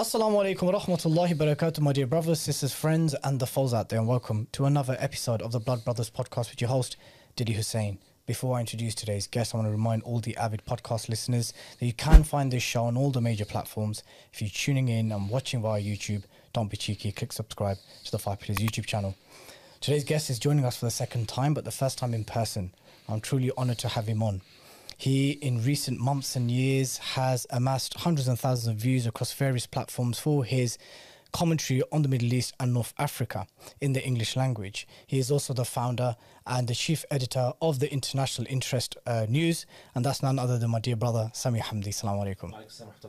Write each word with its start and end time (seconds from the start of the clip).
Assalamu 0.00 0.40
alaikum 0.42 0.72
rahmatullahi 0.72 1.34
barakatuh, 1.34 1.80
my 1.80 1.92
dear 1.92 2.06
brothers, 2.06 2.40
sisters, 2.40 2.72
friends, 2.72 3.14
and 3.22 3.38
the 3.38 3.46
foes 3.46 3.74
out 3.74 3.90
there, 3.90 3.98
and 3.98 4.08
welcome 4.08 4.48
to 4.52 4.64
another 4.64 4.96
episode 4.98 5.42
of 5.42 5.52
the 5.52 5.60
Blood 5.60 5.84
Brothers 5.84 6.08
podcast 6.08 6.48
with 6.48 6.60
your 6.62 6.70
host, 6.70 6.96
Dilly 7.36 7.52
Hussain. 7.52 7.98
Before 8.24 8.56
I 8.56 8.60
introduce 8.60 8.94
today's 8.94 9.26
guest, 9.26 9.54
I 9.54 9.58
want 9.58 9.66
to 9.66 9.72
remind 9.72 10.02
all 10.04 10.20
the 10.20 10.36
avid 10.38 10.64
podcast 10.64 11.10
listeners 11.10 11.52
that 11.78 11.84
you 11.84 11.92
can 11.92 12.22
find 12.22 12.50
this 12.50 12.62
show 12.62 12.84
on 12.84 12.96
all 12.96 13.10
the 13.10 13.20
major 13.20 13.44
platforms. 13.44 14.02
If 14.32 14.40
you're 14.40 14.50
tuning 14.50 14.88
in 14.88 15.12
and 15.12 15.28
watching 15.28 15.60
via 15.60 15.82
YouTube, 15.82 16.22
don't 16.54 16.70
be 16.70 16.78
cheeky, 16.78 17.12
click 17.12 17.32
subscribe 17.32 17.76
to 18.04 18.10
the 18.10 18.18
Five 18.18 18.40
Pillars 18.40 18.58
YouTube 18.58 18.86
channel. 18.86 19.16
Today's 19.80 20.04
guest 20.04 20.30
is 20.30 20.38
joining 20.38 20.64
us 20.64 20.76
for 20.78 20.86
the 20.86 20.90
second 20.90 21.28
time, 21.28 21.52
but 21.52 21.64
the 21.64 21.70
first 21.70 21.98
time 21.98 22.14
in 22.14 22.24
person. 22.24 22.72
I'm 23.12 23.20
truly 23.20 23.50
honored 23.56 23.78
to 23.78 23.88
have 23.88 24.06
him 24.06 24.22
on. 24.22 24.42
He, 24.96 25.30
in 25.30 25.64
recent 25.64 25.98
months 25.98 26.36
and 26.36 26.50
years, 26.50 26.98
has 26.98 27.46
amassed 27.50 27.94
hundreds 27.94 28.28
and 28.28 28.38
thousands 28.38 28.68
of 28.68 28.76
views 28.76 29.06
across 29.06 29.32
various 29.32 29.66
platforms 29.66 30.18
for 30.18 30.44
his 30.44 30.76
commentary 31.32 31.82
on 31.92 32.02
the 32.02 32.08
Middle 32.08 32.32
East 32.34 32.54
and 32.60 32.74
North 32.74 32.92
Africa 32.98 33.46
in 33.80 33.92
the 33.92 34.04
English 34.04 34.36
language. 34.36 34.86
He 35.06 35.18
is 35.18 35.30
also 35.30 35.54
the 35.54 35.64
founder 35.64 36.16
and 36.46 36.68
the 36.68 36.74
chief 36.74 37.04
editor 37.10 37.52
of 37.62 37.78
the 37.78 37.90
International 37.92 38.46
Interest 38.50 38.96
uh, 39.06 39.26
News, 39.28 39.64
and 39.94 40.04
that's 40.04 40.22
none 40.22 40.38
other 40.38 40.58
than 40.58 40.70
my 40.70 40.80
dear 40.80 40.96
brother, 40.96 41.30
Sami 41.32 41.60
Hamdi. 41.60 41.88
Assalamu 41.88 42.36
alaikum. 42.36 42.50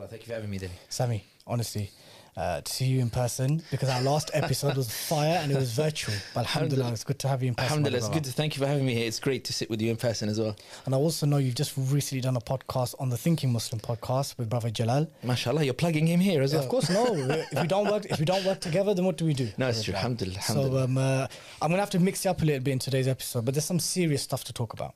Thank 0.10 0.22
you 0.22 0.28
for 0.28 0.34
having 0.34 0.50
me. 0.50 0.60
Sami, 0.90 1.26
honestly, 1.48 1.90
uh, 2.38 2.62
to 2.62 2.72
see 2.72 2.86
you 2.86 3.02
in 3.02 3.10
person 3.10 3.62
because 3.72 3.90
our 3.90 4.02
last 4.02 4.32
episode 4.34 4.78
was 4.78 4.90
fire 4.90 5.40
and 5.44 5.52
it 5.52 5.58
was 5.58 5.74
virtual. 5.74 6.16
But 6.34 6.42
alhamdulillah, 6.42 6.92
it's 6.94 7.04
good 7.04 7.20
to 7.20 7.28
have 7.28 7.42
you 7.44 7.50
in 7.50 7.56
person. 7.56 7.70
Alhamdulillah, 7.72 7.98
it's 7.98 8.10
good 8.10 8.24
to 8.24 8.32
thank 8.32 8.56
you 8.56 8.62
for 8.62 8.68
having 8.68 8.86
me 8.86 8.94
here. 8.96 9.06
It's 9.08 9.20
great 9.20 9.44
to 9.46 9.54
sit 9.54 9.70
with 9.70 9.82
you 9.82 9.92
in 9.92 9.98
person 9.98 10.30
as 10.30 10.40
well. 10.40 10.56
And 10.86 10.96
I 10.96 10.98
also 10.98 11.26
know 11.26 11.38
you've 11.38 11.56
just 11.56 11.74
recently 11.78 12.22
done 12.22 12.38
a 12.38 12.42
podcast 12.42 12.96
on 13.00 13.10
the 13.10 13.18
Thinking 13.18 13.52
Muslim 13.52 13.80
podcast 13.82 14.38
with 14.38 14.50
brother 14.50 14.70
Jalal. 14.70 15.10
Mashallah, 15.24 15.64
you're 15.64 15.74
plugging 15.74 16.08
him 16.08 16.20
here 16.22 16.42
as 16.42 16.54
Yeah, 16.54 16.60
well. 16.60 16.66
of 16.66 16.72
course, 16.72 16.90
no. 16.90 17.06
if 17.52 17.62
we 17.62 17.68
don't 17.68 17.90
work, 17.92 18.06
if 18.06 18.20
we 18.20 18.26
don't 18.26 18.46
work 18.46 18.62
together, 18.62 18.94
then 18.94 19.06
what 19.06 19.18
do 19.18 19.26
we 19.26 19.34
do? 19.34 19.50
No, 19.58 19.68
it's 19.68 19.84
true. 19.84 19.94
Alhamdulillah. 19.94 20.42
So 20.42 20.78
um, 20.78 20.98
uh, 20.98 21.28
I'm 21.62 21.70
gonna 21.70 21.82
have 21.82 21.90
to 21.92 22.00
mix 22.00 22.26
it 22.26 22.30
up 22.30 22.42
a 22.42 22.46
little 22.46 22.64
bit 22.64 22.72
in 22.72 22.80
today's 22.80 23.08
episode, 23.08 23.44
but 23.46 23.54
there's 23.54 23.66
some 23.66 23.80
serious 23.80 24.22
stuff 24.22 24.44
to 24.46 24.54
talk 24.54 24.74
about. 24.74 24.96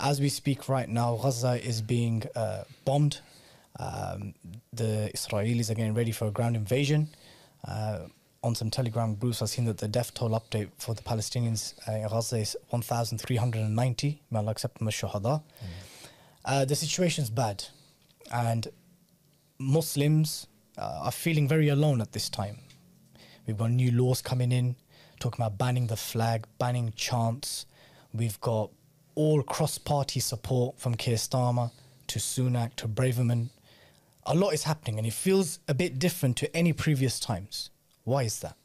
As 0.00 0.20
we 0.20 0.28
speak 0.28 0.68
right 0.68 0.88
now, 0.88 1.16
Gaza 1.20 1.62
is 1.62 1.82
being 1.82 2.22
uh, 2.34 2.64
bombed. 2.84 3.20
Um, 3.78 4.34
the 4.72 5.10
Israelis 5.14 5.70
are 5.70 5.74
getting 5.74 5.94
ready 5.94 6.12
for 6.12 6.26
a 6.28 6.30
ground 6.30 6.56
invasion. 6.56 7.08
Uh, 7.66 8.06
on 8.42 8.54
some 8.54 8.70
Telegram 8.70 9.14
groups, 9.16 9.42
I've 9.42 9.48
seen 9.48 9.64
that 9.64 9.78
the 9.78 9.88
death 9.88 10.14
toll 10.14 10.30
update 10.30 10.68
for 10.78 10.94
the 10.94 11.02
Palestinians 11.02 11.74
uh, 11.88 11.92
in 11.92 12.08
Gaza 12.08 12.36
is 12.36 12.56
1,390. 12.70 14.22
May 14.30 14.38
Allah 14.38 14.50
accept 14.52 14.78
them 14.78 14.88
as 14.88 14.94
shuhada. 14.94 15.42
Uh, 16.44 16.64
the 16.64 16.76
situation's 16.76 17.28
bad, 17.28 17.64
and 18.32 18.68
Muslims 19.58 20.46
uh, 20.78 21.00
are 21.04 21.10
feeling 21.10 21.48
very 21.48 21.68
alone 21.68 22.00
at 22.00 22.12
this 22.12 22.28
time. 22.28 22.58
We've 23.46 23.58
got 23.58 23.72
new 23.72 23.90
laws 23.90 24.22
coming 24.22 24.52
in, 24.52 24.76
talking 25.18 25.44
about 25.44 25.58
banning 25.58 25.88
the 25.88 25.96
flag, 25.96 26.46
banning 26.58 26.92
chants. 26.94 27.66
We've 28.12 28.40
got 28.40 28.70
all 29.16 29.42
cross-party 29.42 30.20
support 30.20 30.78
from 30.78 30.94
Keir 30.94 31.16
Starmer 31.16 31.70
to 32.08 32.18
Sunak 32.18 32.76
to 32.76 32.86
Braverman. 32.86 33.48
A 34.28 34.34
lot 34.34 34.54
is 34.54 34.64
happening, 34.64 34.98
and 34.98 35.06
it 35.06 35.12
feels 35.12 35.60
a 35.68 35.74
bit 35.74 35.98
different 35.98 36.36
to 36.38 36.56
any 36.56 36.72
previous 36.72 37.20
times. 37.20 37.70
Why 38.02 38.24
is 38.24 38.40
that? 38.40 38.56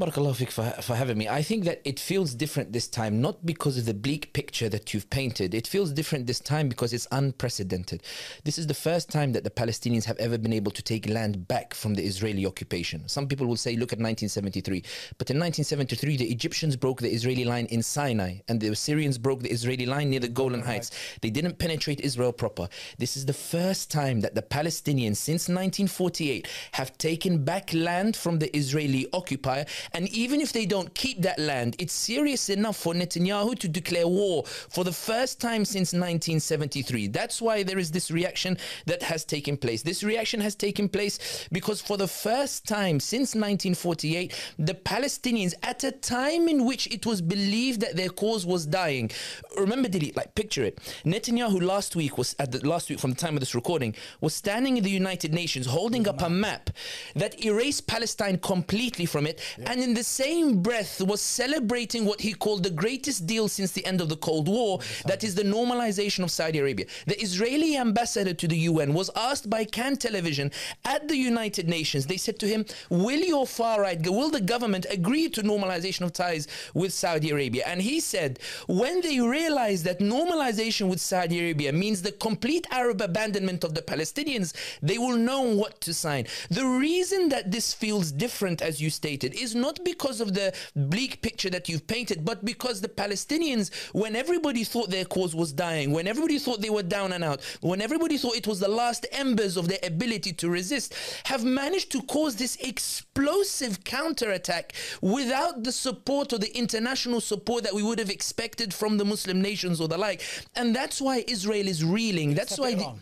Barakallahu 0.00 0.36
fik 0.36 0.50
for, 0.50 0.64
for 0.80 0.94
having 0.94 1.18
me. 1.18 1.28
I 1.28 1.42
think 1.42 1.64
that 1.64 1.82
it 1.84 2.00
feels 2.00 2.34
different 2.34 2.72
this 2.72 2.88
time, 2.88 3.20
not 3.20 3.44
because 3.44 3.76
of 3.76 3.84
the 3.84 3.92
bleak 3.92 4.32
picture 4.32 4.70
that 4.70 4.94
you've 4.94 5.10
painted. 5.10 5.52
It 5.52 5.66
feels 5.66 5.92
different 5.92 6.26
this 6.26 6.40
time 6.40 6.70
because 6.70 6.94
it's 6.94 7.06
unprecedented. 7.12 8.02
This 8.42 8.56
is 8.56 8.66
the 8.66 8.74
first 8.74 9.10
time 9.10 9.32
that 9.32 9.44
the 9.44 9.50
Palestinians 9.50 10.04
have 10.04 10.16
ever 10.16 10.38
been 10.38 10.54
able 10.54 10.72
to 10.72 10.82
take 10.82 11.10
land 11.10 11.46
back 11.46 11.74
from 11.74 11.92
the 11.92 12.02
Israeli 12.02 12.46
occupation. 12.46 13.06
Some 13.06 13.28
people 13.28 13.46
will 13.46 13.56
say, 13.56 13.72
look 13.72 13.92
at 13.92 13.98
1973. 13.98 14.78
But 15.18 15.28
in 15.28 15.38
1973, 15.38 16.16
the 16.16 16.32
Egyptians 16.32 16.74
broke 16.74 17.02
the 17.02 17.12
Israeli 17.12 17.44
line 17.44 17.66
in 17.66 17.82
Sinai, 17.82 18.38
and 18.48 18.62
the 18.62 18.74
Syrians 18.74 19.18
broke 19.18 19.40
the 19.40 19.52
Israeli 19.52 19.84
line 19.84 20.08
near 20.08 20.20
the 20.20 20.28
Golan 20.28 20.62
Heights. 20.62 20.90
They 21.20 21.28
didn't 21.30 21.58
penetrate 21.58 22.00
Israel 22.00 22.32
proper. 22.32 22.66
This 22.96 23.14
is 23.14 23.26
the 23.26 23.34
first 23.34 23.90
time 23.90 24.20
that 24.22 24.34
the 24.34 24.42
Palestinians, 24.42 25.16
since 25.16 25.50
1948, 25.50 26.48
have 26.72 26.96
taken 26.96 27.44
back 27.44 27.74
land 27.74 28.16
from 28.16 28.38
the 28.38 28.56
Israeli 28.56 29.06
occupier. 29.12 29.66
And 29.92 30.08
even 30.08 30.40
if 30.40 30.52
they 30.52 30.66
don't 30.66 30.94
keep 30.94 31.22
that 31.22 31.38
land, 31.38 31.76
it's 31.78 31.92
serious 31.92 32.48
enough 32.48 32.76
for 32.76 32.94
Netanyahu 32.94 33.58
to 33.58 33.68
declare 33.68 34.08
war 34.08 34.44
for 34.44 34.84
the 34.84 34.92
first 34.92 35.40
time 35.40 35.64
since 35.64 35.92
1973. 35.92 37.08
That's 37.08 37.40
why 37.40 37.62
there 37.62 37.78
is 37.78 37.90
this 37.90 38.10
reaction 38.10 38.58
that 38.86 39.02
has 39.02 39.24
taken 39.24 39.56
place. 39.56 39.82
This 39.82 40.02
reaction 40.02 40.40
has 40.40 40.54
taken 40.54 40.88
place 40.88 41.48
because 41.52 41.80
for 41.80 41.96
the 41.96 42.08
first 42.08 42.66
time 42.66 43.00
since 43.00 43.34
1948, 43.34 44.34
the 44.58 44.74
Palestinians, 44.74 45.54
at 45.62 45.84
a 45.84 45.92
time 45.92 46.48
in 46.48 46.64
which 46.64 46.86
it 46.88 47.06
was 47.06 47.20
believed 47.20 47.80
that 47.80 47.96
their 47.96 48.08
cause 48.08 48.46
was 48.46 48.66
dying, 48.66 49.10
remember, 49.56 49.88
did 49.88 50.02
it? 50.02 50.16
Like, 50.16 50.34
picture 50.34 50.62
it. 50.62 50.78
Netanyahu 51.04 51.62
last 51.62 51.96
week 51.96 52.18
was 52.18 52.34
at 52.38 52.52
the 52.52 52.66
last 52.66 52.90
week 52.90 52.98
from 52.98 53.10
the 53.10 53.16
time 53.16 53.34
of 53.34 53.40
this 53.40 53.54
recording 53.54 53.94
was 54.20 54.34
standing 54.34 54.76
in 54.76 54.84
the 54.84 54.90
United 54.90 55.32
Nations 55.32 55.66
holding 55.66 56.08
up 56.08 56.22
a 56.22 56.30
map 56.30 56.70
that 57.14 57.44
erased 57.44 57.86
Palestine 57.86 58.38
completely 58.38 59.06
from 59.06 59.26
it, 59.26 59.40
and 59.72 59.80
in 59.80 59.94
the 59.94 60.04
same 60.04 60.60
breath 60.60 61.00
was 61.00 61.22
celebrating 61.22 62.04
what 62.04 62.20
he 62.20 62.34
called 62.34 62.62
the 62.62 62.68
greatest 62.68 63.26
deal 63.26 63.48
since 63.48 63.72
the 63.72 63.86
end 63.86 64.02
of 64.02 64.10
the 64.10 64.16
Cold 64.18 64.46
War, 64.46 64.80
that 65.06 65.24
is 65.24 65.34
the 65.34 65.42
normalization 65.42 66.22
of 66.22 66.30
Saudi 66.30 66.58
Arabia. 66.58 66.84
The 67.06 67.18
Israeli 67.18 67.78
ambassador 67.78 68.34
to 68.34 68.46
the 68.46 68.58
UN 68.70 68.92
was 68.92 69.08
asked 69.16 69.48
by 69.48 69.64
Kan 69.64 69.96
Television 69.96 70.50
at 70.84 71.08
the 71.08 71.16
United 71.16 71.70
Nations. 71.70 72.04
They 72.04 72.18
said 72.18 72.38
to 72.40 72.46
him, 72.46 72.66
"Will 72.90 73.20
your 73.20 73.46
far 73.46 73.80
right, 73.80 73.98
will 74.06 74.28
the 74.28 74.42
government 74.42 74.84
agree 74.90 75.30
to 75.30 75.42
normalization 75.42 76.02
of 76.02 76.12
ties 76.12 76.48
with 76.74 76.92
Saudi 76.92 77.30
Arabia?" 77.30 77.64
And 77.66 77.80
he 77.80 77.98
said, 77.98 78.40
"When 78.66 79.00
they 79.00 79.20
realize 79.20 79.84
that 79.84 80.00
normalization 80.00 80.90
with 80.90 81.00
Saudi 81.00 81.38
Arabia 81.40 81.72
means 81.72 82.02
the 82.02 82.12
complete 82.12 82.66
Arab 82.70 83.00
abandonment 83.00 83.64
of 83.64 83.74
the 83.74 83.80
Palestinians, 83.80 84.52
they 84.82 84.98
will 84.98 85.16
know 85.16 85.40
what 85.40 85.80
to 85.80 85.94
sign." 85.94 86.26
The 86.50 86.66
reason 86.66 87.30
that 87.30 87.50
this 87.50 87.72
feels 87.72 88.12
different, 88.12 88.60
as 88.60 88.78
you 88.78 88.90
stated, 88.90 89.32
is 89.32 89.61
not 89.66 89.76
because 89.84 90.20
of 90.20 90.34
the 90.34 90.52
bleak 90.76 91.22
picture 91.22 91.50
that 91.56 91.68
you've 91.68 91.86
painted, 91.86 92.18
but 92.30 92.38
because 92.44 92.76
the 92.80 92.88
Palestinians, 93.02 93.66
when 94.02 94.14
everybody 94.24 94.64
thought 94.72 94.90
their 94.90 95.04
cause 95.16 95.34
was 95.42 95.50
dying, 95.52 95.88
when 95.96 96.06
everybody 96.12 96.38
thought 96.38 96.60
they 96.60 96.74
were 96.78 96.82
down 96.98 97.12
and 97.12 97.24
out, 97.24 97.40
when 97.62 97.80
everybody 97.80 98.16
thought 98.18 98.36
it 98.36 98.46
was 98.46 98.60
the 98.60 98.68
last 98.82 99.06
embers 99.24 99.56
of 99.56 99.68
their 99.68 99.78
ability 99.92 100.32
to 100.34 100.50
resist, 100.50 100.88
have 101.32 101.44
managed 101.44 101.90
to 101.92 102.02
cause 102.02 102.36
this 102.36 102.56
explosive 102.56 103.84
counterattack 103.84 104.72
without 105.00 105.62
the 105.64 105.72
support 105.72 106.32
or 106.32 106.38
the 106.38 106.56
international 106.56 107.20
support 107.20 107.62
that 107.64 107.74
we 107.74 107.82
would 107.82 107.98
have 107.98 108.10
expected 108.10 108.74
from 108.74 108.98
the 108.98 109.04
Muslim 109.04 109.40
nations 109.40 109.80
or 109.80 109.88
the 109.88 109.98
like. 109.98 110.22
And 110.56 110.74
that's 110.74 111.00
why 111.00 111.24
Israel 111.28 111.66
is 111.68 111.84
reeling. 111.84 112.34
That's 112.34 112.58
Except 112.58 112.78
why. 112.78 112.94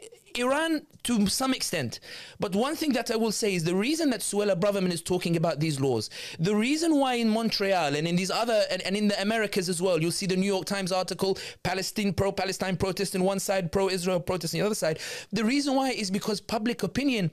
the- 0.00 0.08
Iran. 0.38 0.82
To 1.04 1.26
some 1.26 1.52
extent. 1.52 1.98
But 2.38 2.54
one 2.54 2.76
thing 2.76 2.92
that 2.92 3.10
I 3.10 3.16
will 3.16 3.32
say 3.32 3.56
is 3.56 3.64
the 3.64 3.74
reason 3.74 4.10
that 4.10 4.20
Suella 4.20 4.54
Braverman 4.54 4.92
is 4.92 5.02
talking 5.02 5.36
about 5.36 5.58
these 5.58 5.80
laws, 5.80 6.10
the 6.38 6.54
reason 6.54 6.94
why 6.94 7.14
in 7.14 7.28
Montreal 7.28 7.96
and 7.96 8.06
in 8.06 8.14
these 8.14 8.30
other, 8.30 8.62
and, 8.70 8.80
and 8.82 8.96
in 8.96 9.08
the 9.08 9.20
Americas 9.20 9.68
as 9.68 9.82
well, 9.82 10.00
you'll 10.00 10.12
see 10.12 10.26
the 10.26 10.36
New 10.36 10.46
York 10.46 10.64
Times 10.64 10.92
article, 10.92 11.36
Palestine, 11.64 12.12
pro 12.12 12.30
Palestine 12.30 12.76
protest 12.76 13.16
on 13.16 13.24
one 13.24 13.40
side, 13.40 13.72
pro 13.72 13.88
Israel 13.88 14.20
protest 14.20 14.54
on 14.54 14.60
the 14.60 14.66
other 14.66 14.76
side. 14.76 15.00
The 15.32 15.44
reason 15.44 15.74
why 15.74 15.90
is 15.90 16.08
because 16.08 16.40
public 16.40 16.84
opinion 16.84 17.32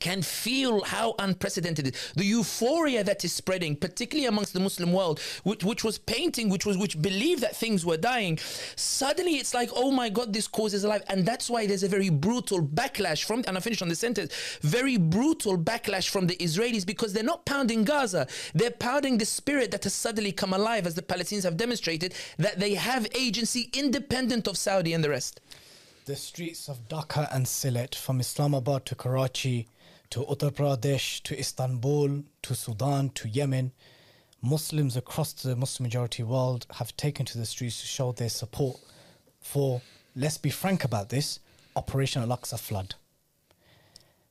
can 0.00 0.22
feel 0.22 0.82
how 0.82 1.14
unprecedented. 1.18 1.94
The 2.16 2.24
euphoria 2.24 3.04
that 3.04 3.24
is 3.24 3.32
spreading, 3.32 3.76
particularly 3.76 4.26
amongst 4.26 4.52
the 4.52 4.60
Muslim 4.60 4.92
world, 4.92 5.20
which, 5.44 5.62
which 5.62 5.84
was 5.84 5.98
painting, 5.98 6.48
which 6.48 6.66
was 6.66 6.76
which 6.76 7.00
believed 7.00 7.42
that 7.42 7.56
things 7.56 7.84
were 7.84 7.96
dying. 7.96 8.38
Suddenly, 8.76 9.36
it's 9.36 9.54
like, 9.54 9.70
oh 9.74 9.90
my 9.90 10.08
God, 10.08 10.32
this 10.32 10.48
cause 10.48 10.74
is 10.74 10.84
alive, 10.84 11.02
and 11.08 11.24
that's 11.26 11.50
why 11.50 11.66
there's 11.66 11.82
a 11.82 11.88
very 11.88 12.08
brutal 12.08 12.62
backlash 12.62 13.24
from. 13.24 13.44
And 13.46 13.56
I 13.56 13.60
finish 13.60 13.82
on 13.82 13.88
the 13.88 13.94
sentence. 13.94 14.34
Very 14.60 14.96
brutal 14.96 15.58
backlash 15.58 16.08
from 16.08 16.26
the 16.26 16.36
Israelis 16.36 16.86
because 16.86 17.12
they're 17.12 17.22
not 17.22 17.44
pounding 17.44 17.84
Gaza. 17.84 18.26
They're 18.54 18.70
pounding 18.70 19.18
the 19.18 19.26
spirit 19.26 19.70
that 19.70 19.84
has 19.84 19.94
suddenly 19.94 20.32
come 20.32 20.52
alive, 20.52 20.86
as 20.86 20.94
the 20.94 21.02
Palestinians 21.02 21.44
have 21.44 21.56
demonstrated 21.56 22.14
that 22.38 22.58
they 22.58 22.74
have 22.74 23.06
agency 23.14 23.70
independent 23.74 24.48
of 24.48 24.56
Saudi 24.56 24.92
and 24.92 25.04
the 25.04 25.10
rest. 25.10 25.40
The 26.06 26.16
streets 26.16 26.68
of 26.68 26.86
Dhaka 26.88 27.34
and 27.34 27.46
Sylhet, 27.46 27.94
from 27.94 28.20
Islamabad 28.20 28.84
to 28.86 28.94
Karachi 28.94 29.68
to 30.14 30.20
Uttar 30.20 30.52
Pradesh 30.52 31.20
to 31.24 31.36
Istanbul 31.36 32.22
to 32.42 32.54
Sudan 32.54 33.08
to 33.16 33.28
Yemen, 33.28 33.72
Muslims 34.40 34.96
across 34.96 35.32
the 35.32 35.56
Muslim 35.56 35.82
majority 35.82 36.22
world 36.22 36.66
have 36.74 36.96
taken 36.96 37.26
to 37.26 37.36
the 37.36 37.44
streets 37.44 37.80
to 37.80 37.86
show 37.88 38.12
their 38.12 38.28
support 38.28 38.78
for, 39.40 39.82
let's 40.14 40.38
be 40.38 40.50
frank 40.50 40.84
about 40.84 41.08
this, 41.08 41.40
Operation 41.74 42.22
Al 42.22 42.28
Aqsa 42.28 42.60
flood. 42.60 42.94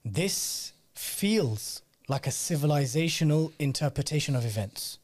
This 0.05 0.71
feels 0.93 1.81
like 2.07 2.27
a 2.27 2.29
civilizational 2.29 3.51
interpretation 3.59 4.37
of 4.37 4.45
events. 4.45 4.99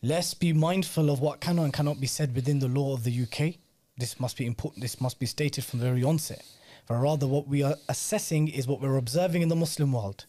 let's 0.00 0.34
be 0.34 0.52
mindful 0.52 1.10
of 1.10 1.18
what 1.18 1.40
can 1.40 1.58
and 1.58 1.72
cannot 1.72 2.00
be 2.00 2.06
said 2.06 2.36
within 2.36 2.60
the 2.60 2.68
law 2.68 2.94
of 2.94 3.02
the 3.02 3.22
UK. 3.24 3.56
This 3.98 4.20
must 4.20 4.36
be 4.36 4.46
important. 4.46 4.82
This 4.82 5.00
must 5.00 5.18
be 5.18 5.26
stated 5.26 5.64
from 5.64 5.80
the 5.80 5.86
very 5.86 6.04
onset. 6.04 6.44
But 6.86 6.96
rather, 6.96 7.26
what 7.26 7.48
we 7.48 7.62
are 7.62 7.76
assessing 7.88 8.48
is 8.48 8.66
what 8.66 8.80
we're 8.80 8.96
observing 8.96 9.42
in 9.42 9.48
the 9.48 9.56
Muslim 9.56 9.92
world. 9.92 10.26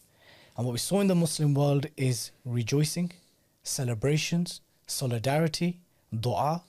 And 0.56 0.64
what 0.64 0.72
we 0.72 0.78
saw 0.78 1.00
in 1.00 1.06
the 1.06 1.14
Muslim 1.14 1.52
world 1.54 1.86
is 1.96 2.30
rejoicing, 2.44 3.12
celebrations, 3.62 4.62
solidarity, 4.86 5.80
dua. 6.18 6.62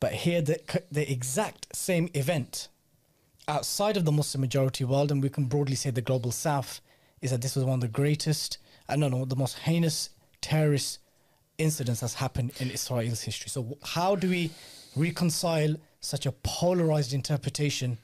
But 0.00 0.12
here, 0.12 0.40
the, 0.40 0.60
the 0.90 1.10
exact 1.10 1.76
same 1.76 2.08
event 2.14 2.68
outside 3.48 3.96
of 3.96 4.04
the 4.04 4.12
Muslim 4.12 4.40
majority 4.40 4.84
world, 4.84 5.10
and 5.10 5.22
we 5.22 5.28
can 5.28 5.46
broadly 5.46 5.74
say 5.74 5.90
the 5.90 6.00
global 6.00 6.30
south, 6.30 6.80
is 7.20 7.30
that 7.30 7.42
this 7.42 7.56
was 7.56 7.64
one 7.64 7.74
of 7.74 7.80
the 7.80 7.88
greatest, 7.88 8.58
I 8.88 8.96
don't 8.96 9.10
know, 9.10 9.24
the 9.24 9.36
most 9.36 9.58
heinous 9.58 10.10
terrorist 10.40 11.00
incidents 11.58 12.00
that's 12.00 12.14
happened 12.14 12.52
in 12.60 12.70
Israel's 12.70 13.22
history. 13.22 13.50
So, 13.50 13.76
how 13.82 14.14
do 14.14 14.30
we 14.30 14.50
reconcile 14.94 15.74
such 16.00 16.26
a 16.26 16.32
polarized 16.32 17.12
interpretation 17.12 17.98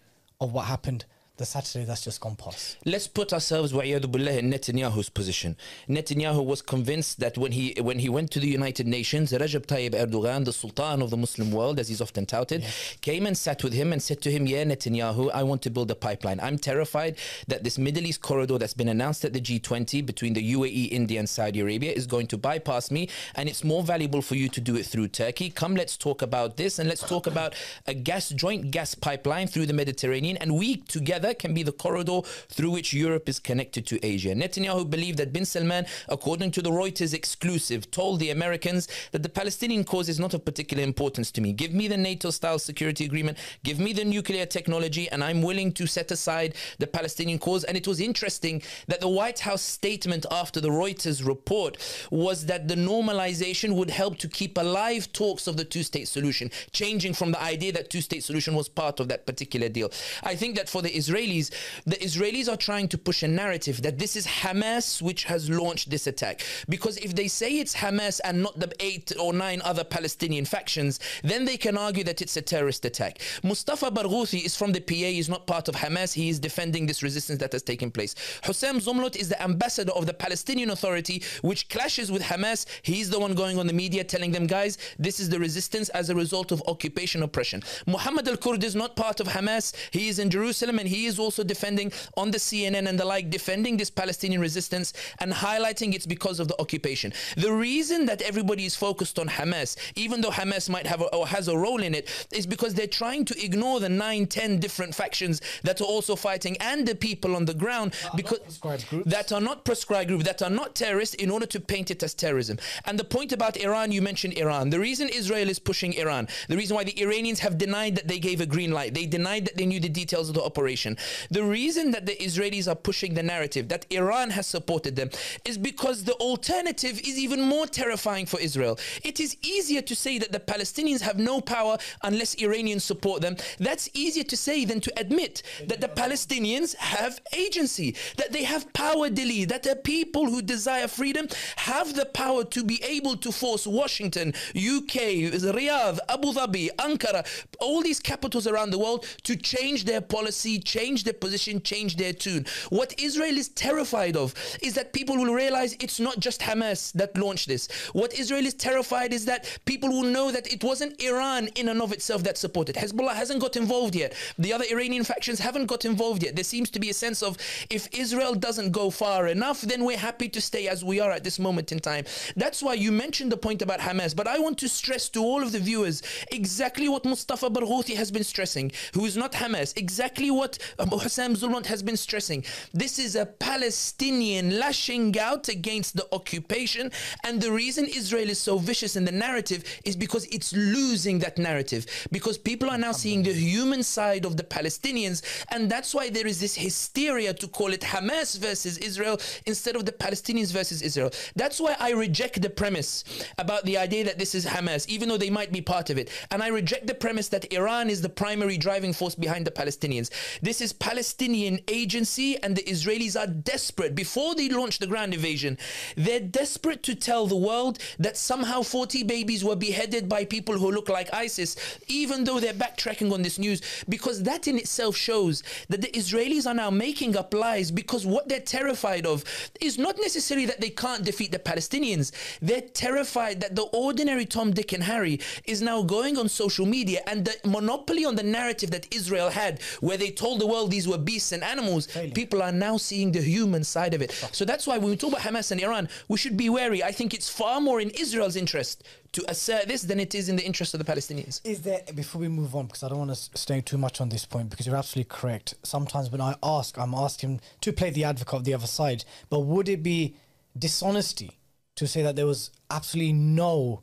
of 0.45 0.53
what 0.53 0.67
happened 0.67 1.05
the 1.37 1.45
Saturday 1.45 1.85
that's 1.85 2.05
just 2.05 2.21
gone 2.21 2.37
past. 2.37 2.77
Let's 2.85 3.09
put 3.09 3.33
ourselves 3.33 3.73
billah, 3.73 4.39
in 4.39 4.53
Netanyahu's 4.53 5.09
position. 5.09 5.57
Netanyahu 5.89 6.45
was 6.45 6.63
convinced 6.63 7.19
that 7.19 7.37
when 7.37 7.51
he 7.51 7.75
when 7.81 7.99
he 7.99 8.09
went 8.09 8.31
to 8.33 8.41
the 8.41 8.47
United 8.47 8.87
Nations, 8.87 9.33
Recep 9.33 9.67
Tayyip 9.67 9.95
Erdogan, 9.95 10.45
the 10.45 10.53
Sultan 10.53 11.03
of 11.03 11.11
the 11.11 11.17
Muslim 11.17 11.51
world, 11.51 11.81
as 11.81 11.89
he's 11.89 12.01
often 12.01 12.25
touted, 12.25 12.65
came 13.01 13.27
and 13.27 13.37
sat 13.37 13.65
with 13.65 13.73
him 13.73 13.93
and 13.93 14.01
said 14.01 14.21
to 14.23 14.31
him, 14.31 14.47
Yeah, 14.47 14.63
Netanyahu, 14.63 15.33
I 15.33 15.43
want 15.43 15.63
to 15.63 15.71
build 15.71 15.91
a 15.91 15.97
pipeline. 15.97 16.39
I'm 16.41 16.57
terrified 16.57 17.17
that 17.49 17.65
this 17.65 17.79
Middle 17.79 18.07
East 18.07 18.21
corridor 18.21 18.57
that's 18.57 18.75
been 18.75 18.89
announced 18.89 19.25
at 19.25 19.33
the 19.33 19.41
G20 19.41 20.07
between 20.07 20.35
the 20.35 20.53
UAE, 20.55 20.93
India, 20.93 21.19
and 21.19 21.29
Saudi 21.29 21.61
Arabia 21.61 21.91
is 21.91 22.07
going 22.07 22.29
to 22.29 22.39
bypass 22.39 22.93
me, 22.93 23.09
and 23.35 23.49
it's 23.49 23.65
more 23.65 23.83
valuable 23.83 24.23
for 24.23 24.37
you 24.37 24.49
to 24.51 24.61
do 24.61 24.77
it 24.77 24.87
through 24.87 25.09
Turkey. 25.09 25.51
Come, 25.51 25.75
let's 25.75 25.97
talk 25.97 26.23
about 26.23 26.57
this, 26.57 26.79
and 26.79 26.89
let's 26.89 27.03
talk 27.03 27.27
about 27.27 27.57
a 27.89 27.95
gas 27.95 28.29
joint 28.29 28.71
gas 28.71 28.95
pipeline 28.95 29.49
through 29.49 29.67
the 29.67 29.73
Mediterranean, 29.73 30.37
and 30.37 30.55
we 30.57 30.77
together 30.77 31.24
together 31.25 31.35
can 31.35 31.55
be 31.55 31.63
the 31.63 31.73
corridor 31.73 32.21
through 32.49 32.71
which 32.71 32.93
Europe 32.93 33.29
is 33.29 33.41
connected 33.41 33.87
to 33.87 34.05
Asia. 34.05 34.35
Netanyahu 34.35 34.89
believed 34.89 35.19
that 35.19 35.33
bin 35.33 35.45
Salman, 35.45 35.87
according 36.09 36.51
to 36.53 36.63
the 36.63 36.71
Reuters 36.71 37.15
exclusive, 37.15 37.91
told 37.91 38.21
the 38.21 38.31
Americans 38.31 38.89
that 39.13 39.23
the 39.23 39.29
Palestinian 39.29 39.85
cause 39.85 40.09
is 40.09 40.21
not 40.21 40.35
of 40.35 40.45
particular 40.45 40.83
importance 40.83 41.31
to 41.33 41.41
me. 41.41 41.53
Give 41.53 41.73
me 41.73 41.89
the 41.89 41.97
NATO 41.97 42.31
style 42.31 42.59
security 42.59 43.05
agreement, 43.05 43.39
give 43.63 43.79
me 43.79 43.93
the 43.93 44.05
nuclear 44.05 44.47
technology, 44.47 45.09
and 45.11 45.23
I'm 45.23 45.43
willing 45.43 45.73
to 45.73 45.87
set 45.87 46.11
aside 46.11 46.55
the 46.79 46.87
Palestinian 46.87 47.39
cause. 47.39 47.65
And 47.65 47.77
it 47.77 47.87
was 47.87 48.01
interesting 48.01 48.63
that 48.89 49.01
the 49.01 49.09
White 49.09 49.41
House 49.41 49.63
statement 49.63 50.27
after 50.31 50.61
the 50.61 50.71
Reuters 50.71 51.27
report 51.27 51.79
was 52.11 52.47
that 52.47 52.69
the 52.69 52.77
normalization 52.77 53.75
would 53.75 53.91
help 53.91 54.19
to 54.19 54.29
keep 54.29 54.59
alive 54.59 55.13
talks 55.13 55.47
of 55.47 55.57
the 55.57 55.65
two 55.65 55.83
state 55.83 56.09
solution, 56.09 56.51
changing 56.73 57.15
from 57.15 57.33
the 57.33 57.43
idea 57.43 57.73
that 57.73 57.91
two 57.91 58.01
state 58.01 58.23
solution 58.25 58.55
was 58.55 58.69
part 58.69 59.01
of 59.01 59.09
that 59.09 59.27
particular 59.27 59.69
deal. 59.69 59.91
I 60.23 60.35
think 60.35 60.57
that 60.57 60.69
for 60.69 60.83
the 60.83 60.91
Israelis, 60.91 61.14
Israelis, 61.15 61.51
the 61.87 61.97
Israelis 61.97 62.53
are 62.53 62.57
trying 62.57 62.89
to 62.89 62.99
push 62.99 63.23
a 63.23 63.29
narrative 63.29 63.83
that 63.83 63.99
this 63.99 64.17
is 64.17 64.27
Hamas 64.27 65.01
which 65.01 65.25
has 65.25 65.49
launched 65.49 65.91
this 65.91 66.07
attack. 66.07 66.43
Because 66.69 66.97
if 66.99 67.15
they 67.15 67.29
say 67.29 67.59
it's 67.59 67.75
Hamas 67.75 68.21
and 68.25 68.43
not 68.43 68.59
the 68.59 68.73
eight 68.81 69.13
or 69.21 69.33
nine 69.33 69.61
other 69.65 69.85
Palestinian 69.85 70.45
factions, 70.45 71.01
then 71.23 71.45
they 71.45 71.57
can 71.57 71.77
argue 71.77 72.05
that 72.05 72.21
it's 72.21 72.37
a 72.37 72.43
terrorist 72.43 72.85
attack. 72.85 73.19
Mustafa 73.43 73.91
Barghouthi 73.91 74.45
is 74.45 74.57
from 74.57 74.73
the 74.73 74.81
PA, 74.81 74.95
he's 74.95 75.29
not 75.29 75.47
part 75.47 75.69
of 75.69 75.75
Hamas, 75.77 76.13
he 76.13 76.29
is 76.29 76.39
defending 76.39 76.87
this 76.87 77.03
resistance 77.03 77.39
that 77.41 77.53
has 77.53 77.63
taken 77.63 77.91
place. 77.91 78.15
Hussein 78.45 78.77
Zomlot 78.81 79.17
is 79.17 79.29
the 79.29 79.43
ambassador 79.43 79.93
of 79.93 80.07
the 80.07 80.15
Palestinian 80.15 80.71
Authority, 80.71 81.23
which 81.43 81.69
clashes 81.69 82.11
with 82.11 82.23
Hamas. 82.23 82.67
He's 82.83 83.11
the 83.11 83.19
one 83.19 83.35
going 83.35 83.59
on 83.59 83.67
the 83.67 83.73
media 83.73 84.05
telling 84.05 84.33
them, 84.33 84.47
guys, 84.47 84.79
this 84.99 85.21
is 85.21 85.29
the 85.29 85.39
resistance 85.39 85.89
as 85.91 86.11
a 86.11 86.15
result 86.15 86.53
of 86.53 86.63
occupation 86.67 87.23
oppression. 87.23 87.63
Muhammad 87.87 88.29
al 88.29 88.37
Kurd 88.37 88.65
is 88.65 88.75
not 88.75 88.97
part 88.97 89.21
of 89.21 89.29
Hamas, 89.29 89.75
he 89.91 90.09
is 90.09 90.19
in 90.19 90.31
Jerusalem 90.31 90.79
and 90.79 90.89
he 90.89 91.04
is 91.07 91.19
also 91.19 91.45
defending 91.45 91.93
on 92.17 92.31
the 92.31 92.39
CNN 92.39 92.89
and 92.89 92.99
the 92.99 93.05
like, 93.05 93.31
defending 93.31 93.77
this 93.77 93.91
Palestinian 93.91 94.41
resistance 94.41 94.93
and 95.21 95.33
highlighting 95.33 95.95
it's 95.95 96.07
because 96.07 96.41
of 96.41 96.49
the 96.49 96.61
occupation. 96.61 97.13
The 97.37 97.53
reason 97.53 98.07
that 98.07 98.23
everybody 98.23 98.65
is 98.65 98.77
focused 98.77 99.19
on 99.19 99.29
Hamas, 99.29 99.77
even 99.97 100.21
though 100.21 100.31
Hamas 100.31 100.69
might 100.69 100.87
have 100.87 101.01
a, 101.01 101.07
or 101.15 101.27
has 101.27 101.49
a 101.49 101.57
role 101.57 101.83
in 101.83 101.95
it, 101.95 102.09
is 102.33 102.47
because 102.47 102.75
they're 102.75 102.87
trying 102.87 103.25
to 103.27 103.45
ignore 103.45 103.81
the 103.81 103.89
nine, 103.89 104.27
ten 104.27 104.59
different 104.59 104.95
factions 104.95 105.41
that 105.63 105.81
are 105.81 105.85
also 105.85 106.17
fighting 106.17 106.57
and 106.61 106.87
the 106.87 106.95
people 106.95 107.37
on 107.37 107.45
the 107.45 107.55
ground 107.55 107.95
because 108.17 108.61
that 109.07 109.33
are 109.33 109.41
not 109.41 109.65
proscribed 109.65 110.09
groups, 110.09 110.25
that 110.25 110.43
are 110.43 110.51
not 110.51 110.75
terrorists, 110.75 111.15
in 111.17 111.31
order 111.31 111.47
to 111.47 111.61
paint 111.61 111.91
it 111.91 112.03
as 112.03 112.15
terrorism. 112.15 112.59
And 112.85 112.99
the 112.99 113.05
point 113.05 113.33
about 113.33 113.57
Iran, 113.57 113.93
you 113.93 114.03
mentioned 114.03 114.35
Iran. 114.39 114.71
The 114.71 114.81
reason 114.81 115.09
Israel 115.09 115.49
is 115.49 115.59
pushing 115.59 115.95
Iran, 115.95 116.29
the 116.49 116.57
reason 116.57 116.75
why 116.77 116.85
the 116.85 117.01
Iranians 117.01 117.41
have 117.41 117.59
denied 117.59 117.97
that 117.97 118.09
they 118.09 118.19
gave 118.19 118.41
a 118.41 118.47
green 118.47 118.73
light, 118.73 118.95
they 118.95 119.07
denied 119.07 119.47
that 119.47 119.57
they 119.57 119.67
knew 119.67 119.81
the 119.81 119.89
details 119.89 120.29
of 120.29 120.35
the 120.35 120.43
operation. 120.43 120.94
The 121.31 121.43
reason 121.43 121.91
that 121.93 122.07
the 122.07 122.17
Israelis 122.17 122.69
are 122.69 122.75
pushing 122.75 123.15
the 123.15 123.23
narrative 123.23 123.69
that 123.69 123.87
Iran 123.91 124.31
has 124.31 124.47
supported 124.47 124.97
them 124.97 125.11
is 125.45 125.59
because 125.59 126.05
the 126.05 126.15
alternative 126.15 127.01
is 127.01 127.19
even 127.19 127.41
more 127.41 127.67
terrifying 127.67 128.27
for 128.27 128.41
Israel. 128.41 128.79
It 129.03 129.21
is 129.21 129.37
easier 129.43 129.83
to 129.83 129.97
say 129.97 130.19
that 130.19 130.33
the 130.33 130.41
Palestinians 130.41 131.01
have 131.01 131.19
no 131.19 131.41
power 131.41 131.79
unless 132.03 132.35
Iranians 132.35 132.85
support 132.85 133.23
them. 133.23 133.37
That's 133.59 133.89
easier 133.95 134.25
to 134.25 134.37
say 134.37 134.65
than 134.65 134.81
to 134.83 134.93
admit 134.99 135.43
that 135.67 135.81
the 135.81 135.89
Palestinians 135.89 136.77
have 136.77 137.21
agency, 137.37 137.97
that 138.17 138.33
they 138.33 138.45
have 138.45 138.73
power, 138.73 139.09
Dilly, 139.11 139.45
that 139.47 139.63
the 139.63 139.77
people 139.77 140.27
who 140.27 140.43
desire 140.43 140.89
freedom 140.89 141.27
have 141.57 141.95
the 141.95 142.07
power 142.07 142.45
to 142.45 142.65
be 142.65 142.83
able 142.85 143.17
to 143.17 143.33
force 143.33 143.67
Washington, 143.67 144.29
UK, 144.55 145.33
Riyadh, 145.59 145.99
Abu 146.09 146.33
Dhabi, 146.33 146.69
Ankara, 146.77 147.27
all 147.61 147.83
these 147.83 148.01
capitals 148.01 148.47
around 148.47 148.71
the 148.71 148.79
world 148.79 149.07
to 149.25 149.37
change 149.37 149.85
their 149.85 150.01
policy, 150.01 150.59
change 150.59 150.84
change 150.85 151.05
their 151.05 151.15
position, 151.15 151.63
change 151.63 151.97
their 151.97 152.13
tune. 152.13 152.45
What 152.69 152.95
Israel 152.99 153.39
is 153.39 153.49
terrified 153.49 154.17
of 154.17 154.35
is 154.61 154.75
that 154.75 154.93
people 154.93 155.17
will 155.17 155.33
realize 155.33 155.75
it's 155.81 155.99
not 155.99 156.21
just 156.21 156.43
Hamas 156.43 156.93
that 156.93 157.17
launched 157.17 157.49
this. 157.49 157.69
What 157.95 158.13
Israel 158.19 158.45
is 158.45 158.53
terrified 158.53 159.15
is 159.15 159.25
that 159.25 159.41
people 159.65 159.89
will 159.89 160.11
know 160.17 160.31
that 160.31 160.53
it 160.53 160.63
wasn't 160.63 161.01
Iran 161.03 161.49
in 161.55 161.69
and 161.71 161.81
of 161.81 161.91
itself 161.93 162.23
that 162.25 162.37
supported. 162.37 162.77
Hezbollah 162.77 163.15
hasn't 163.15 163.41
got 163.41 163.57
involved 163.57 163.95
yet. 163.95 164.13
The 164.39 164.53
other 164.53 164.67
Iranian 164.71 165.05
factions 165.05 165.39
haven't 165.39 165.67
got 165.67 165.87
involved 165.87 166.23
yet. 166.23 166.35
There 166.35 166.45
seems 166.45 166.69
to 166.71 166.81
be 166.81 166.91
a 166.91 166.95
sense 166.95 167.23
of 167.23 167.39
if 167.71 167.89
Israel 167.93 168.35
doesn't 168.35 168.73
go 168.73 168.91
far 168.91 169.27
enough, 169.29 169.63
then 169.63 169.85
we're 169.85 169.97
happy 170.11 170.29
to 170.29 170.41
stay 170.41 170.69
as 170.69 170.85
we 170.85 171.01
are 171.01 171.13
at 171.13 171.25
this 171.25 171.39
moment 171.39 171.73
in 171.73 171.79
time. 171.79 172.05
That's 172.37 172.63
why 172.63 172.75
you 172.75 172.93
mentioned 172.93 173.33
the 173.33 173.39
point 173.39 173.63
about 173.63 173.81
Hamas, 173.81 174.15
but 174.15 174.29
I 174.29 174.39
want 174.39 174.59
to 174.59 174.69
stress 174.69 175.09
to 175.11 175.21
all 175.21 175.43
of 175.43 175.53
the 175.53 175.61
viewers 175.61 176.03
exactly 176.31 176.91
what 176.91 177.07
Mustafa 177.07 177.49
Barghouthi 177.49 177.97
has 177.97 178.11
been 178.11 178.25
stressing, 178.25 178.71
who 178.93 179.07
is 179.07 179.17
not 179.17 179.33
Hamas, 179.33 179.73
exactly 179.79 180.31
what 180.31 180.59
Um, 180.79 180.89
Abu 180.89 180.99
Hussein 180.99 181.35
Zomlot 181.35 181.67
has 181.67 181.83
been 181.83 181.97
stressing. 181.97 182.45
This 182.73 182.99
is 182.99 183.17
a 183.17 183.27
Palestinian 183.27 184.59
lashing 184.59 185.19
out 185.19 185.49
against 185.49 185.97
the 185.97 186.07
occupation. 186.13 186.91
And 187.25 187.41
the 187.41 187.53
reason 187.53 187.87
Israel 187.87 188.29
is 188.31 188.41
so 188.41 188.59
vicious 188.59 188.97
in 188.97 189.05
the 189.05 189.13
narrative 189.13 189.65
is 189.85 189.97
because 189.97 190.25
it's 190.27 190.53
losing 190.53 191.19
that 191.21 191.39
narrative. 191.39 191.87
Because 192.13 192.39
people 192.39 192.71
are 192.71 192.79
now 192.79 192.93
seeing 192.93 193.23
the 193.23 193.33
human 193.33 193.83
side 193.83 194.25
of 194.25 194.37
the 194.37 194.45
Palestinians. 194.45 195.23
And 195.51 195.71
that's 195.71 195.95
why 195.95 196.11
there 196.11 196.27
is 196.27 196.41
this 196.41 196.55
hysteria 196.55 197.35
to 197.35 197.49
call 197.49 197.73
it 197.73 197.81
Hamas 197.81 198.39
versus 198.39 198.79
Israel 198.79 199.19
instead 199.47 199.77
of 199.77 199.87
the 199.87 199.93
Palestinians 199.93 200.53
versus 200.53 200.83
Israel. 200.83 201.11
That's 201.37 201.61
why 201.61 201.77
I 201.79 201.91
reject 201.91 202.41
the 202.41 202.51
premise 202.51 203.05
about 203.39 203.65
the 203.65 203.79
idea 203.79 204.05
that 204.05 204.19
this 204.19 204.35
is 204.35 204.47
Hamas, 204.47 204.89
even 204.89 205.09
though 205.09 205.17
they 205.17 205.31
might 205.31 205.53
be 205.53 205.61
part 205.61 205.91
of 205.91 205.99
it. 205.99 206.11
And 206.31 206.43
I 206.43 206.49
reject 206.49 206.87
the 206.87 206.95
premise 206.95 207.29
that 207.31 207.53
Iran 207.53 207.91
is 207.91 208.01
the 208.01 208.09
primary 208.09 208.57
driving 208.57 208.93
force 208.93 209.15
behind 209.15 209.47
the 209.47 209.51
Palestinians. 209.51 210.11
This 210.41 210.54
is 210.61 210.73
Palestinian 210.73 211.61
agency, 211.69 212.37
and 212.43 212.57
the 212.57 212.63
Israelis 212.63 213.19
are 213.19 213.27
desperate. 213.27 213.95
Before 213.95 214.35
they 214.35 214.49
launch 214.49 214.79
the 214.79 214.87
ground 214.87 215.15
invasion, 215.15 215.59
they're 215.97 216.21
desperate 216.21 216.83
to 216.85 216.95
tell 216.95 217.27
the 217.27 217.37
world 217.37 217.79
that 217.99 218.17
somehow 218.17 218.63
40 218.63 219.05
babies 219.05 219.45
were 219.45 219.57
beheaded 219.57 220.09
by 220.09 220.25
people 220.25 220.59
who 220.59 220.71
look 220.71 220.89
like 220.89 221.13
ISIS, 221.13 221.57
even 221.89 222.25
though 222.25 222.41
they're 222.41 222.53
backtracking 222.53 223.13
on 223.13 223.23
this 223.23 223.39
news, 223.39 223.61
because 223.89 224.23
that 224.23 224.49
in 224.49 224.59
itself 224.59 224.97
shows 224.97 225.43
that 225.69 225.81
the 225.81 225.89
Israelis 225.89 226.47
are 226.47 226.55
now 226.55 226.71
making 226.71 227.17
up 227.17 227.33
lies 227.35 227.71
because 227.71 228.07
what 228.07 228.29
they're 228.29 228.41
terrified 228.41 229.07
of 229.07 229.25
is 229.61 229.79
not 229.79 229.97
necessarily 230.01 230.47
that 230.47 230.61
they 230.61 230.71
can't 230.71 231.05
defeat 231.05 231.33
the 231.33 231.39
Palestinians. 231.39 232.13
They're 232.41 232.61
terrified 232.61 233.41
that 233.41 233.57
the 233.57 233.63
ordinary 233.73 234.27
Tom, 234.27 234.53
Dick, 234.53 234.73
and 234.73 234.83
Harry 234.83 235.21
is 235.45 235.63
now 235.63 235.83
going 235.83 236.19
on 236.19 236.29
social 236.29 236.67
media 236.67 237.01
and 237.07 237.25
the 237.25 237.37
monopoly 237.45 238.05
on 238.05 238.17
the 238.17 238.23
narrative 238.23 238.71
that 238.71 238.93
Israel 238.95 239.31
had, 239.31 239.63
where 239.81 239.97
they 239.97 240.11
told 240.11 240.41
the 240.45 240.51
world 240.53 240.65
world 240.65 240.71
these 240.71 240.89
were 240.89 240.99
beasts 240.99 241.33
and 241.33 241.43
animals, 241.45 241.89
people 242.15 242.43
are 242.43 242.53
now 242.53 242.77
seeing 242.77 243.13
the 243.13 243.21
human 243.21 243.65
side 243.65 243.95
of 243.95 244.01
it. 244.03 244.11
Oh. 244.25 244.29
So 244.33 244.45
that's 244.45 244.67
why 244.67 244.79
when 244.79 244.91
we 244.91 244.97
talk 244.97 245.11
about 245.11 245.23
Hamas 245.23 245.51
and 245.51 245.61
Iran, 245.61 245.89
we 246.09 246.17
should 246.17 246.37
be 246.37 246.49
wary. 246.49 246.83
I 246.83 246.93
think 246.93 247.13
it's 247.15 247.29
far 247.29 247.61
more 247.61 247.81
in 247.81 247.91
Israel's 247.91 248.37
interest 248.37 248.85
to 249.13 249.25
assert 249.31 249.69
this 249.69 249.83
than 249.83 250.01
it 250.01 250.15
is 250.15 250.29
in 250.29 250.37
the 250.37 250.45
interest 250.45 250.75
of 250.75 250.85
the 250.85 250.93
Palestinians. 250.93 251.41
Is 251.45 251.63
there, 251.63 251.83
before 251.95 252.21
we 252.21 252.29
move 252.29 252.55
on, 252.55 252.67
because 252.67 252.83
I 252.83 252.89
don't 252.89 252.99
want 252.99 253.15
to 253.15 253.39
stay 253.39 253.61
too 253.61 253.79
much 253.79 254.01
on 254.01 254.09
this 254.09 254.25
point, 254.25 254.51
because 254.51 254.67
you're 254.67 254.77
absolutely 254.77 255.11
correct. 255.11 255.55
Sometimes 255.63 256.11
when 256.11 256.21
I 256.21 256.35
ask, 256.43 256.79
I'm 256.79 256.95
asking 256.95 257.41
to 257.61 257.73
play 257.73 257.91
the 257.91 258.05
advocate 258.05 258.39
of 258.41 258.45
the 258.45 258.55
other 258.55 258.67
side, 258.67 259.05
but 259.31 259.41
would 259.41 259.69
it 259.69 259.83
be 259.83 260.17
dishonesty 260.57 261.39
to 261.77 261.87
say 261.87 262.03
that 262.03 262.17
there 262.17 262.27
was 262.27 262.51
absolutely 262.71 263.13
no 263.13 263.83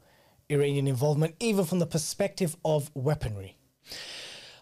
Iranian 0.50 0.88
involvement, 0.88 1.36
even 1.40 1.66
from 1.66 1.80
the 1.80 1.86
perspective 1.86 2.56
of 2.64 2.90
weaponry? 2.94 3.58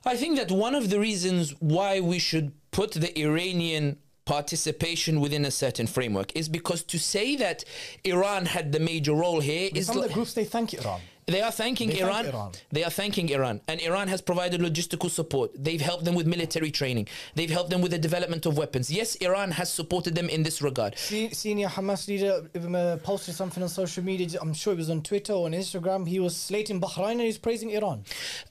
I 0.10 0.16
think 0.16 0.38
that 0.38 0.50
one 0.52 0.74
of 0.74 0.90
the 0.90 1.00
reasons 1.00 1.54
why 1.60 2.00
we 2.00 2.18
should 2.18 2.52
put 2.72 2.94
the 2.94 3.12
Iranian 3.20 4.00
participation 4.26 5.22
within 5.22 5.46
a 5.46 5.52
certain 5.52 5.86
framework 5.86 6.36
is 6.36 6.50
because 6.50 6.82
to 6.84 6.98
say 6.98 7.36
that 7.36 7.64
Iran 8.04 8.48
had 8.48 8.72
the 8.72 8.80
major 8.80 9.14
role 9.14 9.40
here 9.40 9.70
is 9.76 9.86
Some 9.86 9.98
of 9.98 10.08
the 10.08 10.14
groups 10.14 10.34
they 10.34 10.46
thank 10.46 10.74
Iran. 10.74 11.00
They 11.30 11.42
are 11.42 11.52
thanking 11.52 11.90
They 11.90 12.00
Iran. 12.00 12.26
Iran. 12.26 12.52
They 12.72 12.84
are 12.84 12.90
thanking 12.90 13.30
Iran. 13.30 13.62
And 13.68 13.80
Iran 13.82 14.08
has 14.08 14.22
provided 14.22 14.62
logistical 14.62 15.10
support. 15.10 15.52
They've 15.56 15.82
helped 15.82 16.06
them 16.06 16.16
with 16.16 16.28
military 16.28 16.72
training. 16.72 17.08
They've 17.36 17.50
helped 17.50 17.70
them 17.70 17.82
with 17.82 17.92
the 17.92 17.98
development 18.00 18.46
of 18.46 18.58
weapons. 18.58 18.92
Yes, 18.92 19.16
Iran 19.16 19.52
has 19.52 19.72
supported 19.72 20.16
them 20.16 20.30
in 20.30 20.44
this 20.44 20.62
regard. 20.62 20.98
Se- 20.98 21.32
Senior 21.32 21.68
Hamas 21.68 22.08
leader 22.08 22.48
um, 22.56 22.76
uh, 22.76 22.98
posted 22.98 23.36
something 23.36 23.62
on 23.64 23.70
social 23.70 24.04
media. 24.04 24.40
I'm 24.42 24.54
sure 24.54 24.74
it 24.74 24.78
was 24.78 24.90
on 24.90 25.02
Twitter 25.02 25.34
or 25.34 25.46
on 25.46 25.54
Instagram. 25.54 26.08
He 26.08 26.20
was 26.20 26.36
slating 26.36 26.80
Bahrain 26.82 27.12
and 27.12 27.22
he's 27.22 27.38
praising 27.38 27.70
Iran. 27.72 28.04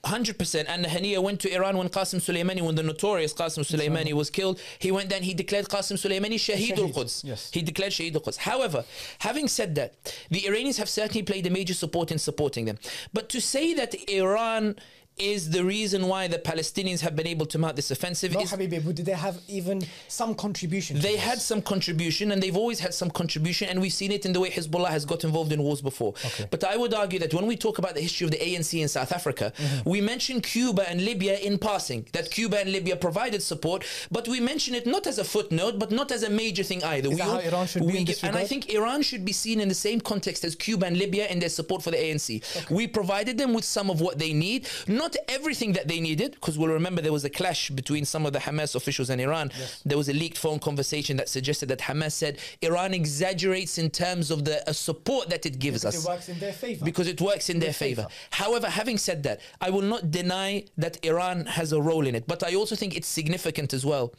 100%. 0.05 0.65
And 0.69 0.85
Haniya 0.87 1.23
went 1.23 1.41
to 1.41 1.53
Iran 1.55 1.77
when 1.77 1.89
Qasim 1.89 2.21
Soleimani, 2.21 2.63
when 2.63 2.75
the 2.75 2.83
notorious 2.83 3.33
Qasim 3.35 3.65
Soleimani 3.65 4.13
was 4.13 4.31
killed. 4.31 4.61
He 4.79 4.91
went 4.91 5.09
there 5.09 5.17
and 5.17 5.25
he 5.25 5.35
declared 5.35 5.67
Qasim 5.67 5.97
Soleimani 5.97 6.35
Shaheed 6.37 6.79
al-Quds. 6.79 7.25
yes. 7.25 7.51
He 7.53 7.63
declared 7.63 7.93
Shaheed 7.93 8.15
al 8.15 8.21
Quds. 8.21 8.37
However, 8.37 8.85
having 9.21 9.49
said 9.49 9.75
that, 9.77 9.95
the 10.31 10.47
Iranians 10.47 10.77
have 10.79 10.89
certainly 10.89 11.23
played 11.23 11.47
a 11.47 11.51
major 11.51 11.75
support 11.75 12.11
in 12.13 12.19
supporting 12.19 12.68
them. 12.69 12.79
But 13.13 13.29
to 13.31 13.41
say 13.41 13.75
that 13.75 13.95
Iran 14.11 14.77
is 15.19 15.51
the 15.51 15.65
reason 15.65 16.07
why 16.07 16.29
the 16.29 16.39
Palestinians 16.39 17.01
have 17.01 17.15
been 17.17 17.27
able 17.27 17.47
to 17.47 17.59
mount 17.59 17.77
this 17.77 17.91
offensive 17.91 18.33
No, 18.33 18.41
is 18.41 18.53
Habibi, 18.53 18.85
but 18.85 18.95
did 18.95 19.07
they 19.07 19.13
have 19.13 19.39
even 19.49 19.83
some 20.09 20.35
contribution? 20.35 20.99
they 21.01 21.17
had 21.17 21.39
some 21.41 21.61
contribution 21.63 22.33
and 22.33 22.43
they've 22.43 22.57
always 22.57 22.81
had 22.81 22.95
some 22.95 23.11
contribution 23.11 23.69
and 23.69 23.81
we've 23.81 23.93
seen 23.93 24.13
it 24.13 24.25
in 24.27 24.33
the 24.33 24.41
way 24.41 24.51
Hezbollah 24.51 24.89
has 24.89 25.05
got 25.05 25.25
involved 25.25 25.53
in 25.53 25.63
wars 25.63 25.81
before. 25.81 26.15
Okay. 26.25 26.47
But 26.51 26.65
I 26.65 26.77
would 26.77 26.95
argue 26.95 27.19
that 27.21 27.33
when 27.35 27.47
we 27.47 27.57
talk 27.57 27.79
about 27.79 27.95
the 27.95 28.01
history 28.01 28.25
of 28.25 28.31
the 28.31 28.39
ANC 28.39 28.81
in 28.81 28.89
South 28.89 29.13
Africa, 29.13 29.53
Mm-hmm. 29.59 29.91
we 29.91 30.01
mention 30.01 30.41
Cuba 30.41 30.89
and 30.89 31.05
Libya 31.05 31.39
in 31.39 31.59
passing, 31.59 32.07
that 32.13 32.31
Cuba 32.31 32.61
and 32.61 32.71
Libya 32.71 32.97
provided 32.97 33.43
support, 33.43 33.85
but 34.11 34.29
we 34.29 34.41
mention 34.41 34.75
it 34.75 34.87
not 34.87 35.07
as 35.07 35.19
a 35.19 35.25
footnote, 35.25 35.79
but 35.79 35.91
not 35.91 36.13
as 36.13 36.23
a 36.23 36.31
major 36.31 36.63
thing 36.63 36.83
either. 36.85 37.09
Is 37.11 37.17
we 37.17 37.21
how 37.23 37.39
Iran 37.39 37.67
should 37.67 37.87
be 37.87 37.99
in 37.99 38.05
this 38.05 38.23
And 38.23 38.37
I 38.37 38.45
think 38.45 38.71
Iran 38.71 39.03
should 39.03 39.25
be 39.25 39.33
seen 39.33 39.61
in 39.61 39.69
the 39.69 39.75
same 39.75 40.01
context 40.01 40.45
as 40.45 40.55
Cuba 40.55 40.87
and 40.87 40.97
Libya 40.97 41.27
in 41.29 41.39
their 41.41 41.49
support 41.49 41.83
for 41.83 41.91
the 41.91 41.97
ANC. 41.97 42.71
We 42.71 42.87
provided 42.87 43.37
them 43.39 43.53
with 43.55 43.65
some 43.65 43.91
of 43.91 44.01
what 44.01 44.19
they 44.19 44.33
need, 44.33 44.69
not 44.87 45.08
everything 45.29 45.73
that 45.75 45.89
they 45.89 46.01
needed, 46.01 46.33
because 46.33 46.59
we'll 46.59 46.71
remember 46.73 47.01
there 47.03 47.13
was 47.13 47.25
a 47.25 47.31
clash 47.31 47.71
between 47.71 48.05
some 48.05 48.27
of 48.27 48.33
the 48.33 48.39
Hamas 48.41 48.75
officials 48.75 49.11
and 49.11 49.21
Iran. 49.21 49.51
There 49.85 49.97
was 49.99 50.09
a 50.09 50.13
leaked 50.13 50.39
phone 50.39 50.59
conversation 50.59 51.17
that 51.19 51.29
suggested 51.29 51.69
that 51.71 51.81
Hamas 51.81 52.13
said 52.13 52.39
Iran 52.63 52.95
exaggerates 52.95 53.79
in 53.79 53.91
terms 53.91 54.31
of 54.31 54.45
the 54.45 54.69
uh, 54.69 54.73
support 54.73 55.29
that 55.31 55.47
it 55.47 55.59
gives 55.59 55.83
Because 55.83 55.97
us 55.97 56.05
it 56.05 56.09
works 56.09 56.29
in 56.29 56.39
their 56.39 56.53
favor. 56.53 56.85
because 56.85 57.07
it 57.09 57.21
works 57.21 57.49
in 57.51 57.59
their 57.59 57.73
favor. 57.73 58.03
favor. 58.03 58.15
However, 58.31 58.69
having 58.69 58.99
said 58.99 59.23
that, 59.25 59.41
I 59.61 59.71
will 59.71 59.83
not 59.83 60.11
deny 60.11 60.65
that 60.77 61.05
Iran 61.05 61.47
has 61.47 61.73
a 61.73 61.81
role 61.81 62.07
in 62.07 62.15
it, 62.15 62.27
but 62.27 62.43
I 62.43 62.55
also 62.55 62.75
think 62.77 62.97
it's 62.97 63.09
significant 63.09 63.73
as 63.73 63.85
well 63.85 64.13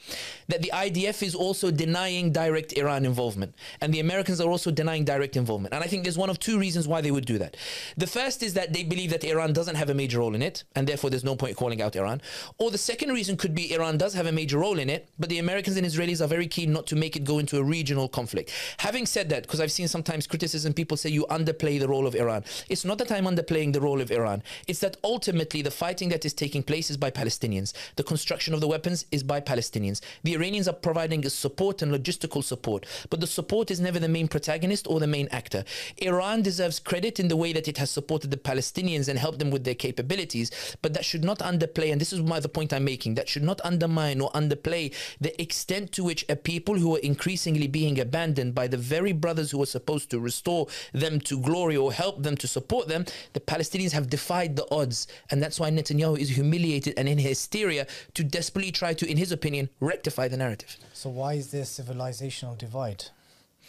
that 0.48 0.62
the 0.62 0.72
IDF 0.74 1.22
is 1.24 1.36
also 1.36 1.72
denying 1.72 2.31
direct 2.31 2.74
Iran 2.77 3.05
involvement, 3.05 3.53
and 3.81 3.93
the 3.93 4.00
Americans 4.00 4.39
are 4.41 4.50
also 4.50 4.72
denying 4.72 5.05
direct 5.05 5.36
involvement. 5.38 5.74
And 5.74 5.84
I 5.84 5.88
think 5.88 6.03
there's 6.03 6.17
one 6.17 6.29
of 6.29 6.39
two 6.39 6.60
reasons 6.60 6.88
why 6.88 7.01
they 7.01 7.12
would 7.12 7.25
do 7.25 7.38
that. 7.38 7.55
The 7.98 8.08
first 8.08 8.41
is 8.43 8.53
that 8.55 8.74
they 8.74 8.84
believe 8.84 9.12
that 9.12 9.24
Iran 9.24 9.53
doesn't 9.53 9.75
have 9.75 9.89
a 9.89 9.93
major 9.93 10.19
role 10.19 10.36
in 10.36 10.41
it, 10.41 10.63
and 10.79 10.88
therefore 10.88 11.09
there's 11.09 11.25
no 11.25 11.36
point 11.36 11.57
calling 11.57 11.81
out 11.81 11.95
Iran. 11.95 12.21
Or 12.57 12.71
the 12.71 12.77
second 12.77 13.12
reason 13.12 13.36
could 13.38 13.53
be 13.53 13.74
Iran 13.74 13.98
does 13.98 14.13
have 14.13 14.25
a 14.25 14.31
major 14.31 14.57
role 14.57 14.79
in 14.79 14.89
it, 14.89 15.09
but 15.19 15.29
the 15.29 15.39
Americans 15.39 15.77
and 15.77 15.86
Israelis 15.86 16.21
are 16.21 16.27
very 16.27 16.48
keen 16.48 16.71
not 16.71 16.88
to 16.88 16.95
make 16.95 17.15
it 17.15 17.25
go 17.25 17.38
into 17.38 17.57
a 17.59 17.63
regional 17.63 18.07
conflict. 18.07 18.51
Having 18.77 19.05
said 19.05 19.29
that, 19.29 19.43
because 19.43 19.59
I've 19.59 19.71
seen 19.71 19.89
sometimes 19.89 20.25
criticism, 20.25 20.74
people 20.74 20.98
say 20.98 21.09
you 21.09 21.25
underplay 21.29 21.79
the 21.79 21.88
role 21.88 22.07
of 22.07 22.15
Iran. 22.15 22.45
It's 22.69 22.86
not 22.86 22.98
that 23.00 23.12
I'm 23.12 23.25
underplaying 23.25 23.74
the 23.74 23.81
role 23.81 24.00
of 24.00 24.09
Iran. 24.09 24.41
It's 24.67 24.79
that 24.79 24.98
ultimately 25.03 25.62
the 25.62 25.71
fighting 25.71 26.09
that 26.09 26.25
is 26.25 26.33
taking 26.33 26.63
place 26.63 26.89
is 26.89 26.98
by 26.98 27.12
Palestinians. 27.12 27.74
The 27.98 28.03
construction 28.03 28.53
of 28.53 28.62
the 28.62 28.67
weapons 28.67 29.05
is 29.12 29.21
by 29.21 29.41
Palestinians. 29.41 30.00
The 30.24 30.33
Iranians 30.36 30.69
are 30.69 30.74
providing 30.74 31.27
support 31.27 31.81
and 31.81 31.91
logistical 31.91 32.43
support, 32.43 32.86
but 33.09 33.19
the 33.19 33.27
support 33.27 33.69
is 33.69 33.81
never 33.81 34.00
the 34.00 34.07
main 34.07 34.27
protagonist 34.29 34.88
or 34.88 35.00
the 35.00 35.07
main 35.07 35.27
actor. 35.31 35.65
Iran 35.98 36.41
deserves 36.41 36.79
credit 36.79 37.19
in 37.19 37.27
the 37.27 37.36
way 37.36 37.51
that 37.53 37.67
it 37.67 37.77
has 37.77 37.91
supported 37.91 38.31
the 38.31 38.38
Palestinians 38.38 39.09
and 39.09 39.19
helped 39.19 39.39
them 39.39 39.51
with 39.51 39.65
their 39.65 39.75
capabilities, 39.75 40.51
but 40.81 40.93
that 40.93 41.05
should 41.05 41.23
not 41.23 41.39
underplay, 41.39 41.91
and 41.91 41.99
this 41.99 42.13
is 42.13 42.21
my, 42.21 42.39
the 42.39 42.49
point 42.49 42.73
I'm 42.73 42.83
making, 42.83 43.15
that 43.15 43.29
should 43.29 43.43
not 43.43 43.61
undermine 43.63 44.21
or 44.21 44.31
underplay 44.31 44.93
the 45.19 45.39
extent 45.41 45.91
to 45.93 46.03
which 46.03 46.25
a 46.29 46.35
people 46.35 46.75
who 46.75 46.95
are 46.95 46.99
increasingly 46.99 47.67
being 47.67 47.99
abandoned 47.99 48.55
by 48.55 48.67
the 48.67 48.77
very 48.77 49.11
brothers 49.11 49.51
who 49.51 49.61
are 49.61 49.67
supposed 49.67 50.09
to 50.11 50.19
restore 50.19 50.67
them 50.93 51.19
to 51.21 51.39
glory 51.39 51.77
or 51.77 51.93
help 51.93 52.23
them 52.23 52.35
to 52.37 52.47
support 52.47 52.87
them, 52.87 53.05
the 53.33 53.39
Palestinians 53.39 53.91
have 53.91 54.09
defied 54.09 54.55
the 54.55 54.67
odds. 54.71 55.07
And 55.29 55.41
that's 55.41 55.59
why 55.59 55.69
Netanyahu 55.69 56.17
is 56.17 56.29
humiliated 56.29 56.93
and 56.97 57.07
in 57.07 57.17
hysteria 57.17 57.87
to 58.13 58.23
desperately 58.23 58.71
try 58.71 58.93
to, 58.93 59.09
in 59.09 59.17
his 59.17 59.31
opinion, 59.31 59.69
rectify 59.79 60.27
the 60.27 60.37
narrative. 60.37 60.77
So 60.93 61.09
why 61.09 61.33
is 61.33 61.51
there 61.51 61.63
civilizational 61.63 62.57
divide? 62.57 63.05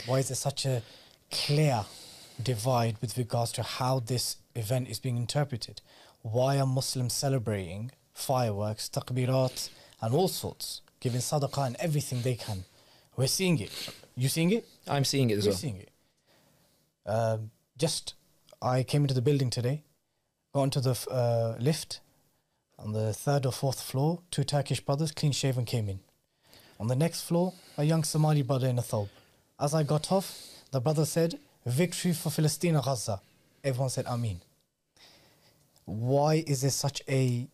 Why 0.07 0.19
is 0.21 0.29
there 0.29 0.37
such 0.37 0.65
a 0.67 0.83
clear 1.31 1.85
divide 2.43 2.97
with 3.01 3.19
regards 3.19 3.53
to 3.53 3.63
how 3.63 4.01
this 4.01 4.37
event 4.55 4.89
is 4.89 4.99
being 4.99 5.17
interpreted? 5.17 5.81
Why 6.23 6.59
are 6.59 6.67
Muslims 6.67 7.15
celebrating 7.15 7.91
fireworks, 8.13 8.89
takbirat, 8.89 9.71
and 10.03 10.15
all 10.15 10.29
sorts, 10.29 10.83
giving 11.01 11.21
sadaqah 11.21 11.67
and 11.67 11.77
everything 11.81 12.23
they 12.23 12.35
can? 12.35 12.65
We're 13.17 13.27
seeing 13.27 13.59
it. 13.59 13.71
You 14.17 14.29
seeing 14.29 14.51
it? 14.53 14.67
I'm 14.89 15.05
seeing 15.05 15.31
it 15.31 15.39
as 15.39 15.45
We're 15.45 15.51
well. 15.51 15.59
seeing 15.59 15.77
it. 15.77 15.91
Um, 17.07 17.51
just, 17.79 18.15
I 18.61 18.83
came 18.83 19.03
into 19.03 19.15
the 19.15 19.23
building 19.23 19.51
today, 19.51 19.83
got 20.53 20.65
into 20.65 20.81
the 20.81 20.99
uh, 21.11 21.57
lift 21.59 22.01
on 22.79 22.93
the 22.93 23.13
third 23.13 23.47
or 23.47 23.53
fourth 23.53 23.81
floor. 23.81 24.21
Two 24.31 24.45
Turkish 24.45 24.81
brothers, 24.81 25.13
clean 25.13 25.33
shaven, 25.33 25.65
came 25.65 25.89
in. 25.89 26.01
On 26.79 26.87
the 26.87 26.97
next 26.97 27.23
floor, 27.23 27.53
a 27.77 27.85
young 27.85 28.05
Somali 28.05 28.43
brother 28.43 28.69
in 28.69 28.79
a 28.79 28.83
thobe. 28.83 29.09
As 29.59 29.75
I 29.75 29.83
got 29.83 30.11
off, 30.13 30.39
the 30.71 30.81
brother 30.81 31.05
said, 31.05 31.39
Victory 31.67 32.13
for 32.15 32.31
Palestine 32.31 32.81
Gaza. 32.83 33.21
Everyone 33.63 33.91
said, 33.91 34.07
Amin. 34.07 34.41
Why 35.85 36.45
is 36.47 36.63
there 36.63 36.71
such 36.71 37.03
a 37.09 37.49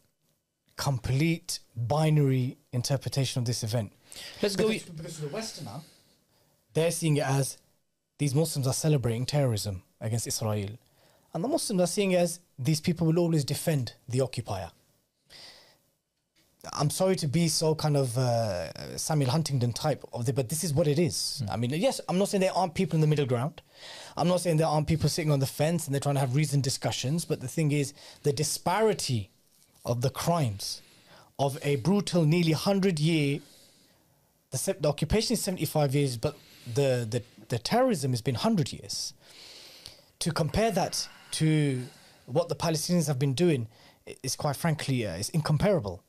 complete 0.76 1.60
binary 1.74 2.58
interpretation 2.72 3.40
of 3.40 3.46
this 3.46 3.62
event? 3.62 3.92
Let's 4.42 4.56
go. 4.56 4.68
Because, 4.68 4.88
because 4.88 5.20
the 5.20 5.28
Westerner, 5.28 5.80
they're 6.74 6.90
seeing 6.90 7.16
it 7.16 7.26
as 7.26 7.58
these 8.18 8.34
Muslims 8.34 8.66
are 8.66 8.74
celebrating 8.74 9.26
terrorism 9.26 9.82
against 10.00 10.26
Israel. 10.26 10.70
And 11.34 11.44
the 11.44 11.48
Muslims 11.48 11.80
are 11.80 11.86
seeing 11.86 12.12
it 12.12 12.16
as 12.16 12.40
these 12.58 12.80
people 12.80 13.06
will 13.06 13.18
always 13.18 13.44
defend 13.44 13.94
the 14.08 14.20
occupier. 14.20 14.70
I'm 16.72 16.90
sorry 16.90 17.16
to 17.16 17.28
be 17.28 17.48
so 17.48 17.74
kind 17.74 17.96
of 17.96 18.16
uh, 18.18 18.96
Samuel 18.96 19.30
Huntington 19.30 19.72
type 19.72 20.04
of 20.12 20.26
the, 20.26 20.32
but 20.32 20.48
this 20.48 20.64
is 20.64 20.74
what 20.74 20.88
it 20.88 20.98
is. 20.98 21.42
I 21.50 21.56
mean, 21.56 21.70
yes, 21.70 22.00
I'm 22.08 22.18
not 22.18 22.28
saying 22.28 22.40
there 22.40 22.56
aren't 22.56 22.74
people 22.74 22.96
in 22.96 23.00
the 23.00 23.06
middle 23.06 23.26
ground. 23.26 23.62
I'm 24.16 24.28
not 24.28 24.40
saying 24.40 24.56
there 24.56 24.66
aren't 24.66 24.86
people 24.86 25.08
sitting 25.08 25.30
on 25.30 25.40
the 25.40 25.46
fence 25.46 25.86
and 25.86 25.94
they're 25.94 26.00
trying 26.00 26.14
to 26.14 26.20
have 26.20 26.34
reasoned 26.34 26.62
discussions. 26.62 27.24
But 27.24 27.40
the 27.40 27.48
thing 27.48 27.72
is, 27.72 27.92
the 28.22 28.32
disparity 28.32 29.30
of 29.84 30.00
the 30.00 30.10
crimes 30.10 30.82
of 31.38 31.58
a 31.62 31.76
brutal, 31.76 32.24
nearly 32.24 32.52
hundred 32.52 32.98
year 32.98 33.40
the, 34.50 34.76
the 34.80 34.88
occupation 34.88 35.34
is 35.34 35.42
75 35.42 35.94
years, 35.94 36.16
but 36.16 36.36
the, 36.72 37.06
the, 37.08 37.22
the 37.48 37.58
terrorism 37.58 38.12
has 38.12 38.22
been 38.22 38.34
100 38.34 38.72
years. 38.72 39.14
To 40.20 40.32
compare 40.32 40.70
that 40.72 41.08
to 41.32 41.84
what 42.26 42.48
the 42.48 42.54
Palestinians 42.54 43.06
have 43.06 43.18
been 43.18 43.34
doing 43.34 43.68
is 44.22 44.36
quite 44.36 44.56
frankly, 44.56 45.06
uh, 45.06 45.16
is 45.16 45.28
incomparable. 45.30 46.02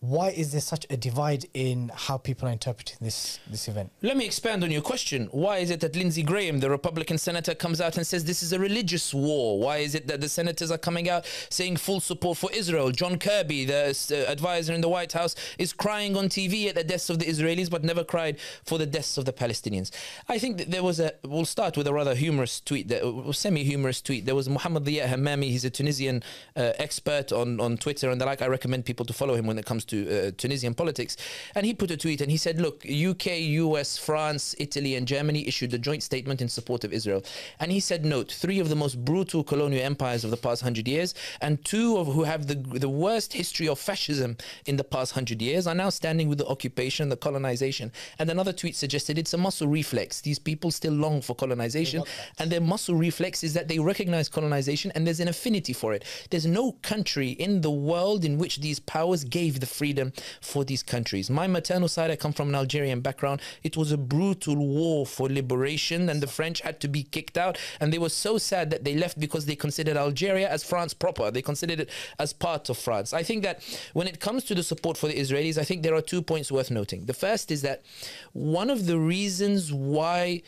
Why 0.00 0.30
is 0.30 0.52
there 0.52 0.62
such 0.62 0.86
a 0.88 0.96
divide 0.96 1.44
in 1.52 1.90
how 1.94 2.16
people 2.16 2.48
are 2.48 2.52
interpreting 2.52 2.96
this, 3.02 3.38
this 3.46 3.68
event? 3.68 3.92
Let 4.00 4.16
me 4.16 4.24
expand 4.24 4.64
on 4.64 4.70
your 4.70 4.80
question. 4.80 5.28
Why 5.30 5.58
is 5.58 5.70
it 5.70 5.80
that 5.80 5.94
Lindsey 5.94 6.22
Graham, 6.22 6.60
the 6.60 6.70
Republican 6.70 7.18
senator, 7.18 7.54
comes 7.54 7.82
out 7.82 7.98
and 7.98 8.06
says 8.06 8.24
this 8.24 8.42
is 8.42 8.54
a 8.54 8.58
religious 8.58 9.12
war? 9.12 9.60
Why 9.60 9.78
is 9.78 9.94
it 9.94 10.06
that 10.06 10.22
the 10.22 10.28
senators 10.30 10.70
are 10.70 10.78
coming 10.78 11.10
out 11.10 11.26
saying 11.50 11.76
full 11.76 12.00
support 12.00 12.38
for 12.38 12.50
Israel? 12.52 12.90
John 12.92 13.18
Kirby, 13.18 13.66
the 13.66 13.94
uh, 14.10 14.32
advisor 14.32 14.72
in 14.72 14.80
the 14.80 14.88
White 14.88 15.12
House, 15.12 15.34
is 15.58 15.74
crying 15.74 16.16
on 16.16 16.30
TV 16.30 16.66
at 16.68 16.76
the 16.76 16.84
deaths 16.84 17.10
of 17.10 17.18
the 17.18 17.26
Israelis, 17.26 17.68
but 17.68 17.84
never 17.84 18.02
cried 18.02 18.38
for 18.64 18.78
the 18.78 18.86
deaths 18.86 19.18
of 19.18 19.26
the 19.26 19.34
Palestinians. 19.34 19.90
I 20.30 20.38
think 20.38 20.56
that 20.56 20.70
there 20.70 20.82
was 20.82 20.98
a. 20.98 21.12
We'll 21.24 21.44
start 21.44 21.76
with 21.76 21.86
a 21.86 21.92
rather 21.92 22.14
humorous 22.14 22.60
tweet, 22.60 22.88
that, 22.88 23.04
uh, 23.04 23.32
semi-humorous 23.32 24.00
tweet. 24.00 24.24
There 24.24 24.34
was 24.34 24.48
Mohammed 24.48 24.84
Diya 24.84 25.08
Hammami. 25.08 25.50
He's 25.50 25.66
a 25.66 25.70
Tunisian 25.70 26.22
uh, 26.56 26.72
expert 26.78 27.32
on 27.32 27.60
on 27.60 27.76
Twitter 27.76 28.08
and 28.08 28.18
the 28.18 28.24
like. 28.24 28.40
I 28.40 28.46
recommend 28.46 28.86
people 28.86 29.04
to 29.04 29.12
follow 29.12 29.34
him 29.34 29.46
when 29.46 29.58
it 29.58 29.66
comes 29.66 29.84
to 29.84 29.89
to 29.90 30.28
uh, 30.28 30.30
Tunisian 30.36 30.74
politics. 30.74 31.16
And 31.54 31.66
he 31.66 31.74
put 31.74 31.90
a 31.90 31.96
tweet 31.96 32.20
and 32.20 32.30
he 32.30 32.36
said, 32.36 32.60
Look, 32.60 32.84
UK, 32.84 33.26
US, 33.64 33.98
France, 33.98 34.54
Italy, 34.58 34.96
and 34.96 35.06
Germany 35.06 35.46
issued 35.46 35.74
a 35.74 35.78
joint 35.78 36.02
statement 36.02 36.40
in 36.40 36.48
support 36.48 36.84
of 36.84 36.92
Israel. 36.92 37.22
And 37.58 37.70
he 37.70 37.80
said, 37.80 38.04
Note, 38.04 38.32
three 38.32 38.58
of 38.58 38.68
the 38.68 38.76
most 38.76 39.04
brutal 39.04 39.44
colonial 39.44 39.84
empires 39.84 40.24
of 40.24 40.30
the 40.30 40.36
past 40.36 40.62
hundred 40.62 40.88
years, 40.88 41.14
and 41.40 41.64
two 41.64 41.96
of 41.98 42.06
who 42.06 42.24
have 42.24 42.46
the, 42.46 42.54
the 42.54 42.88
worst 42.88 43.32
history 43.32 43.68
of 43.68 43.78
fascism 43.78 44.36
in 44.66 44.76
the 44.76 44.84
past 44.84 45.12
hundred 45.12 45.42
years, 45.42 45.66
are 45.66 45.74
now 45.74 45.90
standing 45.90 46.28
with 46.28 46.38
the 46.38 46.46
occupation, 46.46 47.08
the 47.08 47.16
colonization. 47.16 47.92
And 48.18 48.30
another 48.30 48.52
tweet 48.52 48.76
suggested 48.76 49.18
it's 49.18 49.34
a 49.34 49.38
muscle 49.38 49.68
reflex. 49.68 50.20
These 50.20 50.38
people 50.38 50.70
still 50.70 50.92
long 50.92 51.20
for 51.20 51.34
colonization, 51.34 52.02
and 52.38 52.50
their 52.50 52.60
muscle 52.60 52.94
reflex 52.94 53.42
is 53.44 53.54
that 53.54 53.68
they 53.68 53.78
recognize 53.78 54.28
colonization 54.28 54.92
and 54.94 55.06
there's 55.06 55.20
an 55.20 55.28
affinity 55.28 55.72
for 55.72 55.92
it. 55.94 56.04
There's 56.30 56.46
no 56.46 56.72
country 56.82 57.30
in 57.30 57.60
the 57.60 57.70
world 57.70 58.24
in 58.24 58.38
which 58.38 58.60
these 58.60 58.80
powers 58.80 59.24
gave 59.24 59.60
the 59.60 59.66
freedom 59.80 60.12
for 60.42 60.62
these 60.62 60.82
countries. 60.82 61.30
My 61.30 61.46
maternal 61.46 61.88
side, 61.88 62.10
I 62.10 62.16
come 62.16 62.34
from 62.34 62.50
an 62.50 62.54
Algerian 62.54 63.00
background. 63.00 63.40
It 63.62 63.78
was 63.78 63.92
a 63.92 63.96
brutal 63.96 64.56
war 64.56 65.06
for 65.06 65.26
liberation, 65.26 66.10
and 66.10 66.22
the 66.22 66.26
French 66.26 66.60
had 66.60 66.80
to 66.80 66.88
be 66.96 67.02
kicked 67.02 67.38
out. 67.38 67.56
And 67.80 67.90
they 67.90 67.98
were 68.04 68.10
so 68.26 68.36
sad 68.36 68.68
that 68.72 68.84
they 68.84 68.94
left 68.94 69.18
because 69.18 69.46
they 69.46 69.56
considered 69.56 69.96
Algeria 69.96 70.50
as 70.50 70.62
France 70.62 70.92
proper. 70.92 71.30
They 71.30 71.40
considered 71.40 71.80
it 71.80 71.88
as 72.18 72.34
part 72.34 72.68
of 72.68 72.76
France. 72.76 73.14
I 73.14 73.22
think 73.22 73.42
that 73.42 73.56
when 73.94 74.06
it 74.06 74.20
comes 74.20 74.44
to 74.44 74.54
the 74.54 74.62
support 74.62 74.98
for 74.98 75.08
the 75.08 75.18
Israelis, 75.24 75.56
I 75.56 75.64
think 75.64 75.82
there 75.82 75.94
are 75.94 76.02
two 76.02 76.20
points 76.20 76.52
worth 76.52 76.70
noting. 76.70 77.06
The 77.06 77.14
first 77.14 77.50
is 77.50 77.62
that 77.62 77.80
one 78.34 78.68
of 78.68 78.84
the 78.84 78.98
reasons 78.98 79.72
why 79.72 80.42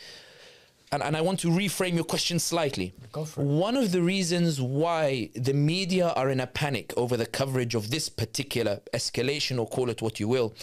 and, 0.93 1.03
and 1.03 1.17
I 1.17 1.21
want 1.23 1.41
to 1.41 1.49
reframe 1.49 1.95
your 1.95 2.05
question 2.05 2.39
slightly. 2.39 2.93
Go 3.11 3.25
for 3.25 3.41
it. 3.41 3.47
One 3.47 3.77
of 3.77 3.93
the 3.93 4.03
reasons 4.03 4.61
why 4.61 5.31
the 5.35 5.55
media 5.55 6.09
are 6.11 6.29
in 6.31 6.39
a 6.41 6.47
panic 6.47 6.93
over 6.97 7.17
the 7.17 7.27
coverage 7.27 7.75
of 7.75 7.91
this 7.91 8.09
particular 8.09 8.81
escalation, 8.95 9.59
or 9.59 9.67
call 9.67 9.89
it 9.89 10.03
what 10.03 10.21
you 10.21 10.29
will, 10.29 10.55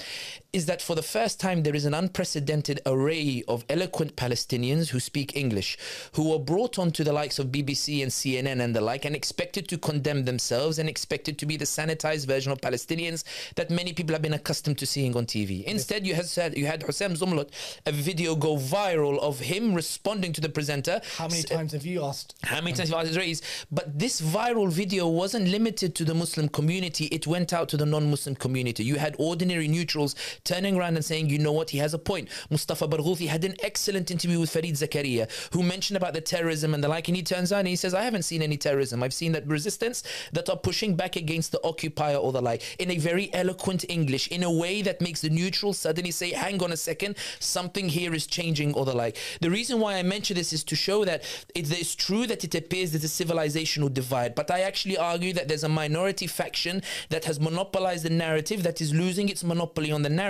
is 0.51 0.65
that 0.65 0.81
for 0.81 0.95
the 0.95 1.03
first 1.03 1.39
time 1.39 1.61
there 1.61 1.75
is 1.75 1.85
an 1.85 1.93
unprecedented 1.93 2.81
array 2.85 3.43
of 3.47 3.63
eloquent 3.69 4.15
Palestinians 4.15 4.89
who 4.89 4.99
speak 4.99 5.35
English, 5.35 5.77
who 6.13 6.29
were 6.29 6.39
brought 6.39 6.79
onto 6.79 7.03
the 7.03 7.13
likes 7.13 7.37
of 7.37 7.47
BBC 7.47 8.01
and 8.01 8.11
CNN 8.11 8.59
and 8.59 8.75
the 8.75 8.81
like, 8.81 9.05
and 9.05 9.15
expected 9.15 9.67
to 9.67 9.77
condemn 9.77 10.25
themselves 10.25 10.79
and 10.79 10.89
expected 10.89 11.37
to 11.37 11.45
be 11.45 11.55
the 11.55 11.65
sanitized 11.65 12.25
version 12.25 12.51
of 12.51 12.59
Palestinians 12.61 13.23
that 13.55 13.69
many 13.69 13.93
people 13.93 14.13
have 14.13 14.23
been 14.23 14.33
accustomed 14.33 14.77
to 14.79 14.87
seeing 14.87 15.15
on 15.15 15.25
TV. 15.25 15.63
Instead, 15.65 16.05
you 16.05 16.15
had 16.15 16.25
said 16.25 16.57
you 16.57 16.65
had 16.65 16.81
Hussein 16.81 17.11
Zomlot, 17.11 17.49
a 17.85 17.91
video 17.91 18.35
go 18.35 18.57
viral 18.57 19.19
of 19.19 19.39
him 19.39 19.75
responding 19.75 20.33
to 20.33 20.41
the 20.41 20.49
presenter. 20.49 20.99
How 21.17 21.27
many 21.27 21.43
times 21.43 21.73
have 21.73 21.85
you 21.85 22.03
asked? 22.03 22.35
How 22.43 22.61
many 22.61 22.75
times 22.75 22.89
have 22.89 23.07
I 23.07 23.19
raised? 23.19 23.43
But 23.71 23.99
this 23.99 24.19
viral 24.19 24.71
video 24.71 25.07
wasn't 25.07 25.47
limited 25.47 25.93
to 25.95 26.05
the 26.05 26.15
Muslim 26.15 26.49
community. 26.49 27.05
It 27.05 27.27
went 27.27 27.53
out 27.53 27.69
to 27.69 27.77
the 27.77 27.85
non-Muslim 27.85 28.35
community. 28.35 28.83
You 28.83 28.95
had 28.95 29.15
ordinary 29.19 29.67
neutrals 29.67 30.15
turning 30.43 30.75
around 30.75 30.95
and 30.95 31.05
saying, 31.05 31.29
you 31.29 31.39
know 31.39 31.51
what, 31.51 31.69
he 31.69 31.77
has 31.79 31.93
a 31.93 31.99
point. 31.99 32.29
Mustafa 32.49 32.87
Barghouthi 32.87 33.27
had 33.27 33.43
an 33.43 33.55
excellent 33.61 34.11
interview 34.11 34.39
with 34.39 34.51
Fareed 34.51 34.73
Zakaria, 34.73 35.29
who 35.53 35.63
mentioned 35.63 35.97
about 35.97 36.13
the 36.13 36.21
terrorism 36.21 36.73
and 36.73 36.83
the 36.83 36.87
like. 36.87 37.07
And 37.07 37.17
he 37.17 37.23
turns 37.23 37.51
around 37.51 37.61
and 37.61 37.69
he 37.69 37.75
says, 37.75 37.93
I 37.93 38.03
haven't 38.03 38.23
seen 38.23 38.41
any 38.41 38.57
terrorism. 38.57 39.03
I've 39.03 39.13
seen 39.13 39.31
that 39.33 39.47
resistance 39.47 40.03
that 40.33 40.49
are 40.49 40.57
pushing 40.57 40.95
back 40.95 41.15
against 41.15 41.51
the 41.51 41.63
occupier 41.63 42.17
or 42.17 42.31
the 42.31 42.41
like 42.41 42.61
in 42.79 42.91
a 42.91 42.97
very 42.97 43.33
eloquent 43.33 43.85
English, 43.89 44.27
in 44.29 44.43
a 44.43 44.51
way 44.51 44.81
that 44.81 45.01
makes 45.01 45.21
the 45.21 45.29
neutral 45.29 45.73
suddenly 45.73 46.11
say, 46.11 46.31
hang 46.31 46.61
on 46.63 46.71
a 46.71 46.77
second, 46.77 47.15
something 47.39 47.89
here 47.89 48.13
is 48.13 48.27
changing 48.27 48.73
or 48.73 48.85
the 48.85 48.95
like. 48.95 49.17
The 49.41 49.49
reason 49.49 49.79
why 49.79 49.95
I 49.95 50.03
mention 50.03 50.35
this 50.35 50.53
is 50.53 50.63
to 50.65 50.75
show 50.75 51.05
that 51.05 51.23
it 51.55 51.71
is 51.71 51.95
true 51.95 52.27
that 52.27 52.43
it 52.43 52.55
appears 52.55 52.91
there's 52.91 53.03
a 53.03 53.23
civilizational 53.25 53.93
divide, 53.93 54.35
but 54.35 54.51
I 54.51 54.61
actually 54.61 54.97
argue 54.97 55.33
that 55.33 55.47
there's 55.47 55.63
a 55.63 55.69
minority 55.69 56.27
faction 56.27 56.81
that 57.09 57.25
has 57.25 57.39
monopolized 57.39 58.05
the 58.05 58.09
narrative 58.09 58.63
that 58.63 58.81
is 58.81 58.93
losing 58.93 59.29
its 59.29 59.43
monopoly 59.43 59.91
on 59.91 60.01
the 60.01 60.09
narrative, 60.09 60.28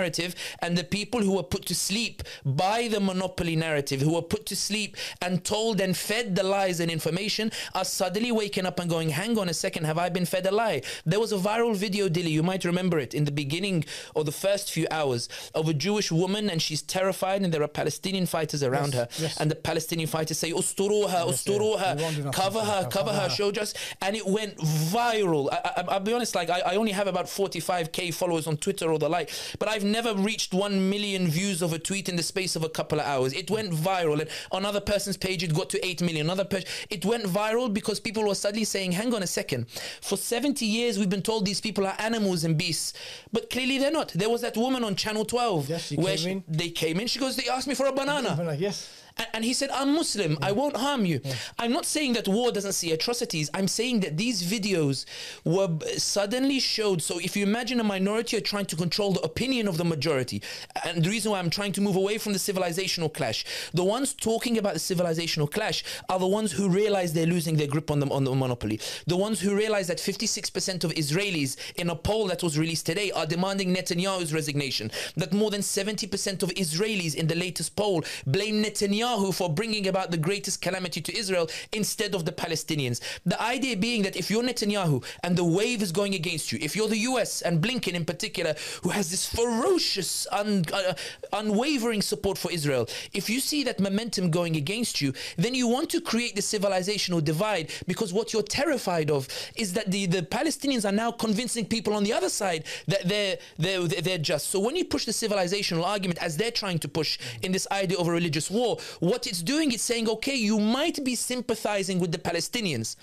and 0.60 0.76
the 0.76 0.84
people 0.84 1.20
who 1.20 1.32
were 1.36 1.42
put 1.42 1.66
to 1.66 1.74
sleep 1.74 2.22
by 2.44 2.88
the 2.88 3.00
monopoly 3.00 3.56
narrative, 3.56 4.00
who 4.00 4.14
were 4.14 4.22
put 4.22 4.46
to 4.46 4.56
sleep 4.56 4.96
and 5.22 5.44
told 5.44 5.80
and 5.80 5.96
fed 5.96 6.34
the 6.36 6.42
lies 6.42 6.80
and 6.80 6.90
information, 6.90 7.50
are 7.74 7.84
suddenly 7.84 8.32
waking 8.32 8.66
up 8.66 8.78
and 8.80 8.88
going, 8.90 9.10
hang 9.10 9.38
on 9.38 9.48
a 9.48 9.54
second, 9.54 9.84
have 9.84 9.98
I 9.98 10.08
been 10.08 10.26
fed 10.26 10.46
a 10.46 10.50
lie? 10.50 10.82
There 11.06 11.20
was 11.20 11.32
a 11.32 11.36
viral 11.38 11.74
video, 11.76 12.08
Dilly, 12.08 12.30
you 12.30 12.42
might 12.42 12.64
remember 12.64 12.98
it, 12.98 13.14
in 13.14 13.24
the 13.24 13.32
beginning 13.32 13.84
or 14.14 14.24
the 14.24 14.32
first 14.32 14.70
few 14.70 14.86
hours 14.90 15.28
of 15.54 15.68
a 15.68 15.74
Jewish 15.74 16.10
woman, 16.12 16.48
and 16.50 16.60
she's 16.62 16.82
terrified, 16.82 17.42
and 17.42 17.52
there 17.52 17.62
are 17.62 17.68
Palestinian 17.68 18.26
fighters 18.26 18.62
around 18.62 18.94
Yes, 18.94 19.16
her, 19.18 19.22
yes. 19.24 19.36
and 19.40 19.50
the 19.50 19.54
Palestinian 19.56 20.08
fighters 20.08 20.38
say, 20.38 20.52
Usturuha, 20.52 21.26
Yes, 21.26 21.46
yeah. 21.46 21.54
Usturuha, 21.54 21.96
We 21.96 22.02
won't 22.02 22.16
do 22.16 22.22
nothing 22.24 22.32
cover 22.32 22.60
her, 22.60 22.88
cover 22.88 23.12
her, 23.12 23.28
show 23.28 23.50
just, 23.52 23.76
and 24.02 24.16
it 24.16 24.26
went 24.26 24.56
viral. 24.58 25.48
I, 25.52 25.56
I, 25.76 25.84
I'll 25.88 26.00
be 26.00 26.12
honest, 26.12 26.34
like 26.34 26.50
I, 26.50 26.60
I 26.60 26.74
only 26.76 26.92
have 26.92 27.06
about 27.06 27.26
45k 27.26 28.12
followers 28.14 28.46
on 28.46 28.56
Twitter 28.56 28.90
or 28.90 28.98
the 28.98 29.08
like, 29.08 29.30
but 29.58 29.68
I've 29.68 29.84
never 29.90 30.14
reached 30.14 30.54
1 30.54 30.88
million 30.90 31.26
views 31.28 31.62
of 31.62 31.72
a 31.72 31.78
tweet 31.78 32.08
in 32.08 32.16
the 32.16 32.22
space 32.22 32.56
of 32.56 32.64
a 32.64 32.68
couple 32.68 33.00
of 33.00 33.06
hours. 33.06 33.32
It 33.32 33.50
went 33.50 33.72
viral, 33.72 34.20
and 34.20 34.28
on 34.52 34.64
other 34.64 34.80
person's 34.80 35.16
page, 35.16 35.42
it 35.42 35.54
got 35.54 35.68
to 35.70 35.86
8 35.86 36.02
million. 36.02 36.26
Another 36.26 36.44
page, 36.44 36.66
it 36.90 37.04
went 37.04 37.24
viral 37.24 37.72
because 37.72 38.00
people 38.00 38.26
were 38.26 38.34
suddenly 38.34 38.64
saying, 38.64 38.92
hang 38.92 39.12
on 39.14 39.22
a 39.22 39.26
second, 39.26 39.68
for 40.00 40.16
70 40.16 40.64
years, 40.64 40.98
we've 40.98 41.10
been 41.10 41.22
told 41.22 41.44
these 41.46 41.60
people 41.60 41.86
are 41.86 41.96
animals 41.98 42.44
and 42.44 42.56
beasts, 42.56 42.92
but 43.32 43.50
clearly 43.50 43.78
they're 43.78 43.90
not. 43.90 44.08
There 44.14 44.30
was 44.30 44.40
that 44.42 44.56
woman 44.56 44.84
on 44.84 44.96
Channel 44.96 45.24
12 45.24 45.68
Yes, 45.68 45.82
she 45.86 45.96
where 45.96 46.16
came 46.16 46.28
in. 46.38 46.44
they 46.48 46.70
came 46.70 47.00
in, 47.00 47.06
she 47.06 47.18
goes, 47.18 47.36
they 47.36 47.48
asked 47.48 47.66
me 47.68 47.74
for 47.74 47.86
a 47.86 47.92
banana. 47.92 48.36
I'm 48.38 48.46
like, 48.46 48.60
yes. 48.60 48.88
And, 49.16 49.26
and 49.34 49.44
he 49.44 49.52
said, 49.52 49.70
I'm 49.70 49.94
Muslim. 49.94 50.38
I 50.42 50.52
won't 50.52 50.76
harm 50.76 51.04
you. 51.04 51.20
I'm 51.58 51.72
not 51.72 51.86
saying 51.86 52.14
that 52.14 52.28
war 52.28 52.52
doesn't 52.52 52.72
see 52.72 52.92
atrocities. 52.92 53.50
I'm 53.54 53.68
saying 53.68 54.00
that 54.00 54.16
these 54.16 54.42
videos 54.42 55.04
were 55.44 55.68
suddenly 55.96 56.60
showed. 56.60 57.02
So 57.02 57.18
if 57.18 57.36
you 57.36 57.42
imagine 57.42 57.80
a 57.80 57.84
minority 57.84 58.36
are 58.36 58.42
trying 58.42 58.66
to 58.66 58.76
control 58.76 59.12
the 59.12 59.20
opinion 59.20 59.68
of 59.68 59.76
the 59.76 59.84
majority, 59.84 60.42
and 60.84 61.02
the 61.04 61.10
reason 61.10 61.32
why 61.32 61.38
I'm 61.38 61.50
trying 61.50 61.72
to 61.72 61.80
move 61.80 61.96
away 61.96 62.18
from 62.18 62.32
the 62.32 62.38
civilizational 62.38 63.12
clash, 63.12 63.44
the 63.72 63.84
ones 63.84 64.14
talking 64.14 64.58
about 64.58 64.74
the 64.74 64.80
civilizational 64.80 65.50
clash 65.50 65.84
are 66.08 66.18
the 66.18 66.26
ones 66.26 66.52
who 66.52 66.68
realize 66.68 67.12
they're 67.12 67.26
losing 67.26 67.56
their 67.56 67.66
grip 67.66 67.90
on 67.90 68.00
the, 68.00 68.06
on 68.08 68.24
the 68.24 68.34
monopoly. 68.34 68.80
The 69.06 69.16
ones 69.16 69.40
who 69.40 69.54
realize 69.54 69.86
that 69.88 69.98
56% 69.98 70.84
of 70.84 70.92
Israelis 70.92 71.56
in 71.76 71.90
a 71.90 71.96
poll 71.96 72.26
that 72.28 72.42
was 72.42 72.58
released 72.58 72.86
today 72.86 73.10
are 73.12 73.26
demanding 73.26 73.74
Netanyahu's 73.74 74.32
resignation. 74.32 74.90
That 75.16 75.32
more 75.32 75.50
than 75.50 75.60
70% 75.60 76.42
of 76.42 76.50
Israelis 76.50 77.14
in 77.14 77.26
the 77.26 77.34
latest 77.34 77.76
poll 77.76 78.04
blame 78.26 78.62
Netanyahu 78.62 78.99
for 79.32 79.48
bringing 79.48 79.88
about 79.88 80.10
the 80.10 80.16
greatest 80.16 80.62
calamity 80.62 81.00
to 81.00 81.16
Israel 81.16 81.48
instead 81.72 82.14
of 82.14 82.24
the 82.24 82.32
Palestinians. 82.32 83.00
The 83.24 83.40
idea 83.40 83.76
being 83.76 84.02
that 84.02 84.16
if 84.16 84.30
you're 84.30 84.42
Netanyahu 84.42 85.04
and 85.22 85.36
the 85.36 85.44
wave 85.44 85.82
is 85.82 85.92
going 85.92 86.14
against 86.14 86.52
you, 86.52 86.58
if 86.60 86.76
you're 86.76 86.88
the 86.88 86.98
US 86.98 87.42
and 87.42 87.62
Blinken 87.62 87.94
in 87.94 88.04
particular, 88.04 88.54
who 88.82 88.90
has 88.90 89.10
this 89.10 89.26
ferocious, 89.26 90.26
un, 90.32 90.64
uh, 90.72 90.94
unwavering 91.32 92.02
support 92.02 92.38
for 92.38 92.50
Israel, 92.50 92.88
if 93.12 93.30
you 93.30 93.40
see 93.40 93.64
that 93.64 93.80
momentum 93.80 94.30
going 94.30 94.56
against 94.56 95.00
you, 95.00 95.12
then 95.36 95.54
you 95.54 95.66
want 95.68 95.90
to 95.90 96.00
create 96.00 96.34
the 96.34 96.42
civilizational 96.42 97.22
divide 97.22 97.70
because 97.86 98.12
what 98.12 98.32
you're 98.32 98.42
terrified 98.42 99.10
of 99.10 99.28
is 99.56 99.72
that 99.72 99.90
the, 99.90 100.06
the 100.06 100.22
Palestinians 100.22 100.88
are 100.88 100.92
now 100.92 101.10
convincing 101.10 101.64
people 101.64 101.94
on 101.94 102.04
the 102.04 102.12
other 102.12 102.28
side 102.28 102.64
that 102.86 103.08
they're, 103.08 103.38
they're, 103.58 103.86
they're 103.86 104.18
just. 104.18 104.50
So 104.50 104.60
when 104.60 104.76
you 104.76 104.84
push 104.84 105.04
the 105.04 105.12
civilizational 105.12 105.84
argument 105.84 106.22
as 106.22 106.36
they're 106.36 106.50
trying 106.50 106.78
to 106.80 106.88
push 106.88 107.18
in 107.42 107.52
this 107.52 107.66
idea 107.70 107.98
of 107.98 108.08
a 108.08 108.12
religious 108.12 108.50
war, 108.50 108.78
what 108.98 109.26
it's 109.26 109.42
doing 109.42 109.72
is 109.72 109.82
saying, 109.82 110.08
okay, 110.08 110.34
you 110.34 110.58
might 110.58 111.02
be 111.04 111.14
sympathizing 111.14 112.00
with 112.00 112.12
the 112.12 112.18
Palestinians, 112.18 112.96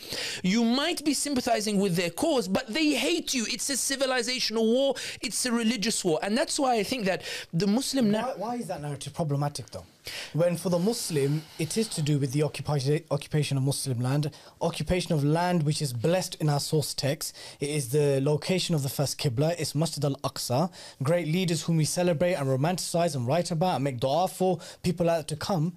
you 0.43 0.63
might 0.63 1.04
be 1.06 1.13
sympathizing 1.13 1.80
with 1.80 1.95
their 1.95 2.10
cause, 2.10 2.47
but 2.47 2.67
they 2.67 2.95
hate 2.95 3.34
you. 3.34 3.45
It's 3.50 3.69
a 3.69 3.73
civilizational 3.73 4.63
war, 4.63 4.95
it's 5.21 5.45
a 5.45 5.52
religious 5.52 6.04
war. 6.04 6.19
And 6.21 6.38
that's 6.38 6.60
why 6.60 6.76
I 6.76 6.84
think 6.84 7.06
that 7.06 7.23
the 7.54 7.67
Muslim. 7.67 8.12
Why, 8.12 8.34
why 8.36 8.56
is 8.56 8.67
that 8.67 8.82
narrative 8.82 9.13
problematic 9.13 9.69
though? 9.71 9.86
When 10.33 10.57
for 10.57 10.69
the 10.69 10.79
Muslim, 10.79 11.43
it 11.59 11.77
is 11.77 11.87
to 11.89 12.01
do 12.01 12.19
with 12.19 12.31
the 12.33 12.43
occupation, 12.43 13.03
occupation 13.11 13.57
of 13.57 13.63
Muslim 13.63 13.99
land, 13.99 14.31
occupation 14.61 15.13
of 15.13 15.23
land 15.23 15.63
which 15.63 15.81
is 15.81 15.93
blessed 15.93 16.35
in 16.35 16.49
our 16.49 16.59
source 16.59 16.93
text. 16.93 17.35
It 17.59 17.69
is 17.69 17.89
the 17.89 18.19
location 18.21 18.75
of 18.75 18.83
the 18.83 18.89
first 18.89 19.17
Qibla, 19.17 19.55
it's 19.59 19.75
Masjid 19.75 20.03
al 20.05 20.15
Aqsa. 20.23 20.71
Great 21.03 21.27
leaders 21.27 21.63
whom 21.63 21.77
we 21.77 21.85
celebrate 21.85 22.33
and 22.33 22.47
romanticize 22.47 23.15
and 23.15 23.27
write 23.27 23.51
about 23.51 23.75
and 23.75 23.83
make 23.83 23.99
dua 23.99 24.27
for, 24.27 24.59
people 24.83 25.09
out 25.09 25.27
to 25.27 25.35
come, 25.35 25.75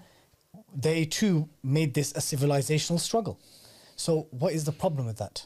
they 0.75 1.05
too 1.05 1.49
made 1.63 1.95
this 1.95 2.13
a 2.13 2.21
civilizational 2.21 3.01
struggle. 3.01 3.39
So, 3.97 4.29
what 4.31 4.55
is 4.55 4.65
the 4.65 4.73
problem 4.73 5.07
with 5.07 5.19
that? 5.19 5.45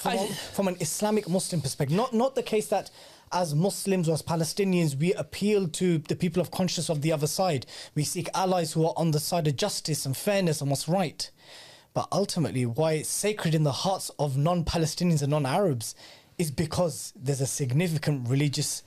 From, 0.00 0.12
I- 0.12 0.26
from 0.52 0.68
an 0.68 0.76
Islamic 0.80 1.26
Muslim 1.28 1.62
perspective, 1.62 1.96
not 1.96 2.12
not 2.12 2.34
the 2.34 2.42
case 2.42 2.66
that 2.66 2.90
as 3.34 3.54
Muslims 3.54 4.08
or 4.08 4.12
as 4.12 4.22
Palestinians 4.22 4.96
we 4.96 5.12
appeal 5.14 5.66
to 5.68 5.98
the 5.98 6.14
people 6.14 6.40
of 6.40 6.52
conscience 6.52 6.88
of 6.88 7.02
the 7.02 7.12
other 7.12 7.26
side. 7.26 7.66
We 7.94 8.04
seek 8.04 8.28
allies 8.32 8.72
who 8.72 8.86
are 8.86 8.94
on 8.96 9.10
the 9.10 9.18
side 9.18 9.48
of 9.48 9.56
justice 9.56 10.06
and 10.06 10.16
fairness 10.16 10.60
and 10.60 10.70
what's 10.70 10.88
right. 10.88 11.28
But 11.92 12.08
ultimately, 12.12 12.64
why 12.64 12.92
it's 12.92 13.08
sacred 13.08 13.54
in 13.54 13.64
the 13.64 13.72
hearts 13.72 14.10
of 14.18 14.36
non-Palestinians 14.36 15.20
and 15.20 15.30
non-Arabs 15.30 15.94
is 16.38 16.50
because 16.50 17.12
there's 17.16 17.40
a 17.40 17.46
significant 17.46 18.28
religious 18.28 18.82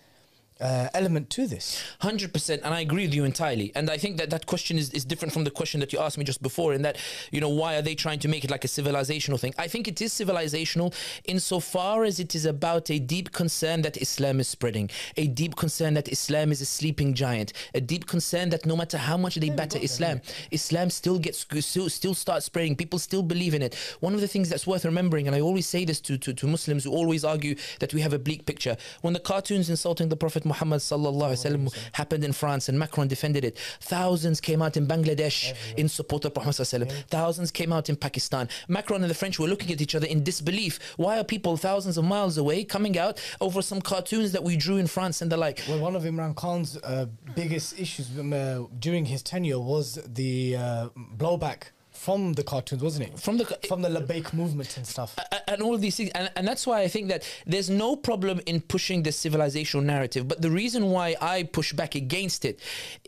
uh, 0.60 0.90
element 0.94 1.30
to 1.32 1.48
this. 1.48 1.82
Hundred 2.00 2.34
percent, 2.34 2.62
and 2.64 2.74
I 2.74 2.82
agree 2.82 3.06
with 3.06 3.14
you 3.14 3.24
entirely. 3.24 3.72
And 3.76 3.90
I 3.90 3.98
think 3.98 4.18
that 4.18 4.30
that 4.30 4.46
question 4.46 4.78
is, 4.78 4.90
is 4.92 5.06
different 5.06 5.34
from 5.34 5.44
the 5.44 5.52
question 5.52 5.80
that 5.80 5.94
you 5.94 6.00
asked 6.00 6.18
me 6.18 6.24
just 6.24 6.42
before. 6.42 6.74
In 6.74 6.82
that, 6.84 6.98
you 7.32 7.42
know, 7.42 7.50
why 7.50 7.76
are 7.76 7.82
they 7.82 7.96
trying 7.96 8.20
to 8.20 8.28
make 8.28 8.44
it 8.44 8.52
like 8.52 8.66
a 8.66 8.68
civilizational 8.68 9.40
thing? 9.40 9.54
I 9.58 9.68
think 9.68 9.88
it 9.88 10.02
is 10.02 10.14
civilizational 10.14 10.94
insofar 11.26 12.04
as 12.04 12.20
it 12.20 12.36
is 12.36 12.46
about 12.46 12.90
a 12.90 13.00
deep 13.00 13.32
concern 13.32 13.82
that 13.84 13.98
Islam 13.98 14.40
is 14.40 14.48
spreading, 14.48 14.90
a 15.16 15.28
deep 15.28 15.56
concern 15.56 15.94
that 15.96 16.10
Islam 16.10 16.52
is 16.52 16.62
a 16.62 16.66
sleeping 16.66 17.14
giant, 17.14 17.54
a 17.74 17.82
deep 17.82 18.08
concern 18.08 18.50
that 18.50 18.66
no 18.66 18.76
matter 18.76 18.98
how 18.98 19.18
much 19.18 19.36
they 19.36 19.50
batter 19.50 19.80
Islam, 19.82 20.22
Islam 20.52 20.90
still 20.90 21.20
gets 21.20 21.46
still, 21.60 21.90
still 21.90 22.14
starts 22.14 22.46
spreading. 22.46 22.76
People 22.76 23.00
still 23.00 23.24
believe 23.24 23.54
in 23.54 23.62
it. 23.62 23.76
One 24.00 24.14
of 24.14 24.22
the 24.22 24.28
things 24.28 24.50
that's 24.50 24.66
worth 24.66 24.86
remembering, 24.86 25.28
and 25.28 25.36
I 25.36 25.42
always 25.42 25.68
say 25.68 25.86
this 25.86 26.02
to, 26.02 26.18
to, 26.18 26.34
to 26.34 26.48
Muslims 26.48 26.84
who 26.84 26.92
always 26.92 27.24
argue 27.24 27.56
that 27.80 27.94
we 27.94 28.02
have 28.02 28.14
a 28.14 28.20
bleak 28.20 28.46
picture, 28.46 28.78
when 29.02 29.14
the 29.14 29.20
cartoons 29.20 29.70
insulting 29.70 30.10
the 30.10 30.16
Prophet 30.16 30.46
Muhammad 30.48 30.80
sallallahu 30.80 31.32
alaihi 31.32 31.46
wasallam 31.46 31.92
happened 31.94 32.24
in 32.24 32.34
France 32.34 32.70
and 32.70 32.78
Macron 32.80 33.08
defended 33.08 33.44
it. 33.46 33.58
Thousands 33.82 34.42
came 34.42 34.62
out 34.62 34.78
in 34.78 34.88
Bangladesh 34.88 35.54
in 35.78 35.88
support 35.90 36.26
of 36.26 36.34
Prophet 36.34 36.52
sallallahu 36.52 36.92
Thousands 37.08 37.52
came 37.52 37.72
out 37.74 37.90
in 37.90 37.96
Pakistan. 37.96 38.50
Macron 38.68 39.02
and 39.02 39.10
the 39.10 39.16
French 39.16 39.40
were 39.40 39.48
looking 39.48 39.72
at 39.72 39.82
each 39.82 39.96
other 39.96 40.08
in 40.08 40.24
disbelief. 40.24 40.80
Why 40.98 41.20
are 41.20 41.24
people 41.24 41.58
thousands 41.58 41.98
of 41.98 42.06
miles 42.06 42.38
away 42.38 42.64
coming 42.64 42.98
out 42.98 43.22
over 43.42 43.62
some 43.62 43.82
cartoons 43.82 44.32
that 44.32 44.44
we 44.44 44.58
drew 44.58 44.78
in 44.78 44.88
France 44.88 45.22
and 45.22 45.32
the 45.32 45.38
like? 45.38 45.64
Well, 45.68 45.80
one 45.80 45.96
of 45.96 46.04
Imran 46.04 46.36
Khan's 46.36 46.78
uh, 46.78 47.08
biggest 47.36 47.80
issues 47.80 48.08
um, 48.20 48.34
uh, 48.34 48.64
during 48.80 49.06
his 49.06 49.22
tenure 49.22 49.60
was 49.60 50.00
the 50.06 50.56
uh, 50.56 50.90
blowback 51.18 51.72
from 52.08 52.32
the 52.40 52.44
cartoons, 52.52 52.82
wasn't 52.82 53.04
it? 53.10 53.20
From 53.20 53.36
the 53.36 53.46
from 53.68 53.82
the 53.82 53.90
Labbaik 53.90 54.32
movement 54.32 54.78
and 54.78 54.88
stuff. 54.88 55.12
And 55.52 55.62
all 55.62 55.78
these 55.78 55.98
things, 55.98 56.12
and, 56.16 56.32
and 56.38 56.48
that's 56.48 56.66
why 56.66 56.80
I 56.80 56.88
think 56.88 57.10
that 57.10 57.22
there's 57.46 57.70
no 57.70 57.98
problem 57.98 58.40
in 58.46 58.62
pushing 58.62 59.04
the 59.04 59.10
civilizational 59.10 59.84
narrative. 59.84 60.26
But 60.26 60.42
the 60.42 60.50
reason 60.50 60.82
why 60.96 61.08
I 61.20 61.44
push 61.44 61.74
back 61.74 61.96
against 61.96 62.46
it 62.46 62.62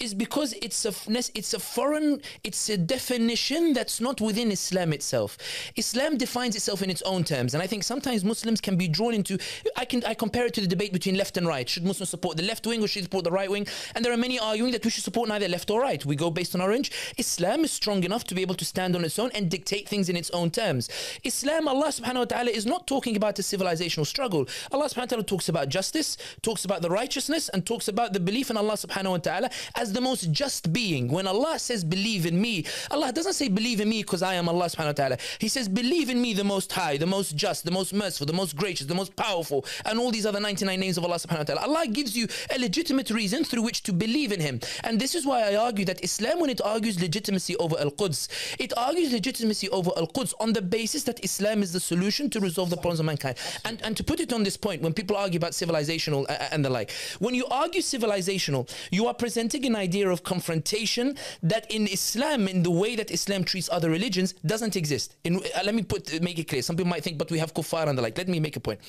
is 0.06 0.14
because 0.14 0.50
it's 0.66 0.82
a 0.86 0.94
it's 1.40 1.54
a 1.54 1.62
foreign, 1.76 2.22
it's 2.44 2.68
a 2.68 2.78
definition 2.78 3.72
that's 3.72 4.02
not 4.02 4.20
within 4.20 4.52
Islam 4.52 4.92
itself. 4.92 5.38
Islam 5.78 6.18
defines 6.18 6.58
itself 6.58 6.82
in 6.82 6.90
its 6.90 7.04
own 7.04 7.24
terms, 7.24 7.54
and 7.54 7.64
I 7.64 7.68
think 7.68 7.84
sometimes 7.86 8.26
Muslims 8.26 8.60
can 8.60 8.76
be 8.76 8.90
drawn 8.90 9.14
into. 9.14 9.38
I 9.78 9.86
can 9.86 10.04
I 10.12 10.14
compare 10.14 10.46
it 10.46 10.54
to 10.56 10.62
the 10.66 10.72
debate 10.76 10.92
between 10.92 11.16
left 11.16 11.38
and 11.38 11.48
right. 11.48 11.68
Should 11.70 11.86
Muslims 11.86 12.10
support 12.10 12.36
the 12.36 12.48
left 12.52 12.68
wing 12.68 12.84
or 12.84 12.88
should 12.90 13.04
they 13.04 13.10
support 13.10 13.24
the 13.24 13.38
right 13.40 13.50
wing? 13.50 13.66
And 13.96 14.04
there 14.04 14.12
are 14.12 14.24
many 14.28 14.38
arguing 14.40 14.74
that 14.74 14.84
we 14.84 14.92
should 14.92 15.06
support 15.06 15.30
neither 15.30 15.48
left 15.48 15.70
or 15.72 15.80
right. 15.80 16.02
We 16.06 16.18
go 16.18 16.30
based 16.30 16.54
on 16.54 16.60
orange. 16.60 16.92
Islam 17.18 17.64
is 17.64 17.72
strong 17.72 18.04
enough 18.04 18.26
to 18.26 18.36
be 18.36 18.42
able 18.42 18.56
to 18.56 18.66
stand 18.66 18.89
stand 18.90 18.96
on 18.96 19.06
its 19.06 19.20
own 19.20 19.30
and 19.36 19.50
dictate 19.52 19.88
things 19.88 20.10
in 20.10 20.16
its 20.16 20.30
own 20.32 20.50
terms. 20.50 20.90
Islam, 21.24 21.68
Allah 21.68 21.90
subhanahu 21.90 22.26
wa 22.26 22.26
ta'ala, 22.26 22.50
is 22.50 22.66
not 22.66 22.88
talking 22.88 23.16
about 23.16 23.38
a 23.38 23.42
civilizational 23.42 24.06
struggle. 24.06 24.48
Allah 24.72 24.86
subhanahu 24.86 25.12
wa 25.12 25.14
ta'ala 25.14 25.24
talks 25.24 25.50
about 25.50 25.70
justice, 25.70 26.18
talks 26.42 26.66
about 26.66 26.82
the 26.82 26.90
righteousness, 26.90 27.50
and 27.50 27.66
talks 27.66 27.88
about 27.88 28.14
the 28.14 28.20
belief 28.20 28.50
in 28.50 28.58
Allah 28.58 28.74
subhanahu 28.74 29.12
wa 29.12 29.18
ta'ala 29.18 29.50
as 29.76 29.94
the 29.94 30.02
most 30.02 30.32
just 30.32 30.74
being. 30.74 31.08
When 31.10 31.28
Allah 31.28 31.60
says, 31.60 31.84
believe 31.84 32.26
in 32.26 32.42
me, 32.42 32.66
Allah 32.90 33.12
doesn't 33.12 33.34
say, 33.34 33.48
believe 33.48 33.80
in 33.80 33.90
me 33.90 34.02
because 34.02 34.24
I 34.24 34.34
am 34.36 34.50
Allah 34.50 34.66
subhanahu 34.66 34.98
wa 34.98 35.02
ta'ala. 35.02 35.18
He 35.40 35.48
says, 35.48 35.70
believe 35.70 36.10
in 36.10 36.22
me, 36.22 36.34
the 36.34 36.44
most 36.44 36.72
high, 36.72 36.98
the 36.98 37.06
most 37.06 37.36
just, 37.36 37.66
the 37.66 37.72
most 37.72 37.94
merciful, 37.94 38.26
the 38.26 38.34
most 38.42 38.56
gracious, 38.56 38.88
the 38.88 38.96
most 38.96 39.16
powerful, 39.16 39.66
and 39.86 40.00
all 40.00 40.12
these 40.12 40.26
other 40.26 40.40
99 40.40 40.80
names 40.80 40.98
of 40.98 41.06
Allah 41.06 41.18
subhanahu 41.18 41.46
wa 41.46 41.50
ta'ala. 41.50 41.62
Allah 41.62 41.88
gives 41.88 42.18
you 42.18 42.28
a 42.56 42.58
legitimate 42.58 43.12
reason 43.12 43.44
through 43.44 43.62
which 43.62 43.84
to 43.84 43.94
believe 43.94 44.32
in 44.32 44.40
Him. 44.40 44.60
And 44.84 45.00
this 45.00 45.14
is 45.14 45.26
why 45.26 45.44
I 45.44 45.56
argue 45.56 45.86
that 45.86 46.04
Islam, 46.04 46.40
when 46.40 46.50
it 46.50 46.62
argues 46.62 47.00
legitimacy 47.00 47.56
over 47.58 47.78
Al 47.80 47.92
Quds, 47.92 48.28
it 48.58 48.70
it 48.70 48.78
argues 48.80 49.12
legitimacy 49.12 49.70
over 49.70 49.92
Al 49.98 50.08
Quds 50.08 50.34
on 50.40 50.54
the 50.54 50.62
basis 50.62 51.04
that 51.04 51.24
Islam 51.24 51.62
is 51.62 51.74
the 51.74 51.80
solution 51.80 52.30
to 52.30 52.40
resolve 52.40 52.70
the 52.70 52.78
problems 52.78 53.00
of 53.00 53.06
mankind. 53.06 53.38
And, 53.66 53.82
and 53.84 53.96
to 53.98 54.04
put 54.04 54.20
it 54.20 54.34
on 54.34 54.44
this 54.44 54.58
point, 54.58 54.82
when 54.82 54.94
people 54.94 55.16
argue 55.18 55.38
about 55.38 55.52
civilizational 55.52 56.24
uh, 56.30 56.34
uh, 56.34 56.48
and 56.52 56.64
the 56.64 56.70
like, 56.70 56.92
when 57.20 57.36
you 57.36 57.46
argue 57.52 57.82
civilizational, 57.82 58.70
you 58.92 59.08
are 59.08 59.14
presenting 59.14 59.66
an 59.66 59.76
idea 59.76 60.10
of 60.10 60.24
confrontation 60.24 61.18
that 61.44 61.70
in 61.72 61.88
Islam, 61.88 62.48
in 62.48 62.64
the 62.64 62.72
way 62.72 62.96
that 62.96 63.12
Islam 63.12 63.44
treats 63.44 63.70
other 63.72 63.90
religions, 63.90 64.34
doesn't 64.46 64.76
exist. 64.76 65.16
In, 65.24 65.38
uh, 65.38 65.40
let 65.64 65.76
me 65.76 65.84
put 65.84 66.14
uh, 66.14 66.20
make 66.22 66.40
it 66.40 66.48
clear. 66.48 66.62
Some 66.62 66.76
people 66.76 66.90
might 66.90 67.04
think, 67.04 67.18
but 67.18 67.30
we 67.32 67.40
have 67.40 67.54
kuffar 67.54 67.88
and 67.88 67.98
the 67.98 68.02
like. 68.02 68.18
Let 68.18 68.28
me 68.28 68.40
make 68.40 68.56
a 68.56 68.60
point. 68.60 68.80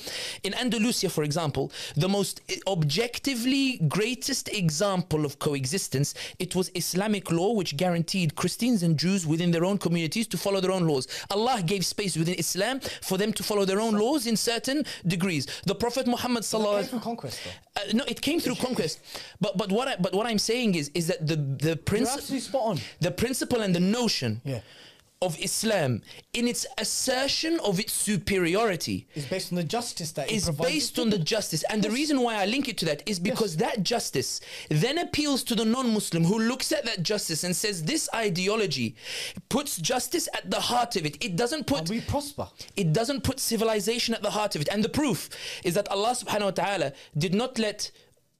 In 0.43 0.53
Andalusia, 0.53 1.09
for 1.09 1.23
example, 1.23 1.71
the 1.95 2.09
most 2.09 2.41
objectively 2.67 3.79
greatest 3.87 4.49
example 4.49 5.25
of 5.25 5.39
coexistence, 5.39 6.13
it 6.39 6.55
was 6.55 6.71
Islamic 6.75 7.31
law 7.31 7.53
which 7.53 7.77
guaranteed 7.77 8.35
Christians 8.35 8.83
and 8.83 8.97
Jews 8.97 9.27
within 9.27 9.51
their 9.51 9.65
own 9.65 9.70
own 9.71 9.77
communities 9.85 10.27
to 10.33 10.37
follow 10.45 10.59
their 10.63 10.73
own 10.77 10.85
laws. 10.91 11.05
Allah 11.35 11.57
gave 11.71 11.81
space 11.95 12.13
within 12.21 12.35
Islam 12.45 12.79
for 13.09 13.15
them 13.21 13.31
to 13.37 13.43
follow 13.49 13.65
their 13.71 13.81
own 13.85 13.93
laws 14.05 14.21
in 14.31 14.35
certain 14.51 14.79
degrees. 15.15 15.43
The 15.71 15.75
Prophet 15.83 16.05
Muhammad 16.15 16.43
sallallahu 16.43 16.77
alaihi 16.83 17.01
conquest. 17.09 17.39
Uh, 17.77 17.79
no, 17.99 18.03
it 18.13 18.19
came 18.27 18.39
through 18.43 18.57
conquest. 18.67 18.95
But 19.43 19.57
but 19.61 19.69
what 19.77 19.87
I, 19.91 19.95
but 20.05 20.13
what 20.17 20.25
I'm 20.31 20.41
saying 20.51 20.75
is 20.81 20.85
is 20.99 21.05
that 21.11 21.19
the 21.31 21.37
the 21.67 21.75
principle 21.91 22.77
the 23.07 23.11
principle 23.23 23.59
and 23.65 23.73
the 23.79 23.85
notion 23.99 24.31
yeah 24.43 24.61
of 25.21 25.39
Islam 25.39 26.01
in 26.33 26.47
its 26.47 26.65
assertion 26.77 27.59
of 27.59 27.79
its 27.79 27.93
superiority 27.93 29.07
is 29.13 29.25
based 29.25 29.51
on 29.51 29.57
the 29.57 29.63
justice 29.63 30.11
that 30.13 30.31
is 30.31 30.49
based 30.49 30.97
on 30.97 31.11
the 31.11 31.19
justice. 31.19 31.63
And 31.69 31.83
yes. 31.83 31.91
the 31.91 31.95
reason 31.95 32.21
why 32.21 32.35
I 32.35 32.45
link 32.45 32.67
it 32.67 32.77
to 32.79 32.85
that 32.85 33.03
is 33.07 33.19
because 33.19 33.55
yes. 33.55 33.61
that 33.75 33.83
justice 33.83 34.41
then 34.69 34.97
appeals 34.97 35.43
to 35.43 35.55
the 35.55 35.65
non-Muslim 35.65 36.23
who 36.23 36.39
looks 36.39 36.71
at 36.71 36.85
that 36.85 37.03
justice 37.03 37.43
and 37.43 37.55
says 37.55 37.83
this 37.83 38.09
ideology 38.15 38.95
puts 39.49 39.77
justice 39.77 40.27
at 40.33 40.49
the 40.49 40.59
heart 40.59 40.95
of 40.95 41.05
it. 41.05 41.23
It 41.23 41.35
doesn't 41.35 41.67
put 41.67 41.81
and 41.81 41.89
we 41.89 42.01
prosper. 42.01 42.47
it 42.75 42.91
doesn't 42.91 43.23
put 43.23 43.39
civilization 43.39 44.15
at 44.15 44.23
the 44.23 44.31
heart 44.31 44.55
of 44.55 44.61
it. 44.61 44.69
And 44.71 44.83
the 44.83 44.89
proof 44.89 45.29
is 45.63 45.75
that 45.75 45.87
Allah 45.89 46.15
subhanahu 46.15 46.45
wa 46.45 46.51
ta'ala 46.51 46.93
did 47.17 47.35
not 47.35 47.59
let 47.59 47.91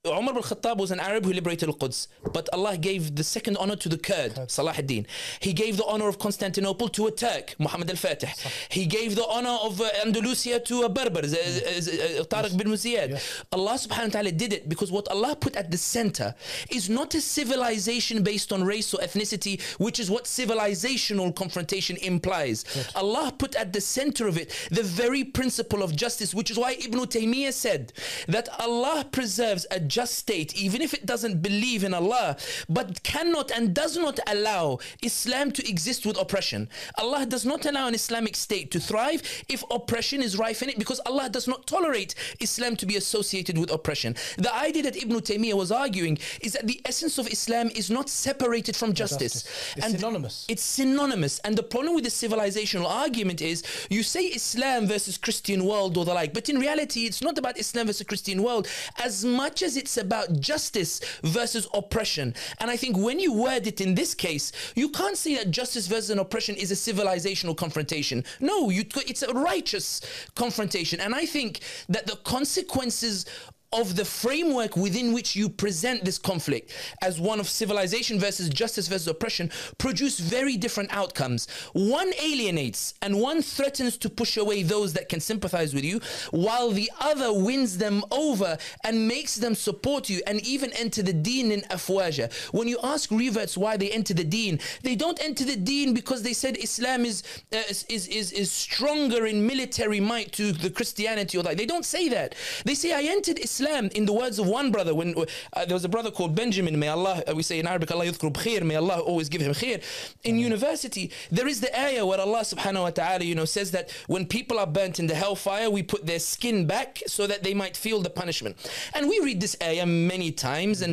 Umar 0.07 0.31
ibn 0.31 0.41
Khattab 0.41 0.77
was 0.77 0.89
an 0.89 0.99
Arab 0.99 1.25
who 1.25 1.31
liberated 1.31 1.69
Al-Quds, 1.69 2.07
but 2.33 2.49
Allah 2.53 2.75
gave 2.75 3.15
the 3.15 3.23
second 3.23 3.55
honor 3.57 3.75
to 3.75 3.87
the 3.87 3.99
Kurd, 3.99 4.49
Salah 4.49 4.73
ad-Din. 4.75 5.05
He 5.39 5.53
gave 5.53 5.77
the 5.77 5.85
honor 5.85 6.07
of 6.07 6.17
Constantinople 6.17 6.89
to 6.89 7.05
a 7.05 7.11
Turk, 7.11 7.53
Muhammad 7.59 7.87
al-Fatih. 7.91 8.33
He 8.69 8.87
gave 8.87 9.15
the 9.15 9.27
honor 9.27 9.55
of 9.61 9.79
uh, 9.79 9.87
Andalusia 10.03 10.59
to 10.61 10.81
a 10.81 10.89
Berber, 10.89 11.21
mm. 11.21 12.27
Tariq 12.27 12.57
bin 12.57 12.69
Ziyad. 12.69 13.21
Allah 13.51 13.73
subhanahu 13.73 14.05
wa 14.05 14.09
ta'ala 14.09 14.31
did 14.31 14.53
it 14.53 14.67
because 14.67 14.91
what 14.91 15.07
Allah 15.07 15.35
put 15.35 15.55
at 15.55 15.69
the 15.69 15.77
center 15.77 16.33
is 16.71 16.89
not 16.89 17.13
a 17.13 17.21
civilization 17.21 18.23
based 18.23 18.51
on 18.51 18.63
race 18.63 18.91
or 18.95 19.01
ethnicity, 19.01 19.61
which 19.77 19.99
is 19.99 20.09
what 20.09 20.23
civilizational 20.23 21.35
confrontation 21.35 21.95
implies. 21.97 22.65
Allah 22.95 23.31
put 23.37 23.55
at 23.55 23.71
the 23.71 23.81
center 23.81 24.27
of 24.27 24.39
it 24.39 24.51
the 24.71 24.81
very 24.81 25.23
principle 25.23 25.83
of 25.83 25.95
justice, 25.95 26.33
which 26.33 26.49
is 26.49 26.57
why 26.57 26.71
Ibn 26.71 27.01
Taymiyyah 27.01 27.53
said 27.53 27.93
that 28.27 28.49
Allah 28.59 29.05
preserves 29.11 29.67
a 29.69 29.90
just 29.91 30.15
state, 30.15 30.55
even 30.55 30.81
if 30.81 30.93
it 30.93 31.05
doesn't 31.05 31.41
believe 31.41 31.83
in 31.83 31.93
Allah, 31.93 32.37
but 32.69 33.03
cannot 33.03 33.51
and 33.51 33.73
does 33.73 33.97
not 33.97 34.19
allow 34.27 34.79
Islam 35.03 35.51
to 35.51 35.69
exist 35.69 36.05
with 36.05 36.17
oppression. 36.17 36.69
Allah 36.97 37.25
does 37.25 37.45
not 37.45 37.65
allow 37.65 37.87
an 37.87 37.93
Islamic 37.93 38.35
state 38.35 38.71
to 38.71 38.79
thrive 38.79 39.21
if 39.49 39.63
oppression 39.69 40.23
is 40.23 40.37
rife 40.37 40.63
in 40.63 40.69
it 40.69 40.79
because 40.79 41.01
Allah 41.01 41.29
does 41.29 41.47
not 41.47 41.67
tolerate 41.67 42.15
Islam 42.39 42.75
to 42.77 42.85
be 42.85 42.95
associated 42.95 43.57
with 43.57 43.69
oppression. 43.71 44.15
The 44.37 44.53
idea 44.55 44.83
that 44.83 44.95
Ibn 44.95 45.17
Taymiyyah 45.17 45.53
was 45.53 45.71
arguing 45.71 46.17
is 46.41 46.53
that 46.53 46.65
the 46.65 46.79
essence 46.85 47.17
of 47.17 47.27
Islam 47.27 47.69
is 47.75 47.91
not 47.91 48.09
separated 48.09 48.75
from 48.75 48.93
justice. 48.93 49.43
justice. 49.43 49.75
It's 49.75 49.85
and 49.85 49.95
synonymous. 49.99 50.45
It's 50.47 50.63
synonymous. 50.63 51.39
And 51.39 51.57
the 51.57 51.63
problem 51.63 51.95
with 51.95 52.05
the 52.05 52.09
civilizational 52.09 52.87
argument 52.89 53.41
is 53.41 53.63
you 53.89 54.03
say 54.03 54.23
Islam 54.23 54.87
versus 54.87 55.17
Christian 55.17 55.65
world 55.65 55.97
or 55.97 56.05
the 56.05 56.13
like, 56.13 56.33
but 56.33 56.47
in 56.47 56.57
reality, 56.59 57.05
it's 57.05 57.21
not 57.21 57.37
about 57.37 57.57
Islam 57.59 57.87
versus 57.87 58.07
Christian 58.07 58.41
world 58.41 58.67
as 59.03 59.25
much 59.25 59.61
as 59.61 59.75
it's 59.81 59.97
about 59.97 60.39
justice 60.39 61.01
versus 61.23 61.67
oppression. 61.73 62.35
And 62.59 62.69
I 62.69 62.77
think 62.77 62.95
when 62.97 63.19
you 63.19 63.33
word 63.33 63.65
it 63.65 63.81
in 63.81 63.95
this 63.95 64.13
case, 64.13 64.51
you 64.75 64.89
can't 64.89 65.17
say 65.17 65.35
that 65.35 65.49
justice 65.49 65.87
versus 65.87 66.11
oppression 66.11 66.55
is 66.55 66.71
a 66.71 66.75
civilizational 66.75 67.57
confrontation. 67.57 68.23
No, 68.39 68.69
you, 68.69 68.85
it's 69.07 69.23
a 69.23 69.33
righteous 69.33 70.01
confrontation. 70.35 70.99
And 70.99 71.15
I 71.15 71.25
think 71.25 71.61
that 71.89 72.05
the 72.05 72.17
consequences 72.17 73.25
of 73.73 73.95
the 73.95 74.03
framework 74.03 74.75
within 74.75 75.13
which 75.13 75.33
you 75.33 75.47
present 75.47 76.03
this 76.03 76.17
conflict 76.17 76.73
as 77.01 77.21
one 77.21 77.39
of 77.39 77.47
civilization 77.47 78.19
versus 78.19 78.49
justice 78.49 78.89
versus 78.89 79.07
oppression 79.07 79.49
produce 79.77 80.19
very 80.19 80.57
different 80.57 80.91
outcomes. 80.91 81.47
One 81.71 82.11
alienates 82.21 82.95
and 83.01 83.21
one 83.21 83.41
threatens 83.41 83.95
to 83.97 84.09
push 84.09 84.35
away 84.35 84.63
those 84.63 84.91
that 84.93 85.07
can 85.07 85.21
sympathize 85.21 85.73
with 85.73 85.85
you, 85.85 86.01
while 86.31 86.71
the 86.71 86.91
other 86.99 87.31
wins 87.31 87.77
them 87.77 88.03
over 88.11 88.57
and 88.83 89.07
makes 89.07 89.35
them 89.35 89.55
support 89.55 90.09
you 90.09 90.21
and 90.27 90.45
even 90.45 90.73
enter 90.73 91.01
the 91.01 91.13
deen 91.13 91.49
in 91.53 91.61
afwaja. 91.61 92.31
When 92.51 92.67
you 92.67 92.77
ask 92.83 93.09
reverts 93.09 93.57
why 93.57 93.77
they 93.77 93.89
enter 93.91 94.13
the 94.13 94.25
deen, 94.25 94.59
they 94.83 94.95
don't 94.95 95.23
enter 95.23 95.45
the 95.45 95.55
deen 95.55 95.93
because 95.93 96.23
they 96.23 96.33
said 96.33 96.57
Islam 96.57 97.05
is 97.05 97.23
uh, 97.53 97.57
is, 97.69 97.85
is 97.87 98.33
is 98.33 98.51
stronger 98.51 99.27
in 99.27 99.47
military 99.47 100.01
might 100.01 100.33
to 100.33 100.51
the 100.51 100.69
Christianity 100.69 101.37
or 101.37 101.43
that. 101.43 101.55
They 101.55 101.65
don't 101.65 101.85
say 101.85 102.09
that. 102.09 102.35
They 102.65 102.75
say 102.75 102.91
I 102.91 103.03
entered 103.03 103.39
Islam 103.39 103.60
Islam, 103.61 103.89
in 103.93 104.05
the 104.05 104.13
words 104.13 104.39
of 104.39 104.47
one 104.47 104.71
brother, 104.71 104.95
when 104.95 105.13
uh, 105.53 105.65
there 105.65 105.75
was 105.75 105.85
a 105.85 105.89
brother 105.89 106.09
called 106.09 106.33
Benjamin, 106.35 106.79
may 106.79 106.87
Allah, 106.87 107.23
uh, 107.27 107.35
we 107.35 107.43
say 107.43 107.59
in 107.59 107.67
Arabic, 107.67 107.91
Allah 107.91 108.05
yudhkur 108.05 108.33
bkhair, 108.33 108.63
may 108.63 108.75
Allah 108.75 108.99
always 108.99 109.29
give 109.29 109.41
him 109.41 109.53
khair. 109.53 109.83
In 110.23 110.39
university, 110.39 111.11
there 111.29 111.47
is 111.47 111.61
the 111.61 111.79
ayah 111.79 112.05
where 112.05 112.19
Allah 112.19 112.41
subhanahu 112.41 112.81
wa 112.81 112.89
ta'ala, 112.89 113.23
you 113.23 113.35
know, 113.35 113.45
says 113.45 113.71
that 113.71 113.91
when 114.07 114.25
people 114.25 114.57
are 114.57 114.65
burnt 114.65 114.99
in 114.99 115.05
the 115.07 115.13
hellfire, 115.13 115.69
we 115.69 115.83
put 115.83 116.07
their 116.07 116.19
skin 116.19 116.65
back 116.65 116.99
so 117.05 117.27
that 117.27 117.43
they 117.43 117.53
might 117.53 117.77
feel 117.77 118.01
the 118.01 118.09
punishment. 118.09 118.57
And 118.95 119.07
we 119.07 119.19
read 119.19 119.39
this 119.41 119.55
ayah 119.61 119.85
many 119.85 120.31
times 120.31 120.81
and 120.81 120.91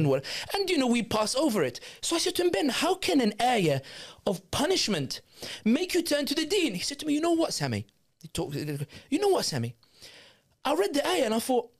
and 0.54 0.70
you 0.70 0.78
know, 0.78 0.87
we 0.87 1.02
pass 1.02 1.35
over 1.35 1.62
it. 1.62 1.81
So 2.00 2.16
I 2.16 2.18
said 2.18 2.35
to 2.37 2.42
him, 2.42 2.50
Ben, 2.50 2.68
how 2.68 2.94
can 2.94 3.20
an 3.20 3.35
ayah 3.40 3.81
of 4.26 4.50
punishment 4.50 5.20
make 5.64 5.94
you 5.94 6.02
turn 6.02 6.26
to 6.26 6.35
the 6.35 6.44
deen? 6.44 6.74
He 6.74 6.81
said 6.81 6.98
to 7.00 7.07
me, 7.07 7.14
you 7.14 7.20
know 7.20 7.33
what, 7.33 7.52
Sami? 7.54 7.87
He 8.20 8.28
talked, 8.28 8.54
you 8.54 9.18
know 9.18 9.28
what, 9.28 9.44
Sami? 9.44 9.74
I 10.64 10.74
read 10.74 10.94
the 10.94 11.07
ayah 11.07 11.24
and 11.24 11.35
I 11.35 11.38
thought, 11.38 11.70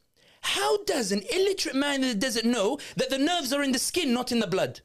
how 0.41 0.83
does 0.85 1.13
an 1.13 1.23
illiterate 1.33 1.77
man 1.77 2.03
in 2.03 2.09
the 2.09 2.15
desert 2.15 2.45
know 2.45 2.79
that 2.97 3.11
the 3.11 3.19
nerves 3.19 3.53
are 3.53 3.63
in 3.63 3.73
the 3.73 3.79
skin, 3.79 4.13
not 4.13 4.33
in 4.33 4.41
the 4.41 4.47
blood? 4.47 4.81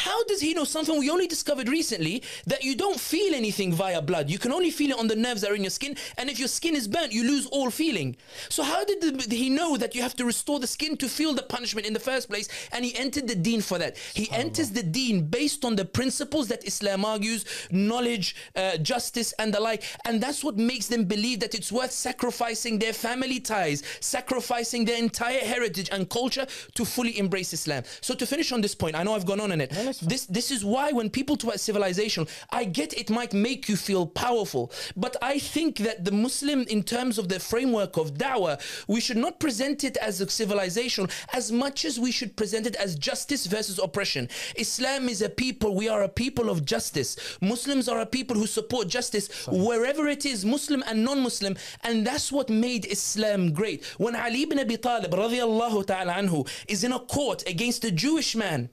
How 0.00 0.24
does 0.24 0.40
he 0.40 0.54
know 0.54 0.64
something 0.64 0.98
we 0.98 1.10
only 1.10 1.26
discovered 1.26 1.68
recently 1.68 2.22
that 2.46 2.64
you 2.64 2.74
don't 2.74 2.98
feel 2.98 3.34
anything 3.34 3.70
via 3.70 4.00
blood? 4.00 4.30
You 4.30 4.38
can 4.38 4.50
only 4.50 4.70
feel 4.70 4.92
it 4.92 4.98
on 4.98 5.08
the 5.08 5.14
nerves 5.14 5.42
that 5.42 5.50
are 5.50 5.54
in 5.54 5.62
your 5.62 5.70
skin. 5.70 5.94
And 6.16 6.30
if 6.30 6.38
your 6.38 6.48
skin 6.48 6.74
is 6.74 6.88
burnt, 6.88 7.12
you 7.12 7.22
lose 7.22 7.46
all 7.48 7.70
feeling. 7.70 8.16
So, 8.48 8.62
how 8.62 8.82
did 8.82 9.02
the, 9.02 9.36
he 9.36 9.50
know 9.50 9.76
that 9.76 9.94
you 9.94 10.00
have 10.00 10.16
to 10.16 10.24
restore 10.24 10.58
the 10.58 10.66
skin 10.66 10.96
to 10.96 11.06
feel 11.06 11.34
the 11.34 11.42
punishment 11.42 11.86
in 11.86 11.92
the 11.92 12.00
first 12.00 12.30
place? 12.30 12.48
And 12.72 12.82
he 12.82 12.96
entered 12.96 13.28
the 13.28 13.34
deen 13.34 13.60
for 13.60 13.76
that. 13.76 13.98
He 14.14 14.30
enters 14.30 14.70
the 14.70 14.82
deen 14.82 15.26
based 15.26 15.66
on 15.66 15.76
the 15.76 15.84
principles 15.84 16.48
that 16.48 16.66
Islam 16.66 17.04
argues 17.04 17.44
knowledge, 17.70 18.36
uh, 18.56 18.78
justice, 18.78 19.34
and 19.38 19.52
the 19.52 19.60
like. 19.60 19.84
And 20.06 20.18
that's 20.18 20.42
what 20.42 20.56
makes 20.56 20.86
them 20.86 21.04
believe 21.04 21.40
that 21.40 21.54
it's 21.54 21.70
worth 21.70 21.92
sacrificing 21.92 22.78
their 22.78 22.94
family 22.94 23.38
ties, 23.38 23.82
sacrificing 24.00 24.86
their 24.86 24.96
entire 24.96 25.40
heritage 25.40 25.90
and 25.92 26.08
culture 26.08 26.46
to 26.72 26.86
fully 26.86 27.18
embrace 27.18 27.52
Islam. 27.52 27.82
So, 28.00 28.14
to 28.14 28.24
finish 28.24 28.50
on 28.50 28.62
this 28.62 28.74
point, 28.74 28.96
I 28.96 29.02
know 29.02 29.14
I've 29.14 29.26
gone 29.26 29.40
on 29.40 29.52
in 29.52 29.60
it. 29.60 29.89
This 29.98 30.26
this 30.26 30.50
is 30.50 30.64
why 30.64 30.92
when 30.92 31.10
people 31.10 31.36
talk 31.36 31.50
about 31.50 31.60
civilization, 31.60 32.26
I 32.50 32.64
get 32.64 32.92
it 32.94 33.10
might 33.10 33.32
make 33.32 33.68
you 33.68 33.76
feel 33.76 34.06
powerful, 34.06 34.70
but 34.96 35.16
I 35.22 35.38
think 35.38 35.78
that 35.78 36.04
the 36.04 36.12
Muslim, 36.12 36.62
in 36.68 36.82
terms 36.82 37.18
of 37.18 37.28
the 37.28 37.40
framework 37.40 37.96
of 37.96 38.14
da'wah, 38.14 38.60
we 38.86 39.00
should 39.00 39.16
not 39.16 39.40
present 39.40 39.84
it 39.84 39.96
as 39.96 40.20
a 40.20 40.28
civilization 40.28 41.08
as 41.32 41.50
much 41.50 41.84
as 41.84 41.98
we 41.98 42.12
should 42.12 42.36
present 42.36 42.66
it 42.66 42.76
as 42.76 42.96
justice 42.96 43.46
versus 43.46 43.78
oppression. 43.78 44.28
Islam 44.56 45.08
is 45.08 45.22
a 45.22 45.28
people, 45.28 45.74
we 45.74 45.88
are 45.88 46.02
a 46.02 46.08
people 46.08 46.50
of 46.50 46.64
justice. 46.64 47.16
Muslims 47.40 47.88
are 47.88 48.00
a 48.00 48.06
people 48.06 48.36
who 48.36 48.46
support 48.46 48.88
justice 48.88 49.46
wherever 49.48 50.06
it 50.06 50.26
is, 50.26 50.44
Muslim 50.44 50.84
and 50.86 51.04
non-Muslim, 51.04 51.56
and 51.82 52.06
that's 52.06 52.30
what 52.30 52.50
made 52.50 52.86
Islam 52.86 53.52
great. 53.52 53.84
When 53.98 54.14
Ali 54.14 54.42
ibn 54.42 54.58
Abi 54.58 54.76
Talib 54.76 55.12
radiallahu 55.12 55.86
ta'ala 55.86 56.12
anhu 56.12 56.46
is 56.68 56.84
in 56.84 56.92
a 56.92 57.00
court 57.00 57.42
against 57.48 57.84
a 57.84 57.90
Jewish 57.90 58.36
man, 58.36 58.68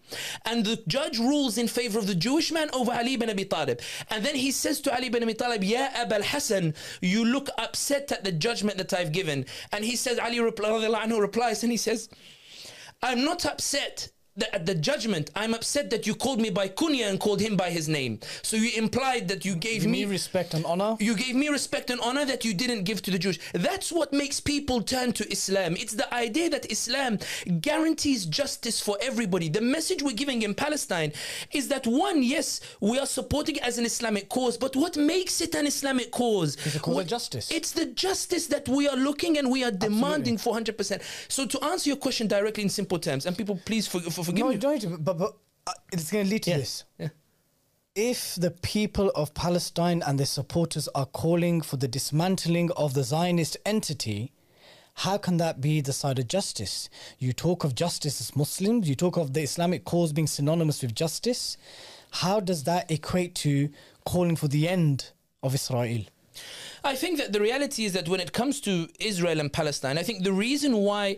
and 0.45 0.65
the 0.65 0.83
judge 0.87 1.06
rules 1.17 1.57
in 1.57 1.67
favor 1.67 1.99
of 1.99 2.07
the 2.07 2.15
Jewish 2.15 2.51
man 2.51 2.69
over 2.73 2.91
Ali 2.91 3.13
ibn 3.13 3.29
Abi 3.29 3.45
Talib. 3.45 3.79
And 4.09 4.25
then 4.25 4.35
he 4.35 4.51
says 4.51 4.81
to 4.81 4.93
Ali 4.93 5.07
ibn 5.07 5.23
Abi 5.23 5.33
Talib, 5.33 5.63
Ya 5.63 5.89
Abul 5.95 6.23
Hassan, 6.23 6.73
you 7.01 7.23
look 7.23 7.49
upset 7.57 8.11
at 8.11 8.23
the 8.23 8.31
judgment 8.31 8.77
that 8.77 8.93
I've 8.93 9.11
given. 9.11 9.45
And 9.71 9.85
he 9.85 9.95
says, 9.95 10.19
Ali 10.19 10.39
replies, 10.39 11.63
and 11.63 11.71
he 11.71 11.77
says, 11.77 12.09
I'm 13.01 13.23
not 13.23 13.45
upset 13.45 14.09
the, 14.37 14.53
at 14.53 14.65
the 14.65 14.75
judgment, 14.75 15.31
I'm 15.35 15.53
upset 15.53 15.89
that 15.89 16.05
you 16.07 16.15
called 16.15 16.39
me 16.39 16.49
by 16.49 16.67
kunya 16.69 17.09
and 17.09 17.19
called 17.19 17.41
him 17.41 17.57
by 17.57 17.69
his 17.71 17.89
name. 17.89 18.19
So 18.43 18.55
you 18.55 18.71
implied 18.77 19.27
that 19.29 19.43
you 19.43 19.55
gave 19.55 19.81
Give 19.81 19.91
me, 19.91 20.05
respect 20.05 20.53
and 20.53 20.63
honor. 20.65 20.95
you 20.99 21.15
gave 21.15 21.35
me 21.35 21.49
respect 21.49 21.89
and 21.89 21.99
honor 22.01 22.25
that 22.25 22.45
you 22.45 22.53
didn't 22.53 22.83
give 22.83 23.01
to 23.03 23.11
the 23.11 23.19
Jews. 23.19 23.39
That's 23.53 23.91
what 23.91 24.13
makes 24.13 24.39
people 24.39 24.81
turn 24.81 25.11
to 25.13 25.29
Islam. 25.31 25.75
It's 25.77 25.93
the 25.93 26.11
idea 26.13 26.49
that 26.51 26.71
Islam 26.71 27.19
guarantees 27.61 28.25
justice 28.25 28.79
for 28.79 28.97
everybody. 29.01 29.49
The 29.49 29.61
message 29.61 30.03
we're 30.03 30.13
giving 30.13 30.43
in 30.43 30.53
Palestine 30.53 31.11
is 31.51 31.67
that 31.69 31.87
one, 31.87 32.21
yes, 32.23 32.61
we 32.79 32.99
are 32.99 33.05
supporting 33.05 33.55
it 33.57 33.63
as 33.63 33.77
an 33.77 33.85
Islamic 33.85 34.29
cause, 34.29 34.57
but 34.57 34.75
what 34.75 34.97
makes 34.97 35.41
it 35.41 35.55
an 35.55 35.65
Islamic 35.65 36.11
cause? 36.11 36.55
It's 36.65 36.75
a 36.75 36.79
cause 36.79 36.99
of 36.99 37.07
justice. 37.07 37.49
It's 37.51 37.71
the 37.71 37.87
justice 37.87 38.47
that 38.47 38.67
we 38.69 38.87
are 38.87 38.95
looking 38.97 39.37
and 39.37 39.49
we 39.49 39.63
are 39.63 39.71
demanding 39.71 40.37
for 40.37 40.55
100%. 40.55 41.01
So 41.27 41.45
to 41.45 41.63
answer 41.63 41.89
your 41.89 41.97
question 41.97 42.27
directly 42.27 42.63
in 42.63 42.69
simple 42.69 42.99
terms, 42.99 43.25
and 43.25 43.37
people 43.37 43.59
please 43.65 43.87
for, 43.87 43.99
for 44.01 44.26
forgive 44.27 44.45
No, 44.45 44.51
you 44.51 44.57
don't 44.67 45.03
but, 45.07 45.17
but 45.17 45.31
uh, 45.65 45.73
it's 45.93 46.09
going 46.11 46.25
to 46.25 46.31
lead 46.33 46.43
to 46.43 46.51
Yeah. 46.51 46.57
this. 46.57 46.73
Yeah. 46.99 47.09
If 48.13 48.35
the 48.35 48.51
people 48.51 49.07
of 49.21 49.33
Palestine 49.33 50.03
and 50.05 50.19
their 50.19 50.27
supporters 50.39 50.87
are 50.99 51.07
calling 51.23 51.61
for 51.61 51.77
the 51.83 51.87
dismantling 51.87 52.69
of 52.83 52.93
the 52.93 53.03
Zionist 53.03 53.57
entity, 53.65 54.21
how 55.05 55.17
can 55.25 55.37
that 55.37 55.55
be 55.61 55.81
the 55.81 55.93
side 55.93 56.19
of 56.19 56.27
justice? 56.27 56.89
You 57.17 57.33
talk 57.33 57.63
of 57.63 57.73
justice 57.75 58.21
as 58.21 58.35
Muslims, 58.35 58.87
you 58.87 58.95
talk 58.95 59.17
of 59.17 59.33
the 59.33 59.41
Islamic 59.41 59.83
cause 59.83 60.13
being 60.13 60.27
synonymous 60.27 60.81
with 60.83 60.93
justice. 60.93 61.57
How 62.23 62.39
does 62.39 62.61
that 62.65 62.89
equate 62.97 63.33
to 63.45 63.69
calling 64.05 64.35
for 64.35 64.47
the 64.47 64.67
end 64.69 64.97
of 65.41 65.53
Israel? 65.55 66.03
I 66.83 66.95
think 66.95 67.17
that 67.17 67.33
the 67.33 67.41
reality 67.41 67.85
is 67.85 67.93
that 67.93 68.07
when 68.07 68.19
it 68.19 68.31
comes 68.31 68.61
to 68.61 68.87
Israel 68.99 69.39
and 69.39 69.51
Palestine, 69.51 69.97
I 69.97 70.03
think 70.03 70.23
the 70.23 70.33
reason 70.33 70.71
why. 70.89 71.17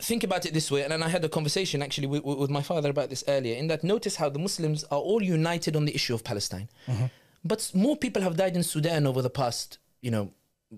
Think 0.00 0.22
about 0.22 0.46
it 0.46 0.54
this 0.54 0.70
way, 0.70 0.84
and 0.84 0.92
I 0.92 1.08
had 1.08 1.24
a 1.24 1.28
conversation 1.28 1.82
actually 1.82 2.06
with, 2.06 2.22
with 2.22 2.50
my 2.50 2.62
father 2.62 2.88
about 2.88 3.10
this 3.10 3.24
earlier. 3.26 3.56
In 3.56 3.66
that, 3.66 3.82
notice 3.82 4.14
how 4.14 4.28
the 4.28 4.38
Muslims 4.38 4.84
are 4.84 5.00
all 5.00 5.20
united 5.20 5.74
on 5.74 5.86
the 5.86 5.94
issue 5.94 6.14
of 6.14 6.22
Palestine, 6.22 6.68
mm-hmm. 6.86 7.06
but 7.44 7.68
more 7.74 7.96
people 7.96 8.22
have 8.22 8.36
died 8.36 8.54
in 8.54 8.62
Sudan 8.62 9.08
over 9.08 9.22
the 9.22 9.30
past, 9.30 9.78
you 10.00 10.12
know, 10.12 10.30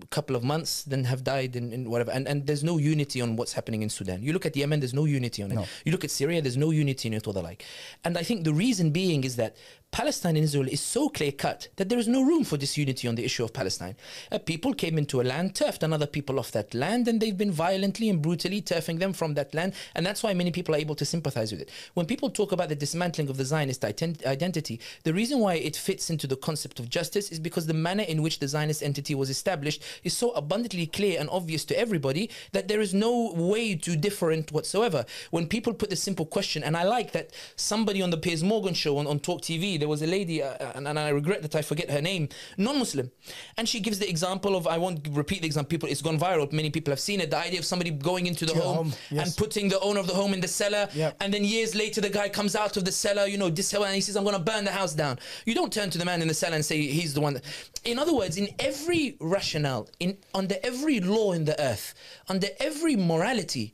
couple 0.09 0.35
of 0.35 0.43
months 0.43 0.83
than 0.83 1.03
have 1.03 1.23
died 1.23 1.55
in, 1.55 1.73
in 1.73 1.89
whatever. 1.89 2.11
And 2.11 2.27
and 2.27 2.47
there's 2.47 2.63
no 2.63 2.77
unity 2.77 3.21
on 3.21 3.35
what's 3.35 3.53
happening 3.53 3.81
in 3.81 3.89
Sudan. 3.89 4.23
You 4.23 4.33
look 4.33 4.45
at 4.45 4.55
Yemen, 4.55 4.79
there's 4.79 4.93
no 4.93 5.05
unity 5.05 5.43
on 5.43 5.51
it. 5.51 5.55
No. 5.55 5.65
You 5.85 5.91
look 5.91 6.03
at 6.03 6.11
Syria, 6.11 6.41
there's 6.41 6.57
no 6.57 6.71
unity 6.71 7.09
in 7.09 7.13
it 7.13 7.27
or 7.27 7.33
the 7.33 7.41
like. 7.41 7.65
And 8.03 8.17
I 8.17 8.23
think 8.23 8.43
the 8.43 8.53
reason 8.53 8.91
being 8.91 9.23
is 9.23 9.35
that 9.35 9.57
Palestine 9.91 10.37
and 10.37 10.45
Israel 10.45 10.69
is 10.69 10.79
so 10.79 11.09
clear 11.09 11.33
cut 11.33 11.67
that 11.75 11.89
there 11.89 11.99
is 11.99 12.07
no 12.07 12.23
room 12.23 12.45
for 12.45 12.55
disunity 12.55 13.09
on 13.09 13.15
the 13.15 13.25
issue 13.25 13.43
of 13.43 13.51
Palestine. 13.51 13.97
A 14.31 14.39
people 14.39 14.73
came 14.73 14.97
into 14.97 15.19
a 15.19 15.23
land, 15.23 15.53
turfed 15.53 15.83
another 15.83 16.07
people 16.07 16.39
off 16.39 16.53
that 16.53 16.73
land, 16.73 17.09
and 17.09 17.19
they've 17.19 17.37
been 17.37 17.51
violently 17.51 18.07
and 18.07 18.21
brutally 18.21 18.61
turfing 18.61 18.99
them 18.99 19.11
from 19.11 19.33
that 19.33 19.53
land. 19.53 19.73
And 19.93 20.05
that's 20.05 20.23
why 20.23 20.33
many 20.33 20.49
people 20.49 20.73
are 20.73 20.77
able 20.77 20.95
to 20.95 21.03
sympathize 21.03 21.51
with 21.51 21.59
it. 21.59 21.69
When 21.93 22.05
people 22.05 22.29
talk 22.29 22.53
about 22.53 22.69
the 22.69 22.75
dismantling 22.75 23.27
of 23.27 23.35
the 23.35 23.43
Zionist 23.43 23.81
ident- 23.81 24.25
identity, 24.25 24.79
the 25.03 25.13
reason 25.13 25.39
why 25.39 25.55
it 25.55 25.75
fits 25.75 26.09
into 26.09 26.25
the 26.25 26.37
concept 26.37 26.79
of 26.79 26.89
justice 26.89 27.29
is 27.29 27.39
because 27.41 27.67
the 27.67 27.73
manner 27.73 28.03
in 28.03 28.21
which 28.21 28.39
the 28.39 28.47
Zionist 28.47 28.81
entity 28.81 29.13
was 29.13 29.29
established 29.29 29.83
is 30.05 30.15
so 30.15 30.31
abundantly 30.31 30.87
clear 30.87 31.19
and 31.19 31.29
obvious 31.29 31.65
to 31.65 31.77
everybody 31.77 32.29
that 32.53 32.69
there 32.69 32.79
is 32.79 32.93
no 32.93 33.33
way 33.33 33.75
to 33.75 33.97
different 33.97 34.53
whatsoever. 34.53 35.03
When 35.31 35.47
people 35.47 35.73
put 35.73 35.89
the 35.89 35.97
simple 35.97 36.25
question, 36.25 36.63
and 36.63 36.77
I 36.77 36.83
like 36.83 37.11
that 37.11 37.31
somebody 37.57 38.01
on 38.01 38.09
the 38.09 38.17
Piers 38.17 38.41
Morgan 38.41 38.73
show 38.73 38.97
on, 38.97 39.05
on 39.05 39.19
Talk 39.19 39.41
TV, 39.41 39.80
there 39.81 39.89
was 39.89 40.01
a 40.01 40.07
lady, 40.07 40.41
uh, 40.41 40.71
and, 40.75 40.87
and 40.87 40.97
I 40.97 41.09
regret 41.09 41.41
that 41.41 41.55
I 41.55 41.61
forget 41.61 41.89
her 41.89 42.01
name, 42.01 42.29
non 42.57 42.79
Muslim. 42.79 43.11
And 43.57 43.67
she 43.67 43.79
gives 43.79 43.99
the 43.99 44.09
example 44.09 44.55
of, 44.55 44.67
I 44.67 44.77
won't 44.77 45.07
repeat 45.11 45.41
the 45.41 45.47
example, 45.47 45.69
people, 45.69 45.89
it's 45.89 46.01
gone 46.01 46.19
viral, 46.19 46.51
many 46.51 46.69
people 46.69 46.91
have 46.91 46.99
seen 46.99 47.19
it, 47.19 47.29
the 47.31 47.37
idea 47.37 47.59
of 47.59 47.65
somebody 47.65 47.91
going 47.91 48.27
into 48.27 48.45
the 48.45 48.53
home, 48.53 48.75
home, 48.75 48.93
yes. 49.09 49.27
and 49.27 49.37
putting 49.37 49.67
the 49.67 49.79
owner 49.79 49.99
of 49.99 50.07
the 50.07 50.13
home 50.13 50.33
in 50.33 50.39
the 50.39 50.47
cellar, 50.47 50.87
Yep. 50.93 51.17
and 51.21 51.33
then 51.33 51.43
years 51.43 51.75
later 51.75 51.99
the 52.01 52.09
guy 52.09 52.29
comes 52.29 52.55
out 52.55 52.77
of 52.77 52.85
the 52.85 52.91
cellar, 52.91 53.25
you 53.25 53.37
know, 53.37 53.49
this 53.49 53.73
and 53.73 53.95
he 53.95 54.01
says, 54.01 54.15
I'm 54.15 54.23
going 54.23 54.35
to 54.35 54.41
burn 54.41 54.65
the 54.65 54.71
house 54.71 54.93
down. 54.93 55.19
You 55.45 55.55
don't 55.55 55.71
turn 55.71 55.89
to 55.89 55.97
the 55.97 56.05
man 56.05 56.21
in 56.21 56.27
the 56.27 56.33
cellar 56.33 56.55
and 56.55 56.65
say 56.65 56.81
he's 56.81 57.13
the 57.13 57.21
one. 57.21 57.33
That... 57.35 57.43
In 57.83 57.97
other 57.99 58.13
words, 58.13 58.37
in 58.37 58.49
every 58.59 59.17
rationale, 59.19 59.89
in 59.99 60.17
under 60.33 60.55
every 60.63 60.99
law 60.99 61.31
in 61.31 61.45
the 61.45 61.59
earth, 61.61 61.93
under 62.27 62.47
every 62.59 62.95
morality, 62.95 63.73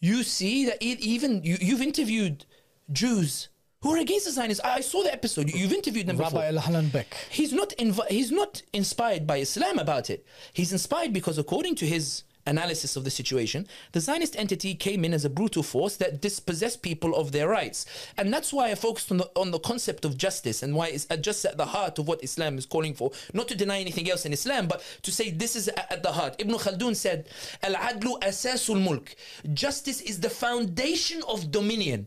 you 0.00 0.22
see 0.22 0.66
that 0.66 0.82
e- 0.82 0.98
even 1.00 1.42
you, 1.42 1.56
you've 1.60 1.82
interviewed 1.82 2.44
Jews 2.92 3.48
who 3.82 3.94
are 3.94 3.98
against 3.98 4.26
the 4.26 4.32
Zionists. 4.32 4.64
I 4.64 4.80
saw 4.80 5.02
the 5.02 5.12
episode. 5.12 5.50
You've 5.50 5.72
interviewed 5.72 6.06
them 6.06 6.16
before. 6.16 6.40
Rabbi 6.40 6.82
Beck. 6.88 7.14
He's 7.30 7.52
not 7.52 7.72
he's 8.08 8.32
not 8.32 8.62
inspired 8.72 9.26
by 9.26 9.38
Islam 9.38 9.78
about 9.78 10.10
it. 10.10 10.26
He's 10.52 10.72
inspired 10.72 11.12
because 11.12 11.38
according 11.38 11.76
to 11.76 11.86
his 11.86 12.24
analysis 12.48 12.96
of 12.96 13.04
the 13.04 13.10
situation, 13.10 13.66
the 13.92 14.00
Zionist 14.00 14.36
entity 14.36 14.74
came 14.74 15.04
in 15.04 15.14
as 15.14 15.24
a 15.24 15.30
brutal 15.30 15.62
force 15.62 15.96
that 15.96 16.20
dispossessed 16.20 16.82
people 16.82 17.14
of 17.14 17.32
their 17.32 17.48
rights. 17.48 17.86
And 18.16 18.32
that's 18.32 18.52
why 18.52 18.70
I 18.70 18.74
focused 18.74 19.10
on 19.10 19.18
the, 19.18 19.30
on 19.36 19.50
the 19.50 19.58
concept 19.58 20.04
of 20.04 20.16
justice 20.16 20.62
and 20.62 20.74
why 20.74 20.88
it's 20.88 21.06
just 21.20 21.44
at 21.44 21.56
the 21.56 21.66
heart 21.66 21.98
of 21.98 22.08
what 22.08 22.22
Islam 22.24 22.58
is 22.58 22.66
calling 22.66 22.94
for. 22.94 23.12
Not 23.32 23.48
to 23.48 23.54
deny 23.54 23.80
anything 23.80 24.10
else 24.10 24.24
in 24.26 24.32
Islam, 24.32 24.66
but 24.66 24.82
to 25.02 25.12
say 25.12 25.30
this 25.30 25.54
is 25.56 25.68
at 25.68 26.02
the 26.02 26.12
heart. 26.12 26.36
Ibn 26.38 26.54
Khaldun 26.54 26.96
said, 26.96 27.28
Al 27.62 27.74
Adlu 27.74 28.20
Asasul 28.20 28.82
Mulk. 28.82 29.14
Justice 29.52 30.00
is 30.00 30.20
the 30.20 30.30
foundation 30.30 31.22
of 31.28 31.50
dominion. 31.50 32.06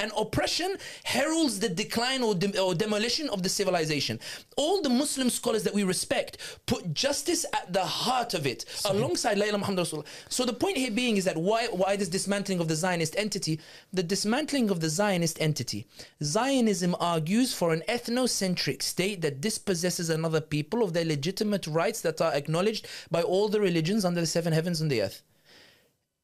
And 0.00 0.12
oppression 0.16 0.76
heralds 1.04 1.60
the 1.60 1.68
decline 1.68 2.22
or, 2.22 2.34
or 2.60 2.74
demolition 2.74 3.28
of 3.28 3.42
the 3.42 3.48
civilization. 3.48 4.20
All 4.56 4.82
the 4.82 4.88
Muslim 4.88 5.30
scholars 5.30 5.62
that 5.64 5.74
we 5.74 5.84
respect 5.84 6.38
put 6.66 6.94
justice 6.94 7.44
at 7.52 7.72
the 7.72 7.84
heart 7.90 8.34
of 8.34 8.46
it, 8.46 8.64
alongside 8.84 9.36
La 9.36 9.44
ilaha 9.44 9.58
Muhammad 9.58 9.86
Rasulullah. 9.86 10.06
So 10.28 10.44
the 10.44 10.52
point 10.52 10.78
here 10.78 10.90
being 10.90 11.16
is 11.16 11.24
that 11.24 11.36
why 11.36 11.66
why 11.66 11.96
this 11.96 12.08
dismantling 12.08 12.60
of 12.60 12.68
the 12.68 12.76
Zionist 12.76 13.14
entity? 13.16 13.60
The 13.92 14.02
dismantling 14.02 14.70
of 14.70 14.80
the 14.80 14.88
Zionist 14.88 15.40
entity. 15.40 15.86
Zionism 16.22 16.96
argues 16.98 17.52
for 17.52 17.72
an 17.72 17.82
ethnocentric 17.88 18.82
state 18.82 19.20
that 19.20 19.40
dispossesses 19.40 20.08
another 20.08 20.40
people 20.40 20.82
of 20.82 20.92
their 20.92 21.04
legitimate 21.04 21.66
rights 21.66 22.00
that 22.00 22.20
are 22.20 22.32
acknowledged 22.32 22.86
by 23.10 23.22
all 23.22 23.48
the 23.48 23.60
religions 23.60 24.04
under 24.04 24.20
the 24.20 24.26
seven 24.26 24.52
heavens 24.52 24.80
and 24.80 24.90
the 24.90 25.02
earth 25.02 25.22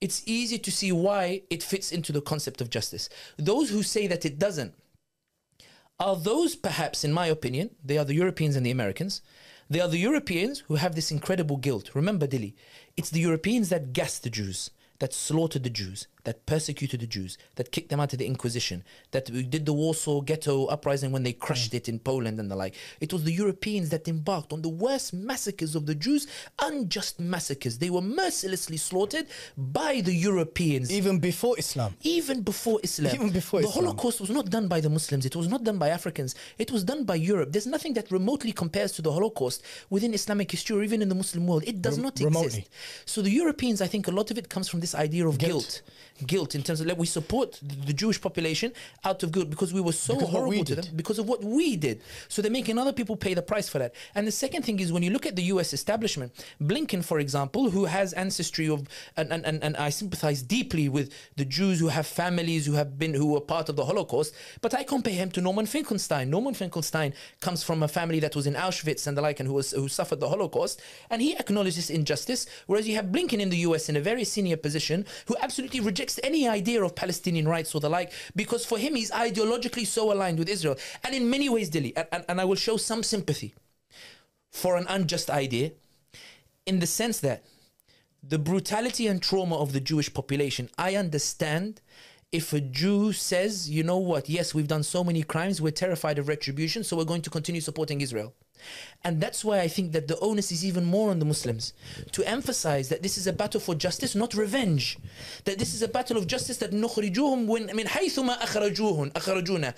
it's 0.01 0.23
easy 0.27 0.59
to 0.59 0.71
see 0.71 0.93
why 0.93 1.43
it 1.51 1.63
fits 1.63 1.91
into 1.91 2.13
the 2.13 2.21
concept 2.21 2.61
of 2.61 2.71
justice. 2.71 3.09
Those 3.39 3.71
who 3.71 3.83
say 3.83 4.07
that 4.07 4.25
it 4.25 4.39
doesn't 4.39 4.75
are 5.99 6.17
those, 6.17 6.55
perhaps, 6.55 7.05
in 7.05 7.13
my 7.13 7.27
opinion, 7.27 7.71
they 7.83 7.97
are 7.97 8.05
the 8.05 8.15
Europeans 8.15 8.57
and 8.57 8.67
the 8.67 8.71
Americans. 8.71 9.23
They 9.69 9.81
are 9.81 9.89
the 9.89 9.99
Europeans 9.99 10.61
who 10.69 10.77
have 10.77 10.95
this 10.95 11.11
incredible 11.11 11.57
guilt. 11.57 11.95
Remember, 11.95 12.29
Dilly, 12.29 12.55
it's 12.97 13.11
the 13.11 13.21
Europeans 13.21 13.69
that 13.71 13.93
gassed 13.93 14.23
the 14.23 14.31
Jews, 14.31 14.71
that 15.01 15.13
slaughtered 15.13 15.65
the 15.65 15.71
Jews, 15.71 16.07
that 16.27 16.45
persecuted 16.45 17.01
the 17.01 17.07
Jews, 17.07 17.39
that 17.55 17.71
kicked 17.71 17.89
them 17.89 18.01
out 18.01 18.13
of 18.13 18.19
the 18.19 18.27
Inquisition, 18.27 18.83
that 19.13 19.27
did 19.49 19.65
the 19.65 19.73
Warsaw 19.73 20.21
Ghetto 20.21 20.67
uprising 20.67 21.13
when 21.13 21.23
they 21.23 21.33
crushed 21.33 21.71
mm. 21.71 21.77
it 21.77 21.89
in 21.89 22.01
Poland 22.01 22.41
and 22.41 22.51
the 22.51 22.57
like. 22.57 22.75
It 23.01 23.13
was 23.13 23.23
the 23.23 23.33
Europeans 23.33 23.91
that 23.91 24.09
embarked 24.09 24.53
on 24.53 24.61
the 24.61 24.69
worst 24.69 25.15
massacres 25.15 25.77
of 25.77 25.87
the 25.87 25.95
Jews, 25.95 26.27
unjust 26.59 27.21
massacres. 27.21 27.79
They 27.79 27.91
were 27.91 28.01
mercilessly 28.03 28.77
slaughtered 28.77 29.27
by 29.57 30.01
the 30.01 30.13
Europeans. 30.13 30.91
Even 30.91 31.21
before 31.21 31.57
Islam. 31.59 31.95
Even 32.03 32.43
before 32.43 32.81
Islam. 32.83 33.15
Even 33.15 33.31
before 33.31 33.61
the 33.61 33.69
Islam. 33.69 33.85
Holocaust 33.85 34.21
was 34.21 34.31
not 34.31 34.51
done 34.51 34.67
by 34.67 34.81
the 34.81 34.91
Muslims. 34.91 35.25
It 35.27 35.37
was 35.37 35.47
not 35.47 35.63
done 35.63 35.79
by 35.79 35.91
Africans. 35.91 36.35
It 36.59 36.73
was 36.73 36.83
done 36.83 37.05
by 37.05 37.15
Europe. 37.15 37.53
There's 37.53 37.69
nothing 37.69 37.95
that 37.95 38.11
remotely 38.11 38.51
compares 38.51 38.91
to 38.93 39.03
the 39.03 39.13
Holocaust 39.13 39.63
within 39.91 40.13
Islamic 40.13 40.51
history 40.51 40.77
or 40.77 40.83
even 40.83 41.03
in 41.03 41.09
the 41.09 41.15
Muslim 41.15 41.47
world. 41.47 41.63
It 41.65 41.81
does 41.81 41.99
Rem- 41.99 42.07
not 42.07 42.19
remotely. 42.19 42.47
exist. 42.47 42.71
So 43.05 43.23
the 43.23 43.31
Europeans, 43.31 43.81
I 43.81 43.87
think 43.87 44.09
a 44.09 44.11
lot 44.11 44.33
of 44.33 44.39
it 44.39 44.49
comes 44.49 44.69
from 44.69 44.81
this 44.81 44.97
idea 44.97 45.29
of 45.29 45.39
Guilt. 45.39 45.53
guilt. 45.53 45.83
Guilt 46.27 46.55
in 46.55 46.63
terms 46.63 46.81
of 46.81 46.87
like 46.87 46.99
we 46.99 47.07
support 47.07 47.61
the 47.63 47.93
Jewish 47.93 48.21
population 48.21 48.73
out 49.05 49.23
of 49.23 49.33
guilt 49.33 49.51
because 49.51 49.73
we 49.73 49.81
were 49.81 49.93
so 49.93 50.15
Because 50.15 50.29
of 50.29 50.35
what 50.35 50.49
we 50.49 50.57
horrible 50.57 50.65
to 50.65 50.75
them 50.77 50.97
because 50.97 51.19
of 51.19 51.29
what 51.29 51.45
we 51.45 51.77
did. 51.77 52.03
So 52.29 52.43
they're 52.43 52.51
making 52.51 52.79
other 52.79 52.93
people 52.93 53.17
pay 53.17 53.35
the 53.35 53.43
price 53.43 53.69
for 53.69 53.79
that. 53.79 53.95
And 54.15 54.27
the 54.27 54.33
second 54.33 54.63
thing 54.63 54.81
is 54.81 54.93
when 54.93 55.03
you 55.03 55.11
look 55.11 55.27
at 55.27 55.37
the 55.37 55.43
US 55.45 55.73
establishment, 55.73 56.33
Blinken, 56.63 57.05
for 57.05 57.19
example, 57.19 57.71
who 57.71 57.85
has 57.87 58.13
ancestry 58.13 58.69
of 58.69 58.89
and, 59.17 59.33
and, 59.33 59.45
and, 59.45 59.63
and 59.63 59.77
I 59.77 59.91
sympathize 59.91 60.43
deeply 60.43 60.89
with 60.89 61.13
the 61.37 61.45
Jews 61.45 61.81
who 61.81 61.89
have 61.89 62.07
families 62.07 62.67
who 62.67 62.73
have 62.73 62.99
been 62.99 63.15
who 63.15 63.27
were 63.27 63.41
part 63.41 63.69
of 63.69 63.77
the 63.77 63.85
Holocaust, 63.85 64.35
but 64.61 64.75
I 64.75 64.85
compare 64.85 65.15
him 65.15 65.31
to 65.33 65.41
Norman 65.41 65.67
Finkelstein. 65.67 66.31
Norman 66.31 66.55
Finkelstein 66.55 67.13
comes 67.41 67.63
from 67.63 67.83
a 67.83 67.89
family 67.89 68.21
that 68.21 68.37
was 68.37 68.47
in 68.47 68.55
Auschwitz 68.55 69.07
and 69.07 69.17
the 69.17 69.23
like 69.23 69.41
and 69.41 69.49
who 69.49 69.55
was 69.55 69.73
who 69.73 69.89
suffered 69.89 70.21
the 70.21 70.29
Holocaust, 70.29 70.81
and 71.11 71.21
he 71.21 71.37
acknowledges 71.37 71.91
injustice, 71.91 72.47
whereas 72.67 72.89
you 72.89 72.95
have 72.95 73.07
Blinken 73.07 73.41
in 73.41 73.51
the 73.51 73.59
US 73.59 73.89
in 73.89 73.97
a 73.97 74.01
very 74.01 74.25
senior 74.25 74.57
position 74.57 75.05
who 75.27 75.37
absolutely 75.41 75.81
rejects 75.81 76.06
any 76.23 76.49
idea 76.49 76.83
of 76.83 76.95
Palestinian 76.95 77.47
rights 77.49 77.75
or 77.75 77.81
the 77.81 77.89
like, 77.89 78.13
because 78.35 78.65
for 78.65 78.79
him 78.79 78.95
he's 78.95 79.11
ideologically 79.11 79.87
so 79.87 80.13
aligned 80.13 80.39
with 80.39 80.49
Israel. 80.49 80.77
And 81.05 81.15
in 81.15 81.29
many 81.29 81.49
ways, 81.49 81.75
and, 81.75 81.93
and, 82.13 82.25
and 82.29 82.41
I 82.41 82.45
will 82.45 82.57
show 82.57 82.77
some 82.77 83.03
sympathy 83.03 83.55
for 84.51 84.77
an 84.77 84.87
unjust 84.89 85.31
idea 85.31 85.73
in 86.65 86.81
the 86.81 86.87
sense 86.87 87.21
that 87.21 87.45
the 88.23 88.39
brutality 88.39 89.07
and 89.07 89.23
trauma 89.23 89.57
of 89.57 89.73
the 89.73 89.81
Jewish 89.81 90.13
population, 90.13 90.69
I 90.77 90.97
understand 90.97 91.81
if 92.33 92.53
a 92.53 92.61
Jew 92.61 93.13
says, 93.13 93.71
you 93.71 93.83
know 93.83 93.99
what, 93.99 94.29
yes, 94.29 94.55
we've 94.55 94.67
done 94.67 94.83
so 94.83 95.05
many 95.05 95.23
crimes, 95.23 95.61
we're 95.61 95.71
terrified 95.71 96.19
of 96.19 96.29
retribution, 96.29 96.83
so 96.83 96.97
we're 96.97 97.05
going 97.05 97.23
to 97.23 97.31
continue 97.31 97.61
supporting 97.61 98.01
Israel. 98.01 98.35
And 99.04 99.20
that's 99.20 99.44
why 99.44 99.60
I 99.60 99.68
think 99.68 99.94
that 99.94 100.08
the 100.08 100.20
onus 100.20 100.52
is 100.52 100.64
even 100.64 100.86
more 100.86 101.10
on 101.10 101.18
the 101.18 101.26
Muslims 101.26 101.74
to 102.12 102.24
emphasize 102.24 102.90
that 102.90 103.02
this 103.02 103.18
is 103.18 103.26
a 103.26 103.34
battle 103.34 103.60
for 103.60 103.74
justice, 103.74 104.14
not 104.14 104.36
revenge. 104.36 105.00
That 105.46 105.58
this 105.58 105.74
is 105.74 105.82
a 105.82 105.88
battle 105.88 106.18
of 106.18 106.28
justice 106.28 106.58
that 106.58 106.72
نخرجوهم 106.72 107.48
when 107.48 107.68
من 107.70 107.88
حيث 107.88 108.20
ما 108.20 108.38
أخرجوهن 108.44 109.14
أخرجونا 109.14 109.74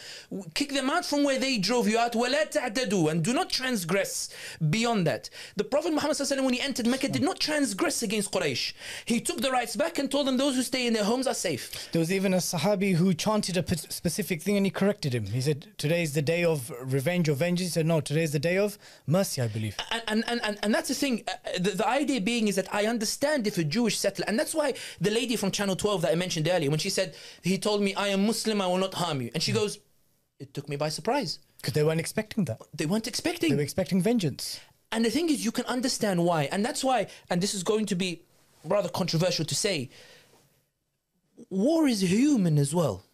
kick 0.54 0.74
them 0.74 0.90
out 0.90 1.06
from 1.06 1.24
where 1.24 1.40
they 1.40 1.58
drove 1.58 1.88
you 1.88 1.98
out 1.98 2.14
ولا 2.14 2.52
تعتدوا 2.52 3.12
and 3.12 3.24
do 3.24 3.32
not 3.34 3.50
transgress 3.50 4.30
beyond 4.70 5.08
that. 5.08 5.30
The 5.56 5.64
Prophet 5.64 5.94
Muhammad 5.94 6.18
SAW, 6.18 6.44
when 6.44 6.54
he 6.54 6.60
entered 6.60 6.86
Mecca 6.86 7.08
did 7.08 7.24
not 7.24 7.40
transgress 7.40 8.04
against 8.04 8.32
Quraysh. 8.32 8.74
He 9.06 9.22
took 9.22 9.40
the 9.40 9.52
rights 9.52 9.78
back 9.78 10.00
and 10.00 10.12
told 10.12 10.28
them 10.28 10.36
those 10.36 10.56
who 10.56 10.64
stay 10.64 10.86
in 10.86 10.94
their 10.94 11.06
homes 11.06 11.28
are 11.28 11.34
safe. 11.34 11.90
There 11.94 12.00
was 12.02 12.12
even 12.12 12.34
a 12.34 12.38
Sahabi 12.38 12.96
who 12.96 13.14
chanted 13.14 13.56
a 13.56 13.64
p- 13.64 13.78
specific 13.78 14.42
thing 14.42 14.58
and 14.58 14.66
he 14.66 14.70
corrected 14.70 15.16
him. 15.16 15.28
He 15.28 15.40
said, 15.40 15.68
Today 15.78 16.04
is 16.04 16.14
the 16.14 16.22
day 16.22 16.44
of 16.44 16.74
revenge 16.82 17.30
or 17.30 17.36
vengeance. 17.36 17.70
He 17.70 17.74
said, 17.74 17.86
No, 17.86 18.02
today 18.02 18.24
is 18.24 18.34
the 18.34 18.40
day 18.40 18.58
of 18.58 18.67
mercy, 19.07 19.41
I 19.41 19.49
believe. 19.49 19.77
and, 20.09 20.25
and, 20.27 20.41
and, 20.43 20.59
and, 20.63 20.75
that's 20.75 20.89
the 20.89 20.95
thing. 20.95 21.23
Uh, 21.29 21.33
the, 21.59 21.71
the 21.71 21.89
idea 21.89 22.21
being 22.21 22.49
is 22.49 22.57
that 22.57 22.73
I 22.75 22.87
understand 22.87 23.47
if 23.47 23.57
a 23.57 23.65
Jewish 23.65 23.97
settler, 23.97 24.25
and 24.29 24.39
that's 24.39 24.55
why 24.55 24.75
the 25.01 25.11
lady 25.11 25.37
from 25.37 25.51
Channel 25.53 25.77
12 25.77 26.03
that 26.03 26.13
I 26.13 26.15
mentioned 26.15 26.49
earlier, 26.49 26.71
when 26.71 26.79
she 26.79 26.91
said, 26.91 27.15
he 27.43 27.59
told 27.59 27.81
me, 27.81 27.95
I 27.95 28.09
am 28.09 28.27
Muslim, 28.27 28.61
I 28.61 28.67
will 28.67 28.79
not 28.79 28.95
harm 28.95 29.23
you. 29.23 29.31
And 29.35 29.43
she 29.43 29.53
goes, 29.53 29.79
it 30.41 30.53
took 30.55 30.69
me 30.69 30.77
by 30.77 30.89
surprise. 30.89 31.39
Because 31.59 31.75
they 31.75 31.83
weren't 31.83 32.01
expecting 32.01 32.45
that. 32.45 32.61
They 32.75 32.87
weren't 32.87 33.09
expecting. 33.09 33.51
They 33.51 33.57
were 33.57 33.63
expecting 33.63 34.01
vengeance. 34.01 34.61
And 34.93 35.05
the 35.05 35.11
thing 35.11 35.29
is, 35.29 35.45
you 35.45 35.53
can 35.53 35.67
understand 35.67 36.25
why. 36.25 36.49
And 36.51 36.65
that's 36.65 36.83
why, 36.83 37.09
and 37.31 37.41
this 37.41 37.55
is 37.55 37.63
going 37.63 37.87
to 37.87 37.95
be 37.95 38.23
rather 38.65 38.89
controversial 38.89 39.45
to 39.45 39.55
say, 39.55 39.91
war 41.51 41.87
is 41.87 42.01
human 42.01 42.59
as 42.59 42.75
well. 42.75 43.05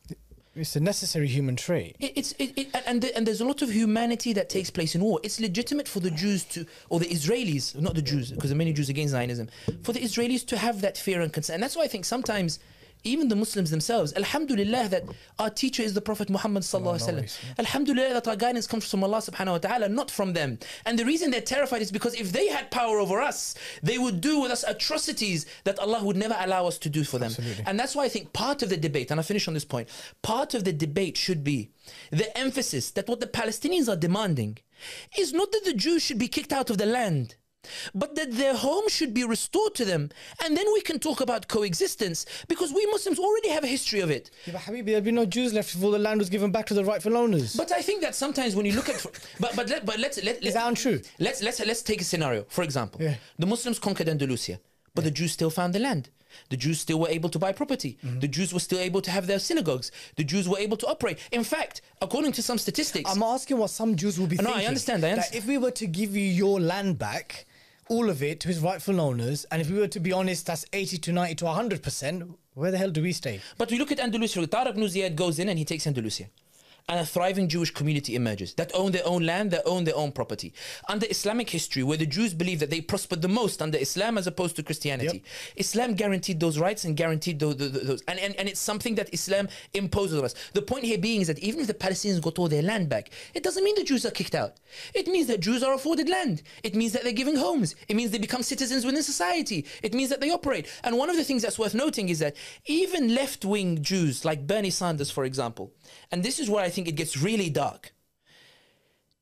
It's 0.56 0.76
a 0.76 0.80
necessary 0.80 1.26
human 1.26 1.56
trait. 1.56 1.96
It, 1.98 2.12
it's 2.16 2.32
it, 2.38 2.52
it, 2.56 2.68
and 2.86 3.02
the, 3.02 3.16
and 3.16 3.26
there's 3.26 3.40
a 3.40 3.44
lot 3.44 3.62
of 3.62 3.70
humanity 3.72 4.32
that 4.34 4.48
takes 4.48 4.70
place 4.70 4.94
in 4.94 5.02
war. 5.02 5.18
It's 5.22 5.40
legitimate 5.40 5.88
for 5.88 6.00
the 6.00 6.10
Jews 6.10 6.44
to, 6.46 6.64
or 6.88 7.00
the 7.00 7.06
Israelis, 7.06 7.74
not 7.80 7.94
the 7.94 8.02
Jews, 8.02 8.30
because 8.30 8.50
there 8.50 8.56
are 8.56 8.58
many 8.58 8.72
Jews 8.72 8.88
against 8.88 9.12
Zionism, 9.12 9.48
for 9.82 9.92
the 9.92 10.00
Israelis 10.00 10.46
to 10.46 10.56
have 10.56 10.80
that 10.82 10.96
fear 10.96 11.20
and 11.22 11.32
concern. 11.32 11.54
And 11.54 11.62
that's 11.62 11.76
why 11.76 11.82
I 11.82 11.88
think 11.88 12.04
sometimes. 12.04 12.58
Even 13.04 13.28
the 13.28 13.36
Muslims 13.36 13.70
themselves, 13.70 14.12
Alhamdulillah, 14.14 14.88
that 14.88 15.04
our 15.38 15.50
teacher 15.50 15.82
is 15.82 15.94
the 15.94 16.00
Prophet 16.00 16.30
Muhammad 16.30 16.62
sallallahu 16.62 16.98
alaihi 16.98 17.24
wasallam. 17.24 17.58
Alhamdulillah, 17.58 18.14
that 18.14 18.28
our 18.28 18.36
guidance 18.36 18.66
comes 18.66 18.90
from 18.90 19.04
Allah 19.04 19.18
subhanahu 19.18 19.52
wa 19.52 19.58
taala, 19.58 19.90
not 19.90 20.10
from 20.10 20.32
them. 20.32 20.58
And 20.86 20.98
the 20.98 21.04
reason 21.04 21.30
they're 21.30 21.40
terrified 21.40 21.82
is 21.82 21.92
because 21.92 22.14
if 22.14 22.32
they 22.32 22.48
had 22.48 22.70
power 22.70 22.98
over 22.98 23.20
us, 23.20 23.54
they 23.82 23.98
would 23.98 24.20
do 24.20 24.40
with 24.40 24.50
us 24.50 24.64
atrocities 24.64 25.46
that 25.64 25.78
Allah 25.78 26.02
would 26.02 26.16
never 26.16 26.36
allow 26.38 26.66
us 26.66 26.78
to 26.78 26.88
do 26.88 27.04
for 27.04 27.18
them. 27.18 27.26
Absolutely. 27.26 27.64
And 27.66 27.78
that's 27.78 27.94
why 27.94 28.04
I 28.04 28.08
think 28.08 28.32
part 28.32 28.62
of 28.62 28.70
the 28.70 28.76
debate, 28.76 29.10
and 29.10 29.20
I 29.20 29.22
finish 29.22 29.46
on 29.48 29.54
this 29.54 29.64
point, 29.64 29.88
part 30.22 30.54
of 30.54 30.64
the 30.64 30.72
debate 30.72 31.16
should 31.16 31.44
be 31.44 31.70
the 32.10 32.36
emphasis 32.36 32.90
that 32.92 33.08
what 33.08 33.20
the 33.20 33.26
Palestinians 33.26 33.92
are 33.92 33.96
demanding 33.96 34.58
is 35.18 35.32
not 35.32 35.52
that 35.52 35.64
the 35.64 35.74
Jews 35.74 36.02
should 36.02 36.18
be 36.18 36.28
kicked 36.28 36.52
out 36.52 36.70
of 36.70 36.78
the 36.78 36.86
land. 36.86 37.36
But 37.94 38.14
that 38.16 38.32
their 38.32 38.54
home 38.54 38.88
should 38.88 39.14
be 39.14 39.24
restored 39.24 39.74
to 39.76 39.84
them. 39.84 40.10
And 40.44 40.56
then 40.56 40.66
we 40.72 40.80
can 40.80 40.98
talk 40.98 41.20
about 41.20 41.48
coexistence 41.48 42.26
because 42.48 42.72
we 42.72 42.84
Muslims 42.86 43.18
already 43.18 43.48
have 43.50 43.64
a 43.64 43.66
history 43.66 44.00
of 44.00 44.10
it. 44.10 44.30
Yeah, 44.46 44.52
but 44.54 44.62
Habibi, 44.62 44.86
there'd 44.86 45.04
be 45.04 45.12
no 45.12 45.26
Jews 45.26 45.52
left 45.52 45.74
if 45.74 45.82
all 45.82 45.90
the 45.90 45.98
land 45.98 46.18
was 46.18 46.28
given 46.30 46.50
back 46.50 46.66
to 46.66 46.74
the 46.74 46.84
rightful 46.84 47.16
owners. 47.16 47.54
But 47.56 47.72
I 47.72 47.82
think 47.82 48.02
that 48.02 48.14
sometimes 48.14 48.54
when 48.56 48.66
you 48.66 48.72
look 48.74 48.88
at, 48.88 49.02
but 49.40 49.54
but 49.56 49.68
let, 49.68 49.84
but 49.86 49.98
let's 49.98 50.22
let, 50.22 50.36
Is 50.38 50.44
let 50.44 50.54
that 50.54 50.68
untrue? 50.68 51.00
Let's 51.18 51.42
let's 51.42 51.64
let's 51.64 51.82
take 51.82 52.00
a 52.00 52.04
scenario. 52.04 52.44
For 52.48 52.62
example, 52.64 53.00
Yeah. 53.02 53.16
the 53.38 53.46
Muslims 53.46 53.78
conquered 53.78 54.08
Andalusia, 54.08 54.60
but 54.94 55.04
the 55.04 55.10
Jews 55.10 55.32
still 55.32 55.50
found 55.50 55.74
the 55.74 55.78
land. 55.80 56.10
The 56.50 56.56
Jews 56.56 56.80
still 56.80 56.98
were 56.98 57.08
able 57.08 57.28
to 57.30 57.38
buy 57.38 57.52
property. 57.52 57.96
Mm-hmm. 58.04 58.18
The 58.18 58.26
Jews 58.26 58.52
were 58.52 58.58
still 58.58 58.80
able 58.80 59.00
to 59.02 59.10
have 59.12 59.28
their 59.28 59.38
synagogues. 59.38 59.92
The 60.16 60.24
Jews 60.24 60.48
were 60.48 60.58
able 60.58 60.76
to 60.78 60.86
operate. 60.88 61.18
In 61.30 61.44
fact, 61.44 61.80
according 62.02 62.32
to 62.32 62.42
some 62.42 62.58
statistics, 62.58 63.08
I'm 63.08 63.22
asking 63.22 63.56
what 63.58 63.70
some 63.70 63.94
Jews 63.94 64.18
will 64.18 64.26
be 64.26 64.34
No, 64.36 64.52
I 64.52 64.64
understand, 64.66 65.04
I 65.04 65.08
That 65.10 65.12
understand. 65.12 65.42
if 65.44 65.46
we 65.46 65.58
were 65.58 65.70
to 65.70 65.86
give 65.86 66.16
you 66.16 66.22
your 66.24 66.60
land 66.60 66.98
back, 66.98 67.46
all 67.88 68.08
of 68.10 68.22
it 68.22 68.40
to 68.40 68.50
its 68.50 68.58
rightful 68.58 69.00
owners, 69.00 69.44
and 69.50 69.60
if 69.60 69.70
we 69.70 69.78
were 69.78 69.88
to 69.88 70.00
be 70.00 70.12
honest, 70.12 70.46
that's 70.46 70.64
80 70.72 70.98
to 70.98 71.12
90 71.12 71.34
to 71.36 71.44
100%, 71.44 72.34
where 72.54 72.70
the 72.70 72.78
hell 72.78 72.90
do 72.90 73.02
we 73.02 73.12
stay? 73.12 73.40
But 73.58 73.70
we 73.70 73.78
look 73.78 73.92
at 73.92 74.00
Andalusia. 74.00 74.46
Tariq 74.46 74.70
ibn 74.70 75.14
goes 75.16 75.38
in 75.38 75.48
and 75.48 75.58
he 75.58 75.64
takes 75.64 75.86
Andalusia. 75.86 76.28
And 76.86 77.00
a 77.00 77.06
thriving 77.06 77.48
Jewish 77.48 77.70
community 77.70 78.14
emerges 78.14 78.52
that 78.54 78.70
own 78.74 78.92
their 78.92 79.06
own 79.06 79.24
land, 79.24 79.52
that 79.52 79.62
own 79.64 79.84
their 79.84 79.96
own 79.96 80.12
property. 80.12 80.52
Under 80.86 81.06
Islamic 81.08 81.48
history, 81.48 81.82
where 81.82 81.96
the 81.96 82.04
Jews 82.04 82.34
believe 82.34 82.60
that 82.60 82.68
they 82.68 82.82
prospered 82.82 83.22
the 83.22 83.28
most 83.28 83.62
under 83.62 83.78
Islam 83.78 84.18
as 84.18 84.26
opposed 84.26 84.54
to 84.56 84.62
Christianity, 84.62 85.24
Islam 85.56 85.94
guaranteed 85.94 86.40
those 86.40 86.58
rights 86.58 86.84
and 86.84 86.94
guaranteed 86.94 87.40
those. 87.40 87.56
those 87.56 88.02
and, 88.06 88.18
and, 88.18 88.36
and 88.36 88.50
it's 88.50 88.60
something 88.60 88.96
that 88.96 89.14
Islam 89.14 89.48
imposes 89.72 90.18
on 90.18 90.26
us. 90.26 90.34
The 90.52 90.60
point 90.60 90.84
here 90.84 90.98
being 90.98 91.22
is 91.22 91.28
that 91.28 91.38
even 91.38 91.60
if 91.60 91.68
the 91.68 91.74
Palestinians 91.74 92.20
got 92.20 92.38
all 92.38 92.48
their 92.48 92.60
land 92.60 92.90
back, 92.90 93.08
it 93.32 93.42
doesn't 93.42 93.64
mean 93.64 93.76
the 93.76 93.84
Jews 93.84 94.04
are 94.04 94.10
kicked 94.10 94.34
out. 94.34 94.60
It 94.92 95.08
means 95.08 95.26
that 95.28 95.40
Jews 95.40 95.62
are 95.62 95.72
afforded 95.72 96.10
land. 96.10 96.42
It 96.62 96.74
means 96.74 96.92
that 96.92 97.02
they're 97.02 97.12
given 97.12 97.36
homes. 97.36 97.76
It 97.88 97.96
means 97.96 98.10
they 98.10 98.18
become 98.18 98.42
citizens 98.42 98.84
within 98.84 99.02
society. 99.02 99.64
It 99.82 99.94
means 99.94 100.10
that 100.10 100.20
they 100.20 100.30
operate. 100.30 100.66
And 100.84 100.98
one 100.98 101.08
of 101.08 101.16
the 101.16 101.24
things 101.24 101.40
that's 101.40 101.58
worth 101.58 101.74
noting 101.74 102.10
is 102.10 102.18
that 102.18 102.36
even 102.66 103.14
left 103.14 103.46
wing 103.46 103.82
Jews, 103.82 104.22
like 104.26 104.46
Bernie 104.46 104.68
Sanders, 104.68 105.10
for 105.10 105.24
example, 105.24 105.72
and 106.12 106.22
this 106.22 106.38
is 106.38 106.50
where 106.50 106.62
I 106.62 106.73
think 106.74 106.88
it 106.88 106.96
gets 107.02 107.16
really 107.16 107.50
dark. 107.50 107.94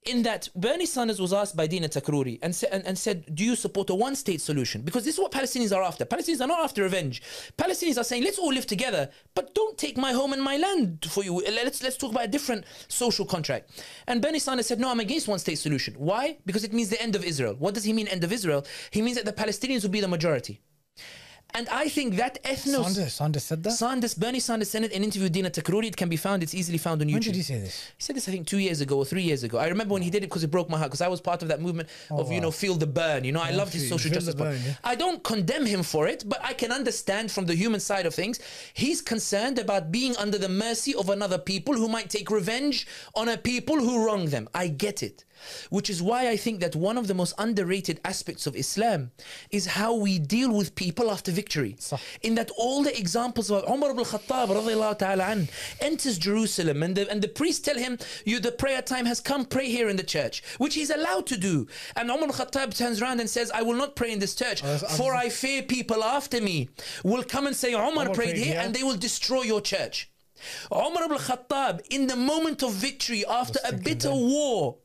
in 0.04 0.22
that 0.24 0.48
Bernie 0.56 0.86
Sanders 0.86 1.20
was 1.20 1.32
asked 1.32 1.56
by 1.56 1.66
Dina 1.66 1.88
Takruri 1.88 2.38
and, 2.42 2.54
sa- 2.54 2.66
and, 2.72 2.84
and 2.86 2.98
said, 2.98 3.34
Do 3.34 3.44
you 3.44 3.54
support 3.54 3.88
a 3.90 3.94
one 3.94 4.16
state 4.16 4.40
solution? 4.40 4.82
Because 4.82 5.04
this 5.04 5.14
is 5.14 5.20
what 5.20 5.30
Palestinians 5.30 5.74
are 5.76 5.82
after. 5.82 6.04
Palestinians 6.04 6.40
are 6.40 6.48
not 6.48 6.64
after 6.64 6.82
revenge. 6.82 7.22
Palestinians 7.56 7.98
are 7.98 8.04
saying, 8.04 8.24
Let's 8.24 8.38
all 8.38 8.52
live 8.52 8.66
together, 8.66 9.10
but 9.34 9.54
don't 9.54 9.78
take 9.78 9.96
my 9.96 10.12
home 10.12 10.32
and 10.32 10.42
my 10.42 10.56
land 10.56 11.06
for 11.08 11.22
you. 11.22 11.34
Let's, 11.40 11.82
let's 11.82 11.96
talk 11.96 12.10
about 12.10 12.24
a 12.24 12.28
different 12.28 12.64
social 12.88 13.24
contract. 13.24 13.70
And 14.08 14.20
Bernie 14.20 14.40
Sanders 14.40 14.66
said, 14.66 14.80
No, 14.80 14.90
I'm 14.90 15.00
against 15.00 15.28
one 15.28 15.38
state 15.38 15.58
solution. 15.58 15.94
Why? 15.94 16.38
Because 16.46 16.64
it 16.64 16.72
means 16.72 16.88
the 16.88 17.00
end 17.00 17.14
of 17.14 17.24
Israel. 17.24 17.54
What 17.58 17.74
does 17.74 17.84
he 17.84 17.92
mean, 17.92 18.08
end 18.08 18.24
of 18.24 18.32
Israel? 18.32 18.66
He 18.90 19.02
means 19.02 19.16
that 19.16 19.24
the 19.24 19.32
Palestinians 19.32 19.82
will 19.82 19.90
be 19.90 20.00
the 20.00 20.08
majority. 20.08 20.60
And 21.54 21.68
I 21.68 21.88
think 21.88 22.16
that 22.16 22.42
ethnos. 22.44 22.84
Sanders, 22.84 23.12
Sanders 23.12 23.44
said 23.44 23.62
that. 23.62 23.72
Sanders, 23.72 24.14
Bernie 24.14 24.40
Sanders 24.40 24.70
said 24.70 24.84
it 24.84 24.92
in 24.92 24.98
an 24.98 25.04
interview 25.04 25.24
with 25.24 25.32
Dina 25.32 25.50
Takruri. 25.50 25.86
It 25.86 25.96
can 25.96 26.08
be 26.08 26.16
found. 26.16 26.42
It's 26.42 26.54
easily 26.54 26.78
found 26.78 27.02
on 27.02 27.08
YouTube. 27.08 27.12
when 27.14 27.22
did 27.22 27.36
he 27.36 27.42
say 27.42 27.60
this? 27.60 27.92
He 27.96 28.02
said 28.02 28.16
this, 28.16 28.28
I 28.28 28.32
think, 28.32 28.46
two 28.46 28.58
years 28.58 28.80
ago 28.80 28.96
or 28.96 29.04
three 29.04 29.22
years 29.22 29.42
ago. 29.42 29.58
I 29.58 29.68
remember 29.68 29.92
when 29.92 30.02
he 30.02 30.10
did 30.10 30.22
it 30.24 30.28
because 30.28 30.44
it 30.44 30.50
broke 30.50 30.70
my 30.70 30.78
heart 30.78 30.90
because 30.90 31.02
I 31.02 31.08
was 31.08 31.20
part 31.20 31.42
of 31.42 31.48
that 31.48 31.60
movement 31.60 31.88
of, 32.10 32.30
you 32.30 32.38
oh, 32.38 32.42
know, 32.42 32.50
feel 32.50 32.74
the 32.74 32.86
Bern. 32.86 33.24
You 33.24 33.32
know, 33.32 33.42
I 33.42 33.50
loved 33.50 33.72
his 33.74 33.88
social 33.88 34.10
justice. 34.10 34.34
Bern, 34.34 34.58
yeah. 34.64 34.74
I 34.82 34.94
don't 34.94 35.22
condemn 35.22 35.66
him 35.66 35.82
for 35.82 36.06
it, 36.06 36.24
but 36.26 36.42
I 36.42 36.54
can 36.54 36.72
understand 36.72 37.31
from 37.31 37.46
the 37.46 37.54
human 37.54 37.81
side 37.81 38.06
of 38.06 38.14
things. 38.14 38.40
He's 38.72 39.02
concerned 39.02 39.58
about 39.58 39.92
being 39.92 40.16
under 40.16 40.38
the 40.38 40.48
mercy 40.48 40.94
of 40.94 41.10
another 41.10 41.38
people 41.38 41.74
who 41.74 41.88
might 41.88 42.08
take 42.08 42.31
revenge 42.31 42.87
on 43.14 43.29
a 43.29 43.37
people 43.37 43.77
who 43.77 44.06
wrong 44.06 44.27
them. 44.27 44.48
I 44.54 44.68
get 44.68 45.02
it. 45.02 45.24
Which 45.70 45.88
is 45.90 46.02
why 46.02 46.28
I 46.28 46.36
think 46.36 46.60
that 46.60 46.74
one 46.76 46.98
of 46.98 47.06
the 47.06 47.14
most 47.14 47.34
underrated 47.38 48.00
aspects 48.04 48.46
of 48.46 48.56
Islam 48.56 49.10
is 49.50 49.66
how 49.66 49.94
we 49.94 50.18
deal 50.18 50.52
with 50.52 50.74
people 50.74 51.10
after 51.10 51.30
victory. 51.32 51.76
صح. 51.78 51.98
In 52.22 52.34
that 52.36 52.50
all 52.56 52.82
the 52.82 52.96
examples 52.98 53.50
of 53.50 53.64
Umar 53.68 53.90
ibn 53.90 54.04
Khattab 54.04 54.98
ta'ala 54.98 55.24
an, 55.24 55.48
enters 55.80 56.18
Jerusalem 56.18 56.82
and 56.82 56.96
the, 56.96 57.10
and 57.10 57.22
the 57.22 57.28
priests 57.28 57.60
tell 57.60 57.76
him, 57.76 57.98
you 58.24 58.40
the 58.40 58.52
prayer 58.52 58.82
time 58.82 59.06
has 59.06 59.20
come, 59.20 59.44
pray 59.44 59.68
here 59.70 59.88
in 59.88 59.96
the 59.96 60.02
church, 60.02 60.42
which 60.58 60.74
he's 60.74 60.90
allowed 60.90 61.26
to 61.26 61.36
do. 61.36 61.66
And 61.96 62.10
Umar 62.10 62.24
ibn 62.24 62.30
Khattab 62.36 62.76
turns 62.76 63.00
around 63.00 63.20
and 63.20 63.28
says, 63.28 63.50
I 63.50 63.62
will 63.62 63.76
not 63.76 63.96
pray 63.96 64.12
in 64.12 64.18
this 64.18 64.34
church, 64.34 64.62
I 64.62 64.72
was- 64.72 64.84
I 64.84 64.86
was- 64.88 64.96
for 64.96 65.14
I 65.14 65.28
fear 65.28 65.62
people 65.62 66.02
after 66.04 66.40
me 66.40 66.68
will 67.04 67.24
come 67.24 67.46
and 67.46 67.56
say, 67.56 67.72
Umar, 67.74 67.90
Umar 67.90 68.10
prayed 68.10 68.36
here 68.36 68.58
and 68.60 68.74
they 68.74 68.82
will 68.82 68.96
destroy 68.96 69.42
your 69.42 69.60
church. 69.60 70.08
Umar 70.72 71.04
ibn 71.04 71.18
Khattab, 71.18 71.80
in 71.90 72.06
the 72.08 72.16
moment 72.16 72.62
of 72.62 72.72
victory 72.72 73.24
after 73.26 73.58
a 73.64 73.72
bitter 73.72 74.10
war, 74.12 74.76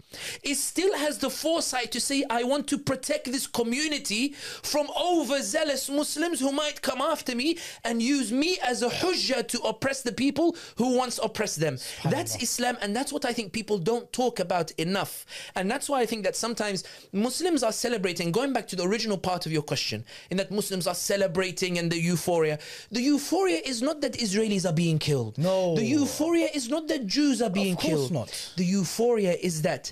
it 0.43 0.55
still 0.55 0.95
has 0.97 1.17
the 1.17 1.29
foresight 1.29 1.91
to 1.91 1.99
say, 1.99 2.23
I 2.29 2.43
want 2.43 2.67
to 2.67 2.77
protect 2.77 3.25
this 3.25 3.45
community 3.45 4.33
from 4.63 4.87
overzealous 4.99 5.89
Muslims 5.89 6.39
who 6.39 6.51
might 6.51 6.81
come 6.81 7.01
after 7.01 7.35
me 7.35 7.57
and 7.83 8.01
use 8.01 8.31
me 8.31 8.57
as 8.63 8.81
a 8.81 8.89
hujjah 8.89 9.47
to 9.49 9.59
oppress 9.61 10.01
the 10.01 10.11
people 10.11 10.55
who 10.77 10.95
once 10.97 11.19
oppressed 11.21 11.59
them. 11.59 11.77
That's 12.05 12.41
Islam, 12.41 12.77
and 12.81 12.95
that's 12.95 13.11
what 13.11 13.25
I 13.25 13.33
think 13.33 13.51
people 13.51 13.77
don't 13.77 14.11
talk 14.13 14.39
about 14.39 14.71
enough. 14.71 15.25
And 15.55 15.69
that's 15.69 15.89
why 15.89 16.01
I 16.01 16.05
think 16.05 16.23
that 16.23 16.35
sometimes 16.35 16.83
Muslims 17.11 17.63
are 17.63 17.73
celebrating, 17.73 18.31
going 18.31 18.53
back 18.53 18.67
to 18.69 18.75
the 18.75 18.83
original 18.83 19.17
part 19.17 19.45
of 19.45 19.51
your 19.51 19.61
question, 19.61 20.05
in 20.29 20.37
that 20.37 20.51
Muslims 20.51 20.87
are 20.87 20.95
celebrating 20.95 21.77
and 21.77 21.91
the 21.91 21.99
euphoria. 21.99 22.59
The 22.91 23.01
euphoria 23.01 23.59
is 23.65 23.81
not 23.81 24.01
that 24.01 24.13
Israelis 24.13 24.67
are 24.67 24.73
being 24.73 24.99
killed. 24.99 25.37
No. 25.37 25.75
The 25.75 25.85
euphoria 25.85 26.47
is 26.53 26.69
not 26.69 26.87
that 26.87 27.07
Jews 27.07 27.41
are 27.41 27.49
being 27.49 27.73
of 27.73 27.79
course 27.79 27.91
killed. 27.91 28.11
not. 28.11 28.53
The 28.55 28.65
euphoria 28.65 29.33
is 29.33 29.61
that 29.63 29.91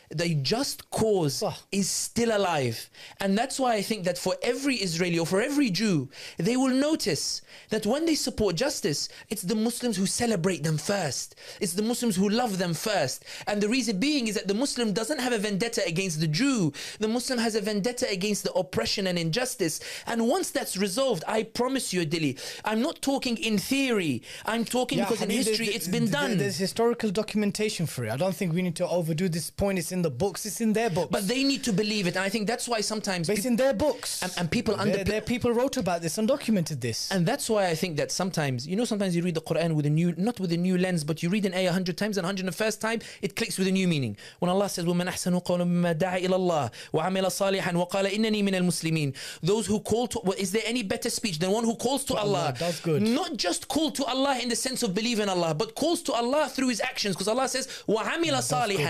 the 0.11 0.35
just 0.35 0.89
cause 0.91 1.41
Ah. 1.43 1.57
is 1.71 1.89
still 1.89 2.35
alive. 2.35 2.89
And 3.19 3.37
that's 3.37 3.59
why 3.59 3.73
I 3.75 3.81
think 3.81 4.03
that 4.05 4.17
for 4.17 4.35
every 4.43 4.75
Israeli 4.75 5.17
or 5.19 5.25
for 5.25 5.41
every 5.41 5.69
Jew, 5.69 6.09
they 6.37 6.57
will 6.57 6.73
notice 6.73 7.41
that 7.69 7.85
when 7.85 8.05
they 8.05 8.15
support 8.15 8.55
justice, 8.55 9.09
it's 9.29 9.41
the 9.41 9.55
Muslims 9.55 9.97
who 9.97 10.05
celebrate 10.05 10.63
them 10.63 10.77
first. 10.77 11.35
It's 11.59 11.73
the 11.73 11.81
Muslims 11.81 12.15
who 12.15 12.29
love 12.29 12.57
them 12.57 12.73
first. 12.73 13.23
And 13.47 13.61
the 13.61 13.69
reason 13.69 13.99
being 13.99 14.27
is 14.27 14.35
that 14.35 14.47
the 14.47 14.53
Muslim 14.53 14.93
doesn't 14.93 15.19
have 15.19 15.33
a 15.33 15.37
vendetta 15.37 15.81
against 15.85 16.19
the 16.19 16.27
Jew. 16.27 16.73
The 16.99 17.07
Muslim 17.07 17.39
has 17.39 17.55
a 17.55 17.61
vendetta 17.61 18.09
against 18.09 18.43
the 18.43 18.51
oppression 18.53 19.07
and 19.07 19.17
injustice. 19.17 19.79
And 20.05 20.27
once 20.27 20.49
that's 20.51 20.75
resolved, 20.77 21.23
I 21.27 21.43
promise 21.43 21.93
you, 21.93 22.05
Adili, 22.05 22.37
I'm 22.65 22.81
not 22.81 23.01
talking 23.01 23.37
in 23.37 23.57
theory. 23.57 24.21
I'm 24.45 24.65
talking 24.65 24.99
because 24.99 25.21
in 25.21 25.29
Habib, 25.29 25.45
history 25.45 25.65
there- 25.67 25.75
it's 25.75 25.87
been 25.87 26.09
done. 26.09 26.37
There's 26.37 26.57
historical 26.57 27.11
documentation 27.11 27.85
for 27.85 28.05
it. 28.05 28.11
I 28.11 28.17
don't 28.17 28.35
think 28.35 28.53
we 28.53 28.61
need 28.61 28.75
to 28.77 28.87
overdo 28.87 29.29
this 29.29 29.49
point. 29.49 29.79
It's 29.79 29.91
in 29.91 30.00
in 30.01 30.03
the 30.03 30.09
books. 30.25 30.45
It's 30.45 30.61
in 30.61 30.73
their 30.73 30.89
books. 30.89 31.11
But 31.11 31.27
they 31.27 31.43
need 31.43 31.63
to 31.63 31.73
believe 31.73 32.07
it, 32.07 32.15
and 32.15 32.25
I 32.25 32.29
think 32.29 32.47
that's 32.47 32.67
why 32.67 32.81
sometimes 32.81 33.27
but 33.27 33.37
it's 33.37 33.45
in 33.45 33.55
their 33.55 33.73
books. 33.73 34.21
And, 34.23 34.31
and 34.37 34.51
people 34.51 34.75
under 34.75 35.03
their 35.03 35.21
people 35.21 35.51
wrote 35.51 35.77
about 35.77 36.01
this 36.01 36.17
and 36.17 36.27
documented 36.27 36.81
this. 36.81 37.11
And 37.11 37.25
that's 37.25 37.49
why 37.49 37.67
I 37.67 37.75
think 37.75 37.97
that 37.97 38.11
sometimes 38.11 38.67
you 38.67 38.75
know 38.75 38.85
sometimes 38.85 39.15
you 39.15 39.21
read 39.21 39.35
the 39.35 39.41
Quran 39.41 39.75
with 39.75 39.85
a 39.85 39.89
new 39.89 40.13
not 40.17 40.39
with 40.39 40.51
a 40.51 40.57
new 40.57 40.77
lens, 40.77 41.03
but 41.03 41.21
you 41.21 41.29
read 41.29 41.45
an 41.45 41.53
ayah 41.53 41.71
hundred 41.71 41.97
times 41.97 42.17
and 42.17 42.25
hundred 42.25 42.45
the 42.47 42.51
first 42.51 42.81
time 42.81 42.99
it 43.21 43.35
clicks 43.35 43.57
with 43.59 43.67
a 43.67 43.71
new 43.71 43.87
meaning. 43.87 44.17
When 44.39 44.49
Allah 44.49 44.69
says, 44.69 44.85
"Woman 44.85 45.07
ahsanu 45.07 45.43
qawlan 45.43 45.69
mimma 45.75 45.93
da'a 45.95 46.29
wa 46.31 46.69
wa 46.91 47.09
qala 47.09 48.09
innani 48.17 48.43
min 48.43 48.55
al-muslimin." 48.55 49.15
Those 49.41 49.65
who 49.67 49.79
call 49.79 50.07
to 50.07 50.19
well, 50.23 50.37
is 50.37 50.51
there 50.51 50.63
any 50.65 50.83
better 50.83 51.09
speech 51.09 51.37
than 51.39 51.51
one 51.51 51.63
who 51.63 51.75
calls 51.75 52.03
to, 52.05 52.15
Allah? 52.15 52.45
Allah? 52.45 52.55
That's 52.57 52.79
good. 52.79 53.01
Not 53.03 53.37
just 53.37 53.67
call 53.67 53.91
to 53.91 54.05
Allah 54.05 54.39
in 54.41 54.49
the 54.49 54.55
sense 54.55 54.83
of 54.83 54.93
believe 54.93 55.19
in 55.19 55.29
Allah, 55.29 55.53
but 55.53 55.75
calls 55.75 56.01
to 56.03 56.13
Allah 56.13 56.49
through 56.49 56.69
his 56.69 56.81
actions 56.81 57.15
because 57.15 57.27
Allah 57.27 57.47
says, 57.47 57.67
"Wa 57.87 58.03
amila. 58.03 58.41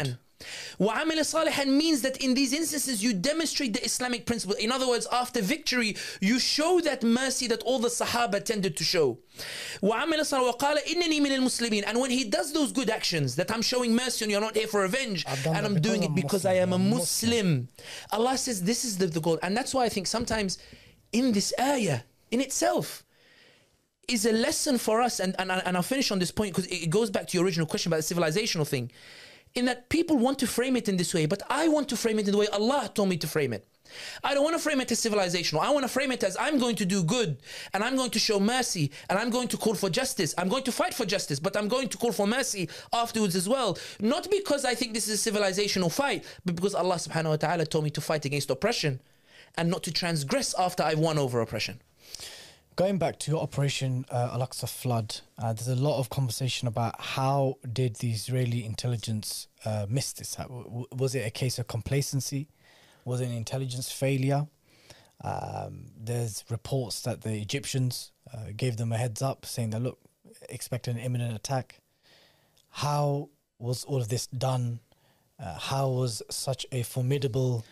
Good. 0.04 0.18
وَعَمِلَ 0.79 1.19
صَالِحًا 1.19 1.67
means 1.67 2.03
that 2.03 2.19
in 2.19 2.35
these 2.35 2.53
instances 2.53 3.03
you 3.03 3.15
demonstrate 3.15 3.73
the 3.73 3.83
Islamic 3.85 4.27
principle. 4.27 4.55
In 4.57 4.71
other 4.71 4.87
words, 4.87 5.07
after 5.11 5.41
victory, 5.41 5.97
you 6.21 6.39
show 6.39 6.81
that 6.81 7.03
mercy 7.03 7.47
that 7.47 7.63
all 7.63 7.79
the 7.79 7.89
Sahaba 7.89 8.45
tended 8.45 8.77
to 8.77 8.85
show. 8.85 9.19
وَعَمِلَ 9.83 10.21
صَالِحًا 10.21 10.59
وَقَالَ 10.59 10.85
إِنَّنِي 10.85 11.21
مِنَ 11.21 11.31
الْمُسْلِمِينَ 11.39 11.85
And 11.87 11.99
when 11.99 12.11
he 12.11 12.25
does 12.25 12.53
those 12.53 12.71
good 12.73 12.91
actions, 12.91 13.37
that 13.37 13.51
I'm 13.51 13.63
showing 13.63 13.95
mercy 13.95 14.25
on 14.25 14.31
you, 14.31 14.37
I'm 14.37 14.43
not 14.43 14.57
here 14.57 14.67
for 14.67 14.83
revenge, 14.83 15.25
I've 15.27 15.43
done 15.43 15.57
and 15.57 15.65
that 15.65 15.69
I'm 15.71 15.75
because 15.75 15.89
doing 15.89 16.05
I'm 16.05 16.13
it 16.13 16.15
because 16.15 16.45
Muslim. 16.45 16.55
I 16.55 16.57
am 16.61 16.73
a 16.73 16.77
I'm 16.77 16.91
Muslim. 16.91 17.69
Allah 18.13 18.37
says 18.37 18.63
this 18.63 18.85
is 18.85 18.99
the, 18.99 19.07
the 19.07 19.21
goal. 19.21 19.39
And 19.43 19.57
that's 19.57 19.73
why 19.75 19.85
I 19.85 19.89
think 19.89 20.07
sometimes 20.07 20.59
in 21.13 21.33
this 21.33 21.55
ayah, 21.59 22.01
in 22.31 22.41
itself, 22.43 23.05
is 24.09 24.27
a 24.27 24.33
lesson 24.33 24.79
for 24.79 25.01
us, 25.01 25.19
and, 25.19 25.35
and, 25.39 25.51
and 25.51 25.77
I'll 25.77 25.83
finish 25.83 26.11
on 26.11 26.19
this 26.19 26.31
point 26.31 26.55
because 26.55 26.71
it 26.71 26.91
goes 26.91 27.11
back 27.11 27.27
to 27.29 27.37
your 27.37 27.45
original 27.45 27.67
question 27.67 27.91
about 27.91 28.03
the 28.03 28.15
civilizational 28.15 28.67
thing, 28.67 28.91
in 29.56 29.66
that 29.66 29.90
people 29.90 30.18
want 30.18 30.40
to 30.40 30.48
frame 30.48 30.76
it 30.76 30.88
in 30.88 30.98
this 30.98 31.14
way, 31.14 31.26
but 31.26 31.42
I 31.50 31.68
want 31.68 31.90
to 31.90 31.98
frame 31.98 32.20
it 32.20 32.28
in 32.28 32.32
the 32.32 32.38
way 32.38 32.48
Allah 32.48 32.90
told 32.94 33.10
me 33.10 33.18
to 33.18 33.28
frame 33.28 33.54
it. 33.54 33.68
I 34.24 34.34
don't 34.34 34.44
want 34.44 34.56
to 34.56 34.62
frame 34.62 34.80
it 34.82 34.92
as 34.92 35.04
civilizational. 35.04 35.60
I 35.60 35.70
want 35.70 35.84
to 35.84 35.90
frame 35.90 36.12
it 36.12 36.24
as 36.24 36.38
I'm 36.40 36.58
going 36.60 36.76
to 36.78 36.86
do 36.86 37.04
good 37.04 37.38
and 37.74 37.84
I'm 37.84 37.96
going 37.96 38.12
to 38.12 38.20
show 38.20 38.40
mercy 38.40 38.92
and 39.10 39.20
I'm 39.20 39.30
going 39.30 39.50
to 39.50 39.58
call 39.58 39.74
for 39.74 39.90
justice. 39.90 40.34
I'm 40.38 40.48
going 40.48 40.64
to 40.64 40.72
fight 40.72 40.94
for 40.94 41.06
justice, 41.06 41.40
but 41.40 41.58
I'm 41.58 41.68
going 41.68 41.90
to 41.90 41.98
call 41.98 42.12
for 42.12 42.26
mercy 42.26 42.70
afterwards 42.94 43.36
as 43.36 43.50
well. 43.50 43.78
Not 44.00 44.30
because 44.30 44.64
I 44.64 44.76
think 44.76 44.94
this 44.94 45.08
is 45.08 45.26
a 45.26 45.32
civilizational 45.32 45.92
fight, 45.92 46.26
but 46.46 46.56
because 46.56 46.76
Allah 46.76 46.96
subhanahu 46.96 47.30
wa 47.30 47.36
ta'ala 47.36 47.66
told 47.66 47.84
me 47.84 47.90
to 47.92 48.02
fight 48.02 48.26
against 48.26 48.50
oppression 48.50 49.02
and 49.58 49.70
not 49.70 49.84
to 49.84 49.92
transgress 49.92 50.56
after 50.58 50.84
I've 50.84 51.00
won 51.00 51.18
over 51.18 51.42
oppression. 51.42 51.82
Going 52.82 52.98
back 52.98 53.20
to 53.20 53.38
Operation 53.38 54.06
uh, 54.10 54.32
Al-Aqsa 54.34 54.68
Flood, 54.68 55.22
uh, 55.38 55.54
there's 55.54 55.68
a 55.68 55.76
lot 55.76 56.00
of 56.00 56.10
conversation 56.10 56.68
about 56.68 57.00
how 57.00 57.60
did 57.72 57.98
the 57.98 58.10
Israeli 58.10 58.66
intelligence 58.66 59.48
uh, 59.66 59.86
miss 59.88 60.14
this? 60.14 60.34
How- 60.34 60.46
w- 60.48 60.88
Was 60.92 61.14
it 61.14 61.20
a 61.20 61.30
case 61.30 61.60
of 61.60 61.68
complacency? 61.68 62.48
Was 63.06 63.22
it 63.22 63.28
an 63.28 63.34
intelligence 63.34 63.92
failure? 63.92 64.48
Um, 65.24 65.92
there's 65.96 66.44
reports 66.50 67.02
that 67.04 67.22
the 67.22 67.40
Egyptians 67.40 68.14
uh, 68.34 68.46
gave 68.58 68.78
them 68.78 68.92
a 68.92 68.98
heads 68.98 69.22
up, 69.22 69.46
saying 69.46 69.70
that 69.70 69.84
look, 69.84 70.00
expect 70.50 70.88
an 70.88 70.98
imminent 70.98 71.36
attack. 71.36 71.82
How 72.72 73.30
was 73.60 73.84
all 73.84 74.02
of 74.02 74.08
this 74.08 74.26
done? 74.26 74.80
Uh, 75.40 75.54
how 75.54 75.88
was 75.88 76.24
such 76.32 76.66
a 76.72 76.82
formidable, 76.82 77.64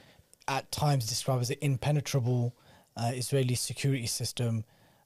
at 0.47 0.71
times 0.71 1.07
described 1.07 1.41
as 1.41 1.49
an 1.49 1.57
impenetrable 1.61 2.53
uh, 2.95 3.09
Israeli 3.15 3.55
security 3.55 4.05
system 4.05 4.65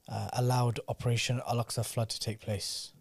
uh, 0.09 0.29
allowed 0.33 0.79
Operation 0.87 1.41
Al 1.47 1.63
Aqsa 1.63 1.85
flood 1.85 2.09
to 2.09 2.19
take 2.19 2.39
place? 2.39 2.93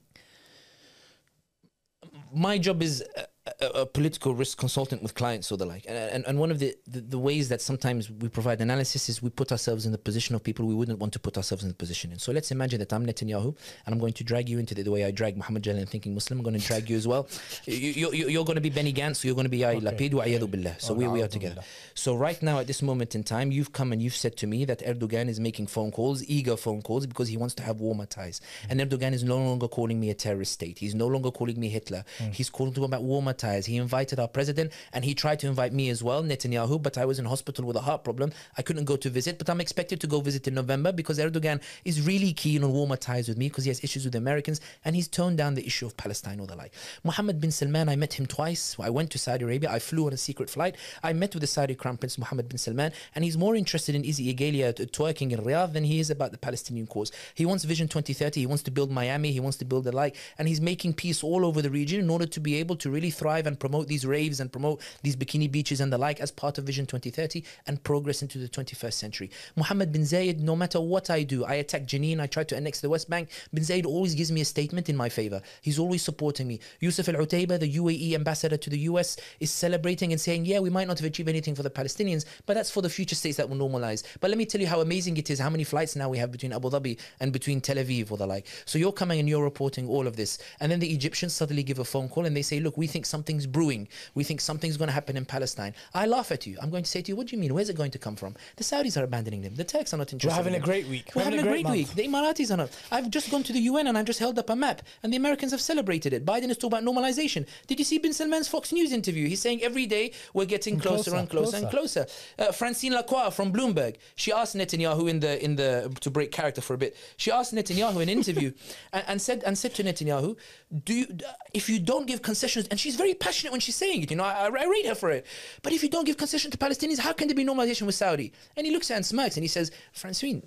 my 2.34 2.58
job 2.58 2.82
is 2.82 3.04
a, 3.46 3.66
a, 3.66 3.86
political 3.86 4.34
risk 4.34 4.56
consultant 4.58 5.02
with 5.02 5.14
clients 5.14 5.50
or 5.50 5.56
the 5.56 5.66
like. 5.66 5.84
And, 5.88 5.96
and, 5.96 6.24
and 6.26 6.38
one 6.38 6.52
of 6.52 6.60
the, 6.60 6.76
the, 6.86 7.00
the 7.00 7.18
ways 7.18 7.48
that 7.48 7.60
sometimes 7.60 8.08
we 8.08 8.28
provide 8.28 8.60
analysis 8.60 9.08
is 9.08 9.20
we 9.20 9.30
put 9.30 9.50
ourselves 9.50 9.84
in 9.84 9.90
the 9.90 9.98
position 9.98 10.36
of 10.36 10.44
people 10.44 10.64
we 10.64 10.74
wouldn't 10.74 11.00
want 11.00 11.12
to 11.14 11.18
put 11.18 11.36
ourselves 11.36 11.64
in 11.64 11.68
the 11.68 11.74
position 11.74 12.12
in. 12.12 12.20
So 12.20 12.30
let's 12.30 12.52
imagine 12.52 12.78
that 12.78 12.92
I'm 12.92 13.04
Netanyahu 13.04 13.56
and 13.84 13.92
I'm 13.92 13.98
going 13.98 14.12
to 14.12 14.24
drag 14.24 14.48
you 14.48 14.60
into 14.60 14.74
the, 14.74 14.82
the 14.82 14.92
way 14.92 15.04
I 15.04 15.10
drag 15.10 15.36
Muhammad 15.36 15.64
Jalal 15.64 15.84
thinking 15.86 16.14
Muslim. 16.14 16.38
I'm 16.38 16.44
going 16.44 16.58
to 16.58 16.64
drag 16.64 16.88
you 16.88 16.96
as 16.96 17.08
well. 17.08 17.28
You, 17.64 18.10
you, 18.12 18.28
you're 18.28 18.44
going 18.44 18.56
to 18.56 18.60
be 18.60 18.70
Benny 18.70 18.92
Gantz 18.92 19.16
so 19.16 19.28
you're 19.28 19.34
going 19.34 19.44
to 19.44 19.50
be 19.50 19.58
Yair 19.58 19.80
Lapid 19.80 20.14
wa 20.14 20.24
iyadu 20.24 20.48
billah. 20.48 20.80
So 20.80 20.94
we, 20.94 21.08
we 21.08 21.20
are 21.22 21.28
together. 21.28 21.62
So 21.94 22.14
right 22.14 22.40
now 22.42 22.60
at 22.60 22.68
this 22.68 22.80
moment 22.80 23.16
in 23.16 23.24
time 23.24 23.50
you've 23.50 23.72
come 23.72 23.92
and 23.92 24.00
you've 24.00 24.14
said 24.14 24.36
to 24.36 24.46
me 24.46 24.64
that 24.66 24.80
Erdogan 24.80 25.28
is 25.28 25.40
making 25.40 25.66
phone 25.66 25.90
calls 25.90 26.22
eager 26.28 26.56
phone 26.56 26.80
calls 26.80 27.06
because 27.06 27.26
he 27.28 27.36
wants 27.36 27.54
to 27.56 27.64
have 27.64 27.80
warmer 27.80 28.06
ties. 28.06 28.40
Mm. 28.40 28.70
And 28.70 28.80
Erdogan 28.80 29.12
is 29.12 29.24
no 29.24 29.36
longer 29.36 29.66
calling 29.66 29.98
me 29.98 30.10
a 30.10 30.14
terrorist 30.14 30.52
state. 30.52 30.78
He's 30.78 30.94
no 30.94 31.08
longer 31.08 31.32
calling 31.32 31.58
me 31.58 31.68
Hitler. 31.68 32.04
Mm. 32.18 32.32
He's 32.32 32.48
calling 32.48 32.72
to 32.74 32.84
about 32.84 33.02
warmer 33.02 33.31
ties. 33.32 33.66
He 33.66 33.76
invited 33.76 34.20
our 34.20 34.28
president 34.28 34.72
and 34.92 35.04
he 35.04 35.14
tried 35.14 35.40
to 35.40 35.48
invite 35.48 35.72
me 35.72 35.90
as 35.90 36.02
well, 36.02 36.22
Netanyahu, 36.22 36.80
but 36.80 36.96
I 36.96 37.04
was 37.04 37.18
in 37.18 37.24
hospital 37.24 37.64
with 37.64 37.76
a 37.76 37.80
heart 37.80 38.04
problem. 38.04 38.32
I 38.56 38.62
couldn't 38.62 38.84
go 38.84 38.96
to 38.96 39.10
visit, 39.10 39.38
but 39.38 39.50
I'm 39.50 39.60
expected 39.60 40.00
to 40.00 40.06
go 40.06 40.20
visit 40.20 40.46
in 40.46 40.54
November 40.54 40.92
because 40.92 41.18
Erdogan 41.18 41.60
is 41.84 42.06
really 42.06 42.32
keen 42.32 42.62
on 42.62 42.72
warmer 42.72 42.96
ties 42.96 43.28
with 43.28 43.36
me 43.36 43.48
because 43.48 43.64
he 43.64 43.70
has 43.70 43.82
issues 43.82 44.04
with 44.04 44.12
the 44.12 44.18
Americans 44.18 44.60
and 44.84 44.94
he's 44.94 45.08
toned 45.08 45.38
down 45.38 45.54
the 45.54 45.66
issue 45.66 45.86
of 45.86 45.96
Palestine 45.96 46.38
or 46.38 46.46
the 46.46 46.54
like. 46.54 46.72
Mohammed 47.02 47.40
bin 47.40 47.50
Salman, 47.50 47.88
I 47.88 47.96
met 47.96 48.12
him 48.14 48.26
twice. 48.26 48.76
I 48.78 48.90
went 48.90 49.10
to 49.10 49.18
Saudi 49.18 49.44
Arabia. 49.44 49.70
I 49.70 49.80
flew 49.80 50.06
on 50.06 50.12
a 50.12 50.16
secret 50.16 50.48
flight. 50.48 50.76
I 51.02 51.12
met 51.12 51.34
with 51.34 51.40
the 51.40 51.46
Saudi 51.46 51.74
Crown 51.74 51.96
Prince 51.96 52.16
Mohammed 52.16 52.48
bin 52.48 52.58
Salman 52.58 52.92
and 53.14 53.24
he's 53.24 53.36
more 53.36 53.56
interested 53.56 53.96
in 53.96 54.02
Iggy 54.02 54.52
Azalea 54.52 54.72
twerking 54.72 55.32
in 55.32 55.40
Riyadh 55.40 55.72
than 55.72 55.84
he 55.84 55.98
is 55.98 56.10
about 56.10 56.32
the 56.32 56.38
Palestinian 56.38 56.86
cause. 56.86 57.10
He 57.34 57.46
wants 57.46 57.64
Vision 57.64 57.88
2030. 57.88 58.40
He 58.40 58.46
wants 58.46 58.62
to 58.64 58.70
build 58.70 58.90
NEOM. 58.90 59.24
He 59.24 59.40
wants 59.40 59.56
to 59.58 59.64
build 59.64 59.84
the 59.84 59.92
like. 59.92 60.16
And 60.38 60.48
he's 60.48 60.60
making 60.60 60.94
peace 60.94 61.24
all 61.24 61.44
over 61.44 61.62
the 61.62 61.70
region 61.70 62.00
in 62.00 62.10
order 62.10 62.26
to 62.26 62.40
be 62.40 62.56
able 62.56 62.76
to 62.76 62.90
really 62.90 63.10
thrive 63.22 63.46
and 63.46 63.58
promote 63.60 63.86
these 63.86 64.04
raves 64.04 64.40
and 64.40 64.50
promote 64.50 64.80
these 65.02 65.14
bikini 65.14 65.48
beaches 65.50 65.80
and 65.80 65.92
the 65.92 65.98
like 65.98 66.20
as 66.20 66.32
part 66.32 66.58
of 66.58 66.64
Vision 66.64 66.86
2030 66.86 67.44
and 67.68 67.82
progress 67.84 68.20
into 68.20 68.36
the 68.38 68.48
21st 68.48 68.94
century. 68.94 69.30
Mohammed 69.54 69.92
bin 69.92 70.02
Zayed, 70.02 70.40
no 70.40 70.56
matter 70.56 70.80
what 70.80 71.08
I 71.08 71.22
do, 71.22 71.44
I 71.44 71.54
attack 71.54 71.82
Jenin, 71.84 72.20
I 72.20 72.26
try 72.26 72.42
to 72.42 72.56
annex 72.56 72.80
the 72.80 72.90
West 72.90 73.08
Bank. 73.08 73.28
Bin 73.54 73.62
Zayed 73.62 73.86
always 73.86 74.16
gives 74.16 74.32
me 74.32 74.40
a 74.40 74.44
statement 74.44 74.88
in 74.88 74.96
my 74.96 75.08
favor. 75.08 75.40
He's 75.60 75.78
always 75.78 76.02
supporting 76.02 76.48
me. 76.48 76.58
Yusuf 76.80 77.08
Al 77.08 77.14
Utaiba, 77.14 77.60
the 77.60 77.72
UAE 77.76 78.14
ambassador 78.14 78.56
to 78.56 78.70
the 78.70 78.80
US, 78.90 79.16
is 79.38 79.52
celebrating 79.52 80.10
and 80.10 80.20
saying, 80.20 80.44
Yeah, 80.44 80.58
we 80.58 80.70
might 80.70 80.88
not 80.88 80.98
have 80.98 81.06
achieved 81.06 81.28
anything 81.28 81.54
for 81.54 81.62
the 81.62 81.70
Palestinians, 81.70 82.24
but 82.46 82.54
that's 82.54 82.70
for 82.70 82.82
the 82.82 82.90
future 82.90 83.14
states 83.14 83.36
that 83.36 83.48
will 83.48 83.56
normalize. 83.56 84.02
But 84.20 84.30
let 84.30 84.38
me 84.38 84.46
tell 84.46 84.60
you 84.60 84.66
how 84.66 84.80
amazing 84.80 85.16
it 85.16 85.30
is, 85.30 85.38
how 85.38 85.50
many 85.50 85.62
flights 85.62 85.94
now 85.94 86.08
we 86.08 86.18
have 86.18 86.32
between 86.32 86.52
Abu 86.52 86.70
Dhabi 86.70 86.98
and 87.20 87.32
between 87.32 87.60
Tel 87.60 87.76
Aviv 87.76 88.10
or 88.10 88.16
the 88.18 88.26
like. 88.26 88.46
So 88.64 88.78
you're 88.78 88.92
coming 88.92 89.20
and 89.20 89.28
you're 89.28 89.44
reporting 89.44 89.88
all 89.88 90.08
of 90.08 90.16
this. 90.16 90.38
And 90.60 90.72
then 90.72 90.80
the 90.80 90.92
Egyptians 90.92 91.34
suddenly 91.34 91.62
give 91.62 91.78
a 91.78 91.84
phone 91.84 92.08
call 92.08 92.26
and 92.26 92.36
they 92.36 92.42
say, 92.42 92.58
Look, 92.58 92.76
we 92.76 92.88
think 92.88 93.06
something's 93.14 93.46
brewing. 93.46 93.82
We 94.14 94.24
think 94.24 94.40
something's 94.40 94.76
going 94.76 94.88
to 94.88 94.98
happen 95.00 95.16
in 95.16 95.24
Palestine. 95.24 95.74
I 95.94 96.04
laugh 96.06 96.32
at 96.36 96.46
you. 96.46 96.56
I'm 96.60 96.70
going 96.70 96.84
to 96.88 96.92
say 96.94 97.02
to 97.02 97.08
you, 97.10 97.16
What 97.16 97.26
do 97.28 97.36
you 97.36 97.40
mean? 97.40 97.54
Where's 97.54 97.70
it 97.72 97.76
going 97.76 97.92
to 97.96 97.98
come 98.06 98.16
from? 98.16 98.34
The 98.56 98.64
Saudis 98.64 99.00
are 99.00 99.04
abandoning 99.04 99.42
them. 99.42 99.54
The 99.54 99.68
Turks 99.74 99.94
are 99.94 99.98
not 99.98 100.12
interested. 100.12 100.28
We're 100.28 100.42
having 100.42 100.54
in 100.54 100.62
a 100.62 100.64
great 100.64 100.86
week. 100.88 101.12
We're, 101.14 101.24
having, 101.24 101.40
a 101.40 101.42
great, 101.42 101.64
month. 101.64 101.76
week. 101.76 101.88
The 101.94 102.04
Emiratis 102.08 102.50
are 102.52 102.56
not. 102.56 102.70
I've 102.90 103.10
just 103.10 103.30
gone 103.30 103.42
to 103.44 103.52
the 103.52 103.60
UN 103.60 103.86
and 103.86 103.98
I've 103.98 104.04
just 104.12 104.18
held 104.18 104.38
up 104.38 104.50
a 104.50 104.56
map, 104.56 104.82
and 105.02 105.12
the 105.12 105.16
Americans 105.16 105.52
have 105.52 105.60
celebrated 105.60 106.12
it. 106.12 106.24
Biden 106.24 106.50
is 106.50 106.56
talking 106.56 106.78
about 106.78 106.84
normalization. 106.90 107.46
Did 107.66 107.78
you 107.78 107.84
see 107.84 107.98
Bin 107.98 108.12
Salman's 108.12 108.48
Fox 108.48 108.72
News 108.72 108.92
interview? 108.92 109.28
He's 109.28 109.40
saying 109.40 109.62
every 109.62 109.86
day 109.86 110.12
we're 110.34 110.52
getting 110.56 110.78
closer, 110.78 111.10
closer, 111.10 111.16
and 111.16 111.30
closer, 111.30 111.56
and 111.56 111.70
closer. 111.70 112.06
Uh, 112.38 112.52
Francine 112.52 112.92
Lacqua 112.92 113.32
from 113.32 113.52
Bloomberg. 113.52 113.96
She 114.16 114.32
asked 114.32 114.56
Netanyahu 114.56 115.08
in 115.08 115.20
the 115.20 115.42
in 115.44 115.56
the 115.56 115.94
to 116.00 116.10
break 116.10 116.32
character 116.32 116.60
for 116.60 116.74
a 116.74 116.78
bit. 116.78 116.96
She 117.16 117.30
asked 117.30 117.54
Netanyahu 117.54 117.96
in 117.96 118.02
an 118.02 118.08
interview 118.08 118.52
and, 118.92 119.04
and 119.08 119.22
said 119.22 119.42
and 119.44 119.56
said 119.56 119.74
to 119.74 119.84
Netanyahu, 119.84 120.36
"Do 120.84 120.94
you, 120.94 121.06
if 121.52 121.68
you 121.68 121.78
don't 121.78 122.06
give 122.06 122.22
concessions?" 122.22 122.66
And 122.68 122.78
she's 122.78 122.96
very 123.02 123.14
passionate 123.14 123.52
when 123.52 123.60
she's 123.60 123.76
saying 123.76 124.02
it. 124.02 124.10
You 124.10 124.16
know, 124.16 124.24
I, 124.24 124.46
I 124.46 124.66
rate 124.76 124.86
her 124.86 124.94
for 124.94 125.10
it. 125.10 125.26
But 125.62 125.72
if 125.72 125.82
you 125.82 125.88
don't 125.88 126.06
give 126.06 126.16
concession 126.16 126.50
to 126.52 126.58
Palestinians, 126.58 126.98
how 126.98 127.12
can 127.12 127.26
there 127.28 127.34
be 127.34 127.44
normalization 127.44 127.86
with 127.86 127.94
Saudi? 127.94 128.32
And 128.56 128.66
he 128.66 128.72
looks 128.72 128.90
at 128.90 128.96
and 128.96 129.06
smirks 129.06 129.36
and 129.36 129.44
he 129.44 129.48
says, 129.48 129.70
"Francine, 129.92 130.42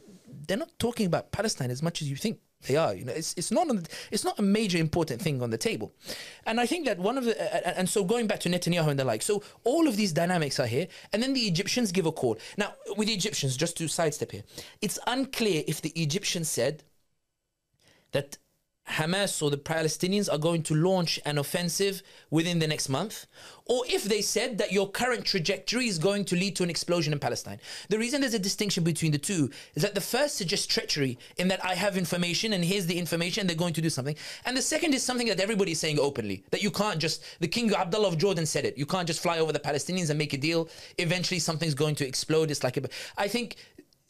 they're 0.47 0.63
not 0.65 0.73
talking 0.79 1.05
about 1.05 1.31
Palestine 1.31 1.71
as 1.71 1.81
much 1.81 2.01
as 2.01 2.09
you 2.09 2.15
think." 2.15 2.39
They 2.67 2.77
are, 2.77 2.95
you 2.95 3.05
know, 3.05 3.13
it's, 3.13 3.35
it's 3.37 3.51
not 3.51 3.69
on, 3.69 3.85
it's 4.09 4.23
not 4.23 4.39
a 4.39 4.41
major 4.41 4.79
important 4.79 5.21
thing 5.21 5.43
on 5.43 5.51
the 5.51 5.57
table, 5.57 5.93
and 6.47 6.59
I 6.59 6.65
think 6.65 6.87
that 6.87 6.97
one 6.97 7.15
of 7.15 7.25
the 7.25 7.35
uh, 7.39 7.73
and 7.79 7.87
so 7.87 8.03
going 8.03 8.25
back 8.25 8.39
to 8.39 8.49
Netanyahu 8.49 8.87
and 8.87 8.97
the 8.97 9.05
like, 9.05 9.21
so 9.21 9.43
all 9.63 9.87
of 9.87 9.97
these 9.97 10.11
dynamics 10.13 10.59
are 10.59 10.65
here, 10.65 10.87
and 11.13 11.21
then 11.21 11.33
the 11.33 11.41
Egyptians 11.41 11.91
give 11.91 12.07
a 12.07 12.11
call. 12.11 12.39
Now 12.57 12.73
with 12.97 13.07
the 13.07 13.13
Egyptians, 13.13 13.55
just 13.55 13.77
to 13.77 13.87
sidestep 13.87 14.31
here, 14.31 14.43
it's 14.81 14.97
unclear 15.05 15.63
if 15.67 15.81
the 15.83 15.91
Egyptians 16.05 16.49
said 16.49 16.83
that 18.13 18.39
Hamas 18.87 19.41
or 19.41 19.49
the 19.49 19.57
Palestinians 19.57 20.31
are 20.31 20.37
going 20.37 20.61
to 20.63 20.75
launch 20.75 21.19
an 21.25 21.37
offensive 21.37 22.03
within 22.29 22.59
the 22.59 22.67
next 22.67 22.87
month, 22.87 23.25
or 23.65 23.83
if 23.87 24.03
they 24.03 24.21
said 24.21 24.59
that 24.59 24.71
your 24.71 24.89
current 24.89 25.25
trajectory 25.25 25.87
is 25.87 25.97
going 25.97 26.23
to 26.25 26.35
lead 26.35 26.55
to 26.55 26.63
an 26.63 26.69
explosion 26.69 27.11
in 27.11 27.19
Palestine. 27.19 27.59
The 27.89 27.97
reason 27.97 28.21
there's 28.21 28.35
a 28.35 28.39
distinction 28.39 28.83
between 28.83 29.11
the 29.11 29.17
two 29.17 29.49
is 29.73 29.81
that 29.81 29.95
the 29.95 30.01
first 30.01 30.35
suggests 30.35 30.67
treachery 30.67 31.17
in 31.37 31.47
that 31.47 31.65
I 31.65 31.73
have 31.73 31.97
information 31.97 32.53
and 32.53 32.63
here's 32.63 32.85
the 32.85 32.97
information 32.97 33.41
and 33.41 33.49
they're 33.49 33.57
going 33.57 33.73
to 33.73 33.81
do 33.81 33.89
something. 33.89 34.15
And 34.45 34.55
the 34.55 34.61
second 34.61 34.93
is 34.93 35.01
something 35.01 35.27
that 35.27 35.39
everybody 35.39 35.71
is 35.71 35.79
saying 35.79 35.99
openly 35.99 36.43
that 36.51 36.61
you 36.61 36.69
can't 36.69 36.99
just, 36.99 37.23
the 37.39 37.47
King 37.47 37.73
Abdullah 37.73 38.07
of 38.07 38.19
Jordan 38.19 38.45
said 38.45 38.65
it, 38.65 38.77
you 38.77 38.85
can't 38.85 39.07
just 39.07 39.19
fly 39.21 39.39
over 39.39 39.51
the 39.51 39.59
Palestinians 39.59 40.11
and 40.11 40.19
make 40.19 40.33
a 40.33 40.37
deal. 40.37 40.69
Eventually 40.99 41.39
something's 41.39 41.73
going 41.73 41.95
to 41.95 42.07
explode. 42.07 42.51
It's 42.51 42.63
like, 42.63 42.77
a, 42.77 42.83
I 43.17 43.27
think. 43.27 43.55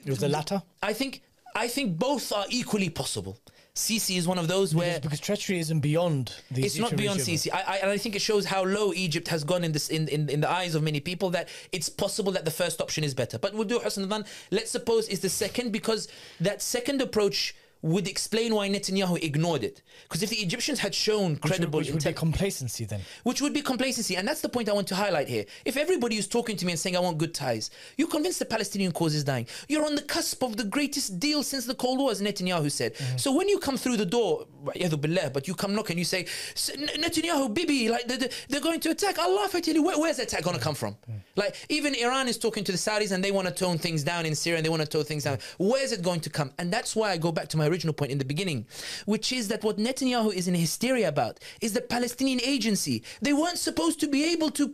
It 0.05 0.09
was 0.09 0.19
the 0.19 0.27
latter. 0.27 0.61
I 0.83 0.93
think, 0.93 1.23
I 1.55 1.67
think 1.67 1.97
both 1.97 2.31
are 2.33 2.45
equally 2.49 2.89
possible. 2.89 3.39
Sisi 3.75 4.17
is 4.17 4.25
one 4.25 4.37
of 4.37 4.47
those 4.47 4.73
where 4.73 5.01
Because 5.01 5.19
treachery 5.19 5.59
isn't 5.59 5.81
beyond 5.81 6.33
the 6.49 6.65
it's 6.65 6.77
not 6.77 6.95
beyond. 6.95 7.19
Sisi. 7.19 7.49
I, 7.53 7.63
I, 7.67 7.77
and 7.79 7.91
I 7.91 7.97
think 7.97 8.15
it 8.15 8.21
shows 8.21 8.45
how 8.45 8.63
low 8.63 8.93
Egypt 8.93 9.27
has 9.27 9.43
gone 9.43 9.65
in 9.65 9.73
this 9.73 9.89
in, 9.89 10.07
in, 10.07 10.29
in 10.29 10.39
the 10.39 10.49
eyes 10.49 10.75
of 10.75 10.83
many 10.83 11.01
people 11.01 11.29
that 11.31 11.49
it's 11.73 11.89
possible 11.89 12.31
that 12.31 12.45
the 12.45 12.51
first 12.51 12.79
option 12.79 13.03
is 13.03 13.13
better. 13.13 13.37
But 13.37 13.53
we'll 13.53 13.65
do 13.65 13.79
Husn 13.79 14.09
al 14.09 14.23
Let's 14.49 14.71
suppose 14.71 15.09
is 15.09 15.19
the 15.19 15.29
second 15.29 15.73
because 15.73 16.07
that 16.39 16.61
second 16.61 17.01
approach 17.01 17.53
would 17.85 18.07
explain 18.07 18.55
why 18.55 18.67
Netanyahu 18.67 19.21
ignored 19.23 19.63
it. 19.63 19.83
Because 20.03 20.23
if 20.23 20.31
the 20.31 20.37
Egyptians 20.37 20.79
had 20.79 20.93
shown 20.95 21.33
Which 21.33 21.43
would- 21.43 21.49
credible 21.51 21.79
which 21.79 21.91
would 21.91 22.03
be 22.03 22.13
complacency 22.13 22.83
then. 22.85 23.01
which 23.23 23.41
would 23.41 23.53
be 23.53 23.61
complacency. 23.61 24.15
And 24.17 24.27
that's 24.27 24.41
the 24.41 24.49
point 24.49 24.69
I 24.69 24.73
want 24.73 24.87
to 24.87 24.95
highlight 24.95 25.27
here. 25.27 25.45
If 25.65 25.77
everybody 25.77 26.15
is 26.17 26.27
talking 26.27 26.57
to 26.57 26.65
me 26.65 26.71
and 26.71 26.79
saying, 26.79 26.95
I 26.97 26.99
want 26.99 27.19
good 27.19 27.35
ties, 27.35 27.69
you 27.95 28.07
convince 28.07 28.39
the 28.39 28.45
Palestinian 28.45 28.91
cause 28.91 29.13
is 29.13 29.23
dying. 29.23 29.45
You're 29.69 29.85
on 29.85 29.93
the 29.93 30.01
cusp 30.01 30.41
of 30.43 30.57
the 30.57 30.63
greatest 30.63 31.19
deal 31.19 31.43
since 31.43 31.65
the 31.65 31.75
Cold 31.75 31.99
War, 31.99 32.09
as 32.09 32.21
Netanyahu 32.23 32.71
said. 32.71 32.95
Mm-hmm. 32.95 33.17
So 33.17 33.31
when 33.33 33.47
you 33.47 33.59
come 33.59 33.77
through 33.77 33.97
the 33.97 34.05
door, 34.17 34.47
but 34.63 35.47
you 35.47 35.53
come 35.53 35.75
knock 35.75 35.91
and 35.91 35.99
you 35.99 36.05
say, 36.05 36.23
Netanyahu, 36.55 37.53
Bibi, 37.53 37.89
like 37.89 38.07
they're, 38.07 38.29
they're 38.49 38.61
going 38.61 38.79
to 38.79 38.89
attack. 38.91 39.19
Allah, 39.19 39.47
I 39.53 39.61
tell 39.61 39.75
you, 39.75 39.83
where, 39.83 39.97
where's 39.99 40.17
the 40.17 40.23
attack 40.23 40.43
going 40.43 40.57
to 40.57 40.61
come 40.61 40.75
from? 40.75 40.93
Mm-hmm. 40.93 41.17
Like 41.35 41.55
even 41.69 41.93
Iran 41.95 42.27
is 42.27 42.37
talking 42.37 42.63
to 42.63 42.71
the 42.71 42.77
Saudis 42.77 43.11
and 43.11 43.23
they 43.23 43.31
want 43.31 43.47
to 43.47 43.53
tone 43.53 43.77
things 43.77 44.03
down 44.03 44.25
in 44.25 44.35
Syria 44.35 44.57
and 44.57 44.65
they 44.65 44.69
want 44.69 44.81
to 44.81 44.87
tone 44.87 45.03
things 45.03 45.23
down. 45.25 45.37
Mm-hmm. 45.37 45.67
Where's 45.69 45.91
it 45.91 46.01
going 46.01 46.21
to 46.21 46.29
come? 46.29 46.51
And 46.57 46.71
that's 46.71 46.95
why 46.95 47.11
I 47.11 47.17
go 47.17 47.31
back 47.31 47.47
to 47.49 47.57
my 47.57 47.67
original 47.75 47.93
point 47.93 48.11
in 48.11 48.19
the 48.23 48.25
beginning, 48.33 48.59
which 49.05 49.27
is 49.39 49.49
that 49.49 49.63
what 49.63 49.77
Netanyahu 49.77 50.33
is 50.33 50.47
in 50.47 50.55
hysteria 50.55 51.07
about 51.15 51.39
is 51.61 51.73
the 51.73 51.81
Palestinian 51.81 52.39
agency. 52.55 53.03
They 53.21 53.33
weren't 53.33 53.57
supposed 53.69 53.99
to 53.99 54.07
be 54.07 54.21
able 54.33 54.51
to 54.51 54.73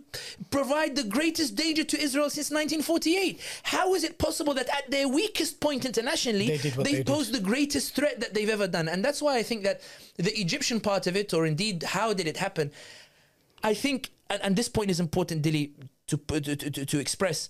provide 0.57 0.95
the 0.95 1.03
greatest 1.17 1.55
danger 1.55 1.83
to 1.83 1.97
Israel 2.07 2.29
since 2.29 2.49
1948. 2.51 3.39
How 3.63 3.95
is 3.95 4.03
it 4.03 4.13
possible 4.25 4.53
that 4.53 4.69
at 4.69 4.85
their 4.91 5.07
weakest 5.07 5.59
point 5.59 5.85
internationally, 5.91 6.47
They 6.57 6.69
they 6.87 6.95
did. 6.97 7.07
posed 7.13 7.31
the 7.33 7.39
greatest 7.51 7.87
threat 7.95 8.19
that 8.21 8.31
they've 8.33 8.53
ever 8.57 8.67
done? 8.67 8.87
And 8.87 9.03
that's 9.05 9.21
why 9.25 9.33
I 9.41 9.43
think 9.49 9.63
that 9.63 9.81
the 10.17 10.33
Egyptian 10.39 10.79
part 10.79 11.07
of 11.07 11.15
it, 11.15 11.33
or 11.33 11.45
indeed 11.45 11.83
how 11.83 12.13
did 12.13 12.27
it 12.27 12.37
happen, 12.37 12.71
I 13.63 13.73
think, 13.83 14.09
and, 14.29 14.39
and 14.43 14.55
this 14.55 14.69
point 14.69 14.89
is 14.91 14.99
important, 14.99 15.41
Dilly, 15.41 15.65
to, 16.07 16.17
to, 16.17 16.55
to, 16.55 16.85
to 16.85 16.99
express 16.99 17.49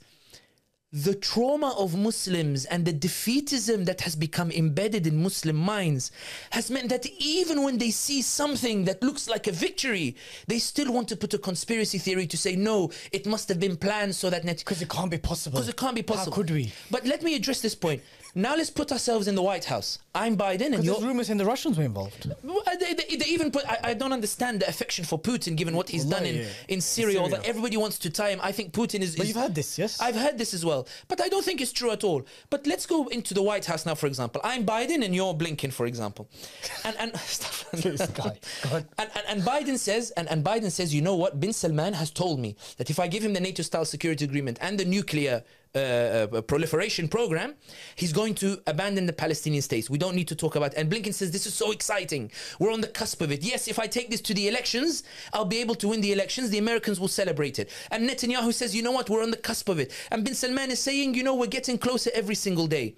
the 0.93 1.15
trauma 1.15 1.73
of 1.77 1.95
Muslims 1.95 2.65
and 2.65 2.83
the 2.83 2.91
defeatism 2.91 3.85
that 3.85 4.01
has 4.01 4.13
become 4.13 4.51
embedded 4.51 5.07
in 5.07 5.23
Muslim 5.23 5.55
minds 5.55 6.11
has 6.49 6.69
meant 6.69 6.89
that 6.89 7.05
even 7.17 7.63
when 7.63 7.77
they 7.77 7.91
see 7.91 8.21
something 8.21 8.83
that 8.83 9.01
looks 9.01 9.29
like 9.29 9.47
a 9.47 9.53
victory, 9.53 10.17
they 10.47 10.59
still 10.59 10.91
want 10.91 11.07
to 11.07 11.15
put 11.15 11.33
a 11.33 11.37
conspiracy 11.37 11.97
theory 11.97 12.27
to 12.27 12.37
say, 12.37 12.57
no, 12.57 12.91
it 13.13 13.25
must 13.25 13.47
have 13.47 13.57
been 13.59 13.77
planned 13.77 14.13
so 14.13 14.29
that 14.29 14.43
net. 14.43 14.57
Because 14.57 14.81
it 14.81 14.89
can't 14.89 15.09
be 15.09 15.17
possible. 15.17 15.59
Because 15.59 15.69
it 15.69 15.77
can't 15.77 15.95
be 15.95 16.03
possible. 16.03 16.33
How 16.33 16.35
could 16.35 16.51
we? 16.51 16.73
But 16.89 17.05
let 17.05 17.23
me 17.23 17.35
address 17.35 17.61
this 17.61 17.75
point. 17.75 18.01
Now 18.33 18.55
let's 18.55 18.69
put 18.69 18.91
ourselves 18.91 19.27
in 19.27 19.35
the 19.35 19.41
White 19.41 19.65
House. 19.65 19.99
I'm 20.15 20.37
Biden 20.37 20.73
and 20.73 20.83
you're. 20.83 20.95
there's 20.95 21.05
rumors 21.05 21.29
in 21.29 21.37
the 21.37 21.45
Russians 21.45 21.77
were 21.77 21.83
involved. 21.83 22.31
Uh, 22.31 22.75
they, 22.79 22.93
they, 22.93 23.15
they 23.17 23.25
even 23.25 23.51
put. 23.51 23.65
I, 23.69 23.79
I 23.83 23.93
don't 23.93 24.13
understand 24.13 24.61
the 24.61 24.69
affection 24.69 25.03
for 25.03 25.19
Putin, 25.19 25.55
given 25.55 25.75
what 25.75 25.89
he's 25.89 26.05
done 26.05 26.25
in, 26.25 26.35
yeah. 26.35 26.45
in 26.69 26.81
Syria. 26.81 27.19
Although 27.19 27.37
Syria. 27.37 27.49
everybody 27.49 27.77
wants 27.77 27.99
to 27.99 28.09
tie 28.09 28.29
him, 28.29 28.39
I 28.41 28.51
think 28.51 28.71
Putin 28.71 29.01
is. 29.01 29.15
But 29.15 29.23
is- 29.23 29.29
you've 29.29 29.41
heard 29.41 29.55
this, 29.55 29.77
yes? 29.77 29.99
I've 29.99 30.15
heard 30.15 30.37
this 30.37 30.53
as 30.53 30.63
well, 30.63 30.87
but 31.07 31.21
I 31.21 31.27
don't 31.27 31.43
think 31.43 31.59
it's 31.59 31.73
true 31.73 31.91
at 31.91 32.03
all. 32.03 32.25
But 32.49 32.65
let's 32.67 32.85
go 32.85 33.07
into 33.07 33.33
the 33.33 33.41
White 33.41 33.65
House 33.65 33.85
now, 33.85 33.95
for 33.95 34.07
example. 34.07 34.41
I'm 34.43 34.65
Biden 34.65 35.03
and 35.03 35.13
you're 35.13 35.33
Blinken, 35.33 35.73
for 35.73 35.85
example, 35.85 36.29
and 36.85 36.95
and 36.97 37.11
This 37.71 38.05
guy. 38.07 38.37
Go 38.63 38.75
on. 38.75 38.85
and, 38.97 39.09
and, 39.15 39.23
and 39.27 39.41
Biden 39.43 39.77
says, 39.77 40.11
and, 40.11 40.29
and 40.29 40.43
Biden 40.43 40.71
says, 40.71 40.93
you 40.93 41.01
know 41.01 41.15
what? 41.15 41.39
Bin 41.39 41.53
Salman 41.53 41.93
has 41.93 42.11
told 42.11 42.39
me 42.39 42.55
that 42.77 42.89
if 42.89 42.99
I 42.99 43.07
give 43.07 43.23
him 43.23 43.33
the 43.33 43.39
NATO-style 43.39 43.85
security 43.85 44.25
agreement 44.25 44.57
and 44.61 44.77
the 44.77 44.85
nuclear 44.85 45.43
uh, 45.73 45.77
uh, 45.77 46.41
proliferation 46.41 47.07
program, 47.07 47.55
he's 47.95 48.11
going 48.11 48.35
to 48.35 48.61
abandon 48.67 49.05
the 49.05 49.13
Palestinian 49.13 49.61
states. 49.61 49.89
We 49.89 49.97
don't 49.97 50.15
need 50.15 50.27
to 50.27 50.35
talk 50.35 50.55
about. 50.55 50.73
It. 50.73 50.79
And 50.79 50.91
Blinken 50.91 51.13
says 51.13 51.31
this 51.31 51.45
is 51.45 51.53
so 51.53 51.71
exciting. 51.71 52.31
We're 52.59 52.73
on 52.73 52.81
the 52.81 52.87
cusp 52.87 53.21
of 53.21 53.31
it. 53.31 53.43
Yes, 53.43 53.67
if 53.67 53.79
I 53.79 53.87
take 53.87 54.09
this 54.09 54.21
to 54.21 54.33
the 54.33 54.47
elections, 54.47 55.03
I'll 55.33 55.45
be 55.45 55.59
able 55.59 55.75
to 55.75 55.87
win 55.87 56.01
the 56.01 56.11
elections. 56.11 56.49
The 56.49 56.57
Americans 56.57 56.99
will 56.99 57.07
celebrate 57.07 57.59
it. 57.59 57.69
And 57.89 58.09
Netanyahu 58.09 58.53
says, 58.53 58.75
you 58.75 58.81
know 58.81 58.91
what? 58.91 59.09
We're 59.09 59.23
on 59.23 59.31
the 59.31 59.37
cusp 59.37 59.69
of 59.69 59.79
it. 59.79 59.93
And 60.11 60.25
Bin 60.25 60.35
Salman 60.35 60.71
is 60.71 60.79
saying, 60.79 61.15
you 61.15 61.23
know, 61.23 61.35
we're 61.35 61.47
getting 61.47 61.77
closer 61.77 62.11
every 62.13 62.35
single 62.35 62.67
day. 62.67 62.95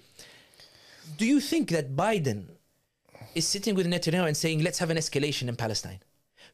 Do 1.16 1.26
you 1.26 1.40
think 1.40 1.70
that 1.70 1.94
Biden 1.94 2.46
is 3.34 3.46
sitting 3.46 3.74
with 3.74 3.86
Netanyahu 3.86 4.26
and 4.26 4.36
saying, 4.36 4.62
let's 4.62 4.78
have 4.78 4.90
an 4.90 4.96
escalation 4.96 5.48
in 5.48 5.56
Palestine? 5.56 6.00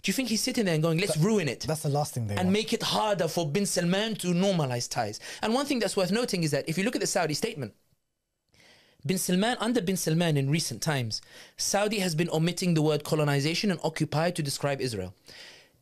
Do 0.03 0.09
you 0.09 0.15
think 0.15 0.29
he's 0.29 0.43
sitting 0.43 0.65
there 0.65 0.75
and 0.75 0.83
going, 0.83 0.99
let's 0.99 1.17
ruin 1.17 1.49
it? 1.49 1.61
That's 1.61 1.83
the 1.83 1.89
last 1.89 2.15
thing 2.15 2.27
they 2.27 2.35
and 2.35 2.45
want. 2.45 2.53
make 2.53 2.73
it 2.73 2.83
harder 2.83 3.29
for 3.29 3.47
bin 3.49 3.67
Salman 3.67 4.15
to 4.17 4.29
normalize 4.29 4.89
ties. 4.89 5.21
And 5.43 5.53
one 5.53 5.67
thing 5.67 5.79
that's 5.79 5.97
worth 5.97 6.11
noting 6.11 6.43
is 6.43 6.51
that 6.53 6.69
if 6.69 6.79
you 6.79 6.85
look 6.85 6.95
at 6.95 7.01
the 7.01 7.07
Saudi 7.07 7.35
statement, 7.35 7.75
bin 9.05 9.19
Salman, 9.19 9.57
under 9.61 9.83
bin 9.83 9.97
Salman 9.97 10.37
in 10.37 10.51
recent 10.51 10.81
times, 10.81 11.21
Saudi 11.57 11.99
has 11.99 12.15
been 12.15 12.31
omitting 12.31 12.75
the 12.75 12.83
word 12.83 13.05
colonization 13.05 13.71
and 13.71 13.81
occupy 13.83 14.31
to 14.31 14.43
describe 14.43 14.81
Israel. 14.81 15.15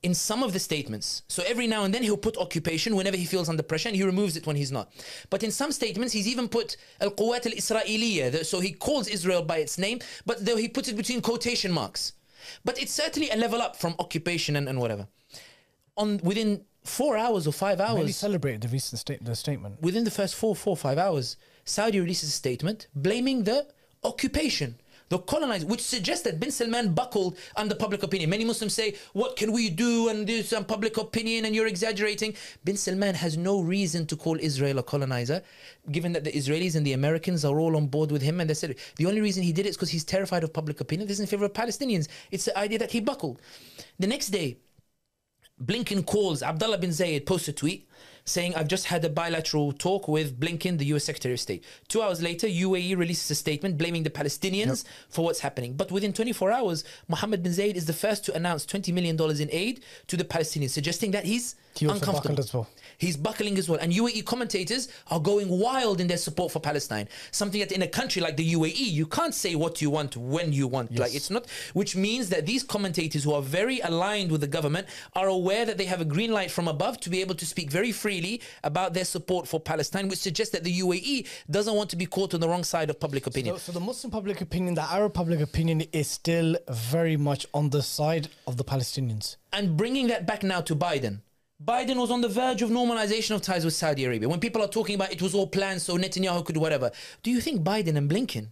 in 0.03 0.15
some 0.15 0.43
of 0.43 0.53
the 0.53 0.59
statements. 0.59 1.23
So 1.29 1.43
every 1.47 1.67
now 1.67 1.85
and 1.85 1.93
then 1.93 2.03
he'll 2.03 2.17
put 2.17 2.37
occupation 2.37 2.95
whenever 2.95 3.17
he 3.17 3.25
feels 3.25 3.49
under 3.49 3.63
pressure 3.63 3.89
and 3.89 3.97
he 3.97 4.05
removes 4.05 4.37
it 4.37 4.47
when 4.47 4.57
he's 4.57 4.71
not. 4.71 4.93
But 5.31 5.43
in 5.43 5.51
some 5.51 5.73
statements 5.73 6.13
he's 6.13 6.29
even 6.29 6.49
put 6.49 6.77
al-Quwat 7.01 7.47
al-Isra'iliyya. 7.47 8.45
So 8.45 8.61
he 8.61 8.73
calls 8.73 9.09
Israel 9.09 9.43
by 9.43 9.59
its 9.59 9.79
name, 9.79 9.99
but 10.25 10.45
though 10.45 10.57
he 10.57 10.69
puts 10.69 10.89
it 10.89 10.97
between 10.97 11.21
quotation 11.21 11.73
marks. 11.73 12.13
But 12.65 12.81
it's 12.81 12.93
certainly 12.93 13.31
a 13.31 13.37
level 13.37 13.61
up 13.61 13.77
from 13.77 13.95
occupation 13.99 14.57
and, 14.57 14.69
and 14.69 14.81
whatever. 14.81 15.09
On 15.97 16.19
within 16.19 16.65
four 16.85 17.17
hours 17.17 17.47
or 17.47 17.53
five 17.53 17.79
Really 17.81 18.03
hours, 18.03 18.17
celebrated 18.17 18.63
the 18.63 18.69
recent 18.69 18.99
state, 18.99 19.25
the 19.25 19.35
statement. 19.37 19.83
within 19.83 20.05
the 20.05 20.11
first 20.11 20.35
four, 20.35 20.55
four, 20.57 20.77
five 20.77 20.99
hours, 20.99 21.37
Saudi 21.65 22.01
releases 22.01 22.29
a 22.31 22.33
statement 22.33 22.87
blaming 22.95 23.45
the 23.45 23.67
occupation, 24.05 24.81
the 25.09 25.19
colonized, 25.19 25.69
which 25.69 25.83
suggests 25.83 26.25
that 26.25 26.39
bin 26.41 26.51
Salman 26.51 26.93
buckled 26.93 27.37
under 27.57 27.75
public 27.75 28.03
opinion. 28.03 28.31
Many 28.31 28.45
Muslims 28.45 28.75
say, 28.75 28.97
What 29.13 29.37
can 29.37 29.53
we 29.53 29.71
do? 29.71 30.09
And 30.09 30.27
there's 30.27 30.49
some 30.49 30.65
public 30.65 30.97
opinion, 30.97 31.45
and 31.45 31.55
you're 31.55 31.67
exaggerating. 31.67 32.35
Bin 32.65 32.77
Salman 32.77 33.15
has 33.15 33.37
no 33.37 33.61
reason 33.61 34.07
to 34.07 34.17
call 34.17 34.39
Israel 34.41 34.79
a 34.79 34.83
colonizer, 34.83 35.43
given 35.91 36.13
that 36.13 36.25
the 36.25 36.33
Israelis 36.33 36.77
and 36.77 36.87
the 36.87 36.93
Americans 36.93 37.45
are 37.45 37.59
all 37.59 37.77
on 37.77 37.87
board 37.87 38.11
with 38.11 38.23
him. 38.23 38.41
And 38.41 38.49
they 38.49 38.55
said 38.55 38.77
the 38.97 39.07
only 39.07 39.21
reason 39.21 39.43
he 39.43 39.53
did 39.53 39.67
it 39.67 39.71
is 39.71 39.77
because 39.77 39.91
he's 39.91 40.05
terrified 40.05 40.45
of 40.45 40.53
public 40.53 40.81
opinion. 40.81 41.09
This 41.09 41.17
is 41.17 41.21
in 41.21 41.27
favor 41.27 41.45
of 41.45 41.53
Palestinians. 41.53 42.09
It's 42.31 42.45
the 42.45 42.57
idea 42.59 42.79
that 42.79 42.91
he 42.91 43.01
buckled. 43.01 43.41
The 43.99 44.07
next 44.07 44.29
day, 44.29 44.59
Blinken 45.65 46.07
calls 46.07 46.43
Abdullah 46.43 46.79
bin 46.79 46.91
Zayed 46.91 47.27
posts 47.27 47.49
a 47.49 47.53
tweet 47.53 47.88
saying, 48.29 48.55
I've 48.55 48.69
just 48.69 48.87
had 48.87 49.05
a 49.05 49.09
bilateral 49.09 49.73
talk 49.73 50.09
with 50.09 50.39
Blinken, 50.39 50.79
the 50.79 50.87
US 50.87 51.05
Secretary 51.05 51.35
of 51.35 51.41
State. 51.41 51.65
Two 51.89 52.03
hours 52.03 52.23
later, 52.23 52.47
UAE 52.47 52.97
releases 52.97 53.31
a 53.31 53.35
statement 53.35 53.79
blaming 53.79 54.03
the 54.03 54.11
Palestinians 54.11 54.85
for 55.09 55.25
what's 55.25 55.41
happening. 55.41 55.75
But 55.75 55.91
within 55.91 56.13
24 56.13 56.53
hours, 56.53 56.85
Mohammed 57.09 57.43
bin 57.43 57.53
Zayed 57.53 57.75
is 57.75 57.87
the 57.87 57.93
first 57.93 58.25
to 58.27 58.35
announce 58.35 58.67
$20 58.67 58.93
million 58.93 59.17
in 59.41 59.49
aid 59.51 59.83
to 60.09 60.17
the 60.17 60.25
Palestinians, 60.25 60.71
suggesting 60.71 61.11
that 61.13 61.25
he's 61.25 61.57
He 61.75 61.87
uncomfortable. 61.87 62.67
Buckled 63.01 63.19
as 63.19 63.19
well. 63.19 63.29
He's 63.29 63.29
buckling 63.29 63.59
as 63.59 63.69
well. 63.69 63.79
And 63.81 63.93
UAE 63.93 64.25
commentators 64.25 64.89
are 65.11 65.21
going 65.21 65.49
wild 65.49 66.01
in 66.01 66.07
their 66.09 66.17
support 66.19 66.53
for 66.53 66.61
Palestine. 66.61 67.09
Something 67.31 67.61
that 67.61 67.73
in 67.73 67.83
a 67.83 67.89
country 67.89 68.23
like 68.23 68.37
the 68.37 68.55
UAE, 68.55 68.93
you 68.93 69.07
can't 69.07 69.35
say 69.35 69.55
what 69.55 69.81
you 69.81 69.91
want 69.91 70.17
when 70.17 70.53
you 70.53 70.67
want. 70.67 70.99
Like 70.99 71.15
it's 71.15 71.31
not, 71.31 71.47
which 71.75 71.97
means 71.97 72.29
that 72.31 72.47
these 72.47 72.63
commentators 72.65 73.25
who 73.25 73.33
are 73.35 73.43
very 73.43 73.81
aligned 73.81 74.31
with 74.31 74.41
the 74.41 74.47
government 74.47 74.87
are 75.15 75.29
aware 75.29 75.65
that 75.67 75.77
they 75.79 75.87
have 75.87 76.01
a 76.01 76.05
green 76.05 76.33
light 76.33 76.51
from 76.51 76.69
above 76.69 76.99
to 77.01 77.11
be 77.11 77.21
able 77.21 77.35
to 77.37 77.47
speak 77.47 77.71
very 77.71 77.93
freely 77.93 78.41
about 78.65 78.95
their 78.95 79.05
support 79.05 79.49
for 79.49 79.61
Palestine, 79.61 80.09
which 80.09 80.19
suggests 80.19 80.53
that 80.53 80.65
the 80.65 80.81
UAE 80.81 81.27
doesn't 81.51 81.75
want 81.75 81.91
to 81.91 81.97
be 81.97 82.07
caught 82.07 82.35
on 82.35 82.41
the 82.41 82.49
wrong 82.49 82.65
side 82.65 82.91
of 82.91 82.99
public 83.01 83.27
opinion. 83.27 83.55
So, 83.57 83.73
so 83.73 83.73
the 83.73 83.81
Muslim 83.85 84.11
public 84.11 84.41
opinion, 84.41 84.75
the 84.75 84.83
Arab 84.83 85.15
public 85.15 85.41
opinion 85.41 85.83
is 85.93 86.09
still 86.09 86.57
very 86.69 87.17
much 87.17 87.47
on 87.55 87.71
the 87.71 87.83
side 87.83 88.29
of 88.47 88.57
the 88.57 88.65
Palestinians. 88.65 89.37
and 89.53 89.77
bringing 89.77 90.09
that 90.09 90.27
back 90.27 90.43
now 90.43 90.61
to 90.61 90.77
Biden. 90.77 91.21
Biden 91.65 91.97
was 91.97 92.11
on 92.11 92.21
the 92.21 92.29
verge 92.29 92.63
of 92.63 92.71
normalization 92.71 93.33
of 93.33 93.43
ties 93.43 93.65
with 93.65 93.75
Saudi 93.75 94.05
Arabia. 94.05 94.29
When 94.29 94.39
people 94.39 94.63
are 94.63 94.69
talking 94.69 94.95
about 94.95 95.13
it 95.13 95.21
was 95.21 95.35
all 95.35 95.49
planned 95.49 95.83
so 95.83 95.97
Netanyahu 95.97 96.45
could 96.45 96.57
whatever, 96.57 96.93
do 97.25 97.31
you 97.31 97.41
think 97.41 97.63
Biden 97.63 97.97
and 97.97 98.09
Blinken, 98.09 98.49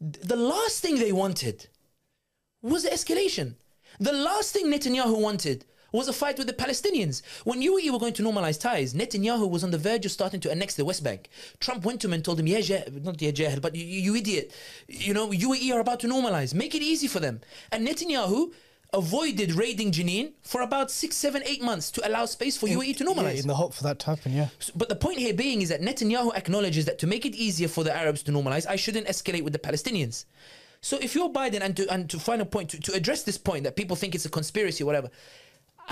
the 0.00 0.36
last 0.36 0.80
thing 0.80 0.98
they 0.98 1.12
wanted 1.12 1.66
was 2.62 2.86
escalation? 2.86 3.56
The 3.98 4.12
last 4.12 4.54
thing 4.54 4.66
Netanyahu 4.66 5.20
wanted 5.20 5.66
was 5.92 6.08
a 6.08 6.12
fight 6.14 6.38
with 6.38 6.46
the 6.46 6.52
Palestinians. 6.54 7.20
When 7.44 7.60
UAE 7.60 7.90
were 7.90 7.98
going 7.98 8.14
to 8.14 8.22
normalize 8.22 8.58
ties, 8.58 8.94
Netanyahu 8.94 9.50
was 9.50 9.62
on 9.62 9.70
the 9.70 9.76
verge 9.78 10.06
of 10.06 10.12
starting 10.12 10.40
to 10.40 10.50
annex 10.50 10.76
the 10.76 10.84
West 10.84 11.04
Bank. 11.04 11.28
Trump 11.58 11.84
went 11.84 12.00
to 12.00 12.06
him 12.06 12.14
and 12.14 12.24
told 12.24 12.40
him, 12.40 12.46
yeah, 12.46 12.60
jah- 12.60 12.84
not 13.02 13.20
yeah, 13.20 13.32
jahil, 13.32 13.60
but 13.60 13.74
you, 13.74 13.84
you 13.84 14.14
idiot. 14.14 14.52
You 14.88 15.12
know, 15.12 15.28
UAE 15.30 15.74
are 15.74 15.80
about 15.80 16.00
to 16.00 16.08
normalize. 16.08 16.54
Make 16.54 16.74
it 16.74 16.82
easy 16.82 17.08
for 17.08 17.20
them. 17.20 17.40
And 17.72 17.86
Netanyahu 17.86 18.52
avoided 18.92 19.52
raiding 19.54 19.92
Jenin 19.92 20.32
for 20.42 20.62
about 20.62 20.90
six, 20.90 21.16
seven, 21.16 21.42
eight 21.46 21.62
months 21.62 21.90
to 21.92 22.06
allow 22.08 22.26
space 22.26 22.56
for 22.56 22.66
UAE 22.66 22.96
to 22.98 23.04
normalize. 23.04 23.34
Yeah, 23.34 23.40
in 23.42 23.46
the 23.48 23.54
hope 23.54 23.72
for 23.74 23.82
that 23.84 23.98
to 24.00 24.06
happen, 24.06 24.32
yeah. 24.32 24.48
So- 24.58 24.72
But 24.76 24.88
the 24.88 24.96
point 24.96 25.18
here 25.18 25.34
being 25.34 25.62
is 25.62 25.68
that 25.68 25.80
Netanyahu 25.80 26.34
acknowledges 26.36 26.84
that 26.86 26.98
to 26.98 27.06
make 27.06 27.24
it 27.24 27.34
easier 27.34 27.68
for 27.68 27.84
the 27.84 27.94
Arabs 27.94 28.22
to 28.24 28.32
normalize, 28.32 28.66
I 28.66 28.76
shouldn't 28.76 29.06
escalate 29.06 29.42
with 29.44 29.52
the 29.52 29.58
Palestinians. 29.58 30.24
So 30.80 30.98
if 30.98 31.14
you're 31.14 31.28
Biden, 31.28 31.60
and 31.60 31.76
to 31.76 31.86
and 31.92 32.08
to 32.10 32.18
final 32.18 32.46
point, 32.46 32.70
to, 32.70 32.80
to 32.80 32.92
address 32.94 33.22
this 33.22 33.36
point 33.36 33.64
that 33.64 33.76
people 33.76 33.96
think 33.96 34.14
it's 34.14 34.24
a 34.24 34.30
conspiracy 34.30 34.82
whatever, 34.82 35.10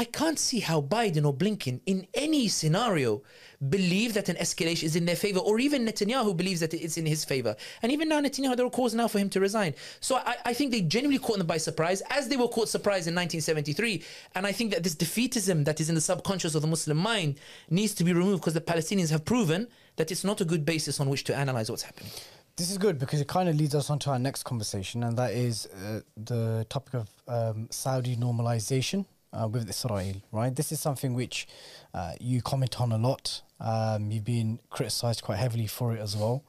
I 0.01 0.05
can't 0.05 0.38
see 0.38 0.61
how 0.61 0.80
Biden 0.80 1.26
or 1.26 1.34
Blinken 1.34 1.80
in 1.84 2.07
any 2.14 2.46
scenario 2.46 3.20
believe 3.68 4.14
that 4.14 4.28
an 4.28 4.36
escalation 4.36 4.84
is 4.84 4.94
in 4.94 5.05
their 5.07 5.16
favor, 5.16 5.40
or 5.40 5.59
even 5.59 5.84
Netanyahu 5.84 6.36
believes 6.36 6.61
that 6.61 6.72
it's 6.72 6.96
in 6.96 7.05
his 7.05 7.24
favor. 7.24 7.57
And 7.82 7.90
even 7.90 8.09
now, 8.09 8.20
Netanyahu, 8.20 8.57
there 8.57 8.64
are 8.64 8.70
calls 8.70 8.94
now 8.94 9.09
for 9.09 9.18
him 9.18 9.28
to 9.30 9.40
resign. 9.40 9.74
So 9.99 10.14
I, 10.14 10.36
I 10.46 10.55
think 10.55 10.70
they 10.70 10.82
genuinely 10.82 11.18
caught 11.18 11.38
them 11.38 11.49
by 11.49 11.57
surprise, 11.57 12.01
as 12.11 12.28
they 12.28 12.36
were 12.36 12.46
caught 12.46 12.68
surprise 12.68 13.09
in 13.09 13.14
1973. 13.16 14.05
And 14.36 14.46
I 14.46 14.53
think 14.53 14.70
that 14.70 14.84
this 14.84 14.94
defeatism 14.94 15.64
that 15.64 15.80
is 15.80 15.88
in 15.88 15.96
the 15.96 16.01
subconscious 16.01 16.55
of 16.55 16.62
the 16.62 16.68
Muslim 16.68 16.96
mind 16.96 17.40
needs 17.68 17.92
to 17.94 18.05
be 18.05 18.12
removed 18.12 18.42
because 18.42 18.55
the 18.55 18.61
Palestinians 18.61 19.11
have 19.11 19.24
proven 19.24 19.66
that 19.96 20.12
it's 20.12 20.22
not 20.22 20.40
a 20.40 20.44
good 20.44 20.64
basis 20.64 21.01
on 21.01 21.09
which 21.09 21.24
to 21.24 21.34
analyze 21.34 21.72
what's 21.72 21.82
happening. 21.82 22.12
This 22.55 22.70
is 22.70 22.78
good 22.78 23.01
because 23.01 23.20
it 23.20 23.26
kind 23.26 23.49
of 23.49 23.57
leads 23.57 23.74
us 23.74 23.90
on 23.90 23.99
to 24.01 24.11
our 24.11 24.18
next 24.20 24.44
conversation, 24.44 25.03
and 25.03 25.16
that 25.16 25.32
is 25.32 25.66
uh, 25.66 26.03
the 26.16 26.64
topic 26.68 26.94
of 26.94 27.09
um, 27.26 27.66
Saudi 27.72 28.16
normalization 28.16 29.05
uh, 29.33 29.49
with 29.49 29.68
Israel, 29.68 30.16
right? 30.33 30.55
This 30.55 30.72
is 30.72 30.81
something 30.81 31.14
which 31.14 31.47
uh, 31.95 32.12
you 32.20 32.43
comment 32.43 32.81
on 32.81 32.93
a 32.93 32.99
lot. 32.99 33.43
Um, 33.61 34.11
you've 34.11 34.24
been 34.24 34.61
criticized 34.70 35.22
quite 35.22 35.39
heavily 35.39 35.66
for 35.66 35.95
it 35.95 36.01
as 36.01 36.16
well. 36.16 36.45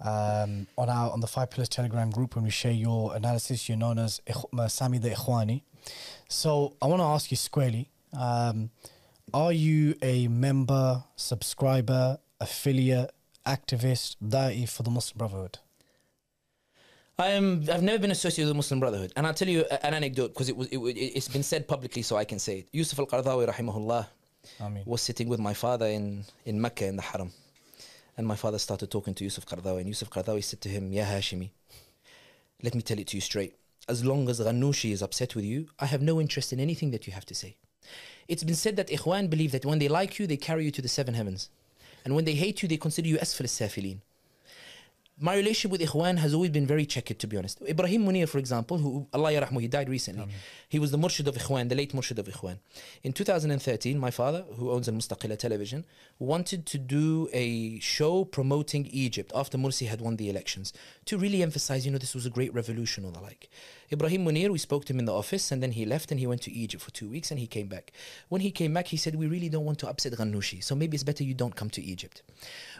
Um, 0.00 0.68
on 0.76 0.88
our 0.88 1.10
on 1.10 1.20
the 1.20 1.26
Five 1.26 1.50
Pillars 1.50 1.68
Telegram 1.68 2.10
group, 2.10 2.36
when 2.36 2.44
we 2.44 2.50
share 2.50 2.72
your 2.72 3.16
analysis, 3.16 3.68
you're 3.68 3.78
known 3.78 3.98
as 3.98 4.20
uh, 4.56 4.68
Sami 4.68 4.98
the 4.98 5.10
Ikhwani. 5.10 5.62
So 6.28 6.74
I 6.80 6.86
want 6.86 7.00
to 7.00 7.06
ask 7.06 7.30
you 7.30 7.36
squarely: 7.36 7.90
um, 8.16 8.70
Are 9.34 9.52
you 9.52 9.96
a 10.00 10.28
member, 10.28 11.02
subscriber, 11.16 12.18
affiliate, 12.40 13.10
activist, 13.44 14.16
da'i 14.24 14.68
for 14.68 14.84
the 14.84 14.90
Muslim 14.90 15.18
Brotherhood? 15.18 15.58
I 17.20 17.30
am. 17.30 17.64
I've 17.72 17.82
never 17.82 17.98
been 17.98 18.12
associated 18.12 18.44
with 18.46 18.54
the 18.54 18.56
Muslim 18.62 18.78
Brotherhood, 18.78 19.12
and 19.16 19.26
I'll 19.26 19.34
tell 19.34 19.48
you 19.48 19.64
an 19.82 19.92
anecdote 19.92 20.28
because 20.28 20.48
it 20.48 20.56
was. 20.56 20.68
It, 20.68 20.78
it's 20.78 21.26
been 21.26 21.42
said 21.42 21.66
publicly, 21.66 22.02
so 22.02 22.16
I 22.16 22.24
can 22.24 22.38
say 22.38 22.60
it. 22.60 22.68
Yusuf 22.70 22.96
al-Qaradawi, 23.00 23.48
rahimahullah, 23.52 24.06
I 24.60 24.68
mean, 24.68 24.84
was 24.86 25.02
sitting 25.02 25.28
with 25.28 25.40
my 25.40 25.52
father 25.52 25.86
in 25.86 26.24
in 26.44 26.60
Mecca 26.60 26.86
in 26.86 26.94
the 26.94 27.02
Haram, 27.02 27.32
and 28.16 28.24
my 28.24 28.36
father 28.36 28.58
started 28.58 28.92
talking 28.92 29.14
to 29.14 29.24
Yusuf 29.24 29.44
Qaradawi, 29.46 29.80
and 29.80 29.88
Yusuf 29.88 30.10
Qaradawi 30.10 30.44
said 30.44 30.60
to 30.60 30.68
him, 30.68 30.92
"Ya 30.92 31.06
Hashimi, 31.06 31.50
let 32.62 32.76
me 32.76 32.82
tell 32.82 33.00
it 33.00 33.08
to 33.08 33.16
you 33.16 33.20
straight. 33.20 33.56
As 33.88 34.04
long 34.04 34.28
as 34.28 34.38
Ghannouchi 34.38 34.92
is 34.92 35.02
upset 35.02 35.34
with 35.34 35.44
you, 35.44 35.66
I 35.80 35.86
have 35.86 36.02
no 36.02 36.20
interest 36.20 36.52
in 36.52 36.60
anything 36.60 36.92
that 36.92 37.08
you 37.08 37.12
have 37.14 37.26
to 37.26 37.34
say. 37.34 37.56
It's 38.28 38.44
been 38.44 38.54
said 38.54 38.76
that 38.76 38.88
Ikhwan 38.88 39.28
believe 39.28 39.50
that 39.50 39.66
when 39.66 39.80
they 39.80 39.88
like 39.88 40.20
you, 40.20 40.28
they 40.28 40.36
carry 40.36 40.66
you 40.66 40.70
to 40.70 40.82
the 40.82 40.88
seven 40.88 41.14
heavens, 41.14 41.48
and 42.04 42.14
when 42.14 42.26
they 42.26 42.34
hate 42.34 42.62
you, 42.62 42.68
they 42.68 42.76
consider 42.76 43.08
you 43.08 43.16
asfal 43.18 43.40
al-safilin." 43.40 44.02
My 45.20 45.34
relationship 45.34 45.72
with 45.72 45.80
Ikhwan 45.80 46.18
has 46.18 46.32
always 46.32 46.50
been 46.50 46.66
very 46.66 46.86
checkered, 46.86 47.18
to 47.18 47.26
be 47.26 47.36
honest. 47.36 47.60
Ibrahim 47.68 48.06
Munir, 48.06 48.28
for 48.28 48.38
example, 48.38 48.78
who, 48.78 49.08
Allah 49.12 49.32
yarahmu, 49.32 49.60
he 49.60 49.66
died 49.66 49.88
recently. 49.88 50.28
He 50.68 50.78
was 50.78 50.92
the 50.92 50.98
Murshid 50.98 51.26
of 51.26 51.34
Ikhwan, 51.34 51.68
the 51.68 51.74
late 51.74 51.92
Murshid 51.92 52.18
of 52.18 52.26
Ikhwan. 52.26 52.58
In 53.02 53.12
2013, 53.12 53.98
my 53.98 54.12
father, 54.12 54.44
who 54.56 54.70
owns 54.70 54.88
Al 54.88 54.94
Mustaqila 54.94 55.36
television, 55.36 55.84
wanted 56.20 56.66
to 56.66 56.78
do 56.78 57.28
a 57.32 57.80
show 57.80 58.24
promoting 58.24 58.86
Egypt 58.86 59.32
after 59.34 59.58
Morsi 59.58 59.88
had 59.88 60.00
won 60.00 60.16
the 60.16 60.30
elections 60.30 60.72
to 61.06 61.18
really 61.18 61.42
emphasize, 61.42 61.84
you 61.84 61.90
know, 61.90 61.98
this 61.98 62.14
was 62.14 62.26
a 62.26 62.30
great 62.30 62.54
revolution 62.54 63.04
or 63.04 63.10
the 63.10 63.20
like. 63.20 63.48
Ibrahim 63.90 64.24
Munir, 64.24 64.50
we 64.50 64.58
spoke 64.58 64.84
to 64.84 64.92
him 64.92 64.98
in 64.98 65.06
the 65.06 65.14
office 65.14 65.50
and 65.50 65.62
then 65.62 65.72
he 65.72 65.84
left 65.84 66.10
and 66.10 66.20
he 66.20 66.26
went 66.26 66.42
to 66.42 66.52
Egypt 66.52 66.82
for 66.82 66.90
two 66.90 67.08
weeks 67.08 67.30
and 67.30 67.40
he 67.40 67.46
came 67.46 67.66
back. 67.68 67.90
When 68.28 68.42
he 68.42 68.50
came 68.50 68.74
back, 68.74 68.88
he 68.88 68.96
said, 68.98 69.14
We 69.14 69.26
really 69.26 69.48
don't 69.48 69.64
want 69.64 69.78
to 69.80 69.88
upset 69.88 70.12
Ghannouchi, 70.12 70.62
so 70.62 70.74
maybe 70.74 70.94
it's 70.94 71.04
better 71.04 71.24
you 71.24 71.34
don't 71.34 71.56
come 71.56 71.70
to 71.70 71.82
Egypt. 71.82 72.22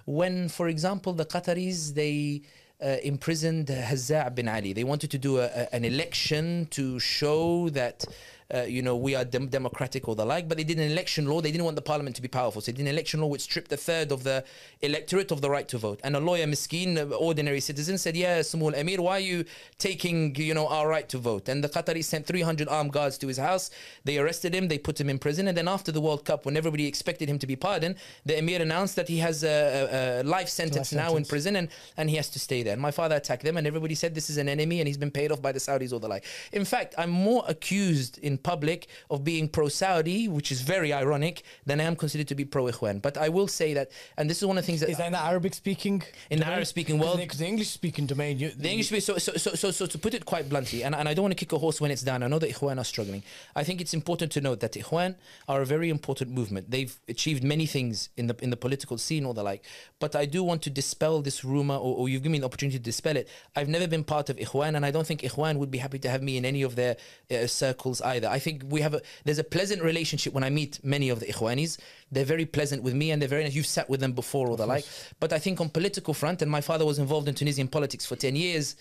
When, 0.08 0.48
for 0.48 0.68
example, 0.68 1.12
the 1.12 1.26
Qataris, 1.26 1.92
they 1.94 2.40
uh, 2.82 2.96
imprisoned 3.12 3.66
Hazza 3.66 4.34
bin 4.34 4.48
Ali. 4.48 4.72
They 4.72 4.84
wanted 4.84 5.10
to 5.10 5.18
do 5.18 5.32
a, 5.38 5.46
a- 5.60 5.68
an 5.74 5.84
election 5.84 6.66
to 6.70 6.98
show 6.98 7.68
that, 7.80 8.06
uh, 8.54 8.62
you 8.62 8.80
know, 8.80 8.96
we 8.96 9.14
are 9.14 9.24
dem- 9.24 9.48
democratic 9.48 10.08
or 10.08 10.14
the 10.16 10.24
like, 10.24 10.48
but 10.48 10.56
they 10.56 10.64
did 10.64 10.78
an 10.78 10.90
election 10.90 11.26
law. 11.26 11.40
They 11.40 11.52
didn't 11.52 11.64
want 11.64 11.76
the 11.76 11.82
parliament 11.82 12.16
to 12.16 12.22
be 12.22 12.28
powerful. 12.28 12.62
So 12.62 12.72
they 12.72 12.76
did 12.76 12.86
an 12.86 12.88
election 12.88 13.20
law 13.20 13.26
which 13.26 13.42
stripped 13.42 13.70
a 13.72 13.76
third 13.76 14.10
of 14.10 14.24
the 14.24 14.42
electorate 14.80 15.30
of 15.30 15.42
the 15.42 15.50
right 15.50 15.68
to 15.68 15.76
vote. 15.76 16.00
And 16.02 16.16
a 16.16 16.20
lawyer, 16.20 16.46
miskeen, 16.46 16.96
uh, 16.96 17.14
ordinary 17.14 17.60
citizen, 17.60 17.98
said, 17.98 18.16
yeah, 18.16 18.40
Samul 18.40 18.74
Emir, 18.74 19.02
why 19.02 19.18
are 19.18 19.20
you 19.20 19.44
taking, 19.78 20.34
you 20.36 20.54
know, 20.54 20.66
our 20.66 20.88
right 20.88 21.06
to 21.10 21.18
vote? 21.18 21.48
And 21.48 21.62
the 21.62 21.68
Qataris 21.68 22.04
sent 22.04 22.26
300 22.26 22.68
armed 22.68 22.92
guards 22.92 23.18
to 23.18 23.28
his 23.28 23.36
house. 23.36 23.70
They 24.04 24.16
arrested 24.16 24.54
him. 24.54 24.68
They 24.68 24.78
put 24.78 24.98
him 24.98 25.10
in 25.10 25.18
prison. 25.18 25.48
And 25.48 25.56
then 25.56 25.68
after 25.68 25.92
the 25.92 26.00
World 26.00 26.24
Cup, 26.24 26.46
when 26.46 26.56
everybody 26.56 26.86
expected 26.86 27.28
him 27.28 27.38
to 27.40 27.46
be 27.46 27.56
pardoned, 27.56 27.96
the 28.24 28.38
Emir 28.38 28.62
announced 28.62 28.96
that 28.96 29.08
he 29.08 29.18
has 29.18 29.44
a, 29.44 29.48
a, 29.48 30.22
a 30.22 30.24
life 30.24 30.48
sentence 30.48 30.92
now 30.92 31.16
in 31.16 31.24
prison 31.26 31.56
and, 31.56 31.68
and 31.98 32.08
he 32.08 32.16
has 32.16 32.30
to 32.30 32.38
stay 32.38 32.62
there. 32.62 32.72
And 32.72 32.80
my 32.80 32.92
father 32.92 33.16
attacked 33.16 33.42
them, 33.42 33.58
and 33.58 33.66
everybody 33.66 33.94
said 33.94 34.14
this 34.14 34.30
is 34.30 34.38
an 34.38 34.48
enemy 34.48 34.80
and 34.80 34.88
he's 34.88 34.96
been 34.96 35.10
paid 35.10 35.32
off 35.32 35.42
by 35.42 35.52
the 35.52 35.58
Saudis 35.58 35.92
or 35.92 36.00
the 36.00 36.08
like. 36.08 36.24
In 36.52 36.64
fact, 36.64 36.94
I'm 36.96 37.10
more 37.10 37.44
accused 37.46 38.16
in 38.18 38.37
in 38.38 38.42
public 38.52 38.86
of 39.10 39.24
being 39.24 39.48
pro 39.48 39.68
Saudi, 39.68 40.28
which 40.28 40.50
is 40.52 40.60
very 40.62 40.92
ironic, 40.92 41.42
then 41.66 41.80
I 41.80 41.84
am 41.84 41.96
considered 41.96 42.28
to 42.28 42.34
be 42.34 42.44
pro 42.44 42.64
Ikhwan. 42.64 43.02
But 43.02 43.16
I 43.16 43.28
will 43.28 43.48
say 43.48 43.74
that, 43.74 43.90
and 44.16 44.28
this 44.30 44.38
is 44.38 44.46
one 44.46 44.58
of 44.58 44.64
the 44.64 44.66
things 44.66 44.80
that 44.80 44.90
Is 44.90 44.98
that 44.98 45.06
in 45.06 45.12
the 45.12 45.20
Arabic 45.20 45.54
speaking? 45.54 46.02
In 46.30 46.38
the 46.40 46.46
Arabic-speaking 46.46 46.98
world- 46.98 47.18
because 47.18 47.38
the 47.38 47.46
English 47.46 47.70
speaking 47.70 48.06
domain, 48.06 48.38
you, 48.38 48.50
The 48.50 48.70
English, 48.70 49.04
so, 49.04 49.18
so, 49.18 49.32
so, 49.36 49.54
so, 49.54 49.70
so 49.70 49.86
to 49.86 49.98
put 49.98 50.14
it 50.14 50.24
quite 50.24 50.48
bluntly, 50.48 50.82
and, 50.84 50.94
and 50.94 51.08
I 51.08 51.14
don't 51.14 51.24
want 51.24 51.32
to 51.32 51.42
kick 51.44 51.52
a 51.52 51.58
horse 51.58 51.80
when 51.80 51.90
it's 51.90 52.02
down. 52.02 52.22
I 52.22 52.28
know 52.28 52.38
that 52.38 52.50
Ikhwan 52.50 52.78
are 52.78 52.84
struggling. 52.84 53.22
I 53.56 53.64
think 53.64 53.80
it's 53.80 53.94
important 53.94 54.32
to 54.32 54.40
note 54.40 54.60
that 54.60 54.72
Ikhwan 54.72 55.16
are 55.48 55.60
a 55.62 55.66
very 55.66 55.88
important 55.90 56.30
movement. 56.30 56.70
They've 56.70 56.94
achieved 57.08 57.42
many 57.42 57.66
things 57.66 58.10
in 58.16 58.26
the 58.28 58.36
in 58.40 58.50
the 58.50 58.56
political 58.56 58.96
scene 58.98 59.24
or 59.24 59.34
the 59.34 59.42
like. 59.42 59.64
But 59.98 60.14
I 60.14 60.24
do 60.26 60.42
want 60.44 60.62
to 60.62 60.70
dispel 60.70 61.22
this 61.22 61.44
rumor, 61.44 61.74
or, 61.74 61.96
or 61.98 62.08
you've 62.08 62.22
given 62.22 62.32
me 62.32 62.38
the 62.38 62.46
opportunity 62.46 62.78
to 62.78 62.84
dispel 62.84 63.16
it. 63.16 63.28
I've 63.56 63.68
never 63.68 63.86
been 63.86 64.04
part 64.04 64.30
of 64.30 64.36
Ikhwan, 64.36 64.76
and 64.76 64.84
I 64.84 64.90
don't 64.90 65.06
think 65.06 65.22
Ikhwan 65.22 65.56
would 65.56 65.70
be 65.70 65.78
happy 65.78 65.98
to 66.00 66.08
have 66.08 66.22
me 66.22 66.36
in 66.36 66.44
any 66.44 66.62
of 66.62 66.76
their 66.76 66.96
uh, 67.30 67.46
circles 67.46 68.00
either. 68.02 68.27
I 68.28 68.38
think 68.38 68.62
we 68.68 68.80
have 68.80 68.94
a 68.94 69.02
there's 69.24 69.38
a 69.38 69.44
pleasant 69.44 69.82
relationship 69.82 70.32
when 70.32 70.44
I 70.44 70.50
meet 70.50 70.80
many 70.82 71.08
of 71.08 71.20
the 71.20 71.26
Ikhwanis. 71.26 71.78
They're 72.12 72.24
very 72.24 72.46
pleasant 72.46 72.82
with 72.82 72.94
me, 72.94 73.10
and 73.10 73.20
they're 73.20 73.28
very 73.28 73.44
nice. 73.44 73.54
You've 73.54 73.66
sat 73.66 73.88
with 73.90 74.00
them 74.00 74.12
before 74.12 74.48
or 74.48 74.56
the 74.56 74.66
like. 74.66 74.84
But 75.20 75.32
I 75.32 75.38
think 75.38 75.60
on 75.60 75.68
political 75.68 76.14
front, 76.14 76.42
and 76.42 76.50
my 76.50 76.60
father 76.60 76.84
was 76.84 76.98
involved 76.98 77.28
in 77.28 77.34
Tunisian 77.34 77.68
politics 77.68 78.06
for 78.06 78.16
ten 78.16 78.36
years 78.36 78.76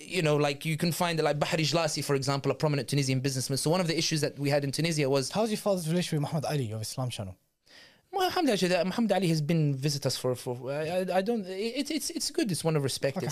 you 0.00 0.22
know, 0.22 0.36
like 0.36 0.64
you 0.64 0.76
can 0.76 0.92
find 0.92 1.20
like 1.22 1.38
Bahri 1.38 1.60
Jlasi, 1.60 2.04
for 2.04 2.14
example, 2.14 2.52
a 2.52 2.54
prominent 2.54 2.88
Tunisian 2.88 3.20
businessman. 3.20 3.56
So 3.56 3.70
one 3.70 3.80
of 3.80 3.86
the 3.86 3.96
issues 3.96 4.20
that 4.20 4.38
we 4.38 4.50
had 4.50 4.64
in 4.64 4.72
Tunisia 4.72 5.08
was 5.08 5.30
how's 5.30 5.50
your 5.50 5.58
father's 5.58 5.88
relationship 5.88 6.20
with 6.20 6.22
Muhammad 6.22 6.44
Ali 6.44 6.72
of 6.72 6.82
Islam 6.82 7.10
Channel? 7.10 7.36
Alhamdulillah, 8.16 8.84
Muhammad 8.84 9.12
Ali 9.12 9.28
has 9.28 9.40
been 9.40 9.74
visit 9.74 10.06
us 10.06 10.16
for 10.16 10.34
for 10.34 10.70
I, 10.72 11.06
I 11.12 11.22
don't 11.22 11.46
it, 11.46 11.90
it's 11.90 12.10
it's 12.10 12.30
good. 12.30 12.50
It's 12.50 12.64
one 12.64 12.76
of 12.76 12.82
respect. 12.82 13.16
Okay, 13.18 13.28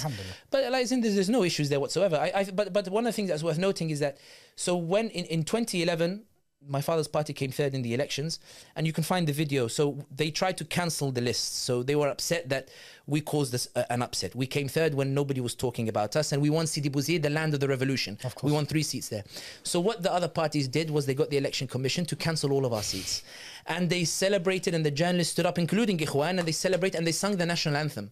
but 0.50 0.70
like, 0.70 0.88
there's, 0.88 1.14
there's 1.14 1.30
no 1.30 1.42
issues 1.44 1.68
there 1.68 1.80
whatsoever. 1.80 2.16
I, 2.16 2.32
I 2.34 2.44
but 2.44 2.72
but 2.72 2.88
one 2.88 3.06
of 3.06 3.12
the 3.12 3.16
things 3.16 3.28
that's 3.30 3.42
worth 3.42 3.58
noting 3.58 3.90
is 3.90 4.00
that 4.00 4.18
so 4.54 4.76
when 4.76 5.08
in, 5.10 5.24
in 5.26 5.42
2011 5.44 6.24
my 6.68 6.80
father's 6.80 7.06
party 7.06 7.32
came 7.32 7.52
third 7.52 7.74
in 7.74 7.82
the 7.82 7.94
elections 7.94 8.40
and 8.74 8.86
you 8.86 8.92
can 8.92 9.04
find 9.04 9.26
the 9.28 9.32
video 9.32 9.68
so 9.68 10.04
they 10.10 10.30
tried 10.30 10.56
to 10.56 10.64
cancel 10.64 11.12
the 11.12 11.20
list 11.20 11.58
so 11.58 11.82
they 11.82 11.94
were 11.94 12.08
upset 12.08 12.48
that 12.48 12.70
we 13.06 13.20
caused 13.20 13.52
this 13.52 13.68
uh, 13.76 13.84
an 13.90 14.02
upset 14.02 14.34
we 14.34 14.46
came 14.46 14.66
third 14.66 14.92
when 14.94 15.14
nobody 15.14 15.40
was 15.40 15.54
talking 15.54 15.88
about 15.88 16.16
us 16.16 16.32
and 16.32 16.42
we 16.42 16.50
won 16.50 16.66
Sidi 16.66 16.88
Bouzid 16.90 17.22
the 17.22 17.30
land 17.30 17.54
of 17.54 17.60
the 17.60 17.68
revolution 17.68 18.18
Of 18.24 18.34
course. 18.34 18.50
we 18.50 18.52
won 18.52 18.66
three 18.66 18.82
seats 18.82 19.08
there 19.10 19.22
so 19.62 19.78
what 19.78 20.02
the 20.02 20.12
other 20.12 20.28
parties 20.28 20.66
did 20.66 20.90
was 20.90 21.06
they 21.06 21.14
got 21.14 21.30
the 21.30 21.36
election 21.36 21.68
commission 21.68 22.04
to 22.06 22.16
cancel 22.16 22.50
all 22.52 22.64
of 22.64 22.72
our 22.72 22.82
seats 22.82 23.22
and 23.68 23.90
they 23.90 24.04
celebrated 24.04 24.74
and 24.74 24.84
the 24.84 24.90
journalists 24.90 25.32
stood 25.32 25.46
up 25.46 25.58
including 25.58 25.98
Ikhwan 25.98 26.38
and 26.38 26.46
they 26.48 26.52
celebrated 26.52 26.98
and 26.98 27.06
they 27.06 27.12
sung 27.12 27.36
the 27.36 27.46
national 27.46 27.76
anthem 27.76 28.10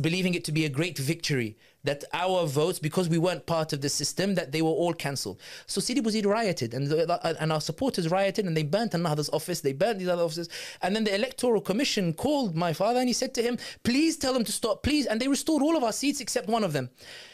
believing 0.00 0.34
it 0.34 0.44
to 0.44 0.52
be 0.52 0.64
a 0.64 0.68
great 0.68 0.98
victory 0.98 1.56
that 1.84 2.04
our 2.12 2.46
votes 2.46 2.78
because 2.78 3.08
we 3.08 3.18
weren't 3.18 3.44
part 3.46 3.72
of 3.72 3.80
the 3.82 3.88
system 3.88 4.34
that 4.34 4.52
they 4.52 4.62
were 4.62 4.70
all 4.70 4.94
cancelled. 4.94 5.38
So 5.66 5.80
Sidi 5.80 6.00
Bouzid 6.00 6.24
rioted 6.24 6.72
and, 6.72 6.86
the, 6.86 7.36
and 7.40 7.52
our 7.52 7.60
supporters 7.60 8.10
rioted 8.10 8.46
and 8.46 8.56
they 8.56 8.62
burnt 8.62 8.94
another's 8.94 9.28
office 9.30 9.60
they 9.60 9.74
burnt 9.74 9.98
these 9.98 10.08
other 10.08 10.22
offices. 10.22 10.48
And 10.82 10.96
then 10.96 11.04
the 11.04 11.14
electoral 11.14 11.60
commission 11.60 12.14
called 12.14 12.56
my 12.56 12.72
father 12.72 13.00
and 13.00 13.08
he 13.08 13.12
said 13.12 13.34
to 13.34 13.42
him 13.42 13.58
please 13.82 14.16
tell 14.16 14.32
them 14.32 14.44
to 14.44 14.52
stop 14.52 14.82
please 14.82 15.06
and 15.06 15.20
they 15.20 15.28
restored 15.28 15.62
all 15.62 15.76
of 15.76 15.84
our 15.84 15.92
seats 15.92 16.20
except 16.20 16.48
one 16.48 16.64
of 16.64 16.72
them. 16.72 16.90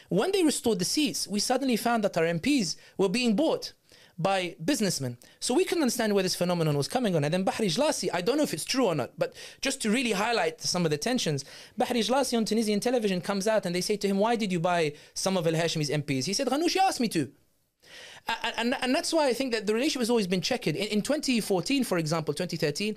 When 0.09 0.33
they 0.33 0.43
restored 0.43 0.81
the 0.81 0.85
seats 0.85 1.29
we 1.29 1.39
suddenly 1.39 1.77
found 1.77 2.05
that 2.05 2.17
our 2.17 2.25
MPs 2.25 2.77
were 2.99 3.09
being 3.09 3.37
bought 3.37 3.73
by 4.21 4.55
businessmen. 4.63 5.17
So 5.41 5.55
we 5.55 5.65
couldn't 5.65 5.83
understand 5.83 6.13
where 6.15 6.23
this 6.23 6.35
phenomenon 6.35 6.77
was 6.77 6.89
coming 6.89 7.17
on. 7.17 7.25
And 7.25 7.33
then 7.33 7.45
Bahri 7.45 7.75
Jlasi, 7.75 8.11
I 8.13 8.21
don't 8.21 8.37
know 8.37 8.43
if 8.43 8.53
it's 8.53 8.67
true 8.67 8.87
or 8.87 8.95
not, 8.95 9.13
but 9.17 9.35
just 9.63 9.81
to 9.83 9.91
really 9.91 10.13
highlight 10.13 10.61
some 10.61 10.85
of 10.85 10.91
the 10.91 10.99
tensions, 10.99 11.45
Bahri 11.81 12.07
Jlasi 12.07 12.37
on 12.37 12.45
Tunisian 12.45 12.81
television 12.81 13.23
comes 13.23 13.49
out 13.49 13.65
and 13.65 13.75
they 13.75 13.81
say 13.81 13.97
to 13.97 14.07
him, 14.07 14.19
Why 14.19 14.37
did 14.37 14.53
you 14.53 14.61
buy 14.61 14.93
some 15.15 15.39
of 15.39 15.47
Al 15.47 15.55
Hashimi's 15.55 15.89
MPs? 15.89 16.27
He 16.27 16.35
said, 16.35 16.49
Ghannouchi 16.49 16.77
asked 16.77 17.01
me 17.01 17.09
to. 17.09 17.33
And, 18.45 18.55
and, 18.59 18.77
and 18.83 18.95
that's 18.95 19.13
why 19.13 19.27
I 19.27 19.33
think 19.33 19.53
that 19.53 19.67
the 19.67 19.73
relationship 19.73 20.01
has 20.01 20.11
always 20.11 20.27
been 20.27 20.43
checkered. 20.43 20.77
In, 20.77 20.89
in 20.89 21.03
2014, 21.03 21.85
for 21.85 21.97
example, 21.97 22.35
2013, 22.35 22.97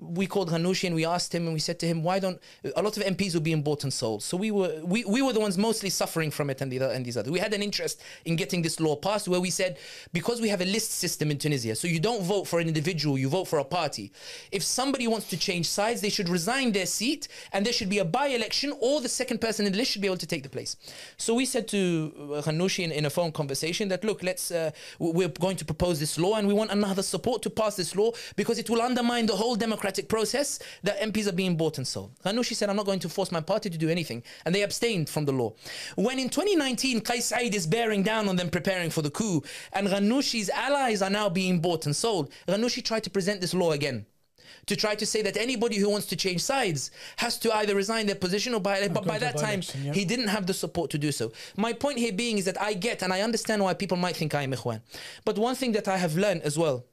we 0.00 0.26
called 0.26 0.50
Ghannouchi 0.50 0.86
and 0.86 0.94
we 0.94 1.04
asked 1.04 1.34
him 1.34 1.44
and 1.44 1.52
we 1.52 1.60
said 1.60 1.78
to 1.80 1.86
him, 1.86 2.02
why 2.02 2.18
don't 2.18 2.40
a 2.74 2.82
lot 2.82 2.96
of 2.96 3.02
MPs 3.02 3.34
were 3.34 3.40
being 3.40 3.62
bought 3.62 3.84
and 3.84 3.92
sold? 3.92 4.22
So 4.22 4.36
we 4.36 4.50
were 4.50 4.80
we, 4.82 5.04
we 5.04 5.20
were 5.22 5.32
the 5.32 5.40
ones 5.40 5.58
mostly 5.58 5.90
suffering 5.90 6.30
from 6.30 6.48
it 6.50 6.60
and 6.60 6.72
the 6.72 6.80
other 6.80 6.94
and 6.94 7.04
these 7.04 7.16
others. 7.16 7.30
We 7.30 7.38
had 7.38 7.52
an 7.52 7.62
interest 7.62 8.02
in 8.24 8.36
getting 8.36 8.62
this 8.62 8.80
law 8.80 8.96
passed 8.96 9.28
where 9.28 9.40
we 9.40 9.50
said 9.50 9.78
because 10.12 10.40
we 10.40 10.48
have 10.48 10.60
a 10.60 10.64
list 10.64 10.92
system 10.92 11.30
in 11.30 11.38
Tunisia, 11.38 11.74
so 11.76 11.86
you 11.86 12.00
don't 12.00 12.22
vote 12.22 12.44
for 12.44 12.60
an 12.60 12.68
individual, 12.68 13.18
you 13.18 13.28
vote 13.28 13.46
for 13.46 13.58
a 13.58 13.64
party. 13.64 14.12
If 14.50 14.62
somebody 14.62 15.06
wants 15.06 15.28
to 15.30 15.36
change 15.36 15.68
sides, 15.68 16.00
they 16.00 16.10
should 16.10 16.28
resign 16.28 16.72
their 16.72 16.86
seat 16.86 17.28
and 17.52 17.66
there 17.66 17.72
should 17.72 17.90
be 17.90 17.98
a 17.98 18.04
by-election 18.04 18.72
or 18.80 19.00
the 19.00 19.08
second 19.08 19.40
person 19.40 19.66
in 19.66 19.72
the 19.72 19.78
list 19.78 19.92
should 19.92 20.02
be 20.02 20.08
able 20.08 20.16
to 20.16 20.26
take 20.26 20.42
the 20.42 20.48
place. 20.48 20.76
So 21.18 21.34
we 21.34 21.44
said 21.44 21.68
to 21.68 22.12
uh, 22.16 22.42
Ghannouchi 22.42 22.84
in, 22.84 22.92
in 22.92 23.04
a 23.04 23.10
phone 23.10 23.32
conversation 23.32 23.88
that 23.88 24.02
look, 24.04 24.22
let's 24.22 24.50
uh, 24.50 24.70
we're 24.98 25.28
going 25.28 25.56
to 25.56 25.64
propose 25.64 26.00
this 26.00 26.18
law 26.18 26.36
and 26.36 26.48
we 26.48 26.54
want 26.54 26.70
another 26.70 27.02
support 27.02 27.42
to 27.42 27.50
pass 27.50 27.76
this 27.76 27.94
law 27.94 28.12
because 28.36 28.58
it 28.58 28.70
will 28.70 28.80
undermine 28.80 29.26
the 29.26 29.36
whole 29.36 29.56
democratic 29.56 29.89
process 30.08 30.58
that 30.82 31.00
MPs 31.00 31.26
are 31.28 31.32
being 31.32 31.56
bought 31.56 31.78
and 31.78 31.86
sold. 31.86 32.12
Ghannouchi 32.24 32.54
said, 32.54 32.68
I'm 32.70 32.76
not 32.76 32.86
going 32.86 33.00
to 33.00 33.08
force 33.08 33.32
my 33.32 33.40
party 33.40 33.70
to 33.70 33.78
do 33.78 33.88
anything. 33.88 34.22
And 34.44 34.54
they 34.54 34.62
abstained 34.62 35.08
from 35.08 35.24
the 35.24 35.32
law. 35.32 35.54
When 35.96 36.18
in 36.18 36.28
2019, 36.28 37.00
Kais 37.00 37.32
Saied 37.32 37.54
is 37.54 37.66
bearing 37.66 38.02
down 38.02 38.28
on 38.28 38.36
them 38.36 38.50
preparing 38.50 38.90
for 38.90 39.02
the 39.02 39.10
coup, 39.10 39.42
and 39.72 39.88
Ghannouchi's 39.88 40.50
allies 40.50 41.02
are 41.02 41.10
now 41.10 41.28
being 41.28 41.60
bought 41.60 41.86
and 41.86 41.94
sold, 41.94 42.32
Ghannouchi 42.46 42.84
tried 42.84 43.04
to 43.04 43.10
present 43.10 43.40
this 43.40 43.54
law 43.54 43.72
again. 43.72 44.06
To 44.66 44.76
try 44.76 44.94
to 44.94 45.06
say 45.06 45.22
that 45.22 45.36
anybody 45.36 45.78
who 45.78 45.88
wants 45.88 46.06
to 46.08 46.16
change 46.16 46.42
sides 46.42 46.90
has 47.16 47.38
to 47.38 47.54
either 47.56 47.74
resign 47.74 48.06
their 48.06 48.14
position 48.14 48.54
or 48.54 48.60
by, 48.60 48.86
but 48.88 49.06
by 49.06 49.18
that 49.18 49.36
time 49.36 49.62
yeah. 49.82 49.92
he 49.92 50.04
didn't 50.04 50.28
have 50.28 50.46
the 50.46 50.54
support 50.54 50.90
to 50.90 50.98
do 50.98 51.10
so. 51.12 51.32
My 51.56 51.72
point 51.72 51.98
here 51.98 52.12
being 52.12 52.38
is 52.38 52.44
that 52.44 52.60
I 52.60 52.74
get 52.74 53.02
and 53.02 53.12
I 53.12 53.22
understand 53.22 53.62
why 53.62 53.74
people 53.74 53.96
might 53.96 54.16
think 54.16 54.34
I 54.34 54.42
am 54.42 54.52
Ikhwan. 54.52 54.82
But 55.24 55.38
one 55.38 55.54
thing 55.54 55.72
that 55.72 55.88
I 55.88 55.96
have 55.96 56.14
learned 56.16 56.42
as 56.42 56.58
well 56.58 56.84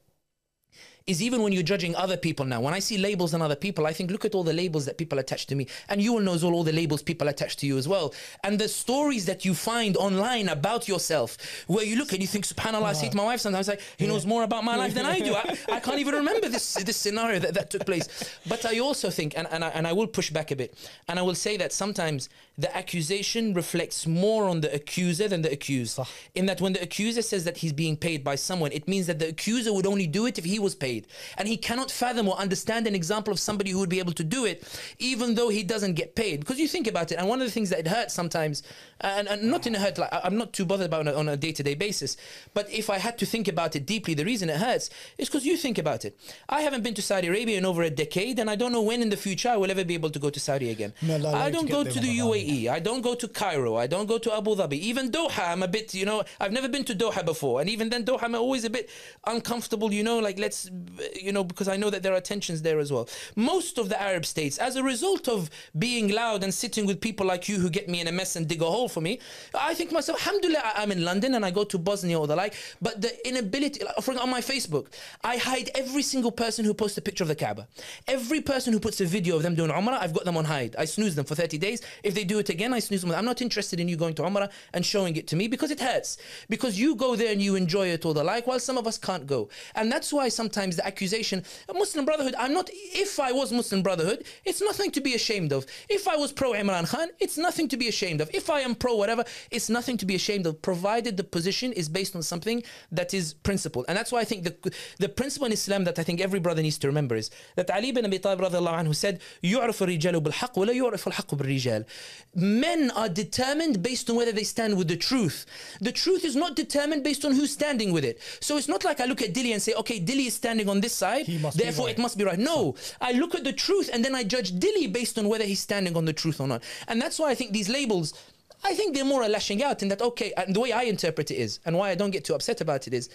is 1.08 1.22
even 1.22 1.42
when 1.42 1.52
you're 1.52 1.62
judging 1.62 1.96
other 1.96 2.18
people 2.18 2.44
now, 2.44 2.60
when 2.60 2.74
I 2.74 2.78
see 2.78 2.98
labels 2.98 3.32
on 3.32 3.40
other 3.40 3.56
people, 3.56 3.86
I 3.86 3.94
think, 3.94 4.10
look 4.10 4.26
at 4.26 4.34
all 4.34 4.44
the 4.44 4.52
labels 4.52 4.84
that 4.84 4.98
people 4.98 5.18
attach 5.18 5.46
to 5.46 5.54
me. 5.54 5.66
And 5.88 6.02
you 6.02 6.12
will 6.12 6.20
know 6.20 6.34
as 6.34 6.44
well 6.44 6.52
all 6.52 6.64
the 6.64 6.72
labels 6.72 7.02
people 7.02 7.28
attach 7.28 7.56
to 7.56 7.66
you 7.66 7.78
as 7.78 7.88
well. 7.88 8.14
And 8.44 8.58
the 8.58 8.68
stories 8.68 9.24
that 9.24 9.44
you 9.44 9.54
find 9.54 9.96
online 9.96 10.50
about 10.50 10.86
yourself, 10.86 11.38
where 11.66 11.84
you 11.84 11.96
look 11.96 12.12
and 12.12 12.20
you 12.20 12.28
think, 12.28 12.44
subhanAllah, 12.44 12.84
I 12.84 12.92
say 12.92 13.08
to 13.08 13.16
my 13.16 13.24
wife 13.24 13.40
sometimes, 13.40 13.68
like, 13.68 13.80
he 13.96 14.06
knows 14.06 14.26
more 14.26 14.42
about 14.42 14.64
my 14.64 14.76
life 14.76 14.92
than 14.92 15.06
I 15.06 15.20
do. 15.20 15.34
I, 15.34 15.56
I 15.72 15.80
can't 15.80 15.98
even 15.98 16.14
remember 16.14 16.50
this, 16.50 16.74
this 16.74 16.98
scenario 16.98 17.38
that, 17.38 17.54
that 17.54 17.70
took 17.70 17.86
place. 17.86 18.06
But 18.46 18.66
I 18.66 18.78
also 18.78 19.08
think, 19.08 19.36
and, 19.36 19.48
and, 19.50 19.64
I, 19.64 19.68
and 19.68 19.86
I 19.86 19.94
will 19.94 20.06
push 20.06 20.28
back 20.28 20.50
a 20.50 20.56
bit, 20.56 20.74
and 21.08 21.18
I 21.18 21.22
will 21.22 21.34
say 21.34 21.56
that 21.56 21.72
sometimes 21.72 22.28
the 22.58 22.76
accusation 22.76 23.54
reflects 23.54 24.04
more 24.06 24.48
on 24.48 24.60
the 24.60 24.74
accuser 24.74 25.28
than 25.28 25.42
the 25.42 25.52
accused. 25.52 26.00
In 26.34 26.46
that 26.46 26.60
when 26.60 26.72
the 26.72 26.82
accuser 26.82 27.22
says 27.22 27.44
that 27.44 27.58
he's 27.58 27.72
being 27.72 27.96
paid 27.96 28.24
by 28.24 28.34
someone, 28.34 28.72
it 28.72 28.88
means 28.88 29.06
that 29.06 29.20
the 29.20 29.28
accuser 29.28 29.72
would 29.72 29.86
only 29.86 30.08
do 30.08 30.26
it 30.26 30.38
if 30.38 30.44
he 30.44 30.58
was 30.58 30.74
paid. 30.74 31.06
And 31.36 31.46
he 31.46 31.56
cannot 31.56 31.90
fathom 31.90 32.28
or 32.28 32.36
understand 32.36 32.88
an 32.88 32.96
example 32.96 33.32
of 33.32 33.38
somebody 33.38 33.70
who 33.70 33.78
would 33.78 33.88
be 33.88 34.00
able 34.00 34.12
to 34.14 34.24
do 34.24 34.44
it, 34.44 34.64
even 34.98 35.36
though 35.36 35.48
he 35.48 35.62
doesn't 35.62 35.94
get 35.94 36.16
paid. 36.16 36.40
Because 36.40 36.58
you 36.58 36.66
think 36.66 36.88
about 36.88 37.12
it, 37.12 37.18
and 37.18 37.28
one 37.28 37.40
of 37.40 37.46
the 37.46 37.52
things 37.52 37.70
that 37.70 37.78
it 37.78 37.86
hurts 37.86 38.12
sometimes, 38.12 38.64
uh, 39.02 39.14
and, 39.16 39.28
and 39.28 39.42
not 39.44 39.66
in 39.68 39.76
a 39.76 39.78
hurt, 39.78 39.96
like 39.96 40.10
I'm 40.12 40.36
not 40.36 40.52
too 40.52 40.64
bothered 40.64 40.86
about 40.86 41.06
it 41.06 41.14
on 41.14 41.28
a 41.28 41.36
day 41.36 41.52
to 41.52 41.62
day 41.62 41.76
basis, 41.76 42.16
but 42.54 42.68
if 42.72 42.90
I 42.90 42.98
had 42.98 43.18
to 43.18 43.26
think 43.26 43.46
about 43.46 43.76
it 43.76 43.86
deeply, 43.86 44.14
the 44.14 44.24
reason 44.24 44.50
it 44.50 44.56
hurts 44.56 44.90
is 45.16 45.28
because 45.28 45.46
you 45.46 45.56
think 45.56 45.78
about 45.78 46.04
it. 46.04 46.18
I 46.48 46.62
haven't 46.62 46.82
been 46.82 46.94
to 46.94 47.02
Saudi 47.02 47.28
Arabia 47.28 47.58
in 47.58 47.64
over 47.64 47.82
a 47.84 47.90
decade, 47.90 48.40
and 48.40 48.50
I 48.50 48.56
don't 48.56 48.72
know 48.72 48.82
when 48.82 49.00
in 49.00 49.10
the 49.10 49.16
future 49.16 49.48
I 49.50 49.56
will 49.56 49.70
ever 49.70 49.84
be 49.84 49.94
able 49.94 50.10
to 50.10 50.18
go 50.18 50.30
to 50.30 50.40
Saudi 50.40 50.70
again. 50.70 50.92
Allow 51.02 51.34
I 51.34 51.50
don't 51.50 51.70
go 51.70 51.84
to 51.84 52.00
the 52.00 52.00
day. 52.00 52.47
UAE. 52.48 52.68
I 52.70 52.80
don't 52.80 53.00
go 53.00 53.14
to 53.14 53.28
Cairo. 53.28 53.76
I 53.76 53.86
don't 53.86 54.06
go 54.06 54.18
to 54.18 54.34
Abu 54.34 54.54
Dhabi. 54.54 54.74
Even 54.74 55.10
Doha, 55.10 55.48
I'm 55.48 55.62
a 55.62 55.68
bit, 55.68 55.94
you 55.94 56.04
know, 56.04 56.24
I've 56.40 56.52
never 56.52 56.68
been 56.68 56.84
to 56.84 56.94
Doha 56.94 57.24
before. 57.24 57.60
And 57.60 57.70
even 57.70 57.88
then, 57.90 58.04
Doha, 58.04 58.24
I'm 58.24 58.34
always 58.34 58.64
a 58.64 58.70
bit 58.70 58.90
uncomfortable, 59.26 59.92
you 59.92 60.02
know, 60.02 60.18
like 60.18 60.38
let's, 60.38 60.70
you 61.14 61.32
know, 61.32 61.44
because 61.44 61.68
I 61.68 61.76
know 61.76 61.90
that 61.90 62.02
there 62.02 62.14
are 62.14 62.20
tensions 62.20 62.62
there 62.62 62.78
as 62.78 62.92
well. 62.92 63.08
Most 63.36 63.78
of 63.78 63.88
the 63.88 64.00
Arab 64.00 64.24
states, 64.26 64.58
as 64.58 64.76
a 64.76 64.82
result 64.82 65.28
of 65.28 65.50
being 65.78 66.08
loud 66.08 66.42
and 66.42 66.52
sitting 66.52 66.86
with 66.86 67.00
people 67.00 67.26
like 67.26 67.48
you 67.48 67.58
who 67.58 67.70
get 67.70 67.88
me 67.88 68.00
in 68.00 68.08
a 68.08 68.12
mess 68.12 68.36
and 68.36 68.48
dig 68.48 68.62
a 68.62 68.64
hole 68.64 68.88
for 68.88 69.00
me, 69.00 69.20
I 69.54 69.74
think 69.74 69.92
myself, 69.92 70.18
alhamdulillah, 70.26 70.72
I'm 70.74 70.92
in 70.92 71.04
London 71.04 71.34
and 71.34 71.44
I 71.44 71.50
go 71.50 71.64
to 71.64 71.78
Bosnia 71.78 72.18
or 72.18 72.26
the 72.26 72.36
like. 72.36 72.54
But 72.80 73.00
the 73.00 73.28
inability, 73.28 73.84
like, 73.84 73.96
for 74.02 74.18
on 74.18 74.30
my 74.30 74.40
Facebook, 74.40 74.88
I 75.22 75.36
hide 75.36 75.70
every 75.74 76.02
single 76.02 76.32
person 76.32 76.64
who 76.64 76.74
posts 76.74 76.98
a 76.98 77.02
picture 77.02 77.24
of 77.24 77.28
the 77.28 77.34
Kaaba. 77.34 77.68
Every 78.06 78.40
person 78.40 78.72
who 78.72 78.80
puts 78.80 79.00
a 79.00 79.04
video 79.04 79.36
of 79.36 79.42
them 79.42 79.54
doing 79.54 79.70
Umrah, 79.70 80.00
I've 80.00 80.14
got 80.14 80.24
them 80.24 80.36
on 80.36 80.44
hide. 80.44 80.74
I 80.78 80.84
snooze 80.84 81.14
them 81.14 81.24
for 81.24 81.34
30 81.34 81.58
days. 81.58 81.82
If 82.02 82.14
they 82.14 82.24
do 82.24 82.37
it 82.37 82.49
again, 82.49 82.73
I 82.73 82.79
snooze 82.79 83.01
them. 83.01 83.11
I'm 83.11 83.25
not 83.25 83.41
interested 83.41 83.79
in 83.79 83.87
you 83.87 83.95
going 83.95 84.13
to 84.15 84.23
Umrah 84.23 84.49
and 84.73 84.85
showing 84.85 85.15
it 85.15 85.27
to 85.27 85.35
me 85.35 85.47
because 85.47 85.71
it 85.71 85.79
hurts. 85.79 86.17
Because 86.49 86.79
you 86.79 86.95
go 86.95 87.15
there 87.15 87.31
and 87.31 87.41
you 87.41 87.55
enjoy 87.55 87.87
it 87.87 88.05
or 88.05 88.13
the 88.13 88.23
like, 88.23 88.47
while 88.47 88.59
some 88.59 88.77
of 88.77 88.87
us 88.87 88.97
can't 88.97 89.27
go. 89.27 89.49
And 89.75 89.91
that's 89.91 90.11
why 90.11 90.29
sometimes 90.29 90.75
the 90.75 90.85
accusation. 90.85 91.43
A 91.69 91.73
Muslim 91.73 92.05
Brotherhood, 92.05 92.35
I'm 92.37 92.53
not, 92.53 92.69
if 92.71 93.19
I 93.19 93.31
was 93.31 93.51
Muslim 93.51 93.83
Brotherhood, 93.83 94.25
it's 94.45 94.61
nothing 94.61 94.91
to 94.91 95.01
be 95.01 95.13
ashamed 95.15 95.51
of. 95.51 95.65
If 95.89 96.07
I 96.07 96.15
was 96.15 96.31
pro 96.31 96.53
Imran 96.53 96.87
Khan, 96.87 97.09
it's 97.19 97.37
nothing 97.37 97.67
to 97.69 97.77
be 97.77 97.87
ashamed 97.87 98.21
of. 98.21 98.29
If 98.33 98.49
I 98.49 98.61
am 98.61 98.75
pro 98.75 98.95
whatever, 98.95 99.23
it's 99.51 99.69
nothing 99.69 99.97
to 99.97 100.05
be 100.05 100.15
ashamed 100.15 100.45
of, 100.47 100.61
provided 100.61 101.17
the 101.17 101.23
position 101.23 101.73
is 101.73 101.89
based 101.89 102.15
on 102.15 102.23
something 102.23 102.63
that 102.91 103.13
is 103.13 103.33
principled. 103.33 103.85
And 103.87 103.97
that's 103.97 104.11
why 104.11 104.19
I 104.19 104.25
think 104.25 104.43
the, 104.43 104.73
the 104.99 105.09
principle 105.09 105.47
in 105.47 105.53
Islam 105.53 105.83
that 105.85 105.99
I 105.99 106.03
think 106.03 106.21
every 106.21 106.39
brother 106.39 106.61
needs 106.61 106.77
to 106.79 106.87
remember 106.87 107.15
is 107.15 107.29
that 107.55 107.69
Ali 107.69 107.91
bin 107.91 108.05
Abi 108.05 108.19
Talib 108.19 108.39
anhu 108.39 108.95
said, 108.95 109.19
يُعْرَفُ 109.43 109.79
الرِّجَالُ 109.85 110.21
بِالْحَقِّ 110.21 110.53
وَلَا 110.53 110.73
يُعْرَفُ 110.73 111.11
الْحَقُّ 111.11 111.37
بِالرِّجَالِ 111.37 111.85
Men 112.34 112.90
are 112.92 113.08
determined 113.08 113.82
based 113.82 114.08
on 114.10 114.16
whether 114.16 114.32
they 114.32 114.44
stand 114.44 114.76
with 114.76 114.86
the 114.88 114.96
truth. 114.96 115.46
The 115.80 115.92
truth 115.92 116.24
is 116.24 116.36
not 116.36 116.54
determined 116.54 117.02
based 117.02 117.24
on 117.24 117.32
who's 117.32 117.52
standing 117.52 117.92
with 117.92 118.04
it. 118.04 118.20
So 118.40 118.56
it's 118.56 118.68
not 118.68 118.84
like 118.84 119.00
I 119.00 119.06
look 119.06 119.22
at 119.22 119.32
Dilly 119.32 119.52
and 119.52 119.62
say, 119.62 119.72
okay, 119.74 119.98
Dilly 119.98 120.26
is 120.26 120.34
standing 120.34 120.68
on 120.68 120.80
this 120.80 120.94
side, 120.94 121.26
He 121.26 121.38
must 121.38 121.56
be 121.56 121.64
therefore 121.64 121.86
right. 121.86 121.98
it 121.98 122.00
must 122.00 122.18
be 122.18 122.24
right. 122.24 122.38
No, 122.38 122.76
I 123.00 123.12
look 123.12 123.34
at 123.34 123.44
the 123.44 123.52
truth 123.52 123.90
and 123.92 124.04
then 124.04 124.14
I 124.14 124.24
judge 124.24 124.58
Dilly 124.58 124.86
based 124.86 125.18
on 125.18 125.28
whether 125.28 125.44
he's 125.44 125.60
standing 125.60 125.96
on 125.96 126.04
the 126.04 126.12
truth 126.12 126.40
or 126.40 126.46
not. 126.46 126.62
And 126.86 127.00
that's 127.00 127.18
why 127.18 127.30
I 127.30 127.34
think 127.34 127.52
these 127.52 127.68
labels, 127.68 128.14
I 128.62 128.74
think 128.74 128.94
they're 128.94 129.04
more 129.04 129.26
lashing 129.28 129.62
out 129.62 129.82
in 129.82 129.88
that, 129.88 130.02
okay, 130.02 130.32
and 130.36 130.54
the 130.54 130.60
way 130.60 130.72
I 130.72 130.82
interpret 130.82 131.30
it 131.30 131.36
is, 131.36 131.60
and 131.64 131.76
why 131.76 131.90
I 131.90 131.94
don't 131.94 132.10
get 132.10 132.24
too 132.24 132.34
upset 132.34 132.60
about 132.60 132.86
it 132.86 132.94
is, 132.94 133.08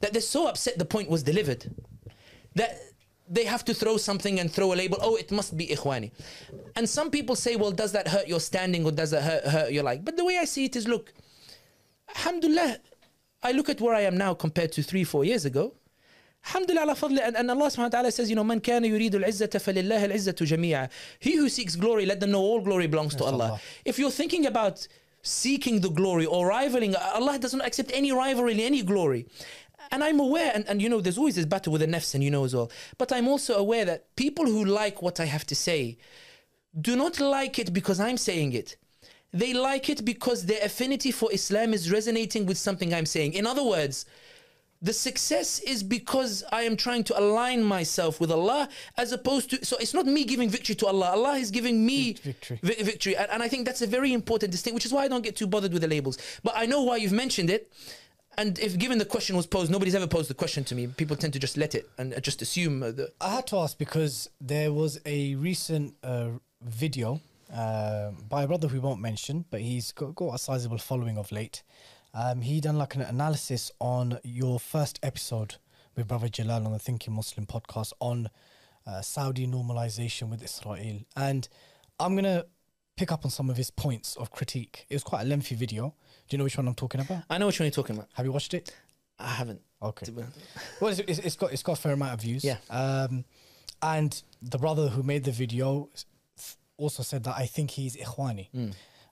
that 0.00 0.12
they're 0.12 0.22
so 0.22 0.46
upset 0.48 0.78
the 0.78 0.84
point 0.84 1.08
was 1.08 1.22
delivered. 1.22 1.70
That 2.54 2.78
they 3.28 3.44
have 3.44 3.64
to 3.64 3.74
throw 3.74 3.96
something 3.96 4.38
and 4.40 4.52
throw 4.52 4.72
a 4.72 4.76
label, 4.76 4.98
oh, 5.00 5.16
it 5.16 5.30
must 5.30 5.56
be 5.56 5.66
Ikhwani. 5.68 6.10
And 6.76 6.88
some 6.88 7.10
people 7.10 7.36
say, 7.36 7.56
well, 7.56 7.70
does 7.70 7.92
that 7.92 8.08
hurt 8.08 8.28
your 8.28 8.40
standing 8.40 8.84
or 8.84 8.92
does 8.92 9.10
that 9.12 9.22
hurt, 9.22 9.44
hurt 9.46 9.72
your 9.72 9.82
like? 9.82 10.04
But 10.04 10.16
the 10.16 10.24
way 10.24 10.38
I 10.38 10.44
see 10.44 10.66
it 10.66 10.76
is, 10.76 10.86
look, 10.86 11.12
Alhamdulillah, 12.16 12.78
I 13.42 13.52
look 13.52 13.68
at 13.68 13.80
where 13.80 13.94
I 13.94 14.02
am 14.02 14.16
now 14.16 14.34
compared 14.34 14.72
to 14.72 14.82
three, 14.82 15.04
four 15.04 15.24
years 15.24 15.44
ago. 15.44 15.74
Alhamdulillah 16.46 16.82
ala 16.82 16.94
fadli, 16.94 17.20
and, 17.26 17.36
and 17.36 17.50
Allah 17.50 17.68
subhanahu 17.68 17.78
wa 17.78 17.88
ta'ala 17.88 18.12
says, 18.12 18.28
you 18.28 18.36
know, 18.36 18.44
man 18.44 18.60
kana 18.60 18.86
yuridu 18.86 19.14
al-izzata 19.14 19.58
falillah 19.58 20.02
al-izzatu 20.02 20.46
jami'a. 20.46 20.90
He 21.18 21.36
who 21.36 21.48
seeks 21.48 21.74
glory, 21.74 22.04
let 22.04 22.20
them 22.20 22.32
know 22.32 22.40
all 22.40 22.60
glory 22.60 22.86
belongs 22.86 23.14
to 23.14 23.24
Allah. 23.24 23.44
Allah. 23.44 23.60
If 23.86 23.98
you're 23.98 24.10
thinking 24.10 24.44
about 24.44 24.86
seeking 25.22 25.80
the 25.80 25.88
glory 25.88 26.26
or 26.26 26.48
rivaling, 26.48 26.94
Allah 26.96 27.38
does 27.38 27.54
not 27.54 27.66
accept 27.66 27.90
any 27.94 28.12
rivalry 28.12 28.62
any 28.62 28.82
glory. 28.82 29.26
And 29.90 30.02
I'm 30.02 30.20
aware, 30.20 30.50
and, 30.54 30.66
and 30.68 30.82
you 30.82 30.88
know, 30.88 31.00
there's 31.00 31.18
always 31.18 31.36
this 31.36 31.44
battle 31.46 31.72
with 31.72 31.80
the 31.80 31.86
nafs, 31.86 32.14
and 32.14 32.22
you 32.24 32.30
know 32.30 32.44
as 32.44 32.54
well. 32.54 32.70
But 32.98 33.12
I'm 33.12 33.28
also 33.28 33.54
aware 33.56 33.84
that 33.84 34.14
people 34.16 34.46
who 34.46 34.64
like 34.64 35.02
what 35.02 35.20
I 35.20 35.26
have 35.26 35.46
to 35.46 35.54
say 35.54 35.98
do 36.80 36.96
not 36.96 37.20
like 37.20 37.58
it 37.58 37.72
because 37.72 38.00
I'm 38.00 38.16
saying 38.16 38.52
it. 38.52 38.76
They 39.32 39.52
like 39.52 39.88
it 39.88 40.04
because 40.04 40.46
their 40.46 40.62
affinity 40.64 41.10
for 41.10 41.32
Islam 41.32 41.74
is 41.74 41.90
resonating 41.90 42.46
with 42.46 42.58
something 42.58 42.94
I'm 42.94 43.06
saying. 43.06 43.34
In 43.34 43.46
other 43.46 43.64
words, 43.64 44.06
the 44.80 44.92
success 44.92 45.60
is 45.60 45.82
because 45.82 46.44
I 46.52 46.62
am 46.62 46.76
trying 46.76 47.04
to 47.04 47.18
align 47.18 47.62
myself 47.62 48.20
with 48.20 48.30
Allah 48.30 48.68
as 48.96 49.12
opposed 49.12 49.50
to. 49.50 49.64
So 49.64 49.76
it's 49.78 49.94
not 49.94 50.06
me 50.06 50.24
giving 50.24 50.50
victory 50.50 50.74
to 50.76 50.86
Allah. 50.86 51.10
Allah 51.12 51.36
is 51.36 51.50
giving 51.50 51.84
me 51.86 52.12
Victory. 52.14 52.60
vi- 52.62 52.82
victory. 52.82 53.16
And, 53.16 53.30
and 53.30 53.42
I 53.42 53.48
think 53.48 53.66
that's 53.66 53.82
a 53.82 53.86
very 53.86 54.12
important 54.12 54.52
distinction, 54.52 54.74
which 54.74 54.84
is 54.86 54.92
why 54.92 55.04
I 55.04 55.08
don't 55.08 55.22
get 55.22 55.36
too 55.36 55.46
bothered 55.46 55.72
with 55.72 55.82
the 55.82 55.88
labels. 55.88 56.18
But 56.42 56.54
I 56.56 56.66
know 56.66 56.82
why 56.82 56.96
you've 56.96 57.12
mentioned 57.12 57.50
it. 57.50 57.72
And 58.36 58.58
if 58.58 58.76
given 58.78 58.98
the 58.98 59.04
question 59.04 59.36
was 59.36 59.46
posed, 59.46 59.70
nobody's 59.70 59.94
ever 59.94 60.06
posed 60.06 60.28
the 60.28 60.34
question 60.34 60.64
to 60.64 60.74
me. 60.74 60.86
People 60.88 61.16
tend 61.16 61.32
to 61.34 61.38
just 61.38 61.56
let 61.56 61.74
it 61.74 61.88
and 61.98 62.20
just 62.22 62.42
assume 62.42 62.82
uh, 62.82 62.90
the, 62.90 63.12
I 63.20 63.36
had 63.36 63.46
to 63.48 63.58
ask 63.58 63.78
because 63.78 64.28
there 64.40 64.72
was 64.72 65.00
a 65.06 65.36
recent 65.36 65.94
uh, 66.02 66.30
video 66.60 67.20
uh, 67.54 68.10
by 68.28 68.42
a 68.42 68.46
brother 68.46 68.66
we 68.68 68.80
won't 68.80 69.00
mention, 69.00 69.44
but 69.50 69.60
he's 69.60 69.92
got, 69.92 70.14
got 70.16 70.34
a 70.34 70.38
sizable 70.38 70.78
following 70.78 71.16
of 71.16 71.30
late. 71.30 71.62
Um, 72.12 72.40
he 72.40 72.60
done 72.60 72.78
like 72.78 72.94
an 72.94 73.02
analysis 73.02 73.70
on 73.80 74.18
your 74.24 74.58
first 74.58 74.98
episode 75.02 75.56
with 75.96 76.08
Brother 76.08 76.28
Jalal 76.28 76.66
on 76.66 76.72
the 76.72 76.78
Thinking 76.78 77.14
Muslim 77.14 77.46
podcast 77.46 77.92
on 78.00 78.28
uh, 78.86 79.00
Saudi 79.00 79.46
normalization 79.46 80.28
with 80.28 80.42
Israel, 80.42 81.00
and 81.16 81.48
I'm 81.98 82.14
gonna 82.14 82.44
pick 82.96 83.10
up 83.10 83.24
on 83.24 83.30
some 83.30 83.50
of 83.50 83.56
his 83.56 83.70
points 83.70 84.16
of 84.16 84.30
critique. 84.30 84.86
It 84.88 84.94
was 84.94 85.02
quite 85.02 85.22
a 85.22 85.24
lengthy 85.24 85.54
video. 85.54 85.94
Do 86.28 86.34
you 86.34 86.38
know 86.38 86.44
which 86.44 86.56
one 86.56 86.66
I'm 86.66 86.74
talking 86.74 87.00
about? 87.00 87.24
I 87.28 87.38
know 87.38 87.46
which 87.46 87.60
one 87.60 87.66
you're 87.66 87.72
talking 87.72 87.96
about. 87.96 88.08
Have 88.14 88.24
you 88.24 88.32
watched 88.32 88.54
it? 88.54 88.74
I 89.18 89.28
haven't. 89.28 89.60
Okay. 89.82 90.12
Well, 90.80 90.90
it's, 90.90 91.00
it's, 91.00 91.36
got 91.36 91.52
it's 91.52 91.62
got 91.62 91.72
a 91.72 91.80
fair 91.80 91.92
amount 91.92 92.14
of 92.14 92.22
views. 92.22 92.42
Yeah. 92.42 92.56
Um, 92.70 93.24
and 93.82 94.22
the 94.40 94.58
brother 94.58 94.88
who 94.88 95.02
made 95.02 95.24
the 95.24 95.30
video 95.30 95.90
also 96.76 97.02
said 97.02 97.24
that 97.24 97.34
I 97.36 97.46
think 97.46 97.72
he's 97.72 97.96
Ikhwani. 97.96 98.50
Hmm. 98.50 98.70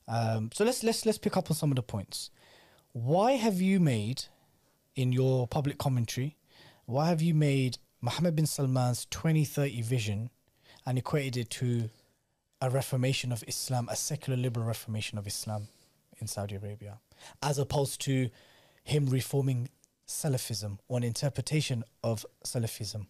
Um, 0.09 0.51
so 0.53 0.65
let's 0.65 0.83
let's 0.83 1.07
let's 1.07 1.19
pick 1.19 1.37
up 1.37 1.51
on 1.51 1.57
some 1.57 1.71
of 1.71 1.77
the 1.77 1.83
points. 1.83 2.31
Why 2.93 3.33
have 3.33 3.61
you 3.61 3.81
made 3.81 4.25
in 4.97 5.13
your 5.13 5.47
public 5.47 5.79
commentary? 5.79 6.37
Why 6.87 7.09
have 7.09 7.23
you 7.23 7.35
made 7.35 7.79
Mohammed 8.01 8.37
bin 8.37 8.47
Salman's 8.47 9.05
2030 9.07 9.81
vision 9.83 10.31
and 10.85 10.99
equated 10.99 11.37
it 11.37 11.51
to 11.51 11.89
a 12.61 12.69
reformation 12.69 13.33
of 13.33 13.45
Islam, 13.47 13.89
a 13.91 13.97
secular 13.97 14.37
liberal 14.37 14.67
reformation 14.67 15.19
of 15.19 15.27
Islam 15.27 15.69
in 16.23 16.27
Saudi 16.27 16.55
Arabia, 16.55 17.01
as 17.43 17.59
opposed 17.59 18.01
to 18.03 18.31
him 18.85 19.07
reforming 19.07 19.69
Salafism 20.07 20.79
or 20.89 20.97
an 20.97 21.05
interpretation 21.05 21.85
of 22.03 22.25
Salafism? 22.45 23.07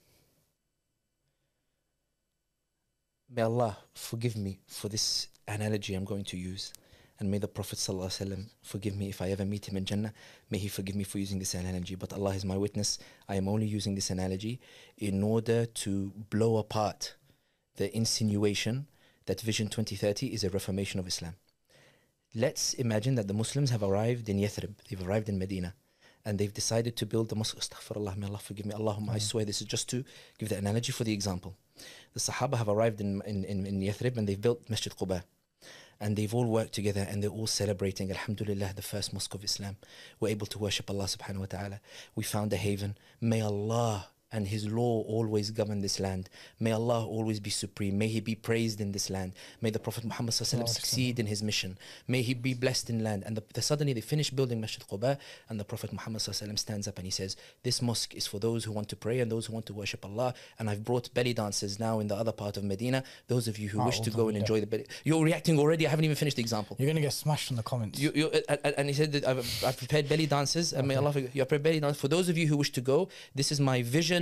May 3.34 3.42
Allah 3.42 3.78
forgive 3.94 4.36
me 4.36 4.60
for 4.66 4.88
this 4.88 5.28
analogy 5.48 5.94
I'm 5.94 6.04
going 6.04 6.24
to 6.24 6.36
use. 6.36 6.72
And 7.18 7.30
may 7.30 7.38
the 7.38 7.48
Prophet 7.48 7.78
ﷺ 7.78 8.50
forgive 8.62 8.96
me 8.96 9.08
if 9.08 9.22
I 9.22 9.30
ever 9.30 9.44
meet 9.44 9.68
him 9.68 9.76
in 9.76 9.84
Jannah. 9.84 10.12
May 10.50 10.58
he 10.58 10.68
forgive 10.68 10.96
me 10.96 11.04
for 11.04 11.18
using 11.18 11.38
this 11.38 11.54
analogy. 11.54 11.94
But 11.94 12.12
Allah 12.12 12.34
is 12.34 12.44
my 12.44 12.56
witness. 12.56 12.98
I 13.28 13.36
am 13.36 13.48
only 13.48 13.66
using 13.66 13.94
this 13.94 14.10
analogy 14.10 14.60
in 14.98 15.22
order 15.22 15.66
to 15.66 16.12
blow 16.30 16.56
apart 16.56 17.14
the 17.76 17.94
insinuation 17.96 18.86
that 19.26 19.40
Vision 19.40 19.68
2030 19.68 20.34
is 20.34 20.42
a 20.42 20.50
reformation 20.50 20.98
of 20.98 21.06
Islam. 21.06 21.36
Let's 22.34 22.72
imagine 22.74 23.14
that 23.16 23.28
the 23.28 23.34
Muslims 23.34 23.68
have 23.70 23.82
arrived 23.82 24.28
in 24.30 24.38
Yathrib, 24.38 24.72
they've 24.88 25.06
arrived 25.06 25.28
in 25.28 25.38
Medina, 25.38 25.74
and 26.24 26.38
they've 26.38 26.52
decided 26.52 26.96
to 26.96 27.04
build 27.04 27.28
the 27.28 27.36
mosque. 27.36 27.58
Astaghfirullah, 27.58 28.16
may 28.16 28.26
Allah 28.26 28.38
forgive 28.38 28.64
me. 28.64 28.72
Allahumma, 28.72 29.10
I 29.10 29.16
mm. 29.16 29.20
swear 29.20 29.44
this 29.44 29.60
is 29.60 29.66
just 29.66 29.88
to 29.90 30.02
give 30.38 30.48
the 30.48 30.56
analogy 30.56 30.92
for 30.92 31.04
the 31.04 31.12
example. 31.12 31.56
The 32.14 32.20
Sahaba 32.20 32.56
have 32.56 32.70
arrived 32.70 33.02
in, 33.02 33.20
in, 33.26 33.44
in, 33.44 33.66
in 33.66 33.80
Yathrib 33.80 34.16
and 34.16 34.26
they've 34.26 34.40
built 34.40 34.70
Masjid 34.70 34.94
Quba. 34.94 35.24
And 36.00 36.16
they've 36.16 36.34
all 36.34 36.46
worked 36.46 36.72
together 36.72 37.06
and 37.08 37.22
they're 37.22 37.30
all 37.30 37.46
celebrating, 37.46 38.10
Alhamdulillah, 38.10 38.72
the 38.74 38.82
first 38.82 39.12
mosque 39.12 39.34
of 39.34 39.44
Islam. 39.44 39.76
We're 40.18 40.30
able 40.30 40.46
to 40.48 40.58
worship 40.58 40.88
Allah 40.88 41.04
subhanahu 41.04 41.40
wa 41.40 41.46
ta'ala. 41.46 41.80
We 42.16 42.24
found 42.24 42.52
a 42.52 42.56
haven. 42.56 42.96
May 43.20 43.42
Allah 43.42 44.08
and 44.32 44.48
His 44.48 44.66
law 44.70 45.02
always 45.02 45.50
govern 45.50 45.80
this 45.80 46.00
land. 46.00 46.28
May 46.58 46.72
Allah 46.72 47.06
always 47.06 47.40
be 47.40 47.50
supreme. 47.50 47.98
May 47.98 48.08
He 48.08 48.20
be 48.20 48.34
praised 48.34 48.80
in 48.80 48.92
this 48.92 49.10
land. 49.10 49.32
May 49.60 49.70
the 49.70 49.78
Prophet 49.78 50.04
Muhammad 50.04 50.34
sallallahu 50.34 50.68
succeed 50.68 51.18
in 51.18 51.26
his 51.26 51.42
mission. 51.42 51.78
May 52.08 52.22
he 52.22 52.34
be 52.34 52.54
blessed 52.54 52.90
in 52.90 53.02
land. 53.04 53.22
And 53.26 53.36
the, 53.36 53.42
the, 53.54 53.62
suddenly 53.62 53.92
they 53.92 54.00
finish 54.00 54.30
building 54.30 54.60
Masjid 54.60 54.82
Quba, 54.88 55.18
and 55.48 55.60
the 55.60 55.64
Prophet 55.64 55.92
Muhammad 55.92 56.20
sallallahu 56.22 56.58
stands 56.58 56.88
up 56.88 56.96
and 56.98 57.06
he 57.06 57.10
says, 57.10 57.36
"This 57.62 57.82
mosque 57.82 58.14
is 58.14 58.26
for 58.26 58.38
those 58.38 58.64
who 58.64 58.72
want 58.72 58.88
to 58.90 58.96
pray 58.96 59.20
and 59.20 59.30
those 59.30 59.46
who 59.46 59.52
want 59.52 59.66
to 59.66 59.74
worship 59.74 60.04
Allah. 60.04 60.34
And 60.58 60.68
I've 60.70 60.84
brought 60.84 61.12
belly 61.14 61.34
dancers 61.34 61.78
now 61.78 62.00
in 62.00 62.08
the 62.08 62.16
other 62.16 62.32
part 62.32 62.56
of 62.56 62.64
Medina. 62.64 63.04
Those 63.28 63.48
of 63.48 63.58
you 63.58 63.68
who 63.72 63.80
ah, 63.80 63.86
wish 63.86 64.00
to 64.00 64.10
go 64.10 64.28
and 64.28 64.36
enjoy 64.36 64.60
the 64.60 64.66
belly." 64.72 64.86
You're 65.04 65.24
reacting 65.30 65.58
already. 65.58 65.86
I 65.86 65.90
haven't 65.90 66.04
even 66.04 66.16
finished 66.16 66.36
the 66.36 66.42
example. 66.42 66.76
You're 66.78 66.90
gonna 66.92 67.00
get 67.08 67.12
smashed 67.12 67.50
in 67.50 67.56
the 67.56 67.62
comments. 67.72 67.98
You, 68.04 68.10
you, 68.14 68.26
and- 68.48 68.60
and 68.64 68.74
and 68.78 68.86
he 68.90 68.94
said 69.00 69.10
that 69.14 69.24
I've, 69.30 69.40
I've 69.68 69.78
prepared 69.84 70.08
belly 70.12 70.26
dancers 70.36 70.72
and 70.72 70.86
may 70.88 70.96
Allah 70.96 71.12
you. 71.14 71.28
Prepared 71.44 71.62
belly 71.68 71.80
dances 71.80 72.00
for 72.04 72.08
those 72.16 72.26
of 72.32 72.36
you 72.40 72.46
who 72.50 72.56
wish 72.62 72.72
to 72.78 72.82
go. 72.92 72.98
This 73.40 73.50
is 73.54 73.58
my 73.70 73.78
vision. 73.98 74.21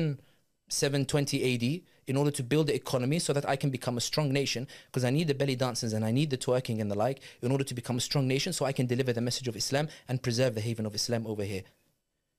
720 0.69 1.55
AD 1.55 1.67
in 2.07 2.17
order 2.17 2.31
to 2.39 2.43
build 2.43 2.67
the 2.69 2.75
economy 2.75 3.19
so 3.19 3.33
that 3.33 3.49
I 3.49 3.57
can 3.63 3.71
become 3.71 3.97
a 3.97 4.01
strong 4.01 4.33
nation 4.33 4.67
because 4.87 5.05
I 5.05 5.11
need 5.11 5.29
the 5.29 5.35
belly 5.35 5.57
dances 5.57 5.93
and 5.93 6.05
I 6.05 6.13
need 6.19 6.31
the 6.31 6.39
twerking 6.39 6.81
and 6.81 6.91
the 6.91 6.99
like 7.07 7.19
in 7.43 7.51
order 7.55 7.65
to 7.71 7.75
become 7.81 7.97
a 7.99 8.01
strong 8.09 8.27
nation 8.35 8.53
so 8.53 8.65
I 8.65 8.73
can 8.79 8.87
deliver 8.87 9.13
the 9.13 9.21
message 9.21 9.49
of 9.49 9.57
Islam 9.57 9.89
and 10.09 10.23
preserve 10.27 10.55
the 10.55 10.61
haven 10.69 10.87
of 10.87 10.95
Islam 10.95 11.27
over 11.27 11.45
here. 11.53 11.63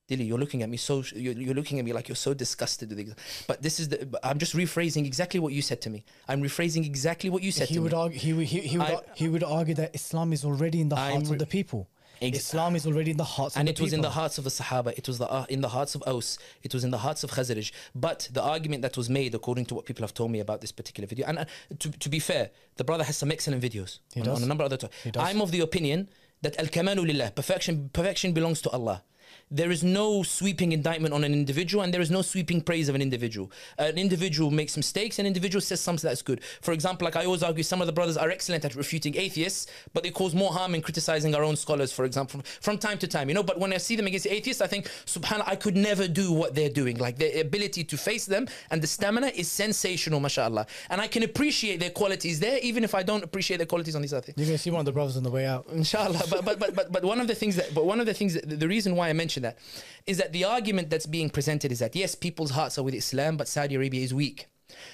Dilly, 0.07 0.25
you're 0.25 0.37
looking 0.43 0.61
at 0.65 0.69
me 0.69 0.77
so 0.77 0.93
you're, 1.15 1.33
you're 1.45 1.53
looking 1.61 1.79
at 1.79 1.85
me 1.85 1.93
like 1.97 2.07
you're 2.09 2.23
so 2.27 2.33
disgusted 2.33 2.89
with 2.89 2.99
it. 2.99 3.09
But 3.47 3.61
this 3.61 3.79
is 3.81 3.87
the 3.89 3.99
I'm 4.29 4.39
just 4.39 4.55
rephrasing 4.61 5.05
exactly 5.11 5.39
what 5.39 5.53
you 5.57 5.61
said 5.61 5.79
to 5.85 5.89
me. 5.89 5.99
I'm 6.27 6.41
rephrasing 6.47 6.85
exactly 6.85 7.29
what 7.29 7.41
you 7.43 7.51
said 7.57 7.67
he 7.69 7.75
to 7.75 7.81
would 7.83 7.93
me. 7.93 7.97
argue 8.03 8.19
he 8.19 8.33
would, 8.33 8.47
he, 8.53 8.59
he 8.73 8.77
would 8.77 8.87
I- 8.87 9.01
he 9.21 9.27
would 9.33 9.43
argue 9.59 9.75
that 9.81 9.89
Islam 10.01 10.33
is 10.37 10.43
already 10.49 10.79
in 10.85 10.89
the 10.89 10.97
hearts 10.97 11.29
of 11.29 11.39
the 11.39 11.45
people. 11.59 11.81
Islam 12.21 12.75
is 12.75 12.85
already 12.85 13.11
in 13.11 13.17
the 13.17 13.23
hearts 13.23 13.57
and 13.57 13.67
it 13.67 13.79
was 13.79 13.93
in 13.93 14.01
the 14.01 14.09
hearts 14.09 14.37
of 14.37 14.43
the 14.43 14.49
Sahaba, 14.49 14.93
it 14.97 15.07
was 15.07 15.17
the, 15.17 15.27
uh, 15.29 15.45
in 15.49 15.61
the 15.61 15.69
hearts 15.69 15.95
of 15.95 16.03
Aus, 16.05 16.37
it 16.63 16.73
was 16.73 16.83
in 16.83 16.91
the 16.91 16.99
hearts 16.99 17.23
of 17.23 17.31
Khazraj. 17.31 17.71
But 17.95 18.29
the 18.31 18.41
argument 18.41 18.81
that 18.83 18.95
was 18.97 19.09
made, 19.09 19.33
according 19.33 19.65
to 19.67 19.75
what 19.75 19.85
people 19.85 20.03
have 20.03 20.13
told 20.13 20.31
me 20.31 20.39
about 20.39 20.61
this 20.61 20.71
particular 20.71 21.07
video, 21.07 21.25
and 21.27 21.39
uh, 21.39 21.45
to, 21.79 21.91
to 21.91 22.09
be 22.09 22.19
fair, 22.19 22.51
the 22.77 22.83
brother 22.83 23.03
has 23.03 23.17
some 23.17 23.31
excellent 23.31 23.61
videos 23.63 23.99
on, 24.15 24.27
on 24.27 24.43
a 24.43 24.45
number 24.45 24.63
of 24.63 24.71
other 24.71 24.87
He 25.03 25.11
topics. 25.11 25.29
I'm 25.29 25.41
of 25.41 25.51
the 25.51 25.61
opinion 25.61 26.09
that 26.41 26.57
al 26.59 26.67
kamalu 26.67 27.07
lillah, 27.07 27.31
perfection, 27.31 27.89
perfection 27.93 28.33
belongs 28.33 28.61
to 28.61 28.69
Allah. 28.69 29.03
There 29.51 29.69
is 29.69 29.83
no 29.83 30.23
sweeping 30.23 30.71
indictment 30.71 31.13
on 31.13 31.23
an 31.23 31.33
individual 31.33 31.83
and 31.83 31.93
there 31.93 32.01
is 32.01 32.09
no 32.09 32.21
sweeping 32.21 32.61
praise 32.61 32.87
of 32.87 32.95
an 32.95 33.01
individual. 33.01 33.51
An 33.77 33.97
individual 33.97 34.49
makes 34.49 34.77
mistakes, 34.77 35.19
an 35.19 35.25
individual 35.25 35.61
says 35.61 35.81
something 35.81 36.07
that's 36.07 36.21
good. 36.21 36.41
For 36.61 36.71
example, 36.71 37.05
like 37.05 37.17
I 37.17 37.25
always 37.25 37.43
argue, 37.43 37.63
some 37.63 37.81
of 37.81 37.87
the 37.87 37.93
brothers 37.93 38.15
are 38.15 38.29
excellent 38.29 38.63
at 38.63 38.75
refuting 38.75 39.15
atheists, 39.17 39.67
but 39.93 40.03
they 40.03 40.11
cause 40.11 40.33
more 40.33 40.53
harm 40.53 40.73
in 40.73 40.81
criticizing 40.81 41.35
our 41.35 41.43
own 41.43 41.57
scholars, 41.57 41.91
for 41.91 42.05
example, 42.05 42.31
from, 42.31 42.41
from 42.61 42.77
time 42.77 42.97
to 42.99 43.07
time, 43.07 43.27
you 43.27 43.35
know. 43.35 43.43
But 43.43 43.59
when 43.59 43.73
I 43.73 43.77
see 43.77 43.95
them 43.95 44.07
against 44.07 44.27
atheists, 44.27 44.61
I 44.61 44.67
think, 44.67 44.85
subhanAllah, 45.05 45.43
I 45.45 45.55
could 45.57 45.75
never 45.75 46.07
do 46.07 46.31
what 46.31 46.55
they're 46.55 46.69
doing. 46.69 46.97
Like 46.97 47.17
their 47.17 47.41
ability 47.41 47.83
to 47.83 47.97
face 47.97 48.25
them 48.25 48.47
and 48.69 48.81
the 48.81 48.87
stamina 48.87 49.27
is 49.27 49.51
sensational, 49.51 50.21
mashallah. 50.21 50.65
And 50.89 51.01
I 51.01 51.07
can 51.07 51.23
appreciate 51.23 51.79
their 51.81 51.89
qualities 51.89 52.39
there, 52.39 52.57
even 52.59 52.85
if 52.85 52.95
I 52.95 53.03
don't 53.03 53.23
appreciate 53.23 53.57
their 53.57 53.65
qualities 53.65 53.95
on 53.95 54.01
these 54.01 54.13
other 54.13 54.21
things. 54.21 54.37
You're 54.37 54.47
gonna 54.47 54.57
see 54.57 54.71
one 54.71 54.79
of 54.79 54.85
the 54.85 54.91
brothers 54.93 55.17
on 55.17 55.23
the 55.23 55.29
way 55.29 55.45
out. 55.45 55.65
Inshallah. 55.71 56.21
But, 56.29 56.45
but 56.45 56.59
but 56.59 56.75
but 56.75 56.91
but 56.91 57.03
one 57.03 57.19
of 57.19 57.27
the 57.27 57.35
things 57.35 57.55
that 57.57 57.73
but 57.73 57.85
one 57.85 57.99
of 57.99 58.05
the 58.05 58.13
things 58.13 58.33
that 58.35 58.59
the 58.59 58.67
reason 58.67 58.95
why 58.95 59.09
I 59.09 59.13
mention 59.13 59.40
that 59.41 59.57
is 60.05 60.17
that 60.17 60.33
the 60.33 60.43
argument 60.43 60.89
that's 60.89 61.05
being 61.05 61.29
presented 61.29 61.71
is 61.71 61.79
that 61.79 61.95
yes, 61.95 62.15
people's 62.15 62.51
hearts 62.51 62.77
are 62.77 62.83
with 62.83 62.93
Islam, 62.93 63.37
but 63.37 63.47
Saudi 63.47 63.75
Arabia 63.75 64.01
is 64.01 64.13
weak. 64.13 64.47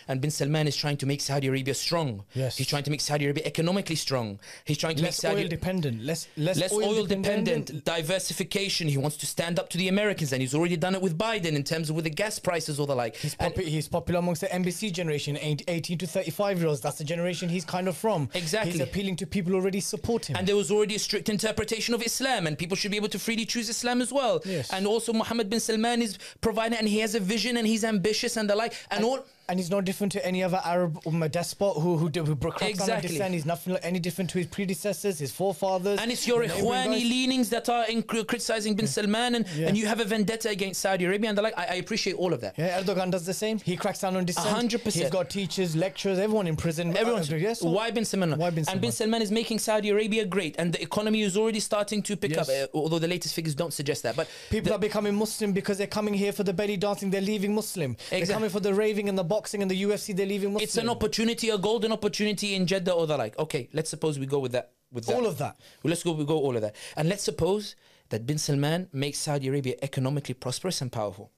And 0.08 0.22
bin 0.22 0.32
Salman 0.32 0.68
is 0.68 0.76
trying 0.76 0.98
to 0.98 1.06
make 1.06 1.22
Saudi 1.22 1.48
Arabia 1.48 1.74
strong. 1.74 2.24
Yes. 2.34 2.58
He's 2.58 2.68
trying 2.68 2.84
to 2.84 2.92
make 2.92 3.02
Saudi 3.02 3.26
Arabia 3.26 3.44
economically 3.46 3.96
strong. 3.96 4.40
He's 4.66 4.78
trying 4.78 4.96
to 4.98 5.04
Less 5.04 5.24
make 5.24 5.32
Saudi 5.32 5.42
oil 5.44 5.48
dependent. 5.50 6.04
Less 6.04 6.28
less, 6.38 6.60
less 6.60 6.72
oil, 6.74 7.06
dependent, 7.06 7.84
diversification. 7.86 8.88
He 8.88 8.98
wants 8.98 9.18
to 9.18 9.26
stand 9.26 9.60
up 9.60 9.70
to 9.70 9.78
the 9.78 9.88
Americans, 9.88 10.32
and 10.34 10.42
he's 10.42 10.56
already 10.56 10.78
done 10.78 10.96
it 10.96 11.02
with 11.02 11.18
Biden 11.18 11.54
in 11.56 11.64
terms 11.64 11.90
of 11.90 11.96
with 11.96 12.06
the 12.06 12.10
gas 12.12 12.40
prices 12.40 12.80
or 12.80 12.88
the 12.88 12.96
like. 12.96 13.16
He's, 13.18 13.36
And- 13.40 13.54
popu- 13.54 13.64
he's 13.66 13.88
popular 13.88 14.20
amongst 14.20 14.42
the 14.42 14.48
NBC 14.48 14.92
generation, 14.92 15.38
18 15.42 15.98
to 16.00 16.08
35 16.08 16.60
year 16.60 16.68
olds. 16.68 16.82
That's 16.82 16.98
the 16.98 17.04
generation 17.04 17.50
he's 17.50 17.66
kind 17.66 17.88
of 17.88 17.98
from. 17.98 18.30
Exactly. 18.34 18.72
He's 18.72 18.82
appealing 18.82 19.16
to 19.18 19.28
people 19.28 19.52
who 19.52 19.58
already 19.60 19.80
support 19.82 20.26
him. 20.30 20.36
and 20.36 20.48
there 20.48 20.56
was 20.56 20.72
already 20.72 20.96
a 20.96 21.00
strict 21.00 21.30
interpretation 21.30 21.94
of 21.94 22.02
Islam, 22.04 22.48
and 22.48 22.58
people 22.58 22.76
should 22.78 22.92
be 22.92 22.98
able 22.98 23.10
to 23.10 23.20
freely 23.20 23.46
choose 23.46 23.70
Islam 23.70 24.02
as 24.02 24.12
well. 24.12 24.42
Yes. 24.46 24.72
And 24.72 24.88
also, 24.88 25.14
Mohammed 25.14 25.50
bin 25.50 25.60
Salman 25.60 26.02
is 26.02 26.18
providing, 26.42 26.78
and 26.78 26.88
he 26.88 27.00
has 27.00 27.16
a 27.16 27.20
vision, 27.20 27.58
and 27.58 27.68
he's 27.68 27.84
ambitious, 27.84 28.38
and 28.38 28.50
the 28.50 28.56
like, 28.56 28.74
and 28.92 29.04
all. 29.04 29.26
And 29.50 29.60
he's 29.60 29.70
no 29.70 29.82
different 29.82 30.12
to 30.14 30.26
any 30.26 30.44
other 30.44 30.60
Arab 30.64 31.00
um, 31.08 31.20
despot 31.30 31.76
who 31.78 31.98
who, 31.98 32.08
who 32.08 32.36
down 32.36 32.54
Exactly. 32.70 33.16
Islam. 33.16 33.32
He's 33.34 33.46
nothing 33.46 33.74
like- 33.74 33.86
any 33.86 34.00
different 34.00 34.30
to 34.32 34.38
his 34.40 34.48
predecessors, 34.48 35.20
his 35.20 35.32
forefathers. 35.32 36.00
And 36.00 36.12
it's 36.12 36.28
your 36.28 36.44
Ikhwani 36.44 37.02
leanings 37.10 37.50
that 37.50 37.70
are 37.70 37.86
in 37.88 38.04
criticizing 38.04 38.76
bin 38.76 38.88
Salman, 38.88 39.36
and, 39.36 39.46
Yeah. 39.56 39.68
and 39.68 39.78
you 39.78 39.86
have 39.88 40.00
a 40.00 40.06
vendetta 40.06 40.50
against 40.50 40.82
Saudi 40.82 41.06
Arabia, 41.06 41.30
and 41.30 41.38
the 41.38 41.42
like. 41.42 41.58
I, 41.58 41.66
I 41.66 41.76
appreciate 41.76 42.16
all 42.16 42.34
of 42.34 42.42
that. 42.42 42.56
Yeah, 42.58 42.82
Erdogan 42.82 43.12
does 43.12 43.26
the 43.26 43.34
same. 43.34 43.60
He 43.60 43.76
cracks 43.78 44.02
down 44.02 44.16
on 44.18 44.26
dissent. 44.26 44.48
100%. 44.48 44.94
He's 44.94 45.10
got 45.10 45.30
teachers, 45.30 45.76
lecturers, 45.76 46.20
everyone 46.20 46.48
in 46.48 46.56
prison. 46.56 46.96
Everyone's 46.96 47.32
Uh, 47.32 47.36
yes, 47.36 47.62
why 47.62 47.92
bin 47.92 48.06
Salman? 48.06 48.38
Why 48.38 48.50
bin 48.50 48.64
Salman? 48.66 48.76
And 48.78 48.82
bin 48.82 48.92
Salman? 48.92 49.22
Is 49.22 49.32
making 49.32 49.60
Saudi 49.60 49.90
Arabia 49.90 50.26
great, 50.26 50.56
and 50.60 50.74
the 50.74 50.82
economy 50.82 51.22
is 51.22 51.38
already 51.38 51.60
starting 51.60 52.02
to 52.04 52.16
pick 52.18 52.32
Yes. 52.32 52.50
up. 52.50 52.70
uh, 52.74 52.78
although 52.78 53.00
the 53.00 53.08
latest 53.08 53.34
figures 53.34 53.56
don't 53.56 53.74
suggest 53.74 54.04
that, 54.04 54.16
but 54.16 54.28
People 54.50 54.74
are 54.74 54.80
becoming 54.80 55.16
Muslim 55.16 55.52
because 55.54 55.78
they're 55.78 55.88
coming 55.88 56.14
here 56.14 56.32
for 56.32 56.44
the 56.44 56.54
belly 56.54 56.78
dancing. 56.78 57.10
They're 57.10 57.22
leaving 57.22 57.54
Muslim. 57.56 57.92
Exactly. 57.92 58.20
They're 58.26 58.34
coming 58.36 58.50
for 58.50 58.60
the 58.60 58.74
raving 58.74 59.10
and 59.10 59.18
the 59.18 59.24
boxing 59.38 59.62
and 59.62 59.70
the 59.70 59.82
UFC. 59.84 60.16
They're 60.16 60.26
leaving 60.26 60.54
Muslim. 60.54 60.64
it's 60.64 60.78
an 60.78 60.90
opportunity, 60.90 61.50
a 61.50 61.60
golden 61.70 61.92
opportunity 61.92 62.56
in 62.56 62.66
Jeddah 62.66 62.94
or 63.00 63.06
the 63.12 63.18
like. 63.24 63.38
Okay, 63.46 63.70
let's 63.78 63.90
suppose 63.90 64.18
we 64.18 64.26
go 64.26 64.40
with 64.40 64.54
that. 64.58 64.72
With 64.92 65.06
that. 65.06 65.16
All 65.16 65.26
of 65.32 65.38
that. 65.44 65.56
Well, 65.82 65.90
let's 65.92 66.04
go. 66.04 66.14
We 66.14 66.26
go 66.26 66.38
all 66.38 66.56
of 66.56 66.62
that, 66.66 66.76
and 66.98 67.10
let's 67.10 67.24
suppose 67.24 67.76
that 68.10 68.26
bin 68.26 68.38
Salman 68.38 68.88
makes 68.94 69.20
Saudi 69.20 69.48
Arabia 69.50 69.76
economically 69.82 70.34
prosperous 70.34 70.82
and 70.82 70.92
powerful. 70.92 71.32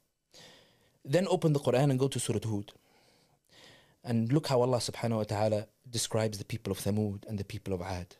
Then 1.03 1.27
open 1.29 1.53
the 1.53 1.59
Quran 1.59 1.89
and 1.91 1.99
go 1.99 2.07
to 2.07 2.19
Surah 2.19 2.47
Hud. 2.47 2.71
And 4.03 4.31
look 4.31 4.47
how 4.47 4.61
Allah 4.61 4.77
subhanahu 4.77 5.17
wa 5.17 5.23
ta'ala 5.23 5.67
describes 5.89 6.37
the 6.37 6.45
people 6.45 6.71
of 6.71 6.79
Thamud 6.79 7.27
and 7.27 7.37
the 7.37 7.43
people 7.43 7.73
of 7.73 7.81
Ad. 7.81 8.15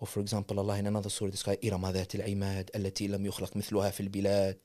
Or 0.00 0.06
for 0.06 0.20
example, 0.20 0.60
Allah 0.60 0.76
in 0.76 0.86
another 0.86 1.08
surah 1.08 1.30
describes 1.30 1.62
إِرَمَ 1.64 1.80
ذَاتِ 1.92 2.14
الْعِمَادِ 2.20 2.68
التي 2.76 3.08
لم 3.08 3.26
يخلق 3.26 3.56
مثلها 3.56 3.90
في 3.90 4.00
البلاد 4.00 4.56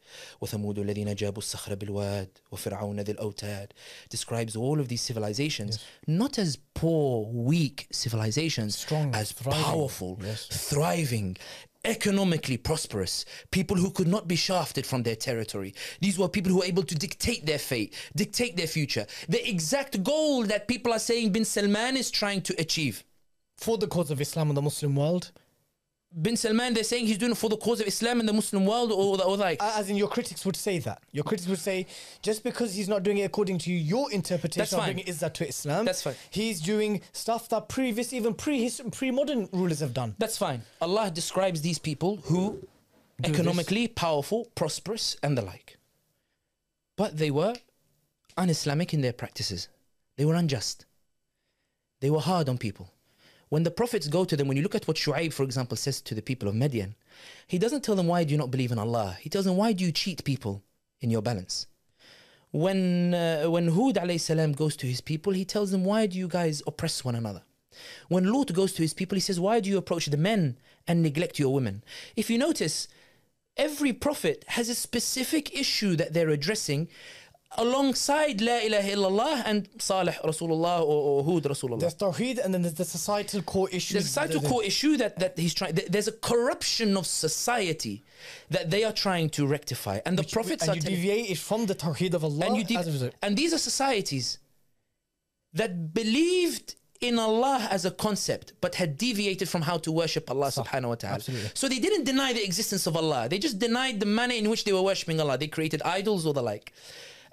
وثمود 0.41 0.79
الذين 0.79 1.15
جابوا 1.15 1.37
الصخر 1.41 1.75
بالواد 1.75 2.29
وفرعون 2.51 2.99
ذي 2.99 3.11
الأوتاد 3.11 3.67
describes 4.09 4.55
all 4.57 4.79
of 4.81 4.89
these 4.89 5.01
civilizations 5.01 5.79
not 6.07 6.37
as 6.37 6.57
poor, 6.73 7.27
weak 7.31 7.87
civilizations, 7.91 8.75
Strong, 8.77 9.15
as 9.15 9.31
thriving. 9.31 9.63
powerful, 9.63 10.19
Yes. 10.21 10.47
thriving, 10.47 11.37
economically 11.85 12.57
prosperous, 12.57 13.25
people 13.51 13.77
who 13.77 13.89
could 13.91 14.07
not 14.07 14.27
be 14.27 14.35
shafted 14.35 14.85
from 14.85 15.03
their 15.03 15.15
territory. 15.15 15.73
These 16.01 16.19
were 16.19 16.27
people 16.27 16.51
who 16.51 16.59
were 16.59 16.65
able 16.65 16.83
to 16.83 16.95
dictate 16.95 17.45
their 17.45 17.57
fate, 17.59 17.93
dictate 18.15 18.57
their 18.57 18.67
future. 18.67 19.07
The 19.29 19.47
exact 19.49 20.03
goal 20.03 20.43
that 20.43 20.67
people 20.67 20.91
are 20.91 20.99
saying 20.99 21.31
bin 21.31 21.45
Salman 21.45 21.95
is 21.97 22.11
trying 22.11 22.41
to 22.43 22.53
achieve. 22.59 23.03
for 23.56 23.78
the 23.78 23.86
cause 23.86 24.10
of 24.10 24.20
Islam 24.20 24.48
and 24.48 24.56
the 24.56 24.62
Muslim 24.62 24.94
world. 24.96 25.32
Bin 26.22 26.36
Salman, 26.36 26.72
they're 26.72 26.84
saying 26.84 27.06
he's 27.06 27.18
doing 27.18 27.32
it 27.32 27.36
for 27.36 27.50
the 27.50 27.56
cause 27.58 27.80
of 27.80 27.86
Islam 27.86 28.20
and 28.20 28.28
the 28.28 28.32
Muslim 28.32 28.64
world, 28.64 28.90
or, 28.90 29.20
or 29.22 29.36
like. 29.36 29.62
As 29.62 29.90
in, 29.90 29.96
your 29.96 30.08
critics 30.08 30.46
would 30.46 30.56
say 30.56 30.78
that. 30.78 31.02
Your 31.12 31.24
critics 31.24 31.46
would 31.48 31.58
say, 31.58 31.86
just 32.22 32.42
because 32.42 32.74
he's 32.74 32.88
not 32.88 33.02
doing 33.02 33.18
it 33.18 33.24
according 33.24 33.58
to 33.58 33.72
your 33.72 34.10
interpretation 34.12 34.60
That's 34.60 34.72
of 34.72 34.78
fine. 34.78 34.94
bringing 34.94 35.04
Izzah 35.12 35.34
to 35.34 35.48
Islam, 35.48 35.84
That's 35.84 36.02
fine. 36.02 36.14
He's 36.30 36.60
doing 36.60 37.02
stuff 37.12 37.50
that 37.50 37.68
previous, 37.68 38.12
even 38.14 38.32
pre 38.34 38.70
pre 38.92 39.10
modern 39.10 39.48
rulers 39.52 39.80
have 39.80 39.92
done. 39.92 40.14
That's 40.18 40.38
fine. 40.38 40.62
Allah 40.80 41.10
describes 41.10 41.60
these 41.60 41.78
people 41.78 42.16
who 42.24 42.62
Do 43.20 43.30
economically 43.30 43.88
powerful, 43.88 44.46
prosperous, 44.54 45.16
and 45.22 45.36
the 45.36 45.42
like. 45.42 45.76
But 46.96 47.18
they 47.18 47.30
were 47.30 47.54
un-Islamic 48.38 48.94
in 48.94 49.02
their 49.02 49.12
practices. 49.12 49.68
They 50.16 50.24
were 50.24 50.34
unjust. 50.34 50.86
They 52.00 52.10
were 52.10 52.20
hard 52.20 52.48
on 52.48 52.56
people. 52.56 52.90
When 53.48 53.62
the 53.62 53.70
prophets 53.70 54.08
go 54.08 54.24
to 54.24 54.36
them, 54.36 54.48
when 54.48 54.56
you 54.56 54.62
look 54.62 54.74
at 54.74 54.88
what 54.88 54.96
Shu'aib, 54.96 55.32
for 55.32 55.44
example, 55.44 55.76
says 55.76 56.00
to 56.02 56.14
the 56.14 56.22
people 56.22 56.48
of 56.48 56.54
Midian, 56.54 56.96
he 57.46 57.58
doesn't 57.58 57.84
tell 57.84 57.94
them, 57.94 58.08
why 58.08 58.24
do 58.24 58.32
you 58.32 58.38
not 58.38 58.50
believe 58.50 58.72
in 58.72 58.78
Allah? 58.78 59.16
He 59.20 59.30
tells 59.30 59.44
them, 59.44 59.56
why 59.56 59.72
do 59.72 59.84
you 59.84 59.92
cheat 59.92 60.24
people 60.24 60.64
in 61.00 61.10
your 61.10 61.22
balance? 61.22 61.66
When, 62.50 63.14
uh, 63.14 63.44
when 63.44 63.68
Hud 63.68 63.98
salam 64.20 64.52
goes 64.52 64.76
to 64.76 64.86
his 64.86 65.00
people, 65.00 65.32
he 65.32 65.44
tells 65.44 65.70
them, 65.70 65.84
why 65.84 66.06
do 66.06 66.18
you 66.18 66.26
guys 66.26 66.62
oppress 66.66 67.04
one 67.04 67.14
another? 67.14 67.42
When 68.08 68.32
Lut 68.32 68.52
goes 68.52 68.72
to 68.74 68.82
his 68.82 68.94
people, 68.94 69.16
he 69.16 69.20
says, 69.20 69.38
why 69.38 69.60
do 69.60 69.68
you 69.68 69.78
approach 69.78 70.06
the 70.06 70.16
men 70.16 70.58
and 70.88 71.02
neglect 71.02 71.38
your 71.38 71.52
women? 71.52 71.84
If 72.16 72.30
you 72.30 72.38
notice, 72.38 72.88
every 73.56 73.92
prophet 73.92 74.44
has 74.48 74.68
a 74.68 74.74
specific 74.74 75.54
issue 75.54 75.96
that 75.96 76.12
they're 76.12 76.30
addressing 76.30 76.88
alongside 77.58 78.40
La 78.40 78.58
ilaha 78.58 78.90
illallah 78.90 79.42
and 79.46 79.68
Salih 79.78 80.12
Rasulullah 80.24 80.80
or, 80.80 81.22
or 81.22 81.24
Hud 81.24 81.44
Rasulullah. 81.44 81.80
There's 81.80 81.94
Tawheed 81.94 82.38
and 82.44 82.52
then 82.52 82.62
there's 82.62 82.74
the 82.74 82.84
societal 82.84 83.42
core 83.42 83.68
issue. 83.70 83.94
The 83.94 84.02
societal 84.02 84.40
The- 84.40 84.46
the- 84.46 84.52
core 84.52 84.64
issue 84.64 84.96
that, 84.98 85.18
that 85.20 85.38
he's 85.38 85.54
trying. 85.54 85.74
There's 85.88 86.08
a 86.08 86.12
corruption 86.12 86.96
of 86.96 87.06
society 87.06 88.04
that 88.50 88.70
they 88.70 88.84
are 88.84 88.92
trying 88.92 89.30
to 89.30 89.46
rectify, 89.46 90.00
and 90.04 90.18
the 90.18 90.24
prophets 90.24 90.62
and 90.64 90.70
are 90.72 90.74
you 90.76 90.80
telling- 90.82 90.96
deviated 90.96 91.38
from 91.38 91.66
the 91.66 91.74
Tawheed 91.74 92.14
of 92.14 92.24
Allah. 92.24 92.46
and 92.46 92.56
you 92.56 92.64
did, 92.64 92.76
as 92.78 93.02
a 93.02 93.12
and 93.22 93.36
these 93.36 93.52
are 93.54 93.58
societies 93.58 94.38
that 95.52 95.94
believed 95.94 96.74
in 97.00 97.18
Allah 97.18 97.68
as 97.70 97.84
a 97.84 97.90
concept, 97.90 98.54
but 98.60 98.74
had 98.76 98.96
deviated 98.96 99.48
from 99.48 99.62
how 99.62 99.76
to 99.78 99.92
worship 99.92 100.30
Allah 100.30 100.48
subhanahu 100.48 100.88
wa 100.88 100.94
ta'ala. 100.96 101.14
absolutely. 101.16 101.50
So 101.54 101.68
they 101.68 101.78
didn't 101.78 102.04
deny 102.04 102.32
the 102.32 102.42
existence 102.44 102.86
of 102.86 102.96
Allah. 102.96 103.28
They 103.28 103.38
just 103.38 103.58
denied 103.58 104.00
the 104.00 104.06
manner 104.06 104.34
in 104.34 104.48
which 104.50 104.64
they 104.64 104.72
were 104.72 104.82
worshipping 104.82 105.20
Allah. 105.20 105.36
They 105.38 105.46
created 105.46 105.82
idols 105.82 106.26
or 106.26 106.32
the 106.34 106.42
like. 106.42 106.72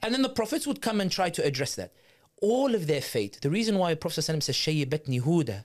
And 0.04 0.14
then 0.14 0.22
the 0.22 0.30
prophets 0.30 0.68
would 0.68 0.82
come 0.82 1.00
and 1.00 1.10
try 1.10 1.30
to 1.30 1.44
address 1.44 1.76
that. 1.76 1.94
All 2.42 2.76
of 2.76 2.88
their 2.88 3.02
fate, 3.02 3.40
the 3.42 3.50
reason 3.50 3.78
why 3.78 3.96
Prophet 3.96 4.24
says, 4.24 4.36
Shayyibatni 4.38 5.22
Huda, 5.22 5.64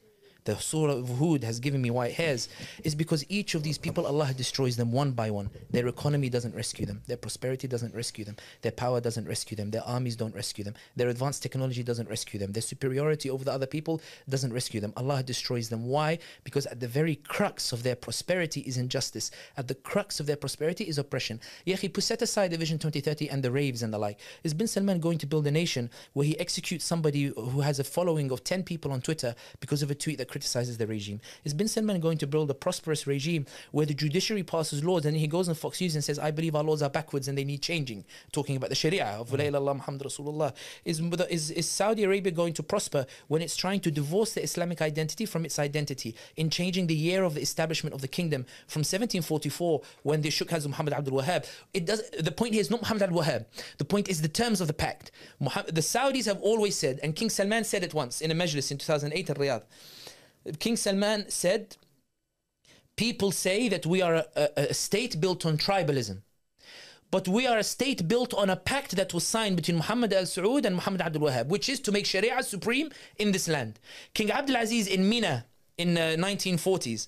the 0.49 0.57
surah 0.57 0.95
of 0.95 1.19
Hud 1.19 1.45
has 1.45 1.61
given 1.61 1.83
me 1.83 1.91
white 1.91 2.15
hairs, 2.15 2.49
is 2.83 2.95
because 2.95 3.23
each 3.29 3.55
of 3.55 3.63
these 3.63 3.77
people, 3.77 4.07
Allah 4.07 4.33
destroys 4.35 4.77
them 4.77 4.93
one 4.93 5.11
by 5.13 5.31
one. 5.31 5.51
Their 5.71 5.89
economy 5.89 6.31
doesn't 6.31 6.55
rescue 6.55 6.87
them. 6.87 7.03
Their 7.07 7.19
prosperity 7.19 7.69
doesn't 7.69 7.95
rescue 7.95 8.25
them. 8.25 8.37
Their 8.63 8.73
power 8.73 8.99
doesn't 8.99 9.29
rescue 9.29 9.59
them. 9.59 9.71
Their 9.71 9.83
armies 9.83 10.17
don't 10.17 10.35
rescue 10.35 10.65
them. 10.65 10.75
Their 10.97 11.11
advanced 11.11 11.43
technology 11.43 11.83
doesn't 11.83 12.09
rescue 12.09 12.41
them. 12.41 12.53
Their 12.53 12.63
superiority 12.63 13.29
over 13.29 13.45
the 13.45 13.53
other 13.53 13.67
people 13.67 14.01
doesn't 14.27 14.55
rescue 14.55 14.81
them. 14.81 14.95
Allah 14.97 15.23
destroys 15.23 15.69
them. 15.69 15.85
Why? 15.85 16.19
Because 16.45 16.65
at 16.65 16.81
the 16.81 16.89
very 16.89 17.17
crux 17.17 17.71
of 17.71 17.83
their 17.83 17.97
prosperity 17.97 18.63
is 18.63 18.79
injustice. 18.79 19.31
At 19.59 19.69
the 19.69 19.75
crux 19.75 20.19
of 20.19 20.25
their 20.25 20.37
prosperity 20.37 20.85
is 20.85 20.97
oppression. 20.97 21.41
Yahi, 21.67 21.93
set 22.01 22.23
aside 22.23 22.53
the 22.53 22.57
Vision 22.57 22.79
2030 22.79 23.29
and 23.29 23.43
the 23.43 23.51
raves 23.51 23.83
and 23.83 23.93
the 23.93 23.99
like. 23.99 24.19
Is 24.45 24.55
Bin 24.55 24.67
Salman 24.67 25.01
going 25.01 25.19
to 25.19 25.27
build 25.27 25.47
a 25.47 25.51
nation 25.51 25.91
where 26.15 26.25
he 26.25 26.41
executes 26.41 26.87
somebody 26.87 27.33
who 27.37 27.61
has 27.61 27.79
a 27.79 27.85
following 27.85 28.31
of 28.31 28.45
10 28.45 28.63
people 28.63 28.93
on 28.93 29.03
Twitter 29.03 29.35
because 29.61 29.83
of 29.83 29.91
a 29.91 29.95
tweet 29.95 30.17
that 30.17 30.29
criticizes 30.39 30.78
the 30.78 30.86
regime? 30.86 31.20
Is 31.45 31.53
Bin 31.53 31.66
Salman 31.66 31.99
going 32.01 32.18
to 32.18 32.26
build 32.26 32.49
a 32.49 32.55
prosperous 32.55 33.09
regime 33.09 33.45
where 33.72 33.86
the 33.86 33.95
judiciary 33.95 34.45
passes 34.45 34.84
laws 34.84 35.05
and 35.05 35.16
he 35.16 35.26
goes 35.26 35.49
on 35.49 35.57
Fox 35.57 35.80
News 35.80 35.97
and 35.97 36.05
says, 36.05 36.16
I 36.18 36.30
believe 36.30 36.55
our 36.55 36.62
laws 36.62 36.80
are 36.80 36.91
backwards 36.91 37.26
and 37.26 37.36
they 37.36 37.43
need 37.43 37.61
changing, 37.61 38.05
talking 38.30 38.55
about 38.55 38.70
the 38.70 38.76
Sharia 38.76 39.05
of 39.05 39.28
mm-hmm. 39.28 39.36
La 39.36 39.45
ilaha 39.45 39.64
illallah 39.64 39.76
Muhammad 39.76 40.03
Rasulullah? 40.03 40.55
Is, 40.84 41.01
is, 41.01 41.51
is 41.51 41.68
Saudi 41.68 42.05
Arabia 42.05 42.30
going 42.30 42.55
to 42.55 42.62
prosper 42.62 43.05
when 43.26 43.43
it's 43.43 43.57
trying 43.57 43.80
to 43.80 43.91
divorce 43.91 44.34
the 44.34 44.43
Islamic 44.45 44.80
identity 44.80 45.26
from 45.26 45.45
its 45.45 45.59
identity 45.59 46.14
in 46.36 46.51
changing 46.51 46.86
the 46.86 46.95
year 46.95 47.24
of 47.24 47.34
the 47.34 47.41
establishment 47.41 47.95
of 47.95 48.01
the 48.01 48.09
kingdom 48.09 48.43
from 48.68 48.80
1744 48.80 49.82
when 50.05 50.22
they 50.22 50.30
shook 50.30 50.51
hands 50.51 50.62
with 50.62 50.70
Muhammad 50.70 50.93
Abdul 50.93 51.20
Wahhab? 51.20 51.47
It 51.74 51.84
does. 51.86 52.09
The 52.11 52.30
point 52.30 52.53
here 52.55 52.61
is 52.61 52.70
not 52.70 52.82
Muhammad 52.82 53.03
Abdul 53.03 53.22
Wahhab. 53.22 53.47
The 53.78 53.84
point 53.84 54.09
is 54.09 54.22
the 54.22 54.28
terms 54.28 54.61
of 54.61 54.68
the 54.68 54.72
pact. 54.72 55.11
Muhammad, 55.41 55.74
the 55.74 55.80
Saudis 55.80 56.26
have 56.26 56.41
always 56.41 56.76
said, 56.76 57.01
and 57.03 57.16
King 57.16 57.28
Salman 57.28 57.64
said 57.64 57.82
it 57.82 57.93
once 57.93 58.20
in 58.20 58.30
a 58.30 58.34
majlis 58.34 58.70
in 58.70 58.78
2008 58.78 59.30
in 59.30 59.34
Riyadh. 59.34 59.62
King 60.59 60.77
Salman 60.77 61.27
said, 61.29 61.77
People 62.97 63.31
say 63.31 63.69
that 63.69 63.87
we 63.87 64.03
are 64.03 64.25
a, 64.35 64.49
a, 64.57 64.75
state 64.75 65.21
built 65.21 65.47
on 65.47 65.57
tribalism. 65.57 66.23
But 67.11 67.29
we 67.29 67.47
are 67.47 67.59
a 67.59 67.65
state 67.65 68.09
built 68.09 68.35
on 68.35 68.51
a 68.51 68.57
pact 68.57 68.97
that 68.97 69.15
was 69.15 69.25
signed 69.25 69.57
between 69.57 69.77
Muhammad 69.77 70.13
al 70.13 70.25
Saud 70.25 70.65
and 70.65 70.75
Muhammad 70.75 71.01
Abdul 71.01 71.23
Wahab, 71.23 71.47
which 71.47 71.69
is 71.69 71.81
to 71.81 71.93
make 71.93 72.05
Sharia 72.07 72.43
supreme 72.43 72.91
in 73.17 73.33
this 73.33 73.49
land. 73.49 73.79
King 74.15 74.31
Abdul 74.33 74.57
Aziz 74.57 74.89
in 74.89 75.09
Mina 75.09 75.47
in 75.79 75.97
uh, 75.97 76.17
1940s 76.19 77.07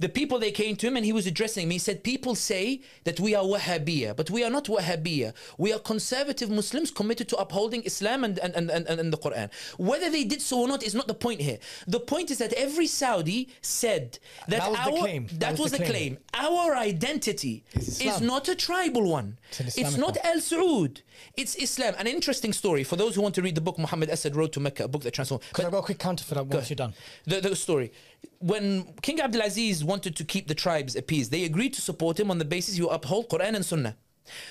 the 0.00 0.08
people 0.08 0.38
they 0.38 0.50
came 0.50 0.76
to 0.76 0.86
him 0.86 0.96
and 0.96 1.04
he 1.04 1.12
was 1.12 1.26
addressing 1.26 1.68
me. 1.68 1.74
He 1.74 1.78
said, 1.78 2.02
People 2.02 2.34
say 2.34 2.80
that 3.04 3.20
we 3.20 3.34
are 3.34 3.44
Wahhabiyya, 3.44 4.16
but 4.16 4.30
we 4.30 4.42
are 4.42 4.50
not 4.50 4.64
Wahhabiyya. 4.64 5.34
We 5.58 5.72
are 5.74 5.78
conservative 5.78 6.50
Muslims 6.50 6.90
committed 6.90 7.28
to 7.28 7.36
upholding 7.36 7.82
Islam 7.82 8.24
and, 8.24 8.38
and, 8.38 8.54
and, 8.54 8.70
and, 8.70 8.86
and 8.88 9.12
the 9.12 9.18
Quran. 9.18 9.50
Whether 9.76 10.10
they 10.10 10.24
did 10.24 10.40
so 10.40 10.60
or 10.62 10.68
not 10.68 10.82
is 10.82 10.94
not 10.94 11.06
the 11.06 11.14
point 11.14 11.42
here. 11.42 11.58
The 11.86 12.00
point 12.00 12.30
is 12.30 12.38
that 12.38 12.52
every 12.54 12.86
Saudi 12.86 13.50
said 13.60 14.18
that, 14.48 14.60
That 14.60 14.70
was 14.70 14.78
our 14.80 14.90
the 14.92 14.98
claim. 14.98 15.28
that, 15.32 15.58
was, 15.58 15.72
the 15.72 15.84
claim. 15.84 16.18
Our 16.32 16.74
identity 16.74 17.64
is 17.74 18.20
not 18.22 18.48
a 18.48 18.54
tribal 18.54 19.08
one. 19.08 19.38
It's 19.58 19.76
It's 19.76 19.96
not 19.98 20.16
one. 20.16 20.26
Al 20.26 20.40
Saud. 20.40 21.02
It's 21.36 21.54
Islam. 21.56 21.94
An 21.98 22.06
interesting 22.06 22.54
story 22.54 22.84
for 22.84 22.96
those 22.96 23.14
who 23.14 23.20
want 23.20 23.34
to 23.34 23.42
read 23.42 23.54
the 23.54 23.60
book 23.60 23.78
Muhammad 23.78 24.08
Asad 24.08 24.34
Road 24.34 24.52
to 24.54 24.60
Mecca, 24.60 24.84
a 24.84 24.88
book 24.88 25.02
that 25.02 25.12
transformed. 25.12 25.44
Because 25.48 25.66
I've 25.66 25.72
got 25.72 25.78
a 25.78 25.82
quick 25.82 25.98
counter 25.98 26.24
for 26.24 26.34
that 26.36 26.46
once 26.46 26.70
you're 26.70 26.76
done. 26.76 26.94
The, 27.26 27.40
the 27.40 27.54
story. 27.56 27.92
When 28.38 28.94
King 29.02 29.18
Abdulaziz 29.18 29.84
wanted 29.84 30.16
to 30.16 30.24
keep 30.24 30.48
the 30.48 30.54
tribes 30.54 30.96
appeased, 30.96 31.30
they 31.30 31.44
agreed 31.44 31.74
to 31.74 31.80
support 31.80 32.18
him 32.18 32.30
on 32.30 32.38
the 32.38 32.44
basis 32.44 32.78
you 32.78 32.88
uphold 32.88 33.28
Quran 33.28 33.54
and 33.54 33.64
Sunnah. 33.64 33.96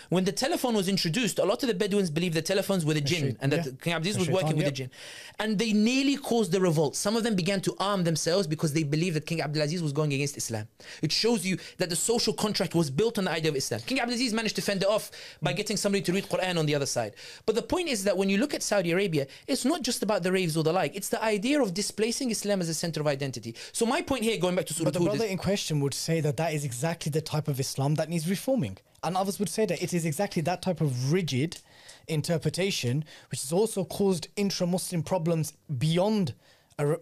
When 0.09 0.26
the 0.26 0.32
telephone 0.32 0.76
was 0.76 0.88
introduced, 0.88 1.39
a 1.39 1.45
lot 1.45 1.63
of 1.63 1.67
the 1.67 1.74
Bedouins 1.74 2.09
believed 2.09 2.36
the 2.36 2.41
telephones 2.41 2.86
were 2.86 2.93
the 2.93 3.01
jinn 3.01 3.38
and 3.41 3.51
that 3.51 3.65
yeah. 3.65 3.72
King 3.82 3.93
Abdulaziz 3.93 4.20
was 4.20 4.30
working 4.30 4.55
with 4.57 4.65
yep. 4.65 4.65
the 4.65 4.72
jinn. 4.72 4.91
And 5.39 5.57
they 5.57 5.74
nearly 5.74 6.17
caused 6.17 6.51
the 6.51 6.59
revolt. 6.59 6.95
Some 6.95 7.15
of 7.15 7.24
them 7.24 7.36
began 7.36 7.61
to 7.61 7.76
arm 7.80 8.03
themselves 8.03 8.47
because 8.47 8.74
they 8.74 8.84
believed 8.84 9.15
that 9.15 9.26
King 9.26 9.39
Abdulaziz 9.39 9.82
was 9.82 9.93
going 9.93 10.13
against 10.13 10.38
Islam. 10.38 10.67
It 11.01 11.11
shows 11.11 11.45
you 11.45 11.57
that 11.78 11.89
the 11.89 11.95
social 11.95 12.34
contract 12.34 12.76
was 12.76 12.89
built 12.89 13.17
on 13.17 13.26
the 13.26 13.32
idea 13.32 13.51
of 13.51 13.55
Islam. 13.55 13.82
King 13.86 13.99
Abdulaziz 13.99 14.34
managed 14.34 14.55
to 14.57 14.61
fend 14.61 14.84
it 14.84 14.89
off 14.89 15.11
by 15.41 15.53
getting 15.53 15.78
somebody 15.78 16.01
to 16.03 16.13
read 16.13 16.26
Quran 16.26 16.57
on 16.57 16.65
the 16.65 16.76
other 16.76 16.86
side. 16.86 17.13
But 17.45 17.55
the 17.55 17.61
point 17.61 17.89
is 17.89 18.03
that 18.03 18.17
when 18.17 18.30
you 18.30 18.38
look 18.38 18.53
at 18.53 18.63
Saudi 18.63 18.91
Arabia, 18.91 19.28
it's 19.47 19.65
not 19.65 19.82
just 19.82 20.03
about 20.03 20.24
the 20.24 20.32
raves 20.32 20.57
or 20.57 20.63
the 20.63 20.74
like. 20.74 20.95
It's 20.95 21.09
the 21.09 21.24
idea 21.24 21.61
of 21.61 21.74
displacing 21.74 22.32
Islam 22.32 22.61
as 22.61 22.70
a 22.70 22.74
center 22.74 22.99
of 22.99 23.07
identity. 23.07 23.55
So 23.72 23.86
my 23.86 24.01
point 24.01 24.24
here, 24.24 24.38
going 24.38 24.55
back 24.55 24.65
to 24.67 24.74
Surah 24.74 24.86
But 24.86 24.93
the 24.93 24.99
brother 24.99 25.26
in 25.26 25.38
question 25.38 25.80
would 25.82 25.93
say 25.93 26.22
that 26.22 26.38
that 26.38 26.53
is 26.53 26.65
exactly 26.65 27.09
the 27.09 27.22
type 27.22 27.47
of 27.47 27.59
Islam 27.59 27.95
that 27.95 28.09
needs 28.09 28.30
reforming. 28.30 28.78
And 29.04 29.16
others 29.16 29.39
would 29.39 29.50
say 29.50 29.66
that 29.66 29.82
it 29.82 29.93
is 29.93 30.06
exactly 30.06 30.41
that 30.43 30.62
type 30.62 30.82
of 30.82 31.12
rigid 31.12 31.60
interpretation, 32.08 33.06
which 33.32 33.41
has 33.41 33.52
also 33.52 33.86
caused 33.86 34.28
intra 34.36 34.68
Muslim 34.68 35.04
problems 35.04 35.54
beyond 35.78 36.34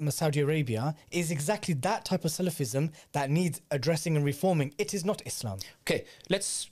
Saudi 0.10 0.40
Arabia, 0.40 0.96
is 1.12 1.32
exactly 1.32 1.74
that 1.76 2.04
type 2.06 2.26
of 2.26 2.32
Salafism 2.32 2.92
that 3.12 3.30
needs 3.30 3.62
addressing 3.72 4.16
and 4.16 4.26
reforming. 4.26 4.74
It 4.78 4.94
is 4.94 5.06
not 5.06 5.22
Islam. 5.26 5.60
okay, 5.82 6.06
let's 6.30 6.70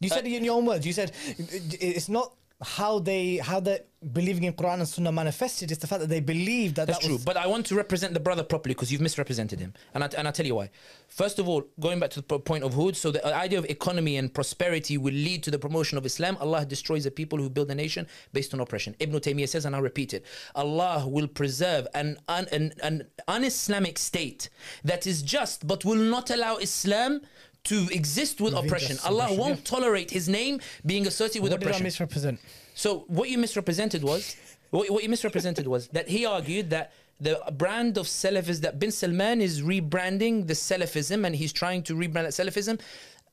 You 0.00 0.08
said 0.08 0.24
uh, 0.24 0.28
it 0.28 0.34
in 0.34 0.44
your 0.44 0.56
own 0.56 0.66
words. 0.66 0.86
You 0.86 0.92
said 0.92 1.12
uh, 1.28 1.44
it's 1.80 2.08
not 2.08 2.34
how 2.62 2.98
they 2.98 3.38
how 3.38 3.60
the 3.60 3.82
believing 4.12 4.44
in 4.44 4.52
Quran 4.52 4.74
and 4.74 4.88
Sunnah 4.88 5.12
manifested. 5.12 5.70
is 5.70 5.78
the 5.78 5.86
fact 5.86 6.00
that 6.00 6.08
they 6.08 6.20
believe 6.20 6.74
that 6.74 6.86
That's 6.86 6.98
that 7.00 7.06
true, 7.06 7.18
but 7.24 7.36
I 7.36 7.46
want 7.46 7.66
to 7.66 7.74
represent 7.74 8.14
the 8.14 8.20
brother 8.20 8.42
properly 8.42 8.74
because 8.74 8.90
you've 8.90 9.00
misrepresented 9.00 9.60
him, 9.60 9.72
and 9.94 10.04
I, 10.04 10.08
and 10.16 10.26
I'll 10.26 10.32
tell 10.32 10.46
you 10.46 10.54
why. 10.54 10.70
First 11.08 11.38
of 11.38 11.48
all, 11.48 11.64
going 11.78 12.00
back 12.00 12.10
to 12.10 12.22
the 12.22 12.38
point 12.38 12.64
of 12.64 12.74
Hud, 12.74 12.96
so 12.96 13.10
the 13.10 13.24
idea 13.34 13.58
of 13.58 13.64
economy 13.66 14.16
and 14.16 14.32
prosperity 14.32 14.98
will 14.98 15.14
lead 15.14 15.42
to 15.44 15.50
the 15.50 15.58
promotion 15.58 15.96
of 15.98 16.04
Islam. 16.06 16.36
Allah 16.40 16.64
destroys 16.66 17.04
the 17.04 17.10
people 17.10 17.38
who 17.38 17.48
build 17.48 17.70
a 17.70 17.74
nation 17.74 18.06
based 18.32 18.52
on 18.54 18.60
oppression. 18.60 18.94
Ibn 18.98 19.20
Taymiyyah 19.20 19.48
says, 19.48 19.64
and 19.64 19.74
I'll 19.74 19.82
repeat 19.82 20.12
it: 20.14 20.24
Allah 20.54 21.06
will 21.06 21.28
preserve 21.28 21.86
an 21.94 22.18
un, 22.28 22.46
an, 22.52 22.72
an 22.82 23.06
un-Islamic 23.28 23.98
state 23.98 24.50
that 24.84 25.06
is 25.06 25.22
just, 25.22 25.66
but 25.66 25.84
will 25.84 25.96
not 25.96 26.30
allow 26.30 26.56
Islam. 26.56 27.20
To 27.64 27.88
exist 27.92 28.40
with 28.40 28.54
oppression, 28.54 28.96
Allah 29.04 29.28
won't 29.34 29.64
tolerate 29.64 30.10
His 30.10 30.28
name 30.28 30.60
being 30.84 31.06
associated 31.06 31.42
with 31.42 31.52
what 31.52 31.60
did 31.60 31.66
I 31.66 31.70
oppression. 31.70 31.84
misrepresent? 31.84 32.40
So 32.74 33.04
what 33.08 33.28
you 33.28 33.38
misrepresented 33.38 34.02
was 34.02 34.34
what, 34.70 34.90
what 34.90 35.02
you 35.02 35.08
misrepresented 35.08 35.66
was 35.66 35.88
that 35.88 36.08
he 36.08 36.24
argued 36.24 36.70
that 36.70 36.92
the 37.20 37.38
brand 37.52 37.98
of 37.98 38.06
Salafism 38.06 38.60
that 38.62 38.78
bin 38.78 38.90
Salman 38.90 39.40
is 39.42 39.60
rebranding 39.60 40.46
the 40.46 40.54
Salafism 40.54 41.26
and 41.26 41.36
he's 41.36 41.52
trying 41.52 41.82
to 41.84 41.94
rebrand 41.94 42.24
that 42.24 42.32
Salafism. 42.32 42.80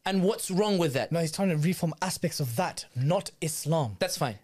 And 0.05 0.23
what's 0.23 0.51
wrong 0.51 0.78
with 0.78 0.93
that? 0.93 1.11
No, 1.11 1.19
he's 1.21 1.32
trying 1.32 1.49
to 1.49 1.57
reform 1.57 1.93
aspects 2.01 2.39
of 2.41 2.55
that, 2.57 2.86
not 2.95 3.32
Islam. 3.41 3.95
That's 3.99 4.17
fine. 4.17 4.38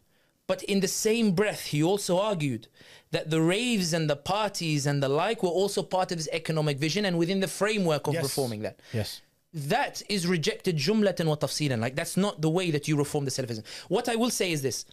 But 0.47 0.63
in 0.63 0.79
the 0.79 0.88
same 0.88 1.31
breath, 1.34 1.65
he 1.67 1.84
also 1.84 2.19
argued 2.19 2.67
that 3.11 3.29
the 3.29 3.41
raves 3.41 3.93
and 3.93 4.09
the 4.09 4.15
parties 4.15 4.86
and 4.86 5.01
the 5.03 5.09
like 5.09 5.43
were 5.43 5.49
also 5.49 5.84
part 5.84 6.11
of 6.11 6.17
his 6.17 6.27
economic 6.31 6.77
vision 6.77 7.05
and 7.05 7.17
within 7.17 7.39
the 7.41 7.47
framework 7.47 8.07
of 8.07 8.13
Yes. 8.15 8.23
reforming 8.23 8.61
that. 8.63 8.79
Yes. 8.93 9.21
That 9.54 10.01
is 10.10 10.26
rejected 10.26 10.78
jumlatan 10.78 11.28
wa 11.28 11.36
tafsilan. 11.36 11.80
Like 11.80 11.95
that's 11.95 12.18
not 12.18 12.41
the 12.41 12.49
way 12.49 12.72
that 12.72 12.88
you 12.88 12.97
reform 12.97 13.26
the 13.26 13.32
Salafism. 13.32 13.64
What 13.88 14.10
I 14.10 14.16
will 14.16 14.32
say 14.32 14.51
is 14.51 14.62
this. 14.62 14.86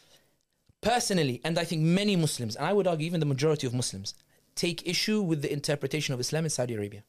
Personally, 0.83 1.41
and 1.45 1.59
I 1.59 1.65
think 1.65 1.83
many 1.83 2.17
Muslims, 2.17 2.57
and 2.57 2.65
I 2.67 2.73
would 2.73 2.87
argue 2.87 3.07
even 3.07 3.21
the 3.21 3.27
majority 3.27 3.67
of 3.67 3.75
Muslims, 3.75 4.15
take 4.55 4.87
issue 4.87 5.21
with 5.21 5.43
the 5.43 5.53
interpretation 5.53 6.15
of 6.15 6.21
Islam 6.21 6.45
in 6.45 6.51
Saudi 6.51 6.75
Arabia. 6.75 7.05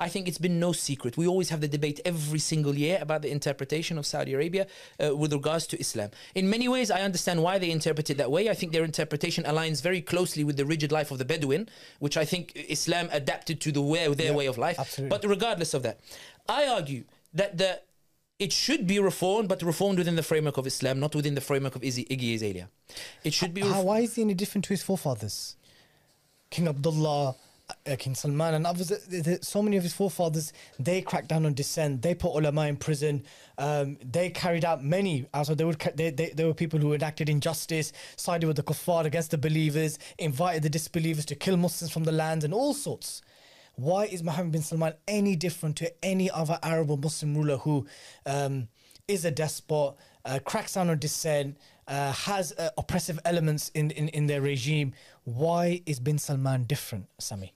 I 0.00 0.08
think 0.08 0.28
it's 0.28 0.38
been 0.38 0.60
no 0.60 0.72
secret. 0.72 1.16
We 1.16 1.26
always 1.26 1.50
have 1.50 1.60
the 1.60 1.66
debate 1.68 2.00
every 2.04 2.38
single 2.38 2.74
year 2.76 2.98
about 3.00 3.22
the 3.22 3.30
interpretation 3.30 3.98
of 3.98 4.06
Saudi 4.06 4.32
Arabia 4.32 4.66
uh, 5.04 5.16
with 5.16 5.32
regards 5.32 5.66
to 5.68 5.80
Islam. 5.80 6.10
In 6.36 6.48
many 6.48 6.68
ways, 6.68 6.90
I 6.90 7.00
understand 7.02 7.42
why 7.42 7.58
they 7.58 7.70
interpret 7.70 8.08
it 8.10 8.16
that 8.18 8.30
way. 8.30 8.48
I 8.48 8.54
think 8.54 8.70
their 8.72 8.84
interpretation 8.84 9.42
aligns 9.44 9.82
very 9.82 10.00
closely 10.00 10.44
with 10.44 10.56
the 10.56 10.64
rigid 10.64 10.92
life 10.92 11.10
of 11.10 11.18
the 11.18 11.24
Bedouin, 11.24 11.68
which 11.98 12.16
I 12.16 12.24
think 12.24 12.52
Islam 12.54 13.08
adapted 13.10 13.60
to 13.62 13.72
the 13.72 13.82
way, 13.82 14.06
their 14.14 14.26
Yeah, 14.30 14.32
way 14.40 14.46
of 14.46 14.56
life. 14.56 14.78
absolutely. 14.78 15.10
But 15.18 15.28
regardless 15.28 15.74
of 15.74 15.82
that, 15.82 15.98
I 16.48 16.66
argue 16.66 17.04
that 17.34 17.58
the 17.58 17.80
it 18.38 18.52
should 18.52 18.86
be 18.86 19.00
reformed, 19.00 19.48
but 19.48 19.62
reformed 19.62 19.98
within 19.98 20.14
the 20.14 20.22
framework 20.22 20.58
of 20.58 20.64
Islam, 20.64 21.00
not 21.00 21.12
within 21.12 21.34
the 21.34 21.40
framework 21.40 21.74
of 21.74 21.82
Izzy, 21.82 22.04
Iggy 22.04 22.36
Azalea. 22.36 22.68
It 23.24 23.32
should 23.34 23.52
be. 23.52 23.62
How, 23.62 23.82
why 23.82 23.98
is 24.06 24.14
he 24.14 24.22
any 24.22 24.34
different 24.34 24.64
to 24.66 24.68
his 24.68 24.82
forefathers? 24.84 25.56
King 26.48 26.68
Abdullah, 26.68 27.34
uh, 27.86 27.96
King 27.96 28.14
Salman, 28.14 28.54
and 28.54 28.66
others. 28.66 28.90
uh, 28.92 28.98
th- 29.10 29.24
th- 29.24 29.42
So 29.44 29.62
many 29.62 29.76
of 29.76 29.82
his 29.82 29.92
forefathers, 29.92 30.52
they 30.78 31.02
cracked 31.02 31.28
down 31.28 31.46
on 31.46 31.54
dissent. 31.54 32.02
They 32.02 32.14
put 32.14 32.34
ulama 32.36 32.66
in 32.66 32.76
prison. 32.76 33.24
Um, 33.58 33.98
they 34.04 34.30
carried 34.30 34.64
out 34.64 34.82
many. 34.84 35.26
Also, 35.34 35.54
they 35.54 35.64
would. 35.64 35.78
They, 35.94 36.10
they, 36.10 36.30
there 36.30 36.46
were 36.46 36.54
people 36.54 36.78
who 36.80 36.92
enacted 36.94 37.28
injustice, 37.28 37.92
sided 38.16 38.46
with 38.46 38.56
the 38.56 38.62
kuffar 38.62 39.04
against 39.04 39.30
the 39.30 39.38
believers, 39.38 39.98
invited 40.18 40.62
the 40.62 40.70
disbelievers 40.70 41.24
to 41.26 41.34
kill 41.34 41.56
Muslims 41.56 41.92
from 41.92 42.04
the 42.04 42.12
land, 42.12 42.44
and 42.44 42.54
all 42.54 42.74
sorts. 42.74 43.22
Why 43.76 44.06
is 44.06 44.24
Mohammed 44.24 44.52
bin 44.52 44.62
Salman 44.62 44.94
any 45.06 45.36
different 45.36 45.76
to 45.76 45.92
any 46.04 46.28
other 46.30 46.58
Arab 46.64 46.90
or 46.90 46.98
Muslim 46.98 47.36
ruler 47.36 47.58
who 47.58 47.86
um, 48.26 48.66
is 49.06 49.24
a 49.24 49.30
despot, 49.30 49.94
uh, 50.24 50.40
cracks 50.44 50.74
down 50.74 50.90
on 50.90 50.98
dissent, 50.98 51.56
uh, 51.86 52.12
has 52.12 52.52
uh, 52.52 52.70
oppressive 52.76 53.20
elements 53.24 53.70
in, 53.74 53.92
in, 53.92 54.08
in 54.08 54.26
their 54.26 54.40
regime? 54.40 54.94
Why 55.22 55.80
is 55.86 56.00
bin 56.00 56.18
Salman 56.18 56.64
different, 56.64 57.06
Sami? 57.18 57.52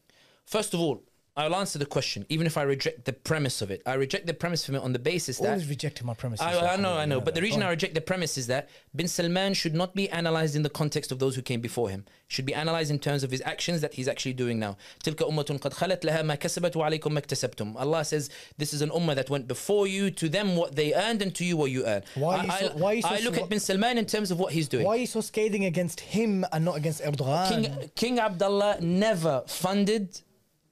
First 0.51 0.73
of 0.73 0.79
all, 0.79 1.03
I'll 1.37 1.55
answer 1.55 1.77
the 1.77 1.85
question, 1.85 2.25
even 2.29 2.47
if 2.47 2.57
I 2.57 2.63
reject 2.63 3.05
the 3.05 3.13
premise 3.13 3.61
of 3.61 3.69
it. 3.69 3.83
I 3.85 3.93
reject 3.93 4.25
the 4.25 4.33
premise 4.33 4.65
from 4.65 4.73
it 4.73 4.81
on 4.81 4.91
the 4.91 4.97
basis 4.97 5.37
that. 5.37 5.49
Always 5.49 5.69
rejecting 5.69 6.07
my 6.07 6.15
premises. 6.15 6.43
I, 6.43 6.73
I 6.73 6.75
know, 6.77 6.93
I 6.93 7.05
know. 7.05 7.21
But 7.21 7.35
the 7.35 7.41
Go 7.41 7.45
reason 7.45 7.61
on. 7.61 7.67
I 7.67 7.71
reject 7.71 7.93
the 7.93 8.01
premise 8.01 8.39
is 8.39 8.47
that 8.47 8.69
bin 8.95 9.07
Salman 9.07 9.53
should 9.53 9.75
not 9.75 9.93
be 9.93 10.09
analyzed 10.09 10.55
in 10.55 10.63
the 10.63 10.69
context 10.69 11.11
of 11.11 11.19
those 11.19 11.35
who 11.35 11.43
came 11.43 11.61
before 11.61 11.89
him. 11.91 12.05
Should 12.27 12.47
be 12.47 12.55
analyzed 12.55 12.89
in 12.89 12.97
terms 12.97 13.23
of 13.23 13.29
his 13.29 13.43
actions 13.45 13.81
that 13.81 13.93
he's 13.93 14.07
actually 14.07 14.33
doing 14.33 14.57
now. 14.57 14.77
تلك 15.03 15.21
أمة 15.21 15.59
قد 15.61 15.73
خلت 15.73 16.05
لها 16.05 16.23
ما 16.23 16.35
كسبت 16.35 16.75
وعليكم 16.75 17.13
ما 17.13 17.19
اكتسبتم. 17.19 17.77
Allah 17.77 18.03
says 18.03 18.31
this 18.57 18.73
is 18.73 18.81
an 18.81 18.89
ummah 18.89 19.13
that 19.13 19.29
went 19.29 19.47
before 19.47 19.85
you. 19.85 20.09
To 20.09 20.27
them 20.29 20.55
what 20.55 20.75
they 20.75 20.95
earned, 20.95 21.21
and 21.21 21.35
to 21.35 21.45
you 21.45 21.55
what 21.55 21.69
you 21.69 21.85
earn. 21.85 22.01
Why 22.15 22.37
are 22.37 22.45
you 22.45 22.51
I, 22.51 22.59
so- 22.61 22.67
I- 22.69 22.77
why 22.77 22.89
are 22.89 22.93
you 22.95 23.01
so 23.03 23.09
I 23.09 23.19
look 23.19 23.35
swa- 23.35 23.43
at 23.43 23.49
bin 23.49 23.59
Salman 23.59 23.99
in 23.99 24.07
terms 24.07 24.31
of 24.31 24.39
what 24.39 24.53
he's 24.53 24.67
doing. 24.67 24.85
Why 24.85 24.95
are 24.95 25.01
you 25.01 25.05
so 25.05 25.21
scathing 25.21 25.65
against 25.65 25.99
him 25.99 26.43
and 26.51 26.65
not 26.65 26.77
against 26.77 27.03
Erdogan? 27.03 27.49
King, 27.49 27.91
King 27.93 28.19
Abdullah 28.19 28.81
never 28.81 29.43
funded 29.45 30.21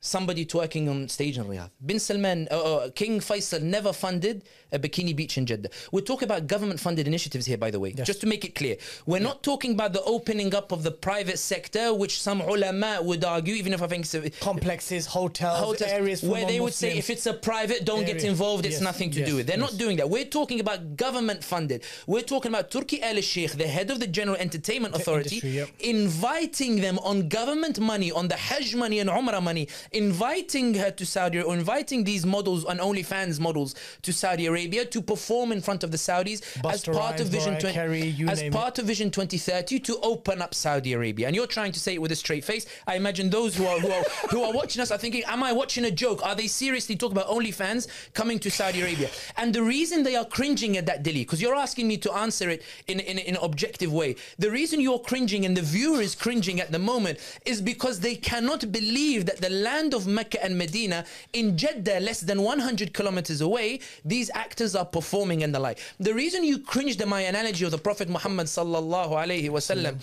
somebody 0.05 0.47
twerking 0.47 0.89
on 0.91 1.09
stage 1.09 1.37
in 1.37 1.45
Riyadh. 1.45 1.71
Bin 1.85 1.99
Salman, 1.99 2.49
uh, 2.51 2.57
uh, 2.57 2.91
King 2.91 3.21
Faisal 3.21 3.61
never 3.61 3.93
funded 3.93 4.45
a 4.73 4.79
bikini 4.79 5.15
beach 5.15 5.37
in 5.37 5.45
Jeddah. 5.45 5.69
We're 5.93 6.01
talking 6.01 6.25
about 6.27 6.47
government 6.47 6.81
funded 6.81 7.07
initiatives 7.07 7.45
here, 7.45 7.59
by 7.59 7.71
the 7.71 7.79
way, 7.79 7.93
Yes. 7.97 8.07
just 8.07 8.21
to 8.23 8.27
make 8.27 8.45
it 8.45 8.55
clear. 8.55 8.77
We're 9.05 9.21
not 9.21 9.43
talking 9.43 9.73
about 9.73 9.93
the 9.93 10.03
opening 10.05 10.55
up 10.55 10.73
of 10.73 10.85
the 10.85 10.91
private 10.91 11.39
sector, 11.39 11.93
which 11.93 12.21
some 12.21 12.41
ulama 12.41 13.01
would 13.03 13.25
argue, 13.25 13.55
even 13.55 13.75
if 13.75 13.83
I 13.83 13.89
think 13.89 14.05
it's 14.05 14.15
a, 14.15 14.31
Complexes, 14.41 15.07
hotels, 15.07 15.59
hotels 15.59 15.91
areas 15.91 16.23
where 16.23 16.47
they 16.47 16.61
would 16.61 16.73
say 16.73 16.97
if 16.97 17.11
it's 17.11 17.27
a 17.27 17.35
private, 17.35 17.85
don't 17.85 18.07
get 18.07 18.25
involved. 18.25 18.65
It's 18.65 18.77
Yes, 18.77 18.83
nothing 18.83 19.11
to 19.11 19.21
yes, 19.21 19.29
do 19.29 19.37
with. 19.37 19.47
They're 19.49 19.59
not 19.59 19.77
doing 19.77 19.99
that. 19.99 20.09
We're 20.09 20.25
talking 20.25 20.61
about 20.61 20.97
government 20.97 21.45
funded. 21.45 21.83
We're 22.07 22.23
talking 22.23 22.51
about 22.51 22.71
Turki 22.71 23.03
Al 23.03 23.21
Sheikh, 23.21 23.53
the 23.53 23.67
head 23.67 23.91
of 23.91 24.01
the 24.01 24.07
General 24.07 24.37
Entertainment 24.39 24.95
Authority, 24.95 25.37
industry, 25.37 25.51
yep. 25.51 25.69
inviting 25.81 26.81
them 26.81 26.99
on 27.01 27.29
government 27.29 27.79
money, 27.81 28.11
on 28.13 28.29
the 28.29 28.37
Hajj 28.37 28.75
money 28.77 29.01
and 29.01 29.11
Umrah 29.11 29.43
money, 29.43 29.69
inviting 29.93 30.75
her 30.75 30.91
to 30.91 31.05
Saudi 31.05 31.41
or 31.41 31.55
inviting 31.55 32.05
these 32.05 32.25
models 32.25 32.65
and 32.65 32.81
OnlyFans 32.81 33.41
models 33.41 33.75
to 34.03 34.13
Saudi 34.13 34.47
Arabia 34.47 34.85
to 34.85 35.03
perform 35.03 35.53
in 35.53 35.61
front 35.61 35.83
of 35.83 35.91
the 35.91 35.97
Saudis 35.97 36.43
as 36.65 36.85
Busta 36.85 36.95
part 36.95 37.21
of 37.21 37.29
Vision 37.29 37.55
Mariah 37.55 37.61
20, 37.61 37.75
Carey, 37.75 38.17
as 38.29 38.43
part 38.55 38.79
of 38.79 38.87
Vision 38.87 39.11
2030 39.11 39.81
to 39.81 39.99
open 40.01 40.41
up 40.41 40.55
Saudi 40.55 40.93
Arabia. 40.93 41.27
And 41.27 41.35
you're 41.35 41.47
trying 41.47 41.73
to 41.73 41.81
say 41.81 41.95
it 41.95 42.03
with 42.03 42.13
a 42.13 42.17
straight 42.17 42.45
face. 42.45 42.67
I 42.87 42.97
imagine 42.97 43.31
those 43.31 43.57
who 43.57 43.67
are 43.67 43.79
who 43.81 43.91
are 43.91 44.05
who 44.31 44.43
are 44.43 44.53
watching 44.53 44.81
us 44.81 44.91
are 44.91 44.99
thinking, 44.99 45.25
Am 45.25 45.43
I 45.43 45.53
watching 45.53 45.85
a 45.85 45.91
joke? 45.91 46.25
Are 46.25 46.35
they 46.35 46.47
seriously 46.47 46.97
talking 46.97 47.17
about 47.17 47.29
OnlyFans 47.29 47.89
coming 48.15 48.39
to 48.41 48.51
Saudi 48.51 48.81
Arabia? 48.81 49.11
And 49.37 49.55
the 49.55 49.63
reason 49.63 50.03
they 50.03 50.17
are 50.17 50.25
cringing 50.25 50.77
at 50.77 50.87
that 50.87 51.03
Dilly, 51.03 51.21
because 51.21 51.43
you're 51.43 51.57
asking 51.57 51.89
me 51.89 51.97
to 51.99 52.13
answer 52.13 52.49
it 52.51 52.63
in, 52.87 53.01
in, 53.01 53.19
in 53.19 53.37
an 53.37 53.43
objective 53.43 53.93
way. 53.93 54.17
The 54.39 54.51
reason 54.51 54.81
you're 54.81 54.99
cringing 54.99 55.45
and 55.45 55.57
the 55.57 55.63
viewer 55.63 56.01
is 56.01 56.15
cringing 56.15 56.61
at 56.61 56.73
the 56.73 56.79
moment 56.79 57.19
is 57.45 57.61
because 57.61 58.01
they 58.01 58.15
cannot 58.15 58.71
believe 58.71 59.27
that 59.27 59.39
the 59.39 59.51
land 59.51 59.80
of 59.95 60.07
Mecca 60.07 60.43
and 60.45 60.57
Medina 60.57 61.05
in 61.33 61.57
Jeddah, 61.57 62.01
less 62.01 62.21
than 62.21 62.43
100 62.43 62.93
kilometers 62.93 63.41
away, 63.41 63.81
these 64.05 64.31
actors 64.35 64.75
are 64.75 64.85
performing 64.85 65.43
and 65.43 65.55
the 65.55 65.61
like. 65.61 65.79
The 65.99 66.15
reason 66.15 66.45
you 66.45 66.59
cringed 66.59 67.01
at 67.01 67.09
my 67.09 67.23
analogy 67.23 67.65
of 67.65 67.71
the 67.71 67.79
Prophet 67.79 68.09
Muhammad 68.09 68.47
sallallahu 68.47 69.11
alaihi 69.11 69.49
wasallam 69.51 69.97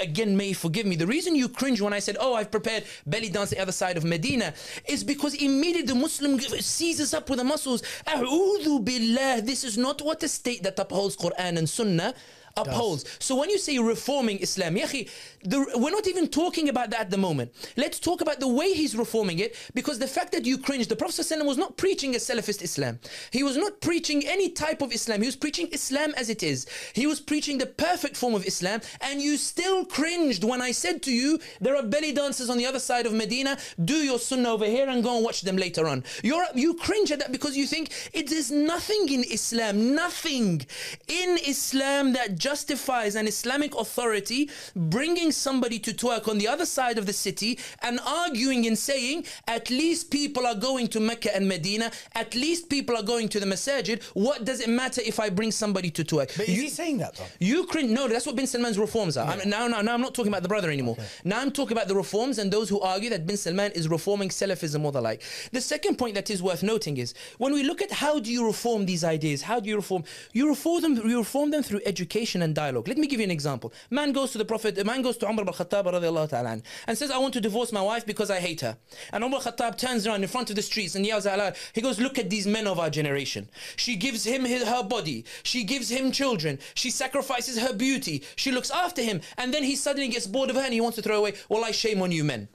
again, 0.00 0.36
may 0.36 0.52
forgive 0.52 0.86
me. 0.86 0.96
The 0.96 1.06
reason 1.06 1.34
you 1.34 1.48
cringe 1.48 1.80
when 1.80 1.92
I 1.92 1.98
said, 1.98 2.16
"Oh, 2.20 2.34
I've 2.34 2.50
prepared 2.50 2.84
belly 3.06 3.28
dance 3.28 3.50
the 3.50 3.58
other 3.58 3.72
side 3.72 3.96
of 3.96 4.04
Medina," 4.04 4.54
is 4.86 5.04
because 5.04 5.34
immediately 5.34 5.86
the 5.92 5.94
Muslim 5.94 6.38
seizes 6.40 7.14
up 7.14 7.28
with 7.28 7.38
the 7.38 7.44
muscles. 7.44 7.82
A'udhu 8.06 8.84
billah. 8.84 9.42
This 9.42 9.64
is 9.64 9.76
not 9.76 10.00
what 10.02 10.22
a 10.22 10.28
state 10.28 10.62
that 10.62 10.78
upholds 10.78 11.16
Quran 11.16 11.58
and 11.58 11.68
Sunnah 11.68 12.14
upholds. 12.56 13.04
So 13.18 13.36
when 13.36 13.50
you 13.50 13.58
say 13.58 13.78
reforming 13.78 14.38
Islam, 14.38 14.76
yahi, 14.76 15.08
the, 15.44 15.66
we're 15.76 15.90
not 15.90 16.06
even 16.06 16.28
talking 16.28 16.68
about 16.68 16.90
that 16.90 17.00
at 17.00 17.10
the 17.10 17.18
moment. 17.18 17.52
Let's 17.76 17.98
talk 17.98 18.20
about 18.20 18.40
the 18.40 18.48
way 18.48 18.72
he's 18.72 18.96
reforming 18.96 19.38
it 19.38 19.56
because 19.74 19.98
the 19.98 20.06
fact 20.06 20.32
that 20.32 20.46
you 20.46 20.58
cringe, 20.58 20.86
the 20.86 20.96
Prophet 20.96 21.26
was 21.44 21.58
not 21.58 21.76
preaching 21.76 22.14
a 22.14 22.18
Salafist 22.18 22.62
Islam. 22.62 22.98
He 23.30 23.42
was 23.42 23.56
not 23.56 23.80
preaching 23.80 24.26
any 24.26 24.50
type 24.50 24.82
of 24.82 24.92
Islam. 24.92 25.20
He 25.20 25.26
was 25.26 25.36
preaching 25.36 25.68
Islam 25.72 26.14
as 26.16 26.28
it 26.28 26.42
is. 26.42 26.66
He 26.94 27.06
was 27.06 27.20
preaching 27.20 27.58
the 27.58 27.66
perfect 27.66 28.16
form 28.16 28.34
of 28.34 28.46
Islam 28.46 28.80
and 29.00 29.20
you 29.20 29.36
still 29.36 29.84
cringed 29.84 30.44
when 30.44 30.62
I 30.62 30.72
said 30.72 31.02
to 31.02 31.12
you, 31.12 31.38
there 31.60 31.76
are 31.76 31.82
belly 31.82 32.12
dancers 32.12 32.50
on 32.50 32.58
the 32.58 32.66
other 32.66 32.78
side 32.78 33.06
of 33.06 33.12
Medina, 33.12 33.58
do 33.84 33.94
your 33.94 34.18
sunnah 34.18 34.50
over 34.50 34.66
here 34.66 34.88
and 34.88 35.02
go 35.02 35.16
and 35.16 35.24
watch 35.24 35.42
them 35.42 35.56
later 35.56 35.88
on. 35.88 36.04
You're, 36.22 36.46
you 36.54 36.74
cringe 36.74 37.10
at 37.10 37.18
that 37.18 37.32
because 37.32 37.56
you 37.56 37.66
think 37.66 37.90
it 38.12 38.30
is 38.30 38.50
nothing 38.50 39.08
in 39.08 39.24
Islam, 39.24 39.94
nothing 39.94 40.64
in 41.08 41.38
Islam 41.46 42.12
that 42.12 42.36
justifies 42.36 43.16
an 43.16 43.26
Islamic 43.26 43.74
authority 43.74 44.50
bringing 44.76 45.31
somebody 45.36 45.78
to 45.80 45.92
twerk 45.92 46.28
on 46.28 46.38
the 46.38 46.48
other 46.48 46.66
side 46.66 46.98
of 46.98 47.06
the 47.06 47.12
city 47.12 47.58
and 47.82 48.00
arguing 48.06 48.66
and 48.66 48.78
saying, 48.78 49.24
at 49.48 49.70
least 49.70 50.10
people 50.10 50.46
are 50.46 50.54
going 50.54 50.88
to 50.88 51.00
Mecca 51.00 51.34
and 51.34 51.48
Medina, 51.48 51.90
at 52.14 52.34
least 52.34 52.68
people 52.68 52.96
are 52.96 53.02
going 53.02 53.28
to 53.28 53.40
the 53.40 53.46
masajid. 53.46 54.02
What 54.14 54.44
does 54.44 54.60
it 54.60 54.68
matter 54.68 55.00
if 55.04 55.18
I 55.20 55.30
bring 55.30 55.50
somebody 55.50 55.90
to 55.90 56.04
twerk? 56.04 56.36
But 56.36 56.48
is 56.48 56.60
he 56.60 56.68
saying 56.68 56.98
that 56.98 57.16
though? 57.16 57.24
You 57.38 57.66
cringe. 57.66 57.90
No, 57.90 58.08
that's 58.08 58.26
what 58.26 58.36
Bin 58.36 58.46
Salman's 58.46 58.78
reforms 58.78 59.16
are. 59.16 59.28
I'm, 59.28 59.48
now, 59.48 59.66
now, 59.66 59.80
now, 59.80 59.94
I'm 59.94 60.00
not 60.00 60.14
talking 60.14 60.32
about 60.32 60.42
the 60.42 60.48
brother 60.48 60.70
anymore. 60.70 60.96
Now 61.24 61.40
I'm 61.40 61.50
talking 61.50 61.76
about 61.76 61.88
the 61.88 61.96
reforms 61.96 62.38
and 62.38 62.52
those 62.52 62.68
who 62.68 62.80
argue 62.80 63.10
that 63.10 63.26
Bin 63.26 63.36
Salman 63.36 63.72
is 63.72 63.88
reforming 63.88 64.28
Salafism 64.28 64.84
or 64.84 64.92
the 64.92 65.00
like. 65.00 65.22
The 65.52 65.60
second 65.60 65.96
point 65.96 66.14
that 66.14 66.30
is 66.30 66.42
worth 66.42 66.62
noting 66.62 66.96
is 66.96 67.14
when 67.38 67.52
we 67.52 67.62
look 67.62 67.82
at 67.82 67.90
how 67.90 68.18
do 68.18 68.30
you 68.32 68.46
reform 68.46 68.86
these 68.86 69.04
ideas, 69.04 69.42
how 69.42 69.60
do 69.60 69.68
you 69.68 69.76
reform? 69.76 70.04
You 70.32 70.48
reform 70.48 70.82
them. 70.82 70.96
You 71.08 71.18
reform 71.18 71.50
them 71.50 71.62
through 71.62 71.80
education 71.86 72.42
and 72.42 72.54
dialogue. 72.54 72.88
Let 72.88 72.98
me 72.98 73.06
give 73.06 73.20
you 73.20 73.24
an 73.24 73.30
example. 73.30 73.72
Man 73.90 74.12
goes 74.12 74.32
to 74.32 74.38
the 74.38 74.44
Prophet. 74.44 74.78
A 74.78 74.84
man 74.84 75.02
goes 75.02 75.16
to 75.22 75.28
Umar 75.28 75.44
bin 75.44 75.54
Khattab 75.54 75.84
radiallahu 75.84 76.28
ta'ala 76.28 76.50
an, 76.50 76.62
and 76.86 76.98
says, 76.98 77.10
"I 77.10 77.18
want 77.18 77.32
to 77.34 77.40
divorce 77.40 77.72
my 77.72 77.80
wife 77.80 78.04
because 78.04 78.30
I 78.30 78.40
hate 78.40 78.60
her." 78.60 78.76
And 79.12 79.24
Umar 79.24 79.40
Khattab 79.40 79.78
turns 79.78 80.06
around 80.06 80.22
in 80.22 80.28
front 80.28 80.50
of 80.50 80.56
the 80.56 80.62
streets 80.62 80.94
and 80.94 81.06
yells 81.06 81.26
out 81.26 81.56
He 81.72 81.80
goes, 81.80 82.00
"Look 82.00 82.18
at 82.18 82.28
these 82.28 82.46
men 82.46 82.66
of 82.66 82.78
our 82.78 82.90
generation. 82.90 83.48
She 83.76 83.96
gives 83.96 84.24
him 84.24 84.44
his, 84.44 84.64
her 84.64 84.82
body. 84.82 85.24
She 85.44 85.64
gives 85.64 85.88
him 85.88 86.12
children. 86.12 86.58
She 86.74 86.90
sacrifices 86.90 87.58
her 87.58 87.72
beauty. 87.72 88.22
She 88.36 88.50
looks 88.50 88.70
after 88.70 89.02
him, 89.02 89.20
and 89.38 89.54
then 89.54 89.62
he 89.62 89.76
suddenly 89.76 90.08
gets 90.08 90.26
bored 90.26 90.50
of 90.50 90.56
her 90.56 90.62
and 90.62 90.74
he 90.74 90.80
wants 90.80 90.96
to 90.96 91.02
throw 91.02 91.18
away. 91.18 91.34
Well, 91.48 91.64
I 91.64 91.70
shame 91.70 92.02
on 92.02 92.12
you, 92.12 92.24
men." 92.24 92.48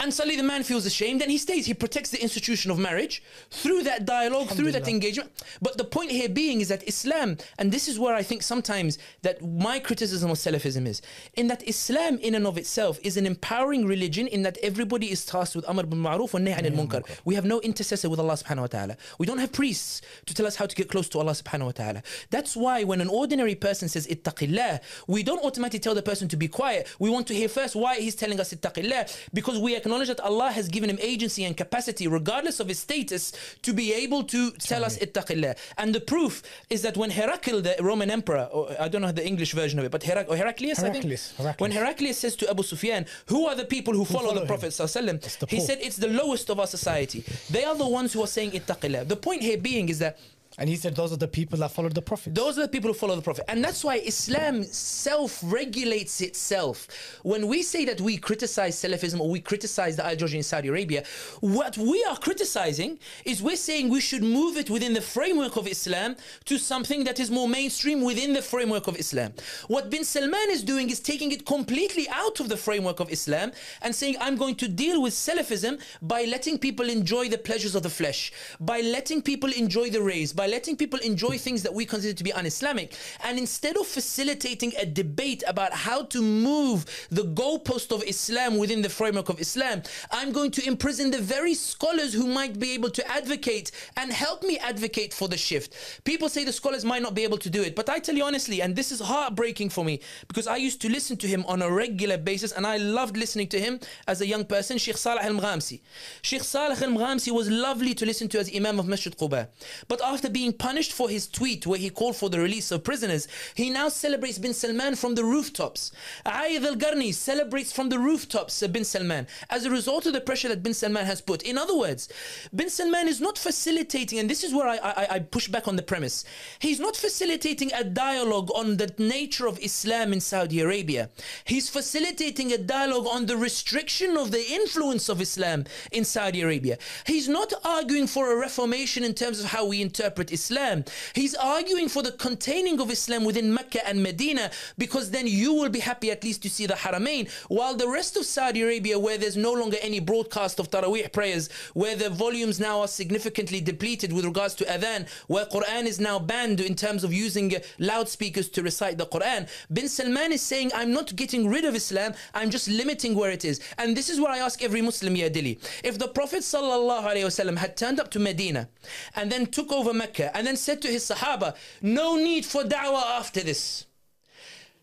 And 0.00 0.12
suddenly 0.12 0.36
the 0.36 0.42
man 0.42 0.62
feels 0.62 0.86
ashamed 0.86 1.22
and 1.22 1.30
he 1.30 1.38
stays. 1.38 1.66
He 1.66 1.74
protects 1.74 2.10
the 2.10 2.20
institution 2.20 2.70
of 2.70 2.78
marriage 2.78 3.22
through 3.50 3.82
that 3.84 4.04
dialogue, 4.04 4.48
through 4.48 4.72
that 4.72 4.88
engagement. 4.88 5.30
But 5.62 5.78
the 5.78 5.84
point 5.84 6.10
here 6.10 6.28
being 6.28 6.60
is 6.60 6.68
that 6.68 6.86
Islam, 6.88 7.36
and 7.58 7.70
this 7.70 7.88
is 7.88 7.98
where 7.98 8.14
I 8.14 8.22
think 8.22 8.42
sometimes 8.42 8.98
that 9.22 9.44
my 9.44 9.78
criticism 9.78 10.30
of 10.30 10.36
Salafism 10.36 10.86
is, 10.86 11.00
in 11.34 11.46
that 11.48 11.66
Islam 11.68 12.18
in 12.18 12.34
and 12.34 12.46
of 12.46 12.58
itself 12.58 12.98
is 13.02 13.16
an 13.16 13.26
empowering 13.26 13.86
religion 13.86 14.26
in 14.26 14.42
that 14.42 14.58
everybody 14.62 15.10
is 15.10 15.24
tasked 15.24 15.54
with 15.56 15.68
Amr 15.68 15.84
bil 15.84 15.98
Ma'ruf 15.98 16.34
and 16.34 16.46
Nahy 16.46 16.60
anil 16.60 16.86
Munkar. 16.86 17.20
We 17.24 17.34
have 17.36 17.44
no 17.44 17.60
intercessor 17.60 18.10
with 18.10 18.18
Allah 18.18 18.34
subhanahu 18.34 18.62
wa 18.62 18.66
ta'ala. 18.66 18.96
We 19.18 19.26
don't 19.26 19.38
have 19.38 19.52
priests 19.52 20.02
to 20.26 20.34
tell 20.34 20.46
us 20.46 20.56
how 20.56 20.66
to 20.66 20.74
get 20.74 20.90
close 20.90 21.08
to 21.10 21.18
Allah 21.18 21.32
subhanahu 21.32 21.66
wa 21.66 21.72
ta'ala. 21.72 22.02
That's 22.30 22.56
why 22.56 22.84
when 22.84 23.00
an 23.00 23.08
ordinary 23.08 23.54
person 23.54 23.88
says 23.88 24.06
ittaqillah, 24.06 24.80
we 25.06 25.22
don't 25.22 25.44
automatically 25.44 25.78
tell 25.80 25.94
the 25.94 26.02
person 26.02 26.28
to 26.28 26.36
be 26.36 26.48
quiet. 26.48 26.88
We 26.98 27.10
want 27.10 27.26
to 27.28 27.34
hear 27.34 27.48
first 27.48 27.76
why 27.76 28.00
he's 28.00 28.14
telling 28.14 28.40
us 28.40 28.52
ittaqillah 28.52 29.28
because 29.32 29.58
we 29.58 29.76
acknowledge 29.84 30.08
that 30.08 30.20
Allah 30.20 30.50
has 30.50 30.68
given 30.68 30.88
him 30.90 30.98
agency 31.00 31.44
and 31.44 31.56
capacity, 31.56 32.06
regardless 32.06 32.60
of 32.60 32.68
his 32.68 32.78
status, 32.78 33.32
to 33.62 33.72
be 33.72 33.92
able 33.92 34.24
to 34.24 34.50
tell 34.52 34.84
us 34.84 34.98
ittaqillah. 34.98 35.56
And 35.78 35.94
the 35.94 36.00
proof 36.00 36.42
is 36.70 36.82
that 36.82 36.96
when 36.96 37.10
Heracl, 37.10 37.62
the 37.62 37.76
Roman 37.80 38.10
emperor, 38.10 38.48
or 38.52 38.74
I 38.80 38.88
don't 38.88 39.02
know 39.02 39.12
the 39.12 39.26
English 39.26 39.52
version 39.52 39.78
of 39.78 39.84
it, 39.84 39.90
but 39.90 40.02
Herac- 40.02 40.28
or 40.28 40.36
Heraclius, 40.36 40.78
I 40.78 40.90
think, 40.90 41.04
Heraclius, 41.04 41.34
Heraclius. 41.36 41.60
when 41.60 41.72
Heraclius 41.72 42.18
says 42.18 42.36
to 42.36 42.50
Abu 42.50 42.62
Sufyan, 42.62 43.06
"Who 43.26 43.46
are 43.46 43.54
the 43.54 43.64
people 43.64 43.94
who 43.94 44.04
follow, 44.04 44.28
follow 44.28 44.40
the. 44.40 44.46
Prophet?" 44.46 44.70
sallallahu 44.72 45.02
alaihi 45.02 45.20
the 45.20 45.46
wasallam?" 45.46 45.50
He 45.50 45.60
said, 45.60 45.78
"It's 45.80 45.96
the 45.96 46.08
lowest 46.08 46.50
of 46.50 46.58
our 46.60 46.66
society. 46.66 47.24
They 47.50 47.64
are 47.64 47.76
the 47.76 47.86
ones 47.86 48.12
who 48.12 48.22
are 48.22 48.32
saying 48.36 48.52
ittaqillah." 48.52 49.08
The 49.08 49.16
point 49.16 49.42
here 49.42 49.58
being 49.58 49.88
is 49.88 49.98
that. 50.00 50.18
And 50.58 50.68
he 50.68 50.76
said 50.76 50.94
those 50.94 51.12
are 51.12 51.16
the 51.16 51.28
people 51.28 51.58
that 51.58 51.72
followed 51.72 51.94
the 51.94 52.02
Prophet. 52.02 52.34
Those 52.34 52.58
are 52.58 52.62
the 52.62 52.68
people 52.68 52.88
who 52.88 52.94
follow 52.94 53.16
the 53.16 53.22
Prophet. 53.22 53.44
And 53.48 53.62
that's 53.64 53.82
why 53.82 53.96
Islam 53.96 54.62
self 54.62 55.40
regulates 55.42 56.20
itself. 56.20 56.86
When 57.22 57.48
we 57.48 57.62
say 57.62 57.84
that 57.86 58.00
we 58.00 58.16
criticize 58.16 58.76
Salafism 58.76 59.20
or 59.20 59.28
we 59.28 59.40
criticize 59.40 59.96
the 59.96 60.06
ideology 60.06 60.36
in 60.36 60.42
Saudi 60.44 60.68
Arabia, 60.68 61.04
what 61.40 61.76
we 61.76 62.04
are 62.04 62.16
criticizing 62.16 62.98
is 63.24 63.42
we're 63.42 63.56
saying 63.56 63.88
we 63.88 64.00
should 64.00 64.22
move 64.22 64.56
it 64.56 64.70
within 64.70 64.92
the 64.92 65.00
framework 65.00 65.56
of 65.56 65.66
Islam 65.66 66.14
to 66.44 66.56
something 66.58 67.04
that 67.04 67.18
is 67.18 67.30
more 67.30 67.48
mainstream 67.48 68.02
within 68.02 68.32
the 68.32 68.42
framework 68.42 68.86
of 68.86 68.96
Islam. 68.96 69.32
What 69.66 69.90
bin 69.90 70.04
Salman 70.04 70.50
is 70.50 70.62
doing 70.62 70.88
is 70.90 71.00
taking 71.00 71.32
it 71.32 71.44
completely 71.46 72.08
out 72.10 72.38
of 72.38 72.48
the 72.48 72.56
framework 72.56 73.00
of 73.00 73.10
Islam 73.10 73.50
and 73.82 73.94
saying, 73.94 74.16
I'm 74.20 74.36
going 74.36 74.54
to 74.56 74.68
deal 74.68 75.02
with 75.02 75.14
Salafism 75.14 75.80
by 76.00 76.24
letting 76.24 76.58
people 76.58 76.88
enjoy 76.88 77.28
the 77.28 77.38
pleasures 77.38 77.74
of 77.74 77.82
the 77.82 77.90
flesh, 77.90 78.32
by 78.60 78.80
letting 78.80 79.20
people 79.20 79.50
enjoy 79.52 79.90
the 79.90 80.02
rays, 80.02 80.32
by 80.32 80.43
letting 80.48 80.76
people 80.76 80.98
enjoy 81.00 81.38
things 81.38 81.62
that 81.62 81.74
we 81.74 81.84
consider 81.84 82.14
to 82.14 82.24
be 82.24 82.32
un-Islamic. 82.32 82.96
And 83.22 83.38
instead 83.38 83.76
of 83.76 83.86
facilitating 83.86 84.72
a 84.78 84.86
debate 84.86 85.42
about 85.46 85.72
how 85.72 86.02
to 86.04 86.22
move 86.22 86.84
the 87.10 87.22
goalpost 87.22 87.92
of 87.92 88.02
Islam 88.04 88.58
within 88.58 88.82
the 88.82 88.88
framework 88.88 89.28
of 89.28 89.40
Islam, 89.40 89.82
I'm 90.10 90.32
going 90.32 90.50
to 90.52 90.66
imprison 90.66 91.10
the 91.10 91.20
very 91.20 91.54
scholars 91.54 92.12
who 92.12 92.26
might 92.26 92.58
be 92.58 92.72
able 92.72 92.90
to 92.90 93.10
advocate 93.10 93.70
and 93.96 94.12
help 94.12 94.42
me 94.42 94.58
advocate 94.58 95.12
for 95.14 95.28
the 95.28 95.36
shift. 95.36 96.02
People 96.04 96.28
say 96.28 96.44
the 96.44 96.52
scholars 96.52 96.84
might 96.84 97.02
not 97.02 97.14
be 97.14 97.24
able 97.24 97.38
to 97.38 97.50
do 97.50 97.62
it, 97.62 97.74
but 97.74 97.88
I 97.88 97.98
tell 97.98 98.14
you 98.14 98.24
honestly, 98.24 98.60
and 98.60 98.74
this 98.76 98.92
is 98.92 99.00
heartbreaking 99.00 99.70
for 99.70 99.84
me 99.84 100.00
because 100.28 100.46
I 100.46 100.56
used 100.56 100.80
to 100.82 100.88
listen 100.88 101.16
to 101.18 101.26
him 101.26 101.44
on 101.46 101.62
a 101.62 101.70
regular 101.70 102.18
basis 102.18 102.52
and 102.52 102.66
I 102.66 102.76
loved 102.76 103.16
listening 103.16 103.48
to 103.48 103.60
him 103.60 103.80
as 104.06 104.20
a 104.20 104.26
young 104.26 104.44
person, 104.44 104.78
Sheikh 104.78 104.96
Saleh 104.96 105.24
Al 105.24 105.32
Maghamsi. 105.32 105.80
Sheikh 106.22 106.42
Saleh 106.42 106.80
Al 106.82 106.90
Maghamsi 106.90 107.30
was 107.32 107.50
lovely 107.50 107.94
to 107.94 108.06
listen 108.06 108.28
to 108.28 108.38
as 108.38 108.54
Imam 108.54 108.78
of 108.78 108.86
Masjid 108.86 109.16
Quba. 109.16 109.48
But 109.88 110.00
after 110.02 110.28
being 110.34 110.52
punished 110.52 110.92
for 110.92 111.08
his 111.08 111.26
tweet 111.26 111.66
where 111.66 111.78
he 111.78 111.88
called 111.88 112.16
for 112.16 112.28
the 112.28 112.40
release 112.40 112.70
of 112.70 112.84
prisoners, 112.84 113.26
he 113.54 113.70
now 113.70 113.88
celebrates 113.88 114.38
bin 114.38 114.52
Salman 114.52 114.96
from 114.96 115.14
the 115.14 115.24
rooftops. 115.24 115.92
Ayyad 116.26 116.64
Al 116.66 116.76
Garni 116.76 117.14
celebrates 117.14 117.72
from 117.72 117.88
the 117.88 117.98
rooftops 117.98 118.62
bin 118.66 118.84
Salman 118.84 119.26
as 119.48 119.64
a 119.64 119.70
result 119.70 120.04
of 120.04 120.12
the 120.12 120.20
pressure 120.20 120.48
that 120.48 120.62
bin 120.62 120.74
Salman 120.74 121.06
has 121.06 121.22
put. 121.22 121.42
In 121.42 121.56
other 121.56 121.76
words, 121.76 122.10
bin 122.54 122.68
Salman 122.68 123.08
is 123.08 123.20
not 123.20 123.38
facilitating, 123.38 124.18
and 124.18 124.28
this 124.28 124.44
is 124.44 124.52
where 124.52 124.68
I, 124.68 124.76
I, 124.76 125.06
I 125.14 125.18
push 125.20 125.48
back 125.48 125.68
on 125.68 125.76
the 125.76 125.82
premise, 125.82 126.24
he's 126.58 126.80
not 126.80 126.96
facilitating 126.96 127.72
a 127.72 127.84
dialogue 127.84 128.50
on 128.54 128.76
the 128.76 128.92
nature 128.98 129.46
of 129.46 129.58
Islam 129.60 130.12
in 130.12 130.20
Saudi 130.20 130.60
Arabia. 130.60 131.08
He's 131.44 131.70
facilitating 131.70 132.52
a 132.52 132.58
dialogue 132.58 133.06
on 133.06 133.26
the 133.26 133.36
restriction 133.36 134.16
of 134.16 134.32
the 134.32 134.44
influence 134.44 135.08
of 135.08 135.20
Islam 135.20 135.64
in 135.92 136.04
Saudi 136.04 136.40
Arabia. 136.40 136.76
He's 137.06 137.28
not 137.28 137.52
arguing 137.64 138.08
for 138.08 138.32
a 138.32 138.36
reformation 138.36 139.04
in 139.04 139.14
terms 139.14 139.38
of 139.38 139.46
how 139.46 139.64
we 139.66 139.80
interpret 139.80 140.23
Islam. 140.32 140.84
He's 141.14 141.34
arguing 141.34 141.88
for 141.88 142.02
the 142.02 142.12
containing 142.12 142.80
of 142.80 142.90
Islam 142.90 143.24
within 143.24 143.52
Mecca 143.52 143.86
and 143.86 144.02
Medina 144.02 144.50
because 144.78 145.10
then 145.10 145.26
you 145.26 145.52
will 145.54 145.68
be 145.68 145.80
happy 145.80 146.10
at 146.10 146.24
least 146.24 146.42
to 146.42 146.50
see 146.50 146.66
the 146.66 146.74
Haramain. 146.74 147.30
While 147.48 147.74
the 147.74 147.88
rest 147.88 148.16
of 148.16 148.24
Saudi 148.24 148.62
Arabia, 148.62 148.98
where 148.98 149.18
there's 149.18 149.36
no 149.36 149.52
longer 149.52 149.76
any 149.80 150.00
broadcast 150.00 150.58
of 150.58 150.70
Taraweeh 150.70 151.12
prayers, 151.12 151.48
where 151.74 151.96
the 151.96 152.10
volumes 152.10 152.60
now 152.60 152.80
are 152.80 152.88
significantly 152.88 153.60
depleted 153.60 154.12
with 154.12 154.24
regards 154.24 154.54
to 154.56 154.64
Adhan, 154.64 155.08
where 155.26 155.46
Quran 155.46 155.86
is 155.86 156.00
now 156.00 156.18
banned 156.18 156.60
in 156.60 156.74
terms 156.74 157.04
of 157.04 157.12
using 157.12 157.52
loudspeakers 157.78 158.48
to 158.50 158.62
recite 158.62 158.98
the 158.98 159.06
Quran, 159.06 159.48
bin 159.72 159.88
Salman 159.88 160.32
is 160.32 160.42
saying, 160.42 160.70
I'm 160.74 160.92
not 160.92 161.14
getting 161.16 161.48
rid 161.48 161.64
of 161.64 161.74
Islam, 161.74 162.14
I'm 162.34 162.50
just 162.50 162.68
limiting 162.68 163.14
where 163.14 163.30
it 163.30 163.44
is. 163.44 163.60
And 163.78 163.96
this 163.96 164.08
is 164.08 164.20
what 164.20 164.30
I 164.30 164.38
ask 164.38 164.62
every 164.62 164.82
Muslim, 164.82 165.16
Ya 165.16 165.28
Dilly. 165.28 165.58
If 165.82 165.98
the 165.98 166.08
Prophet 166.08 166.40
ﷺ 166.40 167.56
had 167.56 167.76
turned 167.76 167.98
up 168.00 168.10
to 168.12 168.18
Medina 168.18 168.68
and 169.16 169.30
then 169.30 169.46
took 169.46 169.72
over 169.72 169.92
Mecca 169.92 170.13
and 170.20 170.46
then 170.46 170.56
said 170.56 170.82
to 170.82 170.88
his 170.88 171.08
Sahaba, 171.10 171.54
No 171.82 172.16
need 172.16 172.44
for 172.44 172.62
da'wah 172.62 173.18
after 173.18 173.40
this. 173.40 173.86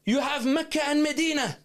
You 0.06 0.20
have 0.20 0.46
Mecca 0.46 0.84
and 0.88 1.04
Medina. 1.04 1.58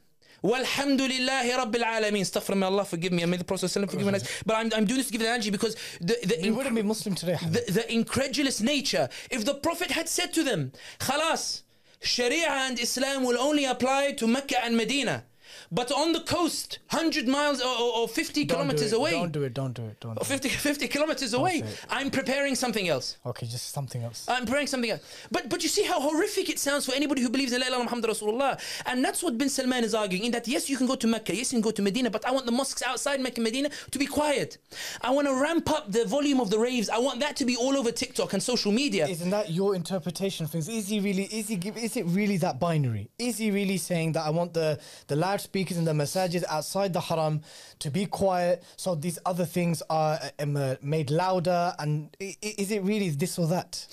Walhamdulillahi 0.44 1.50
Rabbil 1.50 1.82
Alameen. 1.82 2.20
Astaghfirullah, 2.22 2.56
may 2.56 2.66
Allah 2.66 2.84
forgive 2.84 3.12
me. 3.12 3.22
I 3.22 3.26
may 3.26 3.36
the 3.36 3.44
Prophet 3.44 3.70
forgive 3.70 4.06
me. 4.06 4.18
But 4.44 4.56
I'm, 4.56 4.70
I'm 4.74 4.84
doing 4.84 4.98
this 4.98 5.06
to 5.06 5.12
give 5.12 5.20
the 5.20 5.26
analogy 5.26 5.50
because 5.50 5.74
the, 6.00 6.16
the, 6.24 6.38
We 6.42 6.50
wouldn't 6.50 6.74
be 6.74 6.82
Muslim 6.82 7.14
today. 7.14 7.36
the, 7.42 7.64
the 7.72 7.92
incredulous 7.92 8.60
nature. 8.60 9.08
If 9.30 9.44
the 9.44 9.54
Prophet 9.54 9.90
had 9.90 10.08
said 10.08 10.32
to 10.34 10.44
them, 10.44 10.72
Khalas, 11.00 11.62
Sharia 12.00 12.48
and 12.50 12.78
Islam 12.78 13.24
will 13.24 13.38
only 13.38 13.64
apply 13.64 14.12
to 14.12 14.26
Mecca 14.26 14.62
and 14.64 14.76
Medina. 14.76 15.24
But 15.70 15.90
on 15.92 16.12
the 16.12 16.20
coast, 16.20 16.78
100 16.90 17.28
miles 17.28 17.60
or, 17.60 17.68
or, 17.68 17.96
or 17.98 18.08
50 18.08 18.44
Don't 18.44 18.56
kilometers 18.56 18.92
it, 18.92 18.96
away, 18.96 19.10
Don't 19.12 19.32
do 19.32 19.42
it. 19.42 19.54
Don't 19.54 19.74
do 19.74 19.84
it. 19.84 20.00
Don't. 20.00 20.14
Do 20.14 20.20
or 20.20 20.24
50, 20.24 20.48
50 20.48 20.88
kilometers 20.88 21.34
away, 21.34 21.60
say 21.60 21.66
it. 21.66 21.86
I'm 21.90 22.10
preparing 22.10 22.54
something 22.54 22.88
else. 22.88 23.18
Okay, 23.26 23.46
just 23.46 23.72
something 23.72 24.02
else. 24.02 24.26
I'm 24.28 24.44
preparing 24.44 24.66
something 24.66 24.90
else. 24.90 25.02
But 25.30 25.48
but 25.48 25.62
you 25.62 25.68
see 25.68 25.84
how 25.84 26.00
horrific 26.00 26.48
it 26.48 26.58
sounds 26.58 26.86
for 26.86 26.94
anybody 26.94 27.22
who 27.22 27.28
believes 27.28 27.52
in 27.52 27.60
La 27.60 27.66
ilaha 27.68 27.84
Muhammad 27.84 28.10
Rasulullah. 28.10 28.60
And 28.86 29.04
that's 29.04 29.22
what 29.22 29.38
bin 29.38 29.48
Salman 29.48 29.84
is 29.84 29.94
arguing 29.94 30.24
in 30.24 30.32
that 30.32 30.46
yes, 30.48 30.68
you 30.70 30.76
can 30.76 30.86
go 30.86 30.94
to 30.94 31.06
Mecca, 31.06 31.34
yes, 31.34 31.52
you 31.52 31.56
can 31.56 31.62
go 31.62 31.70
to 31.70 31.82
Medina, 31.82 32.10
but 32.10 32.26
I 32.26 32.30
want 32.30 32.46
the 32.46 32.52
mosques 32.52 32.82
outside 32.82 33.20
Mecca 33.20 33.36
and 33.36 33.44
Medina 33.44 33.70
to 33.90 33.98
be 33.98 34.06
quiet. 34.06 34.58
I 35.00 35.10
want 35.10 35.26
to 35.28 35.34
ramp 35.34 35.70
up 35.70 35.90
the 35.90 36.04
volume 36.04 36.40
of 36.40 36.50
the 36.50 36.58
raves. 36.58 36.88
I 36.88 36.98
want 36.98 37.20
that 37.20 37.36
to 37.36 37.44
be 37.44 37.56
all 37.56 37.76
over 37.76 37.90
TikTok 37.90 38.32
and 38.32 38.42
social 38.42 38.72
media. 38.72 39.06
Isn't 39.06 39.30
that 39.30 39.50
your 39.50 39.74
interpretation 39.74 40.44
of 40.44 40.50
things? 40.50 40.68
Is 40.68 40.88
he 40.88 41.00
really? 41.00 41.24
Is 41.24 41.48
he? 41.48 41.56
Is 41.56 41.96
it 41.96 42.06
really 42.06 42.36
that 42.38 42.60
binary? 42.60 43.08
Is 43.18 43.38
he 43.38 43.50
really 43.50 43.78
saying 43.78 44.12
that 44.12 44.24
I 44.26 44.30
want 44.30 44.54
the 44.54 44.78
the 45.08 45.16
loudspeakers 45.56 45.78
and 45.78 45.86
the 45.86 45.94
massages 45.94 46.44
outside 46.48 46.92
the 46.92 47.00
haram 47.00 47.40
to 47.78 47.90
be 47.90 48.06
quiet, 48.06 48.62
so 48.76 48.94
these 48.94 49.18
other 49.24 49.46
things 49.46 49.82
are 49.88 50.18
uh, 50.22 50.28
um, 50.42 50.56
uh, 50.56 50.74
made 50.82 51.10
louder? 51.10 51.74
And 51.78 52.10
i- 52.20 52.36
i- 52.44 52.54
is 52.58 52.70
it 52.70 52.82
really 52.82 53.10
this 53.10 53.38
or 53.38 53.46
that? 53.48 53.86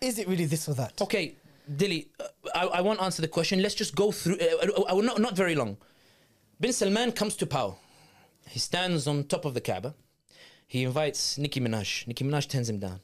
Is 0.00 0.18
it 0.18 0.28
really 0.28 0.46
this 0.46 0.68
or 0.68 0.74
that? 0.74 1.00
Okay, 1.00 1.34
Dilly, 1.76 2.08
uh, 2.20 2.24
I, 2.54 2.78
I 2.78 2.80
won't 2.82 3.00
answer 3.00 3.22
the 3.22 3.28
question. 3.28 3.62
Let's 3.62 3.74
just 3.74 3.94
go 3.94 4.12
through. 4.12 4.38
Uh, 4.38 4.82
uh, 4.92 5.00
not, 5.00 5.18
not 5.20 5.36
very 5.36 5.54
long. 5.54 5.76
Bin 6.60 6.72
Salman 6.72 7.12
comes 7.12 7.36
to 7.36 7.46
power. 7.46 7.74
He 8.48 8.58
stands 8.58 9.06
on 9.06 9.24
top 9.24 9.44
of 9.44 9.54
the 9.54 9.60
Kaaba. 9.60 9.94
He 10.66 10.82
invites 10.84 11.38
Nicki 11.38 11.60
Minaj. 11.60 12.06
Nicki 12.06 12.24
Minaj 12.24 12.46
turns 12.48 12.68
him 12.68 12.78
down. 12.78 13.00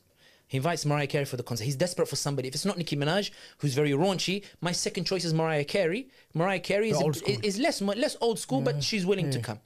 He 0.49 0.59
invites 0.59 0.87
Mariah 0.87 1.07
Carey 1.09 1.25
for 1.25 1.37
the 1.37 1.43
concert. 1.43 1.65
He's 1.65 1.77
desperate 1.77 2.09
for 2.09 2.17
somebody. 2.17 2.49
If 2.49 2.55
it's 2.55 2.65
not 2.65 2.79
Nicki 2.79 2.97
Minaj, 2.97 3.31
who's 3.59 3.75
very 3.75 3.91
raunchy, 3.91 4.45
my 4.61 4.73
second 4.73 5.05
choice 5.05 5.25
is 5.25 5.35
Mariah 5.35 5.65
Carey. 5.65 6.09
Mariah 6.35 6.61
Carey 6.61 6.91
is, 6.91 7.23
is 7.43 7.59
less 7.59 7.81
less 7.81 8.17
old 8.21 8.39
school, 8.39 8.61
but 8.61 8.83
she's 8.83 9.05
willing 9.05 9.31
to 9.31 9.41
come. 9.41 9.61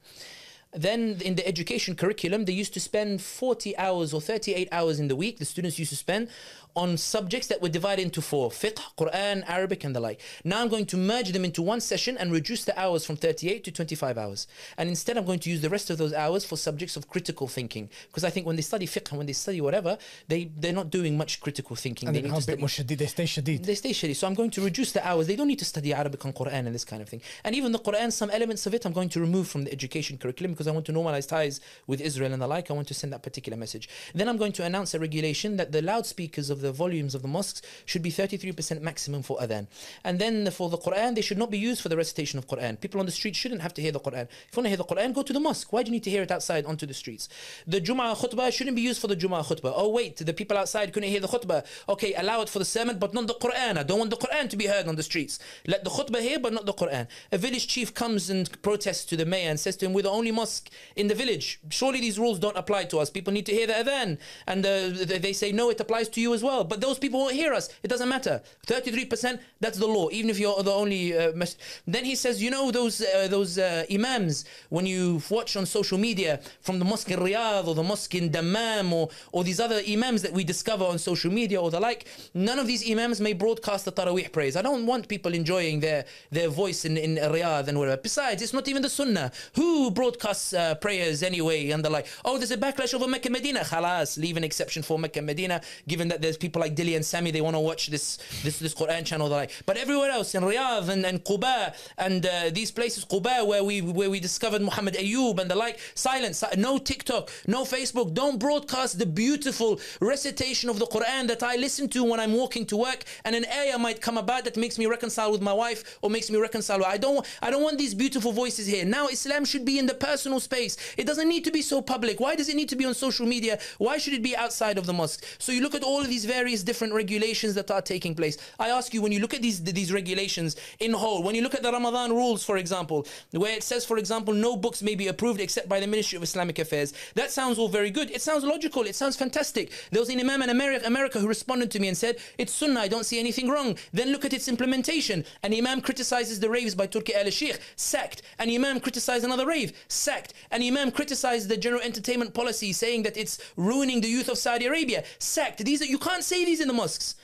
Then 0.73 1.20
in 1.24 1.35
the 1.35 1.47
education 1.47 1.97
curriculum, 1.97 2.44
they 2.44 2.52
used 2.52 2.73
to 2.74 2.81
spend 2.81 3.20
40 3.20 3.77
hours 3.77 4.15
or 4.15 4.20
38 4.20 4.69
hours 4.70 5.01
in 5.01 5.09
the 5.09 5.16
week. 5.16 5.39
The 5.39 5.44
students 5.44 5.78
used 5.81 5.90
to 5.90 5.97
spend 5.97 6.28
on 6.76 6.97
subjects 6.97 7.48
that 7.48 7.60
were 7.62 7.68
divided 7.68 8.02
into 8.02 8.22
four 8.22 8.51
fiqh, 8.51 8.80
Quran, 8.98 9.44
Arabic, 9.48 9.84
and 9.84 9.94
the 9.94 10.01
like. 10.01 10.20
Now 10.44 10.60
I'm 10.60 10.68
going 10.68 10.86
to 10.86 10.97
merge 10.97 11.32
them 11.32 11.44
into 11.44 11.62
one 11.62 11.80
session 11.80 12.16
and 12.18 12.32
reduce 12.32 12.64
the 12.64 12.78
hours 12.78 13.05
from 13.05 13.16
38 13.16 13.64
to 13.64 13.72
25 13.72 14.18
hours. 14.18 14.47
And 14.76 14.88
instead, 14.88 15.16
I'm 15.16 15.24
going 15.24 15.38
to 15.40 15.51
use 15.51 15.60
the 15.60 15.68
rest 15.68 15.90
of 15.90 15.98
those 15.98 16.12
hours 16.12 16.44
for 16.44 16.56
subjects 16.56 16.97
of 16.97 17.09
critical 17.09 17.48
thinking. 17.48 17.88
Because 18.09 18.24
I 18.24 18.30
think 18.30 18.47
when 18.47 18.56
they 18.56 18.62
study 18.62 18.86
fiqh 18.86 19.10
and 19.10 19.18
when 19.18 19.26
they 19.26 19.32
study 19.32 19.60
whatever, 19.60 19.98
they, 20.28 20.51
they're 20.56 20.72
not 20.72 20.90
doing 20.90 21.16
much 21.16 21.40
critical 21.40 21.76
thinking. 21.76 22.09
And 22.09 22.16
they 22.16 22.22
need 22.22 22.28
to 22.28 22.34
a 22.34 22.36
bit 22.36 22.42
study 22.42 22.60
more 22.60 22.68
shadid. 22.68 22.98
They 22.98 23.06
stay 23.06 23.24
shadid. 23.24 23.64
they 23.64 23.74
stay 23.74 23.90
shitty. 23.90 24.16
So 24.16 24.26
I'm 24.26 24.34
going 24.34 24.51
to 24.51 24.62
reduce 24.62 24.92
the 24.92 25.06
hours. 25.06 25.26
They 25.26 25.36
don't 25.36 25.48
need 25.48 25.59
to 25.59 25.64
study 25.64 25.92
Arabic 25.92 26.24
and 26.24 26.34
Quran 26.34 26.66
and 26.66 26.74
this 26.74 26.84
kind 26.84 27.02
of 27.02 27.09
thing. 27.09 27.22
And 27.44 27.55
even 27.55 27.72
the 27.72 27.78
Quran, 27.78 28.12
some 28.12 28.30
elements 28.30 28.66
of 28.66 28.74
it, 28.74 28.84
I'm 28.84 28.92
going 28.92 29.09
to 29.10 29.20
remove 29.20 29.48
from 29.48 29.64
the 29.64 29.72
education 29.72 30.18
curriculum 30.18 30.52
because 30.52 30.66
I 30.66 30.70
want 30.70 30.86
to 30.86 30.92
normalize 30.92 31.28
ties 31.28 31.60
with 31.86 32.01
Israel 32.01 32.32
and 32.32 32.40
the 32.40 32.47
like. 32.47 32.70
I 32.70 32.74
want 32.74 32.88
to 32.88 32.94
send 32.94 33.12
that 33.12 33.22
particular 33.22 33.56
message. 33.56 33.88
Then 34.14 34.28
I'm 34.28 34.36
going 34.36 34.52
to 34.52 34.64
announce 34.64 34.94
a 34.94 34.98
regulation 34.98 35.56
that 35.56 35.72
the 35.72 35.82
loudspeakers 35.82 36.51
of 36.51 36.60
the 36.61 36.73
volumes 36.73 37.15
of 37.15 37.23
the 37.23 37.28
mosques 37.28 37.62
should 37.85 38.03
be 38.03 38.11
33% 38.11 38.81
maximum 38.81 39.23
for 39.23 39.39
adhan. 39.39 39.66
And 40.05 40.19
then 40.19 40.51
for 40.51 40.69
the 40.69 40.78
Quran, 40.78 41.15
they 41.15 41.23
should 41.23 41.39
not 41.39 41.51
be 41.51 41.59
used 41.59 41.81
for 41.82 41.89
the 41.89 41.97
recitation 41.97 42.39
of 42.39 42.47
Quran. 42.47 42.81
People 42.81 43.01
on 43.01 43.07
the 43.07 43.12
street 43.12 43.37
shouldn't 43.37 43.61
have 43.62 43.74
to 43.74 43.82
hear 43.82 43.93
the 43.93 44.01
Quran. 44.01 44.27
If 44.49 44.57
you 44.57 44.57
want 44.57 44.66
to 44.66 44.69
hear 44.69 44.77
the 44.77 44.85
Quran, 44.85 45.15
go 45.15 45.23
to 45.23 45.32
the 45.32 45.41
mosque. 45.41 45.73
Why 45.73 45.82
do 45.82 45.89
you 45.89 45.93
need 45.93 46.05
to 46.05 46.11
hear 46.11 46.23
it 46.23 46.31
outside 46.31 46.65
onto 46.65 46.87
the 46.87 46.95
streets? 46.95 47.28
The 47.66 47.81
Jum'ah 47.81 48.16
khutbah 48.16 48.53
shouldn't 48.53 48.77
be 48.77 48.82
used 48.82 49.01
for 49.01 49.07
the 49.09 49.16
Jum'ah 49.16 49.45
khutbah. 49.45 49.73
Oh 49.74 49.89
wait, 49.89 50.16
the 50.16 50.32
people 50.32 50.57
outside 50.57 50.93
couldn't 50.93 51.09
hear 51.09 51.20
the 51.20 51.28
khutbah. 51.28 51.65
Okay, 51.89 52.15
allow 52.15 52.43
it 52.43 52.49
for 52.49 52.59
the 52.59 52.65
sermon, 52.65 52.99
but 52.99 53.15
not 53.15 53.27
the 53.27 53.35
Quran. 53.35 53.78
I 53.78 53.82
don't 53.82 53.99
want 53.99 54.11
the 54.11 54.16
Quran 54.16 54.49
to 54.51 54.57
be 54.57 54.66
heard 54.66 54.87
on 54.89 54.97
the 54.97 55.03
streets. 55.03 55.39
Let 55.66 55.85
the 55.85 55.91
khutbah 55.91 56.20
hear, 56.20 56.39
but 56.39 56.53
not 56.53 56.66
the 56.66 56.74
Quran. 56.74 57.07
A 57.32 57.39
village 57.39 57.66
chief 57.69 57.95
comes 57.95 58.31
and 58.31 58.61
protests 58.62 59.05
to 59.07 59.16
the 59.16 59.24
mayor 59.24 59.51
and 59.51 59.59
says 59.59 59.77
to 59.77 59.87
him, 59.87 59.93
"We're 59.93 60.09
the 60.11 60.11
only 60.20 60.32
mosque 60.32 60.70
in 60.97 61.07
the 61.09 61.15
village. 61.15 61.61
Surely 61.70 62.01
these 62.01 62.19
rules 62.19 62.39
don't 62.39 62.57
apply 62.57 62.85
to 62.85 62.99
us. 62.99 63.11
People 63.11 63.32
need 63.32 63.47
to 63.47 63.53
hear 63.53 63.66
the 63.66 63.74
adhan." 63.74 64.19
And 64.47 64.65
uh, 64.65 64.70
they 65.11 65.19
they 65.19 65.32
say, 65.32 65.53
"No, 65.53 65.70
it 65.70 65.81
applies 65.81 66.09
to 66.11 66.20
you 66.20 66.35
as 66.35 66.43
well." 66.43 66.49
But 66.70 66.78
those 66.81 66.98
people 66.98 67.18
won't 67.20 67.35
hear 67.43 67.52
us. 67.60 67.66
It 67.85 67.89
doesn't 67.89 68.09
matter. 68.16 68.43
Thirty-three 68.66 69.06
percent. 69.12 69.40
That's 69.62 69.78
the 69.78 69.86
law. 69.97 70.06
Even 70.10 70.28
if 70.31 70.39
you're 70.39 70.62
the 70.62 70.72
only. 70.82 71.02
Uh, 71.16 71.32
mes- 71.40 71.56
then 71.86 72.05
he 72.05 72.14
says, 72.14 72.35
"You 72.44 72.51
know 72.51 72.70
those 72.70 72.97
uh, 73.01 73.28
those 73.28 73.52
uh, 73.59 73.85
imams 73.97 74.44
when 74.68 74.86
you 74.86 75.22
watch 75.31 75.56
on 75.56 75.66
social 75.66 75.98
media 75.98 76.40
from 76.60 76.78
the 76.78 76.85
mosque 76.85 77.10
in 77.10 77.18
Riyadh 77.18 77.66
or 77.66 77.74
the 77.74 77.82
mosque 77.82 78.14
in 78.14 78.31
Dammam 78.31 78.93
or 78.93 79.09
or 79.32 79.44
these 79.44 79.60
other 79.66 79.81
imams 79.89 80.20
that 80.22 80.32
we 80.32 80.44
discover 80.44 80.85
on 80.85 80.98
social 80.98 81.32
media 81.40 81.60
or 81.60 81.70
the 81.70 81.81
like. 81.81 82.06
None 82.35 82.59
of 82.59 82.66
these 82.66 82.82
imams 82.90 83.20
may 83.20 83.32
broadcast 83.32 83.85
the 83.85 83.93
Taraweeh 83.93 84.31
prayers. 84.32 84.56
I 84.56 84.62
don't 84.62 84.86
want 84.86 85.09
people 85.09 85.32
enjoying 85.35 85.81
their 85.81 86.05
their 86.31 86.48
voice 86.48 86.85
in 86.85 86.97
in 86.97 87.16
Riyadh 87.16 87.68
and 87.68 87.78
whatever. 87.78 88.01
Besides, 88.10 88.43
it's 88.43 88.52
not 88.52 88.68
even 88.68 88.82
the 88.82 88.89
Sunnah. 88.89 89.32
Who 89.56 89.90
broadcasts 89.90 90.52
uh, 90.52 90.74
prayers 90.77 91.22
anyway 91.22 91.70
and 91.70 91.85
the 91.85 91.90
like? 91.90 92.06
Oh, 92.24 92.39
there's 92.39 92.51
a 92.51 92.56
backlash 92.56 92.94
over 92.94 93.06
Mecca 93.06 93.31
Medina. 93.31 93.60
Khalas, 93.60 94.18
leave 94.18 94.36
an 94.36 94.44
exception 94.44 94.82
for 94.82 94.98
Mecca 94.98 95.22
Medina. 95.22 95.60
Given 95.86 96.09
that 96.09 96.20
there's 96.22 96.36
people 96.40 96.60
like 96.60 96.74
Dilly 96.74 96.94
and 96.94 97.04
Sami, 97.04 97.30
they 97.30 97.40
want 97.40 97.56
to 97.56 97.60
watch 97.60 97.88
this 97.88 98.18
this 98.42 98.58
this 98.58 98.74
Quran 98.74 99.04
channel. 99.04 99.28
The 99.28 99.36
like, 99.36 99.52
but 99.66 99.76
everywhere 99.76 100.10
else 100.10 100.34
in 100.34 100.42
Riyadh 100.42 100.88
and, 100.88 101.04
and 101.06 101.22
Quba 101.24 101.74
and 101.98 102.26
uh, 102.26 102.50
these 102.50 102.70
places, 102.70 103.04
Quba, 103.04 103.46
where 103.46 103.62
we 103.62 103.80
where 103.80 104.10
we 104.10 104.20
discovered 104.20 104.62
Muhammad 104.62 104.94
Ayub 104.94 105.38
and 105.38 105.50
the 105.50 105.54
like, 105.56 105.78
silence. 105.94 106.42
No 106.56 106.78
TikTok, 106.78 107.30
no 107.46 107.64
Facebook. 107.64 108.14
Don't 108.14 108.38
broadcast 108.38 108.98
the 108.98 109.06
beautiful 109.06 109.80
recitation 110.00 110.70
of 110.70 110.78
the 110.78 110.86
Quran 110.86 111.28
that 111.28 111.42
I 111.42 111.56
listen 111.56 111.88
to 111.90 112.04
when 112.04 112.18
I'm 112.18 112.32
walking 112.32 112.66
to 112.66 112.76
work, 112.76 113.04
and 113.24 113.34
an 113.34 113.46
ayah 113.60 113.78
might 113.78 114.00
come 114.00 114.18
about 114.18 114.44
that 114.44 114.56
makes 114.56 114.78
me 114.78 114.86
reconcile 114.86 115.30
with 115.30 115.42
my 115.42 115.52
wife 115.52 115.98
or 116.02 116.10
makes 116.10 116.30
me 116.30 116.38
reconcile. 116.38 116.84
I 116.84 116.96
don't 116.96 117.26
I 117.42 117.50
don't 117.50 117.62
want 117.62 117.78
these 117.78 117.94
beautiful 117.94 118.32
voices 118.32 118.66
here. 118.66 118.84
Now 118.84 119.08
Islam 119.08 119.44
should 119.44 119.64
be 119.64 119.78
in 119.78 119.86
the 119.86 119.94
personal 119.94 120.40
space. 120.40 120.76
It 120.96 121.06
doesn't 121.06 121.28
need 121.28 121.44
to 121.44 121.50
be 121.50 121.62
so 121.62 121.82
public. 121.82 122.20
Why 122.20 122.34
does 122.34 122.48
it 122.48 122.56
need 122.56 122.68
to 122.70 122.76
be 122.76 122.84
on 122.84 122.94
social 122.94 123.26
media? 123.26 123.58
Why 123.78 123.98
should 123.98 124.14
it 124.14 124.22
be 124.22 124.36
outside 124.36 124.78
of 124.78 124.86
the 124.86 124.92
mosque? 124.92 125.24
So 125.38 125.52
you 125.52 125.60
look 125.62 125.74
at 125.74 125.82
all 125.82 126.00
of 126.00 126.08
these 126.08 126.24
various 126.36 126.62
different 126.62 126.93
regulations 127.02 127.52
that 127.59 127.70
are 127.70 127.85
taking 127.94 128.15
place. 128.20 128.36
I 128.59 128.69
ask 128.78 128.86
you, 128.94 129.01
when 129.02 129.12
you 129.15 129.20
look 129.24 129.35
at 129.39 129.43
these 129.47 129.59
these 129.81 129.93
regulations 130.01 130.51
in 130.86 130.93
whole, 131.02 131.20
when 131.27 131.35
you 131.36 131.43
look 131.47 131.57
at 131.59 131.65
the 131.66 131.73
Ramadan 131.78 132.11
rules, 132.20 132.40
for 132.51 132.57
example, 132.65 132.98
where 133.43 133.55
it 133.59 133.65
says, 133.70 133.82
for 133.90 133.98
example, 134.02 134.32
no 134.47 134.52
books 134.65 134.81
may 134.89 134.97
be 135.02 135.09
approved 135.12 135.40
except 135.40 135.69
by 135.74 135.78
the 135.81 135.90
Ministry 135.94 136.16
of 136.19 136.23
Islamic 136.31 136.59
Affairs. 136.65 136.90
That 137.20 137.31
sounds 137.39 137.57
all 137.59 137.70
very 137.78 137.90
good. 137.98 138.09
It 138.16 138.23
sounds 138.28 138.44
logical. 138.55 138.82
It 138.90 138.97
sounds 139.02 139.16
fantastic. 139.24 139.66
There 139.90 140.02
was 140.05 140.11
an 140.15 140.20
imam 140.24 140.43
in 140.43 140.51
America, 140.51 140.86
America 140.94 141.19
who 141.20 141.28
responded 141.36 141.69
to 141.73 141.81
me 141.82 141.89
and 141.89 141.98
said, 142.05 142.15
"It's 142.43 142.55
Sunnah. 142.61 142.81
I 142.86 142.89
don't 142.89 143.09
see 143.11 143.19
anything 143.24 143.48
wrong." 143.52 143.70
Then 143.98 144.09
look 144.12 144.24
at 144.24 144.32
its 144.39 144.48
implementation. 144.55 145.24
An 145.43 145.52
imam 145.61 145.81
criticizes 145.89 146.39
the 146.40 146.51
raves 146.57 146.74
by 146.81 146.86
Turki 146.86 147.15
Al 147.15 147.31
Sheikh, 147.31 147.59
sacked. 147.77 148.23
An 148.39 148.48
imam 148.57 148.81
criticized 148.86 149.24
another 149.24 149.47
rave, 149.55 149.70
sacked. 149.89 150.32
An 150.55 150.62
imam 150.62 150.90
criticized 150.98 151.48
the 151.48 151.57
general 151.65 151.82
entertainment 151.82 152.32
policy, 152.40 152.73
saying 152.73 153.02
that 153.05 153.16
it's 153.16 153.39
ruining 153.57 154.01
the 154.01 154.12
youth 154.16 154.28
of 154.28 154.39
Saudi 154.39 154.66
Arabia, 154.66 155.01
sacked. 155.19 155.65
These 155.65 155.82
are, 155.82 155.90
you 155.94 155.98
can't 155.98 156.19
say 156.22 156.44
these 156.44 156.60
in 156.60 156.68
the 156.68 156.74
mosques. 156.74 157.14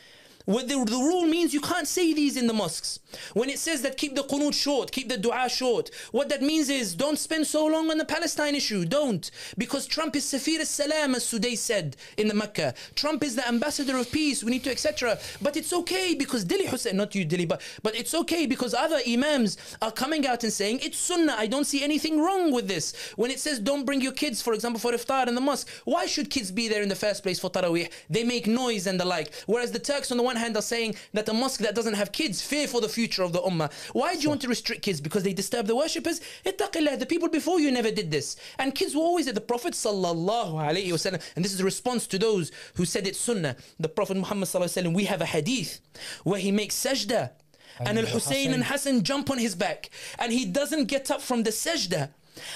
What 0.47 0.69
the, 0.69 0.85
the 0.85 0.97
rule 0.97 1.27
means 1.27 1.53
you 1.53 1.61
can't 1.61 1.89
say 1.89 2.15
these 2.15 2.37
in 2.37 2.47
the 2.47 2.53
mosques. 2.53 3.01
When 3.35 3.51
it 3.51 3.59
says 3.59 3.83
that 3.83 3.97
keep 3.97 4.15
the 4.15 4.23
qunut 4.23 4.55
short, 4.55 4.93
keep 4.93 5.09
the 5.09 5.19
dua 5.19 5.49
short, 5.49 5.91
what 6.13 6.29
that 6.29 6.41
means 6.41 6.69
is 6.69 6.95
don't 6.95 7.19
spend 7.19 7.49
so 7.49 7.67
long 7.67 7.91
on 7.91 7.99
the 7.99 8.05
Palestine 8.05 8.55
issue. 8.55 8.85
Don't. 8.85 9.29
Because 9.59 9.87
Trump 9.87 10.15
is 10.15 10.25
Safir 10.25 10.61
al-Salam, 10.61 11.17
as 11.17 11.25
Sudais 11.25 11.59
said 11.59 11.97
in 12.17 12.29
the 12.29 12.35
Mecca. 12.35 12.75
Trump 12.95 13.25
is 13.25 13.35
the 13.35 13.47
ambassador 13.47 13.99
of 13.99 14.11
peace. 14.13 14.45
We 14.45 14.53
need 14.53 14.63
to, 14.65 14.71
etc. 14.71 15.19
But 15.43 15.57
it's 15.57 15.73
okay 15.73 16.15
because 16.15 16.45
Dilly 16.45 16.67
Hussain, 16.67 16.97
not 16.97 17.15
you 17.17 17.25
Dilly, 17.25 17.47
but, 17.47 17.61
but 17.83 17.97
it's 17.97 18.15
okay 18.15 18.47
because 18.47 18.73
other 18.73 19.01
imams 19.07 19.59
are 19.83 19.91
coming 19.91 20.29
out 20.29 20.45
and 20.45 20.53
saying 20.53 20.79
it's 20.81 20.99
sunnah. 20.99 21.35
I 21.37 21.49
don't 21.49 21.65
see 21.65 21.83
anything 21.83 22.21
wrong 22.21 22.53
with 22.53 22.69
this. 22.69 22.95
When 23.17 23.33
it 23.33 23.41
says 23.41 23.59
don't 23.59 23.85
bring 23.85 24.01
your 24.01 24.13
kids, 24.13 24.41
for 24.41 24.53
example, 24.53 24.79
for 24.79 24.93
iftar 24.93 25.27
in 25.27 25.35
the 25.35 25.41
mosque, 25.41 25.69
why 25.85 26.07
should 26.07 26.31
kids 26.31 26.53
be 26.53 26.69
there 26.69 26.83
in 26.85 26.89
the 26.89 26.95
first 26.95 27.25
place 27.25 27.41
for 27.41 27.51
tarawih? 27.51 27.91
They 28.09 28.23
make 28.23 28.47
noise 28.47 28.87
and 28.87 29.01
the 29.01 29.05
like. 29.05 29.35
Whereas 29.47 29.73
the 29.73 29.81
Turks 29.81 30.11
on 30.13 30.17
the 30.17 30.23
one 30.23 30.36
hand 30.39 30.57
are 30.57 30.63
saying 30.63 30.95
that 31.13 31.29
a 31.29 31.33
mosque 31.33 31.61
that 31.61 31.75
doesn't 31.75 31.95
have 31.95 32.13
kids 32.13 32.43
fear 32.43 32.67
for 32.67 32.81
the 32.81 32.89
future 32.89 33.23
of 33.23 33.33
the 33.33 33.41
ummah. 33.41 33.73
Why 33.93 34.15
do 34.15 34.21
you 34.21 34.29
want 34.29 34.41
to 34.43 34.49
restrict 34.49 34.83
kids? 34.83 35.01
Because 35.01 35.23
they 35.23 35.33
disturb 35.33 35.67
the 35.67 35.77
worshippers? 35.77 36.21
Ittaqillah, 36.45 36.99
the 36.99 37.07
people 37.07 37.29
before 37.29 37.61
you 37.61 37.71
never 37.71 37.91
did 37.91 38.11
this. 38.11 38.37
And 38.59 38.75
kids 38.75 38.95
were 38.95 39.03
always 39.03 39.29
at 39.29 39.35
the 39.35 39.41
Prophet 39.41 39.75
sallallahu 39.75 40.53
alaihi 40.55 40.89
wasallam. 40.89 41.23
And 41.35 41.45
this 41.45 41.53
is 41.53 41.61
a 41.61 41.65
response 41.65 42.07
to 42.09 42.19
those 42.19 42.53
who 42.75 42.85
said 42.85 43.07
it's 43.07 43.19
sunnah. 43.19 43.57
The 43.79 43.89
Prophet 43.89 44.17
Muhammad 44.17 44.49
sallallahu 44.49 44.65
alaihi 44.65 44.85
wasallam, 44.85 44.95
we 44.95 45.05
have 45.05 45.21
a 45.21 45.27
hadith 45.27 45.81
where 46.25 46.41
he 46.41 46.53
makes 46.53 46.75
sajda. 46.75 47.31
And 47.79 47.99
Al 47.99 48.07
Hussein 48.07 48.55
and 48.55 48.65
Hassan 48.65 49.03
jump 49.03 49.31
on 49.31 49.39
his 49.39 49.55
back. 49.55 49.91
And 50.19 50.33
he 50.33 50.47
doesn't 50.47 50.87
get 50.87 51.11
up 51.11 51.21
from 51.21 51.43
the 51.43 51.51
sajda 51.51 52.11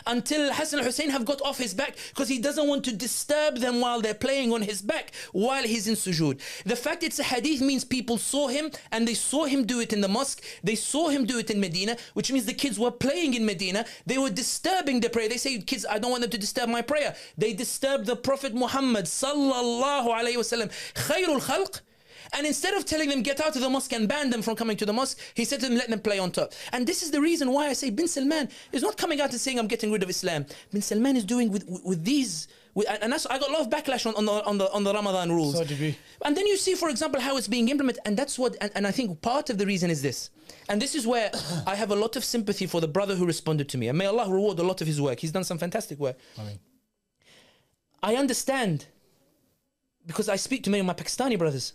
until 0.07 0.52
Hassan 0.52 0.82
Hussein 0.82 1.11
have 1.11 1.24
got 1.24 1.40
off 1.43 1.59
his 1.59 1.74
back 1.74 1.97
because 2.09 2.28
he 2.28 2.39
doesn't 2.39 2.69
want 2.69 2.85
to 2.85 2.93
disturb 2.93 3.59
them 3.59 3.81
while 3.81 4.01
they're 4.01 4.15
playing 4.15 4.52
on 4.52 4.62
his 4.62 4.82
back 4.82 5.12
while 5.32 5.62
he's 5.62 5.86
in 5.89 5.94
sujood. 5.94 6.40
The 6.65 6.77
fact 6.77 7.02
it's 7.02 7.19
a 7.19 7.23
hadith 7.24 7.61
means 7.61 7.85
people 7.85 8.19
saw 8.19 8.48
him 8.48 8.70
and 8.93 9.07
they 9.07 9.15
saw 9.15 9.44
him 9.44 9.65
do 9.65 9.81
it 9.81 9.93
in 9.93 10.01
the 10.01 10.09
mosque. 10.09 10.43
They 10.62 10.74
saw 10.74 11.09
him 11.09 11.24
do 11.24 11.39
it 11.39 11.51
in 11.51 11.61
Medina, 11.61 11.97
which 12.15 12.32
means 12.32 12.47
the 12.47 12.55
kids 12.55 12.78
were 12.78 12.90
playing 12.90 13.35
in 13.35 13.44
Medina. 13.44 13.85
They 14.07 14.19
were 14.19 14.31
disturbing 14.31 15.01
the 15.01 15.11
prayer. 15.11 15.28
They 15.28 15.36
say, 15.36 15.59
kids, 15.61 15.86
I 15.89 15.98
don't 15.98 16.11
want 16.11 16.23
them 16.23 16.31
to 16.31 16.39
disturb 16.39 16.69
my 16.69 16.82
prayer. 16.82 17.15
They 17.36 17.52
disturbed 17.52 18.07
the 18.07 18.16
Prophet 18.16 18.55
Muhammad 18.55 19.05
sallallahu 19.07 20.09
alayhi 20.09 20.36
wasallam. 20.36 20.70
Khairul 20.94 21.40
khalq 21.40 21.81
and 22.32 22.47
instead 22.47 22.74
of 22.74 22.85
telling 22.85 23.09
them, 23.09 23.23
get 23.23 23.40
out 23.40 23.57
of 23.57 23.62
the 23.62 23.69
mosque 23.69 23.93
and 23.93 24.09
ban 24.09 24.31
them 24.31 24.43
from 24.43 24.57
coming 24.57 24.77
to 24.77 24.86
the 24.86 24.93
mosque, 24.93 25.19
he 25.35 25.44
said 25.44 25.61
to 25.61 25.69
them, 25.69 25.77
let 25.77 25.89
them 25.89 26.01
play 26.01 26.19
on 26.19 26.31
top. 26.31 26.52
And 26.73 26.86
this 26.86 27.02
is 27.02 27.11
the 27.11 27.20
reason 27.20 27.51
why 27.51 27.69
I 27.69 27.73
say 27.73 27.90
Bin 27.90 28.09
Salman 28.09 28.48
is 28.73 28.82
not 28.82 28.97
coming 28.97 29.20
out 29.20 29.31
and 29.31 29.40
saying, 29.40 29.59
I'm 29.59 29.66
getting 29.66 29.90
rid 29.93 30.02
of 30.02 30.11
Islam. 30.11 30.47
Bin 30.73 30.82
Salman 30.82 31.16
is 31.16 31.24
doing 31.24 31.51
with, 31.51 31.65
with 31.85 32.05
these. 32.05 32.48
With, 32.74 32.86
and 32.89 33.12
that's, 33.12 33.27
I 33.27 33.39
got 33.39 33.51
a 33.51 33.52
lot 33.52 33.62
of 33.62 33.70
backlash 33.70 34.07
on, 34.07 34.15
on, 34.15 34.27
the, 34.27 34.44
on, 34.44 34.59
the, 34.59 34.73
on 34.73 34.85
the 34.85 34.94
Ramadan 34.94 35.32
rules. 35.32 35.55
So. 35.55 35.93
And 36.24 36.36
then 36.36 36.47
you 36.47 36.57
see, 36.57 36.74
for 36.74 36.89
example, 36.89 37.20
how 37.20 37.36
it's 37.36 37.48
being 37.48 37.69
implemented. 37.69 38.02
And 38.07 38.16
that's 38.16 38.39
what, 38.39 38.57
and, 38.61 38.70
and 38.74 38.86
I 38.86 38.93
think 38.93 39.20
part 39.23 39.51
of 39.51 39.59
the 39.59 39.66
reason 39.66 39.90
is 39.90 40.02
this. 40.02 40.31
And 40.69 40.81
this 40.81 40.94
is 40.94 41.07
where 41.07 41.32
I 41.66 41.74
have 41.74 41.90
a 41.90 41.97
lot 41.97 42.15
of 42.15 42.24
sympathy 42.24 42.66
for 42.66 42.81
the 42.81 42.89
brother 42.89 43.16
who 43.16 43.27
responded 43.27 43.69
to 43.70 43.78
me. 43.78 43.89
And 43.89 43.98
may 43.98 44.07
Allah 44.07 44.31
reward 44.31 44.59
a 44.61 44.62
lot 44.62 44.81
of 44.81 44.86
his 44.86 45.01
work. 45.01 45.19
He's 45.19 45.32
done 45.32 45.44
some 45.44 45.59
fantastic 45.59 45.98
work. 45.98 46.16
I 46.39 46.44
mean, 46.44 46.59
I 48.02 48.15
understand 48.15 48.86
because 50.07 50.28
I 50.28 50.36
speak 50.36 50.65
to 50.65 50.70
many 50.70 50.81
of 50.81 50.86
my 50.86 50.94
Pakistani 50.94 51.39
brothers. 51.39 51.74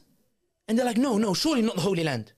And 0.68 0.78
they're 0.78 0.86
like, 0.86 0.98
no, 0.98 1.18
no, 1.18 1.34
surely 1.34 1.62
not 1.62 1.76
the 1.76 1.82
Holy 1.82 2.04
Land. 2.04 2.34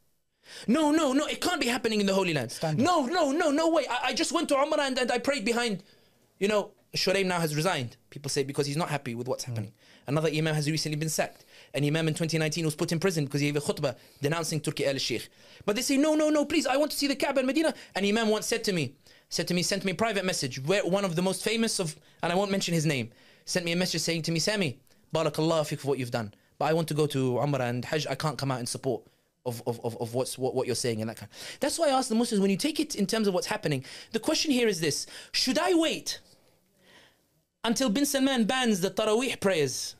No, 0.67 0.91
no, 0.91 1.13
no, 1.13 1.25
it 1.25 1.41
can't 1.41 1.59
be 1.61 1.67
happening 1.67 1.99
in 1.99 2.05
the 2.05 2.13
Holy 2.13 2.33
Land. 2.33 2.51
Standard. 2.51 2.83
No, 2.83 3.05
no, 3.05 3.31
no, 3.31 3.51
no 3.51 3.69
way. 3.69 3.85
I, 3.89 4.07
I 4.07 4.13
just 4.13 4.31
went 4.31 4.49
to 4.49 4.55
Umrah 4.55 4.79
and, 4.79 4.97
and 4.97 5.11
I 5.11 5.17
prayed 5.19 5.45
behind. 5.45 5.83
You 6.39 6.47
know, 6.47 6.71
Shuraim 6.95 7.25
now 7.25 7.39
has 7.39 7.55
resigned. 7.55 7.97
People 8.09 8.29
say 8.29 8.43
because 8.43 8.65
he's 8.65 8.77
not 8.77 8.89
happy 8.89 9.15
with 9.15 9.27
what's 9.27 9.43
happening. 9.43 9.71
Hmm. 9.71 10.11
Another 10.11 10.29
Imam 10.29 10.55
has 10.55 10.69
recently 10.69 10.97
been 10.97 11.09
sacked. 11.09 11.45
An 11.73 11.83
Imam 11.83 12.07
in 12.07 12.13
2019 12.13 12.63
was 12.65 12.75
put 12.75 12.91
in 12.91 12.99
prison 12.99 13.25
because 13.25 13.41
he 13.41 13.47
gave 13.51 13.57
a 13.57 13.65
khutbah 13.65 13.95
denouncing 14.21 14.61
Turki 14.61 14.85
al 14.85 14.97
Sheikh. 14.97 15.27
But 15.65 15.75
they 15.75 15.81
say, 15.81 15.97
no, 15.97 16.15
no, 16.15 16.29
no, 16.29 16.45
please, 16.45 16.65
I 16.65 16.77
want 16.77 16.91
to 16.91 16.97
see 16.97 17.07
the 17.07 17.15
Kaaba 17.15 17.41
in 17.41 17.45
Medina. 17.45 17.73
And 17.95 18.05
Imam 18.05 18.29
once 18.29 18.45
said 18.47 18.63
to 18.65 18.73
me, 18.73 18.95
said 19.29 19.47
to 19.49 19.53
me, 19.53 19.63
sent 19.63 19.83
me 19.83 19.91
a 19.91 19.95
private 19.95 20.23
message 20.23 20.63
where 20.63 20.85
one 20.85 21.03
of 21.03 21.15
the 21.15 21.21
most 21.21 21.43
famous 21.43 21.79
of, 21.79 21.95
and 22.23 22.31
I 22.31 22.35
won't 22.35 22.51
mention 22.51 22.73
his 22.73 22.85
name, 22.85 23.11
sent 23.45 23.65
me 23.65 23.73
a 23.73 23.75
message 23.75 24.01
saying 24.01 24.21
to 24.23 24.31
me, 24.31 24.39
Sami, 24.39 24.79
barakallah 25.13 25.77
for 25.77 25.87
what 25.87 25.99
you've 25.99 26.11
done. 26.11 26.33
But 26.59 26.65
I 26.65 26.73
want 26.73 26.87
to 26.89 26.93
go 26.93 27.07
to 27.07 27.33
Umrah 27.35 27.69
and 27.69 27.85
Hajj. 27.85 28.07
I 28.07 28.15
can't 28.15 28.37
come 28.37 28.51
out 28.51 28.59
in 28.59 28.65
support 28.65 29.03
of, 29.45 29.61
of, 29.65 29.79
of, 29.83 29.97
of 30.01 30.13
what's, 30.13 30.37
what, 30.37 30.55
what 30.55 30.67
you're 30.67 30.75
saying 30.75 31.01
and 31.01 31.09
that 31.09 31.17
kind. 31.17 31.31
That's 31.59 31.79
why 31.79 31.87
I 31.87 31.91
ask 31.91 32.09
the 32.09 32.15
Muslims 32.15 32.41
when 32.41 32.51
you 32.51 32.57
take 32.57 32.79
it 32.79 32.95
in 32.95 33.05
terms 33.05 33.27
of 33.27 33.33
what's 33.33 33.47
happening. 33.47 33.85
The 34.11 34.19
question 34.19 34.51
here 34.51 34.67
is 34.67 34.79
this: 34.79 35.07
Should 35.31 35.59
I 35.59 35.73
wait 35.73 36.19
until 37.63 37.89
Bin 37.89 38.05
Salman 38.05 38.45
bans 38.45 38.81
the 38.81 38.89
Taraweeh 38.89 39.39
prayers? 39.39 39.95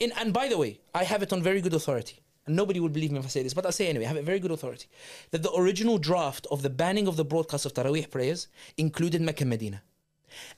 In, 0.00 0.12
and 0.18 0.32
by 0.32 0.48
the 0.48 0.56
way, 0.56 0.80
I 0.94 1.04
have 1.04 1.22
it 1.22 1.32
on 1.32 1.42
very 1.42 1.60
good 1.60 1.74
authority. 1.74 2.20
And 2.46 2.56
nobody 2.56 2.80
will 2.80 2.88
believe 2.88 3.12
me 3.12 3.18
if 3.18 3.26
I 3.26 3.28
say 3.28 3.42
this, 3.42 3.52
but 3.52 3.66
I'll 3.66 3.72
say 3.72 3.88
anyway. 3.88 4.06
I 4.06 4.08
have 4.08 4.16
it 4.16 4.24
very 4.24 4.38
good 4.38 4.52
authority 4.52 4.86
that 5.32 5.42
the 5.42 5.52
original 5.54 5.98
draft 5.98 6.46
of 6.50 6.62
the 6.62 6.70
banning 6.70 7.06
of 7.06 7.16
the 7.16 7.24
broadcast 7.24 7.66
of 7.66 7.74
Taraweeh 7.74 8.10
prayers 8.10 8.48
included 8.78 9.20
Mecca 9.20 9.42
and 9.42 9.50
Medina 9.50 9.82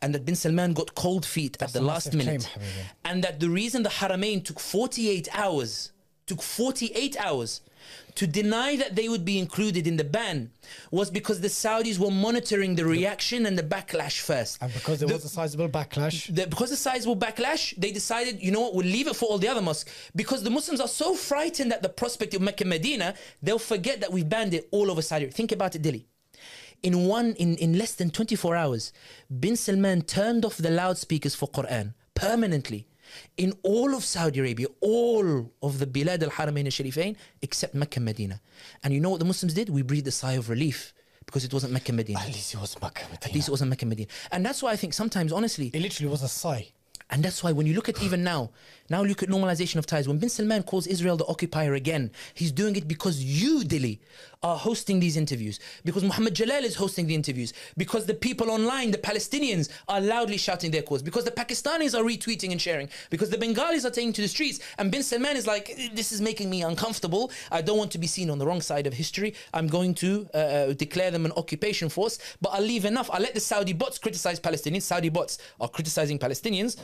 and 0.03 0.15
that 0.15 0.25
bin 0.25 0.35
Salman 0.37 0.73
got 0.73 0.95
cold 0.95 1.25
feet 1.27 1.57
That's 1.59 1.75
at 1.75 1.81
the 1.81 1.87
last 1.87 2.13
minute, 2.15 2.49
claim, 2.53 2.65
and 3.05 3.25
that 3.25 3.41
the 3.41 3.49
reason 3.51 3.83
the 3.83 3.89
Haramain 3.89 4.45
took 4.45 4.61
48 4.61 5.29
hours, 5.33 5.93
took 6.27 6.43
48 6.43 7.17
hours 7.19 7.61
to 8.15 8.27
deny 8.27 8.77
that 8.77 8.95
they 8.95 9.09
would 9.09 9.25
be 9.25 9.39
included 9.39 9.87
in 9.87 9.97
the 9.97 10.05
ban 10.05 10.51
was 10.91 11.11
because 11.11 11.41
the 11.41 11.49
Saudis 11.49 11.99
were 11.99 12.11
monitoring 12.11 12.75
the 12.75 12.85
reaction 12.85 13.47
and 13.47 13.57
the 13.57 13.63
backlash 13.63 14.21
first. 14.21 14.59
and 14.61 14.73
because 14.75 14.99
there 15.01 15.09
The- 15.09 15.15
was 15.15 15.25
a 15.25 15.29
sizable 15.29 15.69
backlash, 15.69 16.35
the, 16.35 16.47
because 16.47 16.71
the 16.71 16.77
sizable 16.77 17.17
backlash, 17.17 17.75
they 17.77 17.91
decided, 17.93 18.43
you 18.43 18.51
know 18.51 18.61
what, 18.61 18.75
we'll 18.75 18.87
leave 18.87 19.07
it 19.07 19.17
for 19.17 19.27
all 19.27 19.39
the 19.39 19.49
other 19.49 19.63
mosques. 19.63 19.91
Because 20.15 20.43
the 20.43 20.51
Muslims 20.51 20.81
are 20.81 20.89
so 20.89 21.15
frightened 21.15 21.73
at 21.73 21.83
the 21.83 21.89
prospect 21.89 22.35
of 22.35 22.43
Mecca 22.43 22.65
and 22.65 22.71
Medina, 22.71 23.15
they'll 23.43 23.59
forget 23.59 24.01
that 24.01 24.13
we've 24.13 24.29
banned 24.29 24.55
it 24.55 24.69
all 24.73 24.91
over 24.91 25.01
Saudi. 25.03 25.27
Think 25.31 25.53
about 25.53 25.75
it, 25.75 25.81
Dilly. 25.83 26.07
In 26.83 27.07
one, 27.07 27.35
in, 27.35 27.57
in 27.57 27.77
less 27.77 27.95
than 27.95 28.11
24 28.11 28.57
hours, 28.57 28.93
Bin 29.39 29.55
Salman 29.57 30.03
turned 30.03 30.45
off 30.45 30.57
the 30.57 30.71
loudspeakers 30.71 31.35
for 31.35 31.49
Quran 31.49 31.95
permanently. 32.15 32.87
In 33.37 33.53
all 33.63 33.95
of 33.95 34.05
Saudi 34.05 34.39
Arabia, 34.39 34.69
all 34.81 35.51
of 35.63 35.79
the 35.81 35.87
Bilad 35.87 36.23
al 36.23 36.31
Haramain 36.31 36.65
al 36.67 36.71
Sharifain, 36.71 37.17
except 37.43 37.75
Mecca 37.75 37.97
and 37.97 38.05
Medina. 38.05 38.41
And 38.85 38.95
you 38.95 39.01
know 39.01 39.11
what 39.11 39.19
the 39.19 39.25
Muslims 39.27 39.53
did? 39.53 39.69
We 39.69 39.83
breathed 39.83 40.07
a 40.07 40.13
sigh 40.13 40.35
of 40.35 40.49
relief 40.49 40.95
because 41.27 41.45
it 41.45 41.53
wasn't 41.53 41.73
Mecca 41.73 41.89
and 41.91 41.97
Medina. 41.97 42.21
at 42.21 42.29
least 42.29 42.55
it 42.55 42.61
was 42.61 42.81
Makkah. 42.81 43.03
At 43.13 43.35
least 43.35 43.49
it 43.49 43.51
wasn't 43.51 43.71
Mecca 43.71 43.83
and 43.83 43.91
Medina. 43.91 44.09
And 44.31 44.47
that's 44.47 44.63
why 44.63 44.71
I 44.73 44.77
think 44.77 44.95
sometimes, 44.95 45.33
honestly, 45.33 45.71
It 45.75 45.83
literally 45.83 46.09
was 46.11 46.23
a 46.23 46.29
sigh. 46.29 46.69
and 47.11 47.23
that's 47.25 47.43
why 47.43 47.51
when 47.53 47.67
you 47.67 47.75
look 47.75 47.89
at 47.89 48.01
even 48.01 48.23
now, 48.23 48.51
now 48.91 49.03
look 49.03 49.23
at 49.23 49.29
normalization 49.29 49.77
of 49.77 49.87
ties. 49.87 50.09
When 50.09 50.19
Bin 50.19 50.29
Salman 50.29 50.65
calls 50.65 50.87
Israel 50.87 51.17
the 51.17 51.27
occupier 51.27 51.75
again, 51.75 52.11
he's 52.35 52.51
doing 52.51 52.75
it 52.77 52.89
because 52.89 53.23
you, 53.23 53.65
Dilly, 53.65 54.01
are 54.43 54.57
hosting 54.57 54.99
these 55.01 55.17
interviews. 55.17 55.61
Because 55.85 56.03
Muhammad 56.03 56.35
Jalal 56.35 56.65
is 56.65 56.75
hosting 56.75 57.07
the 57.07 57.15
interviews. 57.15 57.53
Because 57.77 58.07
the 58.07 58.15
people 58.15 58.51
online, 58.51 58.91
the 58.91 58.99
Palestinians, 58.99 59.69
are 59.89 60.01
loudly 60.01 60.39
shouting 60.39 60.71
their 60.71 60.83
cause. 60.83 61.03
Because 61.03 61.25
the 61.25 61.31
Pakistanis 61.31 61.99
are 61.99 62.03
retweeting 62.03 62.51
and 62.51 62.61
sharing. 62.61 62.89
Because 63.11 63.31
the 63.31 63.39
Bengalis 63.39 63.85
are 63.85 63.91
taking 63.91 64.13
to 64.15 64.23
the 64.23 64.29
streets. 64.29 64.59
And 64.79 64.91
Bin 64.91 65.03
Salman 65.03 65.37
is 65.37 65.47
like, 65.47 65.93
this 65.95 66.11
is 66.11 66.21
making 66.21 66.51
me 66.51 66.63
uncomfortable. 66.63 67.31
I 67.53 67.63
don't 67.63 67.79
want 67.79 67.93
to 67.93 67.99
be 67.99 68.07
seen 68.07 68.31
on 68.31 68.39
the 68.39 68.47
wrong 68.47 68.61
side 68.61 68.87
of 68.87 68.95
history. 68.95 69.35
I'm 69.55 69.69
going 69.69 69.95
to 69.97 70.29
uh, 70.35 70.37
uh, 70.37 70.73
declare 70.73 71.11
them 71.11 71.27
an 71.27 71.33
occupation 71.37 71.89
force. 71.89 72.19
But 72.41 72.51
I'll 72.51 72.63
leave 72.63 72.87
enough. 72.87 73.11
I'll 73.13 73.21
let 73.21 73.35
the 73.35 73.41
Saudi 73.41 73.73
bots 73.73 73.99
criticize 73.99 74.41
Palestinians. 74.41 74.83
Saudi 74.83 75.11
bots 75.11 75.39
are 75.61 75.69
criticizing 75.69 76.19
Palestinians 76.19 76.77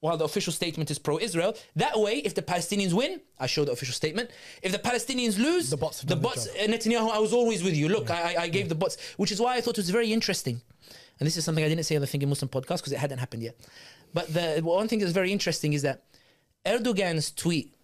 while 0.00 0.16
the 0.16 0.24
official 0.24 0.52
statement 0.52 0.90
is 0.90 0.98
pro-Israel. 0.98 1.56
That 1.76 1.98
way, 1.98 2.18
if 2.18 2.34
the 2.34 2.42
Palestinians 2.42 2.92
win, 2.92 3.20
I 3.38 3.46
show 3.46 3.64
the 3.64 3.72
official 3.72 3.94
statement. 3.94 4.30
If 4.62 4.72
the 4.72 4.78
Palestinians 4.78 5.38
lose, 5.38 5.70
The 5.70 5.76
bots 5.76 6.00
the 6.00 6.06
done 6.06 6.18
the 6.18 6.22
bots, 6.22 6.46
uh, 6.46 6.66
Netanyahu, 6.66 7.10
I 7.10 7.18
was 7.18 7.32
always 7.32 7.62
with 7.62 7.76
you. 7.76 7.88
Look, 7.88 8.10
I, 8.10 8.34
I 8.34 8.42
I 8.42 8.48
gave 8.48 8.68
the 8.68 8.74
bots, 8.74 8.96
which 9.16 9.32
is 9.32 9.40
why 9.40 9.56
I 9.56 9.60
thought 9.60 9.76
it 9.78 9.82
was 9.82 9.90
very 9.90 10.12
interesting. 10.12 10.60
And 11.18 11.26
this 11.26 11.36
is 11.36 11.44
something 11.44 11.64
I 11.64 11.68
didn't 11.68 11.84
say 11.84 11.96
on 11.96 12.00
the 12.00 12.06
Thinking 12.06 12.28
Muslim 12.28 12.48
podcast 12.48 12.78
because 12.78 12.92
it 12.92 12.98
hadn't 12.98 13.18
happened 13.18 13.42
yet. 13.42 13.56
But 14.14 14.32
the 14.32 14.60
one 14.62 14.86
thing 14.88 15.00
that's 15.00 15.12
very 15.12 15.32
interesting 15.32 15.72
is 15.72 15.82
that 15.82 16.04
Erdogan's 16.64 17.32
tweet, 17.32 17.74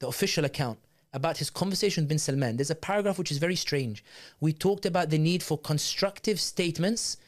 the 0.00 0.08
official 0.08 0.44
account, 0.44 0.78
about 1.14 1.36
his 1.36 1.50
conversation 1.50 2.02
with 2.02 2.08
Bin 2.08 2.18
Salman, 2.18 2.56
there's 2.56 2.70
a 2.70 2.74
paragraph 2.74 3.18
which 3.18 3.30
is 3.30 3.38
very 3.38 3.54
strange. 3.54 4.02
We 4.40 4.52
talked 4.52 4.86
about 4.86 5.10
the 5.10 5.18
need 5.18 5.42
for 5.42 5.58
constructive 5.58 6.40
statements 6.40 7.18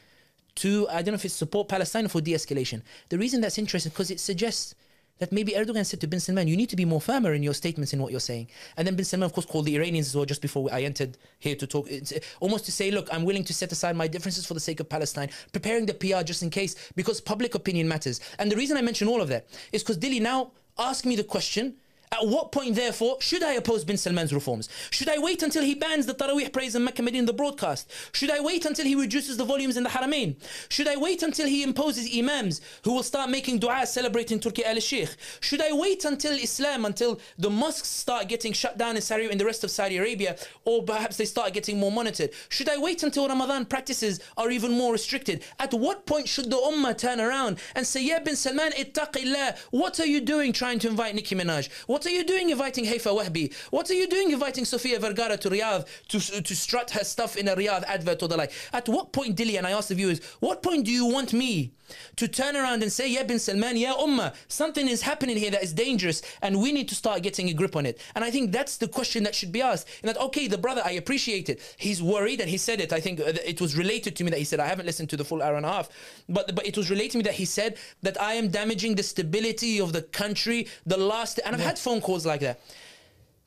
to, 0.55 0.87
I 0.89 1.01
don't 1.01 1.07
know 1.07 1.15
if 1.15 1.25
it's 1.25 1.33
support 1.33 1.67
Palestine 1.67 2.05
or 2.05 2.09
for 2.09 2.21
de 2.21 2.33
escalation. 2.33 2.81
The 3.09 3.17
reason 3.17 3.41
that's 3.41 3.57
interesting 3.57 3.91
because 3.91 4.11
it 4.11 4.19
suggests 4.19 4.75
that 5.19 5.31
maybe 5.31 5.53
Erdogan 5.53 5.85
said 5.85 6.01
to 6.01 6.07
Bin 6.07 6.19
Salman, 6.19 6.47
you 6.47 6.57
need 6.57 6.69
to 6.69 6.75
be 6.75 6.83
more 6.83 6.99
firmer 6.99 7.33
in 7.33 7.41
your 7.41 7.53
statements 7.53 7.93
in 7.93 8.01
what 8.01 8.11
you're 8.11 8.19
saying. 8.19 8.47
And 8.75 8.85
then 8.85 8.95
Bin 8.95 9.05
Salman, 9.05 9.25
of 9.25 9.33
course, 9.33 9.45
called 9.45 9.65
the 9.65 9.75
Iranians 9.75 10.07
as 10.07 10.15
well 10.15 10.25
just 10.25 10.41
before 10.41 10.67
I 10.71 10.81
entered 10.81 11.17
here 11.39 11.55
to 11.55 11.65
talk. 11.65 11.89
It's 11.89 12.11
uh, 12.11 12.19
almost 12.41 12.65
to 12.65 12.71
say, 12.71 12.91
look, 12.91 13.07
I'm 13.13 13.23
willing 13.23 13.45
to 13.45 13.53
set 13.53 13.71
aside 13.71 13.95
my 13.95 14.07
differences 14.07 14.45
for 14.45 14.53
the 14.53 14.59
sake 14.59 14.81
of 14.81 14.89
Palestine, 14.89 15.29
preparing 15.53 15.85
the 15.85 15.93
PR 15.93 16.23
just 16.23 16.43
in 16.43 16.49
case, 16.49 16.75
because 16.95 17.21
public 17.21 17.55
opinion 17.55 17.87
matters. 17.87 18.19
And 18.39 18.51
the 18.51 18.57
reason 18.57 18.75
I 18.75 18.81
mention 18.81 19.07
all 19.07 19.21
of 19.21 19.29
that 19.29 19.47
is 19.71 19.83
because 19.83 19.97
Dilly 19.97 20.19
now 20.19 20.51
ask 20.77 21.05
me 21.05 21.15
the 21.15 21.23
question 21.23 21.75
At 22.21 22.27
what 22.27 22.51
point, 22.51 22.75
therefore, 22.75 23.17
should 23.19 23.43
I 23.43 23.53
oppose 23.53 23.83
bin 23.83 23.97
Salman's 23.97 24.33
reforms? 24.33 24.69
Should 24.91 25.09
I 25.09 25.17
wait 25.17 25.43
until 25.43 25.63
he 25.63 25.75
bans 25.75 26.05
the 26.05 26.13
Taraweeh 26.13 26.53
praise 26.53 26.75
in 26.75 26.83
Mecca 26.83 27.01
Medina, 27.01 27.19
in 27.19 27.25
the 27.25 27.33
broadcast? 27.33 27.91
Should 28.13 28.31
I 28.31 28.39
wait 28.39 28.65
until 28.65 28.85
he 28.85 28.95
reduces 28.95 29.35
the 29.35 29.43
volumes 29.43 29.75
in 29.75 29.83
the 29.83 29.89
Haramain? 29.89 30.35
Should 30.69 30.87
I 30.87 30.95
wait 30.95 31.23
until 31.23 31.47
he 31.47 31.61
imposes 31.63 32.09
imams 32.17 32.61
who 32.83 32.93
will 32.93 33.03
start 33.03 33.29
making 33.29 33.59
dua 33.59 33.85
celebrating 33.85 34.39
Turki 34.39 34.63
al 34.63 34.79
Sheikh? 34.79 35.09
Should 35.41 35.61
I 35.61 35.73
wait 35.73 36.05
until 36.05 36.33
Islam, 36.33 36.85
until 36.85 37.19
the 37.37 37.49
mosques 37.49 37.89
start 37.89 38.29
getting 38.29 38.53
shut 38.53 38.77
down 38.77 38.95
in 38.95 39.01
Saudi 39.01 39.29
in 39.29 39.37
the 39.37 39.45
rest 39.45 39.63
of 39.63 39.71
Saudi 39.71 39.97
Arabia, 39.97 40.37
or 40.63 40.83
perhaps 40.83 41.17
they 41.17 41.25
start 41.25 41.53
getting 41.53 41.79
more 41.79 41.91
monitored? 41.91 42.31
Should 42.47 42.69
I 42.69 42.77
wait 42.77 43.03
until 43.03 43.27
Ramadan 43.27 43.65
practices 43.65 44.21
are 44.37 44.51
even 44.51 44.71
more 44.71 44.93
restricted? 44.93 45.43
At 45.59 45.73
what 45.73 46.05
point 46.05 46.29
should 46.29 46.49
the 46.49 46.57
Ummah 46.57 46.97
turn 46.97 47.19
around 47.19 47.59
and 47.75 47.85
say, 47.85 48.03
Ya 48.03 48.19
bin 48.19 48.35
Salman, 48.35 48.71
ittaqillah, 48.71 49.57
what 49.71 49.99
are 49.99 50.05
you 50.05 50.21
doing 50.21 50.53
trying 50.53 50.79
to 50.79 50.87
invite 50.87 51.15
Nicki 51.15 51.35
Minaj? 51.35 51.69
What 51.87 52.04
are 52.05 52.11
you 52.11 52.23
doing 52.23 52.49
inviting 52.49 52.85
Haifa 52.85 53.09
Wehbe? 53.09 53.53
What 53.71 53.89
are 53.89 53.93
you 53.93 54.07
doing 54.07 54.31
inviting 54.31 54.65
Sofia 54.65 54.99
Vergara 54.99 55.37
to 55.37 55.49
Riyadh 55.49 55.85
to, 56.09 56.41
to 56.41 56.55
strut 56.55 56.91
her 56.91 57.03
stuff 57.03 57.37
in 57.37 57.47
a 57.47 57.55
Riyadh 57.55 57.83
advert 57.83 58.23
or 58.23 58.27
the 58.27 58.37
like? 58.37 58.51
At 58.73 58.89
what 58.89 59.11
point, 59.11 59.35
Dilly, 59.35 59.57
and 59.57 59.67
I 59.67 59.71
ask 59.71 59.89
the 59.89 59.95
viewers, 59.95 60.23
what 60.39 60.63
point 60.63 60.85
do 60.85 60.91
you 60.91 61.05
want 61.05 61.33
me 61.33 61.74
to 62.15 62.27
turn 62.27 62.55
around 62.55 62.83
and 62.83 62.91
say, 62.91 63.07
Yeah, 63.09 63.23
bin 63.23 63.39
Salman, 63.39 63.77
yeah, 63.77 63.93
Ummah, 63.93 64.33
something 64.47 64.87
is 64.87 65.01
happening 65.01 65.37
here 65.37 65.51
that 65.51 65.63
is 65.63 65.73
dangerous 65.73 66.21
and 66.41 66.61
we 66.61 66.71
need 66.71 66.87
to 66.89 66.95
start 66.95 67.21
getting 67.23 67.49
a 67.49 67.53
grip 67.53 67.75
on 67.75 67.85
it? 67.85 67.99
And 68.15 68.23
I 68.23 68.31
think 68.31 68.51
that's 68.51 68.77
the 68.77 68.87
question 68.87 69.23
that 69.23 69.35
should 69.35 69.51
be 69.51 69.61
asked. 69.61 69.87
And 70.01 70.09
that, 70.09 70.17
okay, 70.21 70.47
the 70.47 70.57
brother, 70.57 70.81
I 70.85 70.91
appreciate 70.91 71.49
it. 71.49 71.61
He's 71.77 72.01
worried 72.01 72.39
and 72.41 72.49
he 72.49 72.57
said 72.57 72.79
it. 72.81 72.93
I 72.93 72.99
think 72.99 73.19
uh, 73.19 73.33
it 73.45 73.59
was 73.61 73.75
related 73.77 74.15
to 74.17 74.23
me 74.23 74.29
that 74.31 74.39
he 74.39 74.45
said, 74.45 74.59
I 74.59 74.67
haven't 74.67 74.85
listened 74.85 75.09
to 75.11 75.17
the 75.17 75.25
full 75.25 75.41
hour 75.41 75.55
and 75.55 75.65
a 75.65 75.69
half, 75.69 75.89
but, 76.29 76.55
but 76.55 76.65
it 76.65 76.75
was 76.77 76.89
related 76.89 77.11
to 77.11 77.17
me 77.19 77.23
that 77.23 77.33
he 77.33 77.45
said 77.45 77.77
that 78.01 78.19
I 78.21 78.33
am 78.33 78.49
damaging 78.49 78.95
the 78.95 79.03
stability 79.03 79.79
of 79.79 79.93
the 79.93 80.01
country, 80.01 80.67
the 80.85 80.97
last, 80.97 81.39
and 81.45 81.55
I've 81.55 81.61
had 81.61 81.79
phone 81.79 82.01
calls 82.01 82.25
like 82.25 82.41
that. 82.41 82.59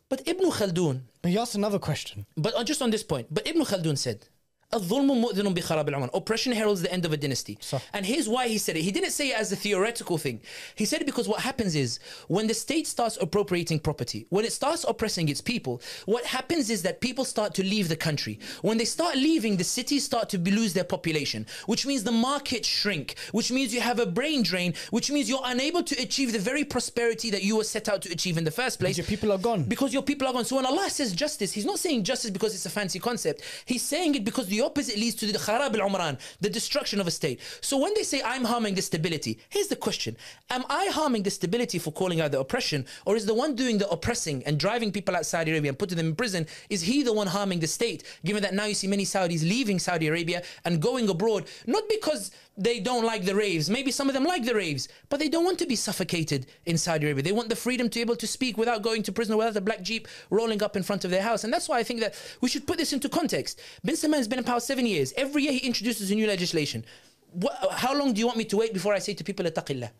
But 0.09 0.27
Ibn 0.27 0.51
Khaldun, 0.51 1.01
But 1.23 1.32
you 1.32 1.39
asked 1.40 1.55
another 1.55 1.78
question. 1.78 2.24
but 2.36 2.55
uh, 2.55 2.65
just 2.65 2.81
on 2.81 2.90
this 2.90 3.02
point, 3.02 3.27
but 3.31 3.47
Ibn 3.47 3.62
Khaldun 3.65 3.98
said, 3.98 4.27
الظلم 4.74 5.22
مؤذن 5.22 5.54
بخراب 5.54 5.90
العمر. 5.90 6.10
Oppression 6.14 6.52
heralds 6.52 6.82
the 6.82 6.91
end 6.91 7.06
of 7.06 7.14
a 7.14 7.18
dynasty. 7.18 7.58
صح. 7.62 7.80
And 7.94 8.06
here's 8.06 8.28
why 8.28 8.48
he 8.48 8.58
said 8.58 8.76
it. 8.76 8.82
He 8.82 8.91
didn't 8.91 9.12
say 9.12 9.30
it 9.30 9.38
as 9.38 9.52
a 9.52 9.56
theoretical 9.56 10.18
thing. 10.18 10.41
He 10.76 10.86
said 10.86 11.02
it 11.02 11.06
because 11.06 11.28
what 11.28 11.41
happens 11.41 11.76
is 11.76 12.00
when 12.28 12.48
the 12.48 12.54
state 12.56 12.88
starts 12.88 13.18
appropriating 13.22 13.80
property, 13.80 14.26
when 14.30 14.45
it 14.45 14.52
starts 14.52 14.84
oppressing 14.88 15.30
its 15.30 15.41
people, 15.41 15.82
what 16.06 16.26
happens 16.26 16.72
is 16.72 16.82
that 16.82 17.02
people 17.02 17.24
start 17.24 17.54
to 17.54 17.64
leave 17.64 17.88
the 17.88 17.95
country. 17.95 18.40
When 18.64 18.78
they 18.80 18.86
start 18.86 19.16
leaving, 19.16 19.58
the 19.58 19.64
cities 19.64 20.04
start 20.04 20.30
to 20.30 20.40
be- 20.40 20.50
lose 20.50 20.74
their 20.74 20.84
population, 20.84 21.45
which 21.68 21.86
means 21.86 22.04
the 22.04 22.12
markets 22.12 22.68
shrink, 22.68 23.16
which 23.32 23.52
means 23.52 23.74
you 23.76 23.82
have 23.82 24.00
a 24.00 24.08
brain 24.08 24.41
drain, 24.41 24.74
which 24.90 25.12
means 25.12 25.30
you're 25.30 25.41
unable 25.45 25.84
to 25.84 25.95
achieve 26.02 26.34
the 26.34 26.40
very 26.40 26.64
prosperity 26.64 27.30
that 27.30 27.44
you 27.44 27.58
were 27.58 27.64
set 27.64 27.88
out 27.88 28.02
to 28.02 28.12
achieve 28.12 28.38
in 28.40 28.44
the 28.44 28.52
first 28.52 28.80
place. 28.80 28.98
Your 28.98 29.06
people 29.06 29.32
are 29.32 29.38
gone. 29.38 29.64
Because 29.64 29.94
your 29.94 30.04
people 30.04 30.28
are 30.28 30.34
gone. 30.34 30.45
So 30.45 30.56
when 30.56 30.66
Allah 30.66 30.90
says 30.90 31.14
justice, 31.14 31.52
He's 31.54 31.66
not 31.66 31.78
saying 31.78 32.04
justice 32.04 32.32
because 32.32 32.56
it's 32.56 32.66
a 32.66 32.72
fancy 32.72 33.00
concept. 33.00 33.44
He's 33.66 33.84
saying 33.84 34.16
it 34.16 34.26
because 34.26 34.48
the 34.48 34.57
opposite 34.61 34.97
leads 34.97 35.17
to 35.17 35.27
the 35.27 35.39
kharab 35.39 35.77
al 35.79 35.89
umran, 35.89 36.19
the 36.41 36.51
destruction 36.51 37.01
of 37.01 37.07
a 37.07 37.11
state. 37.11 37.41
So 37.61 37.79
when 37.79 37.95
they 37.95 38.03
say 38.03 38.23
I'm 38.25 38.45
harming 38.45 38.75
the 38.75 38.83
stability, 38.83 39.39
here's 39.49 39.69
the 39.69 39.77
question: 39.77 40.17
Am 40.51 40.65
I 40.69 40.87
harming 40.87 41.23
the 41.23 41.31
stability 41.31 41.79
for 41.79 41.93
calling 41.93 42.21
out 42.21 42.33
the 42.33 42.41
oppression, 42.41 42.87
or 43.05 43.17
is 43.17 43.27
the 43.27 43.35
one 43.35 43.55
doing 43.55 43.79
the 43.79 43.89
oppressing 43.89 44.43
and 44.45 44.59
driving 44.59 44.93
people 44.93 45.17
out 45.17 45.27
Saudi 45.27 45.51
Arabia 45.51 45.71
and 45.71 45.79
putting 45.79 45.97
them 45.97 46.09
in 46.09 46.15
prison? 46.15 46.47
Is 46.71 46.83
he 46.83 47.03
the 47.03 47.13
one 47.13 47.27
harming 47.27 47.61
the 47.61 47.67
state? 47.67 48.05
Given 48.25 48.43
that 48.43 48.55
now 48.55 48.65
you 48.65 48.75
see 48.75 48.87
many 48.87 49.05
Saudis 49.05 49.43
leaving 49.43 49.79
Saudi 49.79 50.09
Arabia 50.09 50.43
and 50.65 50.81
going 50.81 51.09
abroad, 51.09 51.47
not 51.67 51.89
because 51.89 52.31
they 52.59 52.81
don't 52.81 53.05
like 53.05 53.25
the 53.25 53.37
raves. 53.37 53.71
Maybe 53.71 53.93
some 53.93 54.09
of 54.09 54.15
them 54.15 54.25
like 54.25 54.45
the 54.45 54.55
raves, 54.55 54.89
but 55.09 55.21
they 55.21 55.29
don't 55.29 55.45
want 55.45 55.61
to 55.61 55.67
be 55.67 55.77
suffocated 55.77 56.47
in 56.67 56.77
Saudi 56.77 57.07
Arabia. 57.07 57.23
They 57.23 57.33
want 57.33 57.49
the 57.49 57.57
freedom 57.57 57.89
to 57.89 57.95
be 57.95 58.01
able 58.01 58.17
to 58.17 58.27
speak 58.27 58.59
without 58.59 58.83
going 58.83 59.05
to 59.05 59.13
prison 59.13 59.35
or 59.35 59.39
without 59.39 59.57
a 59.57 59.61
black 59.61 59.83
jeep 59.83 60.09
rolling 60.29 60.61
up 60.63 60.77
in 60.77 60.83
front 60.83 61.05
of 61.05 61.13
their 61.13 61.23
house. 61.23 61.45
And 61.45 61.53
that's 61.53 61.69
why 61.69 61.79
I 61.79 61.85
think 61.85 62.01
that 62.01 62.21
we 62.41 62.49
should 62.49 62.67
put 62.67 62.77
this 62.77 62.93
into 62.93 63.09
context. 63.09 63.61
Bin 63.85 63.95
Salman 63.95 64.19
has 64.19 64.27
been 64.27 64.41
in 64.41 64.45
power 64.45 64.59
seven 64.59 64.87
years. 64.87 65.15
Every 65.17 65.45
year 65.45 65.53
he 65.53 65.59
introduces 65.59 66.11
a 66.11 66.17
new 66.17 66.27
legislation. 66.27 66.85
What, 67.31 67.57
how 67.71 67.97
long 67.97 68.13
do 68.13 68.19
you 68.19 68.27
want 68.27 68.39
me 68.39 68.45
to 68.47 68.57
wait 68.57 68.75
before 68.75 68.93
I 68.93 68.99
say 68.99 69.15
to 69.15 69.23
people, 69.23 69.47
"Ittaqillah"? 69.47 69.91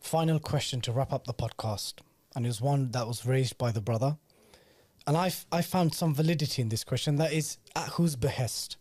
Final 0.00 0.40
question 0.40 0.80
to 0.82 0.92
wrap 0.92 1.12
up 1.12 1.26
the 1.26 1.34
podcast, 1.34 1.94
and 2.34 2.44
it 2.44 2.48
was 2.48 2.60
one 2.60 2.90
that 2.90 3.06
was 3.06 3.24
raised 3.24 3.56
by 3.56 3.70
the 3.70 3.80
brother, 3.80 4.16
and 5.06 5.16
I 5.16 5.30
I 5.52 5.62
found 5.62 5.94
some 5.94 6.14
validity 6.14 6.62
in 6.62 6.70
this 6.70 6.82
question. 6.82 7.16
That 7.16 7.32
is, 7.32 7.58
at 7.76 7.90
whose 7.90 8.16
behest, 8.16 8.78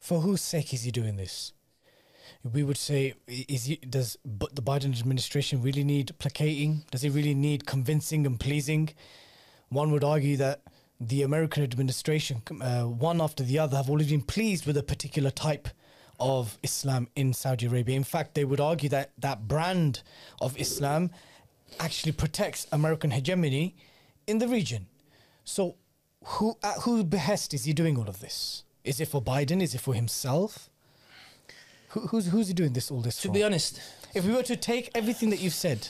for 0.00 0.22
whose 0.22 0.40
sake 0.40 0.72
is 0.74 0.82
he 0.84 0.90
doing 0.90 1.16
this? 1.16 1.52
We 2.42 2.62
would 2.62 2.78
say, 2.78 3.14
is 3.26 3.64
he, 3.64 3.76
does 3.76 4.16
the 4.24 4.62
Biden 4.62 4.98
administration 4.98 5.62
really 5.62 5.84
need 5.84 6.18
placating? 6.18 6.84
Does 6.90 7.04
it 7.04 7.10
really 7.10 7.34
need 7.34 7.66
convincing 7.66 8.26
and 8.26 8.40
pleasing? 8.40 8.90
One 9.68 9.92
would 9.92 10.04
argue 10.04 10.36
that 10.38 10.62
the 10.98 11.22
American 11.22 11.62
administration, 11.62 12.42
uh, 12.60 12.84
one 12.84 13.20
after 13.20 13.42
the 13.42 13.58
other, 13.58 13.76
have 13.76 13.90
always 13.90 14.08
been 14.08 14.22
pleased 14.22 14.66
with 14.66 14.76
a 14.76 14.82
particular 14.82 15.30
type 15.30 15.68
of 16.18 16.58
Islam 16.62 17.08
in 17.16 17.32
Saudi 17.32 17.66
Arabia. 17.66 17.96
In 17.96 18.04
fact, 18.04 18.34
they 18.34 18.44
would 18.44 18.60
argue 18.60 18.88
that 18.90 19.12
that 19.18 19.48
brand 19.48 20.02
of 20.40 20.58
Islam 20.58 21.10
actually 21.78 22.12
protects 22.12 22.66
American 22.72 23.10
hegemony 23.10 23.76
in 24.26 24.38
the 24.38 24.48
region. 24.48 24.86
So, 25.44 25.76
who 26.24 26.58
at 26.62 26.76
whose 26.82 27.04
behest 27.04 27.54
is 27.54 27.64
he 27.64 27.72
doing 27.72 27.96
all 27.96 28.08
of 28.08 28.20
this? 28.20 28.64
Is 28.84 29.00
it 29.00 29.08
for 29.08 29.22
Biden? 29.22 29.62
Is 29.62 29.74
it 29.74 29.80
for 29.80 29.94
himself? 29.94 30.68
Who, 31.90 32.00
who's 32.00 32.26
who's 32.28 32.48
he 32.48 32.54
doing 32.54 32.72
this 32.72 32.90
all 32.90 33.00
this 33.00 33.16
To 33.22 33.28
for? 33.28 33.34
be 33.34 33.42
honest, 33.42 33.80
if 34.14 34.24
we 34.24 34.32
were 34.32 34.42
to 34.44 34.56
take 34.56 34.90
everything 34.94 35.30
that 35.30 35.40
you've 35.40 35.54
said, 35.54 35.88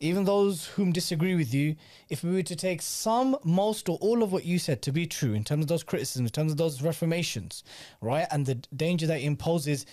even 0.00 0.24
those 0.24 0.66
whom 0.66 0.92
disagree 0.92 1.34
with 1.34 1.52
you, 1.52 1.76
if 2.08 2.22
we 2.22 2.32
were 2.32 2.42
to 2.42 2.56
take 2.56 2.82
some, 2.82 3.36
most, 3.44 3.88
or 3.88 3.98
all 4.00 4.22
of 4.22 4.32
what 4.32 4.44
you 4.44 4.58
said 4.58 4.82
to 4.82 4.92
be 4.92 5.06
true 5.06 5.34
in 5.34 5.44
terms 5.44 5.64
of 5.64 5.68
those 5.68 5.82
criticisms, 5.82 6.28
in 6.28 6.32
terms 6.32 6.52
of 6.52 6.58
those 6.58 6.82
reformations, 6.82 7.64
right, 8.00 8.26
and 8.30 8.46
the 8.46 8.54
danger 8.76 9.06
that 9.06 9.20
it 9.20 9.24
imposes 9.24 9.86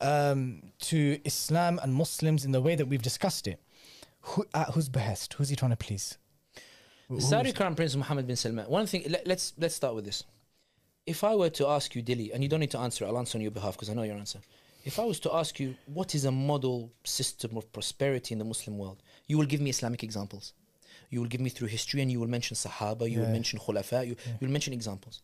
um, 0.00 0.62
to 0.80 1.20
Islam 1.24 1.78
and 1.82 1.94
Muslims 1.94 2.44
in 2.44 2.52
the 2.52 2.60
way 2.60 2.74
that 2.74 2.86
we've 2.86 3.02
discussed 3.02 3.46
it, 3.46 3.60
who, 4.20 4.44
at 4.54 4.70
whose 4.70 4.88
behest? 4.88 5.34
Who's 5.34 5.48
he 5.48 5.56
trying 5.56 5.70
to 5.70 5.76
please? 5.76 6.18
The 7.10 7.20
Saudi 7.20 7.52
Crown 7.52 7.74
Prince 7.74 7.94
Mohammed 7.94 8.26
bin 8.26 8.36
Salman. 8.36 8.64
One 8.66 8.86
thing, 8.86 9.04
let, 9.08 9.26
let's 9.26 9.52
let's 9.58 9.74
start 9.74 9.94
with 9.94 10.04
this. 10.04 10.24
If 11.06 11.24
I 11.24 11.34
were 11.34 11.50
to 11.50 11.66
ask 11.66 11.94
you, 11.94 12.02
Dilly, 12.02 12.32
and 12.32 12.42
you 12.42 12.48
don't 12.48 12.60
need 12.60 12.70
to 12.70 12.78
answer, 12.78 13.04
I'll 13.04 13.18
answer 13.18 13.36
on 13.36 13.42
your 13.42 13.50
behalf 13.50 13.74
because 13.74 13.90
I 13.90 13.94
know 13.94 14.02
your 14.04 14.16
answer. 14.16 14.38
If 14.84 14.98
I 14.98 15.04
was 15.04 15.18
to 15.20 15.34
ask 15.34 15.58
you 15.58 15.74
what 15.86 16.14
is 16.14 16.24
a 16.24 16.30
model 16.32 16.92
system 17.04 17.56
of 17.56 17.72
prosperity 17.72 18.32
in 18.34 18.38
the 18.38 18.44
Muslim 18.44 18.78
world, 18.78 19.02
you 19.26 19.38
will 19.38 19.46
give 19.46 19.60
me 19.60 19.70
Islamic 19.70 20.02
examples. 20.02 20.52
You 21.10 21.20
will 21.20 21.28
give 21.28 21.40
me 21.40 21.50
through 21.50 21.68
history, 21.68 22.02
and 22.02 22.10
you 22.10 22.20
will 22.20 22.28
mention 22.28 22.56
Sahaba, 22.56 23.10
you 23.10 23.20
will 23.20 23.28
mention 23.28 23.58
Khulafa, 23.58 24.06
you, 24.06 24.16
you 24.26 24.46
will 24.46 24.52
mention 24.52 24.72
examples. 24.72 25.22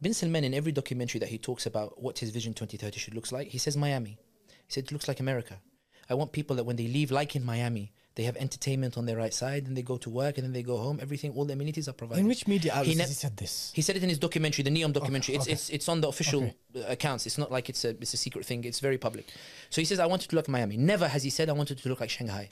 Bin 0.00 0.14
Salman, 0.14 0.44
in 0.44 0.54
every 0.54 0.72
documentary 0.72 1.18
that 1.18 1.28
he 1.28 1.38
talks 1.38 1.66
about 1.66 2.00
what 2.00 2.18
his 2.18 2.30
vision 2.30 2.54
2030 2.54 2.98
should 2.98 3.14
looks 3.14 3.32
like, 3.32 3.48
he 3.48 3.58
says 3.58 3.76
Miami. 3.76 4.18
He 4.46 4.72
said 4.72 4.84
it 4.84 4.92
looks 4.92 5.08
like 5.08 5.20
America. 5.20 5.58
I 6.08 6.14
want 6.14 6.32
people 6.32 6.56
that 6.56 6.64
when 6.64 6.76
they 6.76 6.86
leave, 6.86 7.10
like 7.10 7.34
in 7.34 7.44
Miami, 7.44 7.92
they 8.16 8.22
have 8.24 8.36
entertainment 8.36 8.96
on 8.96 9.06
their 9.06 9.16
right 9.16 9.34
side, 9.34 9.66
and 9.66 9.76
they 9.76 9.82
go 9.82 9.96
to 9.96 10.08
work, 10.10 10.38
and 10.38 10.44
then 10.44 10.52
they 10.52 10.62
go 10.62 10.76
home. 10.76 10.98
Everything, 11.02 11.32
all 11.34 11.44
the 11.44 11.52
amenities 11.52 11.88
are 11.88 11.92
provided. 11.92 12.20
in 12.20 12.28
which 12.28 12.46
media 12.46 12.72
outlets 12.72 12.98
ne- 12.98 13.04
he 13.06 13.12
said 13.12 13.36
this? 13.36 13.72
He 13.74 13.82
said 13.82 13.96
it 13.96 14.02
in 14.02 14.08
his 14.08 14.18
documentary, 14.18 14.62
the 14.62 14.70
NEOM 14.70 14.92
documentary. 14.92 15.34
it's, 15.34 15.44
okay. 15.44 15.52
it's 15.52 15.68
it's 15.70 15.88
on 15.88 16.00
the 16.00 16.08
official 16.08 16.42
Okay. 16.44 16.84
accounts. 16.88 17.26
It's 17.26 17.38
not 17.38 17.50
like 17.50 17.68
it's 17.68 17.84
a 17.84 17.90
it's 17.90 18.14
a 18.14 18.16
secret 18.16 18.46
thing. 18.46 18.64
It's 18.64 18.80
very 18.80 18.98
public. 18.98 19.26
So 19.70 19.80
he 19.80 19.84
says, 19.84 19.98
I 19.98 20.06
wanted 20.06 20.30
to 20.30 20.36
look 20.36 20.46
like 20.46 20.52
Miami. 20.52 20.76
Never 20.76 21.08
has 21.08 21.22
he 21.24 21.30
said 21.30 21.48
I 21.48 21.52
wanted 21.52 21.78
to 21.78 21.88
look 21.88 22.00
like 22.00 22.10
Shanghai. 22.10 22.48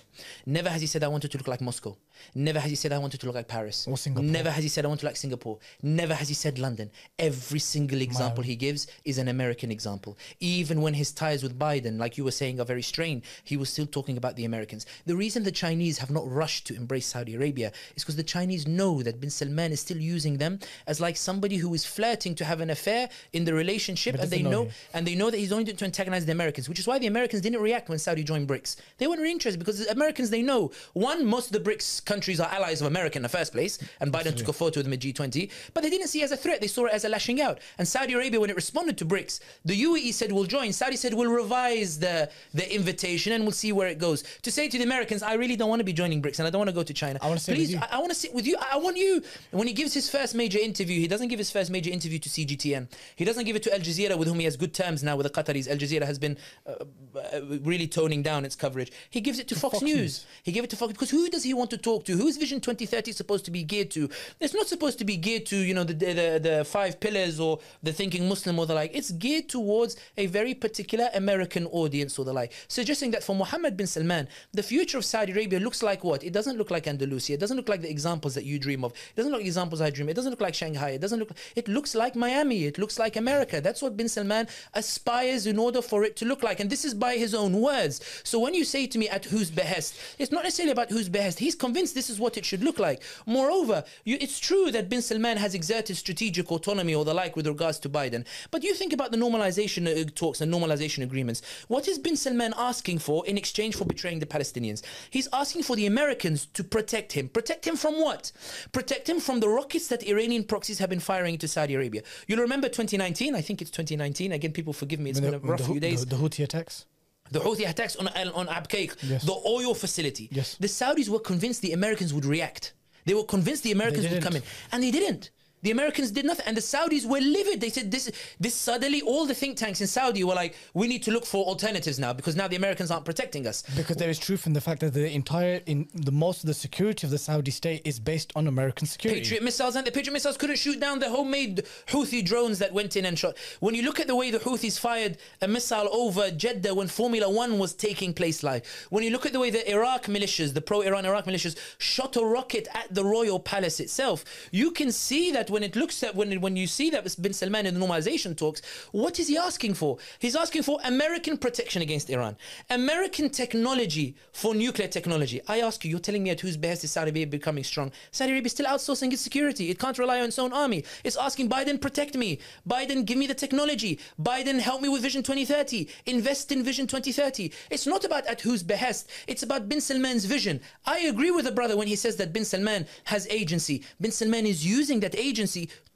Never 0.47 0.68
has 0.68 0.80
he 0.80 0.86
said 0.86 1.05
I 1.05 1.09
wanted 1.09 1.30
to 1.30 1.39
look 1.39 1.48
like 1.48 1.60
Moscow. 1.60 1.97
Never 2.34 2.59
has 2.59 2.70
he 2.70 2.76
said 2.76 2.93
I 2.93 2.98
wanted 2.98 3.20
to 3.20 3.26
look 3.26 3.36
like 3.36 3.48
Paris. 3.48 3.86
Or 3.89 3.97
Singapore. 3.97 4.24
Never 4.24 4.51
has 4.51 4.62
he 4.64 4.68
said 4.68 4.84
I 4.84 4.89
want 4.89 5.01
to 5.01 5.06
look 5.06 5.10
like 5.10 5.16
Singapore. 5.16 5.59
Never 5.82 6.14
has 6.14 6.28
he 6.28 6.34
said 6.34 6.59
London. 6.59 6.90
Every 7.18 7.60
single 7.60 8.01
example 8.01 8.43
he 8.43 8.56
gives 8.56 8.89
is 9.05 9.18
an 9.18 9.28
American 9.28 9.70
example. 9.70 10.18
Even 10.40 10.80
when 10.80 10.94
his 10.94 11.12
ties 11.12 11.43
with 11.43 11.56
Biden, 11.59 11.98
like 11.98 12.18
you 12.18 12.24
were 12.24 12.32
saying, 12.32 12.59
are 12.60 12.64
very 12.64 12.82
strained, 12.82 13.22
he 13.44 13.56
was 13.56 13.70
still 13.70 13.86
talking 13.86 14.16
about 14.16 14.34
the 14.36 14.44
Americans. 14.44 14.86
The 15.06 15.14
reason 15.14 15.44
the 15.44 15.51
Chinese 15.52 15.98
have 15.98 16.10
not 16.10 16.28
rushed 16.30 16.66
to 16.68 16.74
embrace 16.74 17.06
Saudi 17.06 17.34
Arabia 17.34 17.72
is 17.96 18.02
because 18.02 18.16
the 18.16 18.22
Chinese 18.22 18.66
know 18.66 19.02
that 19.02 19.20
bin 19.20 19.30
Salman 19.30 19.72
is 19.72 19.80
still 19.80 19.98
using 19.98 20.38
them 20.38 20.58
as 20.86 21.00
like 21.00 21.16
somebody 21.16 21.56
who 21.56 21.72
is 21.74 21.84
flirting 21.84 22.34
to 22.36 22.44
have 22.44 22.60
an 22.60 22.70
affair 22.70 23.08
in 23.32 23.44
the 23.44 23.54
relationship, 23.54 24.14
But 24.14 24.22
and 24.22 24.30
they 24.30 24.42
know 24.42 24.50
know 24.52 24.70
and 24.94 25.06
they 25.06 25.14
know 25.14 25.30
that 25.30 25.38
he's 25.38 25.52
only 25.52 25.64
doing 25.64 25.76
to 25.76 25.84
antagonize 25.84 26.26
the 26.26 26.32
Americans, 26.32 26.68
which 26.68 26.78
is 26.78 26.86
why 26.86 26.98
the 26.98 27.06
Americans 27.06 27.42
didn't 27.42 27.60
react 27.60 27.88
when 27.88 27.98
Saudi 27.98 28.22
joined 28.22 28.48
BRICS. 28.48 28.76
They 28.98 29.06
weren't 29.06 29.20
really 29.20 29.32
interested 29.32 29.58
because 29.58 29.84
the 29.84 29.90
Americans 29.90 30.30
they 30.30 30.42
know 30.42 30.70
one, 30.92 31.24
most 31.24 31.46
of 31.46 31.52
the 31.52 31.70
BRICS 31.70 32.04
countries 32.04 32.40
are 32.40 32.50
allies 32.50 32.80
of 32.80 32.86
America 32.86 33.16
in 33.18 33.22
the 33.22 33.28
first 33.28 33.52
place, 33.52 33.78
and 34.00 34.12
Biden 34.12 34.36
took 34.36 34.48
a 34.48 34.52
photo 34.52 34.78
with 34.80 34.86
them 34.86 34.92
at 34.92 35.00
G20, 35.00 35.50
but 35.74 35.82
they 35.82 35.90
didn't 35.90 36.08
see 36.08 36.20
it 36.22 36.24
as 36.24 36.32
a 36.32 36.36
threat. 36.36 36.60
They 36.60 36.66
saw 36.66 36.86
it 36.86 36.92
as 36.92 37.04
a 37.04 37.08
lashing 37.08 37.40
out. 37.40 37.60
And 37.78 37.86
Saudi 37.86 38.14
Arabia, 38.14 38.40
when 38.40 38.50
it 38.50 38.56
responded 38.56 38.98
to 38.98 39.04
BRICS, 39.04 39.40
the 39.64 39.80
UAE 39.82 40.12
said 40.14 40.32
we'll 40.32 40.44
join. 40.44 40.72
Saudi 40.72 40.96
said 40.96 41.14
we'll 41.14 41.30
revise 41.30 41.98
the 41.98 42.30
the 42.54 42.74
invitation 42.74 43.32
and 43.32 43.44
we'll 43.44 43.52
see 43.52 43.72
where 43.72 43.88
it 43.88 43.98
goes. 43.98 44.22
To 44.42 44.50
say 44.50 44.68
to 44.68 44.78
the 44.78 44.84
Americans, 44.84 45.22
I 45.22 45.34
really 45.43 45.56
don't 45.56 45.69
want 45.69 45.81
to 45.81 45.85
be 45.85 45.93
joining 45.93 46.23
BRICS 46.23 46.39
and 46.39 46.47
I 46.48 46.51
don't 46.51 46.60
want 46.60 46.70
to 46.70 46.78
go 46.81 46.82
to 46.82 46.94
China. 46.94 47.19
I 47.20 47.27
wanna 47.28 47.40
sit 47.40 47.52
with 47.52 47.59
Please, 47.59 47.73
you." 47.73 47.81
I, 47.81 47.97
I 47.97 47.98
want 47.98 48.10
to 48.10 48.20
sit 48.24 48.32
with 48.32 48.47
you. 48.47 48.56
I, 48.59 48.69
I 48.74 48.77
want 48.77 48.97
you. 48.97 49.23
When 49.51 49.66
he 49.66 49.74
gives 49.74 49.93
his 49.93 50.09
first 50.09 50.35
major 50.35 50.59
interview, 50.59 50.98
he 51.01 51.09
doesn't 51.09 51.28
give 51.28 51.39
his 51.39 51.51
first 51.51 51.70
major 51.70 51.90
interview 51.90 52.19
to 52.20 52.28
CGTN. 52.28 52.89
He 53.16 53.24
doesn't 53.24 53.44
give 53.44 53.56
it 53.56 53.62
to 53.64 53.74
Al 53.74 53.81
Jazeera, 53.81 54.16
with 54.16 54.28
whom 54.28 54.39
he 54.39 54.44
has 54.44 54.56
good 54.56 54.74
terms 54.74 55.02
now 55.02 55.16
with 55.16 55.27
the 55.27 55.32
Qataris. 55.43 55.69
Al 55.69 55.77
Jazeera 55.77 56.05
has 56.05 56.19
been 56.19 56.36
uh, 56.66 56.73
uh, 56.73 57.40
really 57.62 57.86
toning 57.86 58.23
down 58.23 58.44
its 58.44 58.56
coverage. 58.56 58.93
He 59.10 59.20
gives 59.20 59.39
it 59.39 59.48
to 59.48 59.55
Fox, 59.55 59.74
Fox 59.74 59.82
News. 59.82 59.97
News. 59.97 60.27
He 60.43 60.52
gave 60.52 60.64
it 60.64 60.70
to 60.70 60.77
Fox 60.77 60.93
because 60.93 61.10
who 61.10 61.28
does 61.28 61.43
he 61.43 61.55
want 61.55 61.70
to 61.70 61.78
talk 61.78 62.05
to? 62.06 62.16
Who 62.16 62.27
is 62.27 62.36
Vision 62.36 62.60
2030 62.60 63.12
supposed 63.12 63.44
to 63.44 63.51
be 63.51 63.62
geared 63.62 63.90
to? 63.93 64.09
It's 64.40 64.55
not 64.55 64.66
supposed 64.66 64.98
to 64.98 65.05
be 65.05 65.16
geared 65.16 65.47
to 65.47 65.56
you 65.56 65.74
know 65.74 65.85
the 65.85 65.94
the, 65.94 66.12
the, 66.12 66.40
the 66.43 66.64
five 66.64 67.01
pillars 67.01 67.40
or 67.40 67.59
the 67.82 67.93
thinking 67.93 68.28
Muslim 68.28 68.59
or 68.59 68.66
the 68.66 68.74
like. 68.74 68.90
It's 68.94 69.10
geared 69.10 69.48
towards 69.48 69.97
a 70.16 70.27
very 70.27 70.55
particular 70.55 71.09
American 71.14 71.66
audience 71.66 72.19
or 72.19 72.24
the 72.24 72.32
like. 72.32 72.52
Suggesting 72.69 73.10
that 73.12 73.23
for 73.23 73.35
Mohammed 73.35 73.77
bin 73.77 73.86
Salman, 73.86 74.28
the 74.52 74.62
future 74.62 74.98
of 74.98 75.05
Saudi 75.05 75.31
Arabia 75.32 75.60
looks 75.60 75.82
like 75.82 76.04
what? 76.04 76.22
It 76.22 76.32
doesn't 76.32 76.56
look 76.56 76.70
like 76.70 76.86
Andalusia. 76.86 77.34
It 77.34 77.40
doesn't 77.40 77.56
look 77.56 77.68
like 77.68 77.82
the 77.82 77.90
examples 77.90 78.34
that 78.34 78.44
you 78.44 78.59
dream 78.59 78.84
of. 78.84 78.92
It 78.92 79.16
doesn't 79.16 79.32
look 79.32 79.40
like 79.40 79.46
examples 79.46 79.80
I 79.80 79.90
dream. 79.90 80.09
It 80.09 80.14
doesn't 80.14 80.30
look 80.30 80.40
like 80.40 80.54
Shanghai. 80.54 80.90
It 80.90 81.00
doesn't 81.00 81.18
look. 81.18 81.30
It 81.56 81.68
looks 81.68 81.94
like 81.94 82.14
Miami. 82.14 82.64
It 82.64 82.78
looks 82.78 82.98
like 82.98 83.16
America. 83.16 83.60
That's 83.60 83.82
what 83.82 83.96
bin 83.96 84.09
Salman 84.09 84.48
aspires 84.74 85.46
in 85.46 85.59
order 85.59 85.82
for 85.82 86.04
it 86.04 86.16
to 86.16 86.24
look 86.24 86.42
like. 86.42 86.60
And 86.60 86.70
this 86.70 86.84
is 86.84 86.94
by 86.94 87.16
his 87.16 87.34
own 87.34 87.60
words. 87.60 88.00
So 88.24 88.38
when 88.38 88.54
you 88.54 88.64
say 88.64 88.86
to 88.86 88.98
me 88.98 89.09
at 89.09 89.24
whose 89.26 89.50
behest, 89.50 89.98
it's 90.18 90.32
not 90.32 90.44
necessarily 90.44 90.72
about 90.72 90.90
whose 90.90 91.09
behest. 91.09 91.38
He's 91.38 91.54
convinced 91.54 91.94
this 91.94 92.10
is 92.10 92.20
what 92.20 92.36
it 92.36 92.44
should 92.44 92.62
look 92.62 92.78
like. 92.78 93.02
Moreover, 93.26 93.84
you, 94.04 94.18
it's 94.20 94.38
true 94.38 94.70
that 94.70 94.88
bin 94.88 95.02
Salman 95.02 95.36
has 95.36 95.54
exerted 95.54 95.96
strategic 95.96 96.50
autonomy 96.50 96.94
or 96.94 97.04
the 97.04 97.14
like 97.14 97.36
with 97.36 97.46
regards 97.46 97.78
to 97.80 97.88
Biden. 97.88 98.24
But 98.50 98.62
you 98.62 98.74
think 98.74 98.92
about 98.92 99.10
the 99.10 99.16
normalization 99.16 99.86
uh, 99.86 100.10
talks 100.14 100.40
and 100.40 100.52
normalization 100.52 101.02
agreements. 101.02 101.42
What 101.68 101.88
is 101.88 101.98
bin 101.98 102.16
Salman 102.16 102.54
asking 102.56 102.98
for 102.98 103.26
in 103.26 103.38
exchange 103.38 103.76
for 103.76 103.84
betraying 103.84 104.18
the 104.18 104.26
Palestinians? 104.26 104.82
He's 105.10 105.21
asking 105.32 105.62
for 105.62 105.76
the 105.76 105.86
Americans 105.86 106.46
to 106.54 106.64
protect 106.64 107.12
him. 107.12 107.28
Protect 107.28 107.66
him 107.66 107.76
from 107.76 107.94
what? 108.00 108.32
Protect 108.72 109.08
him 109.08 109.20
from 109.20 109.40
the 109.40 109.48
rockets 109.48 109.88
that 109.88 110.02
Iranian 110.06 110.44
proxies 110.44 110.78
have 110.78 110.90
been 110.90 111.00
firing 111.00 111.34
into 111.34 111.48
Saudi 111.48 111.74
Arabia. 111.74 112.02
You'll 112.26 112.40
remember 112.40 112.68
2019. 112.68 113.34
I 113.34 113.40
think 113.40 113.60
it's 113.62 113.70
2019. 113.70 114.32
Again, 114.32 114.52
people 114.52 114.72
forgive 114.72 115.00
me. 115.00 115.10
It's 115.10 115.20
When 115.20 115.30
been 115.32 115.40
a 115.40 115.44
rough 115.46 115.58
the, 115.60 115.64
few 115.66 115.80
days 115.80 116.04
the, 116.06 116.16
the 116.16 116.22
Houthi 116.22 116.44
attacks. 116.44 116.86
the 117.30 117.40
Houthi 117.40 117.68
attacks 117.68 117.96
on 117.96 118.08
on 118.08 118.46
Abqaiq, 118.48 118.96
Yes. 119.02 119.24
the 119.24 119.38
oil 119.46 119.74
facility. 119.74 120.28
Yes. 120.30 120.56
The 120.60 120.68
Saudis 120.68 121.08
were 121.08 121.20
convinced 121.20 121.62
the 121.62 121.72
Americans 121.72 122.12
would 122.14 122.24
react. 122.24 122.74
They 123.04 123.14
were 123.14 123.24
convinced 123.24 123.62
the 123.64 123.72
Americans 123.72 124.08
would 124.08 124.22
come 124.22 124.36
in, 124.36 124.42
and 124.70 124.82
they 124.82 124.90
didn't. 124.92 125.30
The 125.62 125.70
Americans 125.70 126.10
did 126.10 126.24
nothing, 126.24 126.44
and 126.47 126.56
the 126.56 126.60
Saudis 126.60 127.06
were 127.06 127.20
livid. 127.20 127.60
They 127.60 127.70
said 127.70 127.90
this, 127.90 128.10
this 128.40 128.55
suddenly 128.55 129.01
all 129.02 129.26
the 129.26 129.34
think 129.34 129.56
tanks 129.56 129.80
in 129.80 129.86
Saudi 129.86 130.24
were 130.24 130.34
like, 130.34 130.56
we 130.74 130.89
need 130.89 131.02
to 131.05 131.12
look 131.12 131.24
for 131.24 131.44
alternatives 131.44 131.98
now 131.98 132.12
because 132.12 132.34
now 132.34 132.48
the 132.48 132.56
Americans 132.56 132.90
aren't 132.90 133.05
protecting 133.05 133.47
us. 133.47 133.62
Because 133.76 133.97
there 133.97 134.10
is 134.10 134.18
truth 134.18 134.47
in 134.47 134.52
the 134.52 134.60
fact 134.60 134.80
that 134.80 134.93
the 134.93 135.09
entire, 135.10 135.60
in 135.66 135.89
the 135.94 136.10
most 136.10 136.43
of 136.43 136.48
the 136.48 136.55
security 136.55 137.06
of 137.06 137.10
the 137.10 137.18
Saudi 137.18 137.52
state 137.52 137.82
is 137.84 138.01
based 138.01 138.32
on 138.34 138.48
American 138.48 138.86
security. 138.86 139.20
Patriot 139.20 139.43
missiles 139.43 139.76
and 139.76 139.86
the 139.86 139.93
Patriot 139.93 140.12
missiles 140.14 140.36
couldn't 140.36 140.59
shoot 140.59 140.80
down 140.80 140.98
the 140.98 141.09
homemade 141.09 141.64
Houthi 141.86 142.24
drones 142.24 142.59
that 142.59 142.72
went 142.72 142.97
in 142.97 143.05
and 143.05 143.16
shot. 143.18 143.36
When 143.60 143.74
you 143.74 143.82
look 143.82 144.01
at 144.01 144.09
the 144.09 144.16
way 144.16 144.32
the 144.32 144.40
Houthis 144.40 144.78
fired 144.78 145.18
a 145.40 145.47
missile 145.47 145.89
over 145.93 146.30
Jeddah 146.30 146.74
when 146.74 146.89
Formula 146.89 147.30
One 147.30 147.59
was 147.59 147.72
taking 147.72 148.12
place 148.12 148.43
live, 148.43 148.66
when 148.90 149.05
you 149.05 149.10
look 149.10 149.26
at 149.26 149.32
the 149.32 149.39
way 149.40 149.51
the 149.51 149.70
Iraq 149.70 150.06
militias, 150.06 150.55
the 150.55 150.60
pro-Iran 150.60 151.06
Iraq 151.06 151.26
militias, 151.26 151.56
shot 151.78 152.16
a 152.16 152.24
rocket 152.24 152.66
at 152.74 152.93
the 152.93 153.05
royal 153.05 153.39
palace 153.39 153.78
itself, 153.78 154.24
you 154.51 154.72
can 154.72 154.90
see 154.90 155.30
that 155.30 155.51
when 155.52 155.62
it 155.62 155.76
looks 155.76 156.02
at 156.02 156.14
when 156.14 156.40
when 156.40 156.56
you 156.56 156.66
see 156.66 156.90
that 156.90 157.04
bin 157.20 157.32
Salman 157.32 157.66
in 157.66 157.74
the 157.74 157.80
normalization 157.80 158.36
talks, 158.36 158.62
what 158.90 159.18
is 159.18 159.28
he 159.28 159.36
asking 159.36 159.74
for? 159.74 159.98
He's 160.18 160.34
asking 160.34 160.62
for 160.62 160.78
American 160.84 161.36
protection 161.36 161.82
against 161.82 162.10
Iran, 162.10 162.36
American 162.70 163.30
technology 163.30 164.16
for 164.32 164.54
nuclear 164.54 164.88
technology. 164.88 165.40
I 165.46 165.60
ask 165.60 165.84
you, 165.84 165.90
you're 165.90 166.00
telling 166.00 166.22
me 166.22 166.30
at 166.30 166.40
whose 166.40 166.56
behest 166.56 166.84
is 166.84 166.90
Saudi 166.90 167.10
Arabia 167.10 167.26
becoming 167.26 167.64
strong? 167.64 167.92
Saudi 168.10 168.32
Arabia 168.32 168.46
is 168.46 168.52
still 168.52 168.66
outsourcing 168.66 169.12
its 169.12 169.22
security. 169.22 169.70
It 169.70 169.78
can't 169.78 169.98
rely 169.98 170.20
on 170.20 170.26
its 170.26 170.38
own 170.38 170.52
army. 170.52 170.84
It's 171.04 171.16
asking 171.16 171.50
Biden, 171.50 171.80
protect 171.80 172.16
me. 172.16 172.38
Biden, 172.68 173.04
give 173.04 173.18
me 173.18 173.26
the 173.26 173.34
technology. 173.34 173.98
Biden, 174.20 174.58
help 174.58 174.80
me 174.80 174.88
with 174.88 175.02
Vision 175.02 175.22
2030. 175.22 175.88
Invest 176.06 176.50
in 176.52 176.62
Vision 176.62 176.86
2030. 176.86 177.52
It's 177.70 177.86
not 177.86 178.04
about 178.04 178.26
at 178.26 178.40
whose 178.40 178.62
behest. 178.62 179.10
It's 179.26 179.42
about 179.42 179.68
bin 179.68 179.80
Salman's 179.80 180.24
vision. 180.24 180.60
I 180.86 181.00
agree 181.00 181.30
with 181.30 181.44
the 181.44 181.52
brother 181.52 181.76
when 181.76 181.88
he 181.88 181.96
says 181.96 182.16
that 182.16 182.32
bin 182.32 182.44
Salman 182.44 182.86
has 183.04 183.26
agency. 183.28 183.82
Bin 184.00 184.10
Salman 184.10 184.46
is 184.46 184.64
using 184.66 185.00
that 185.00 185.14
agency 185.14 185.41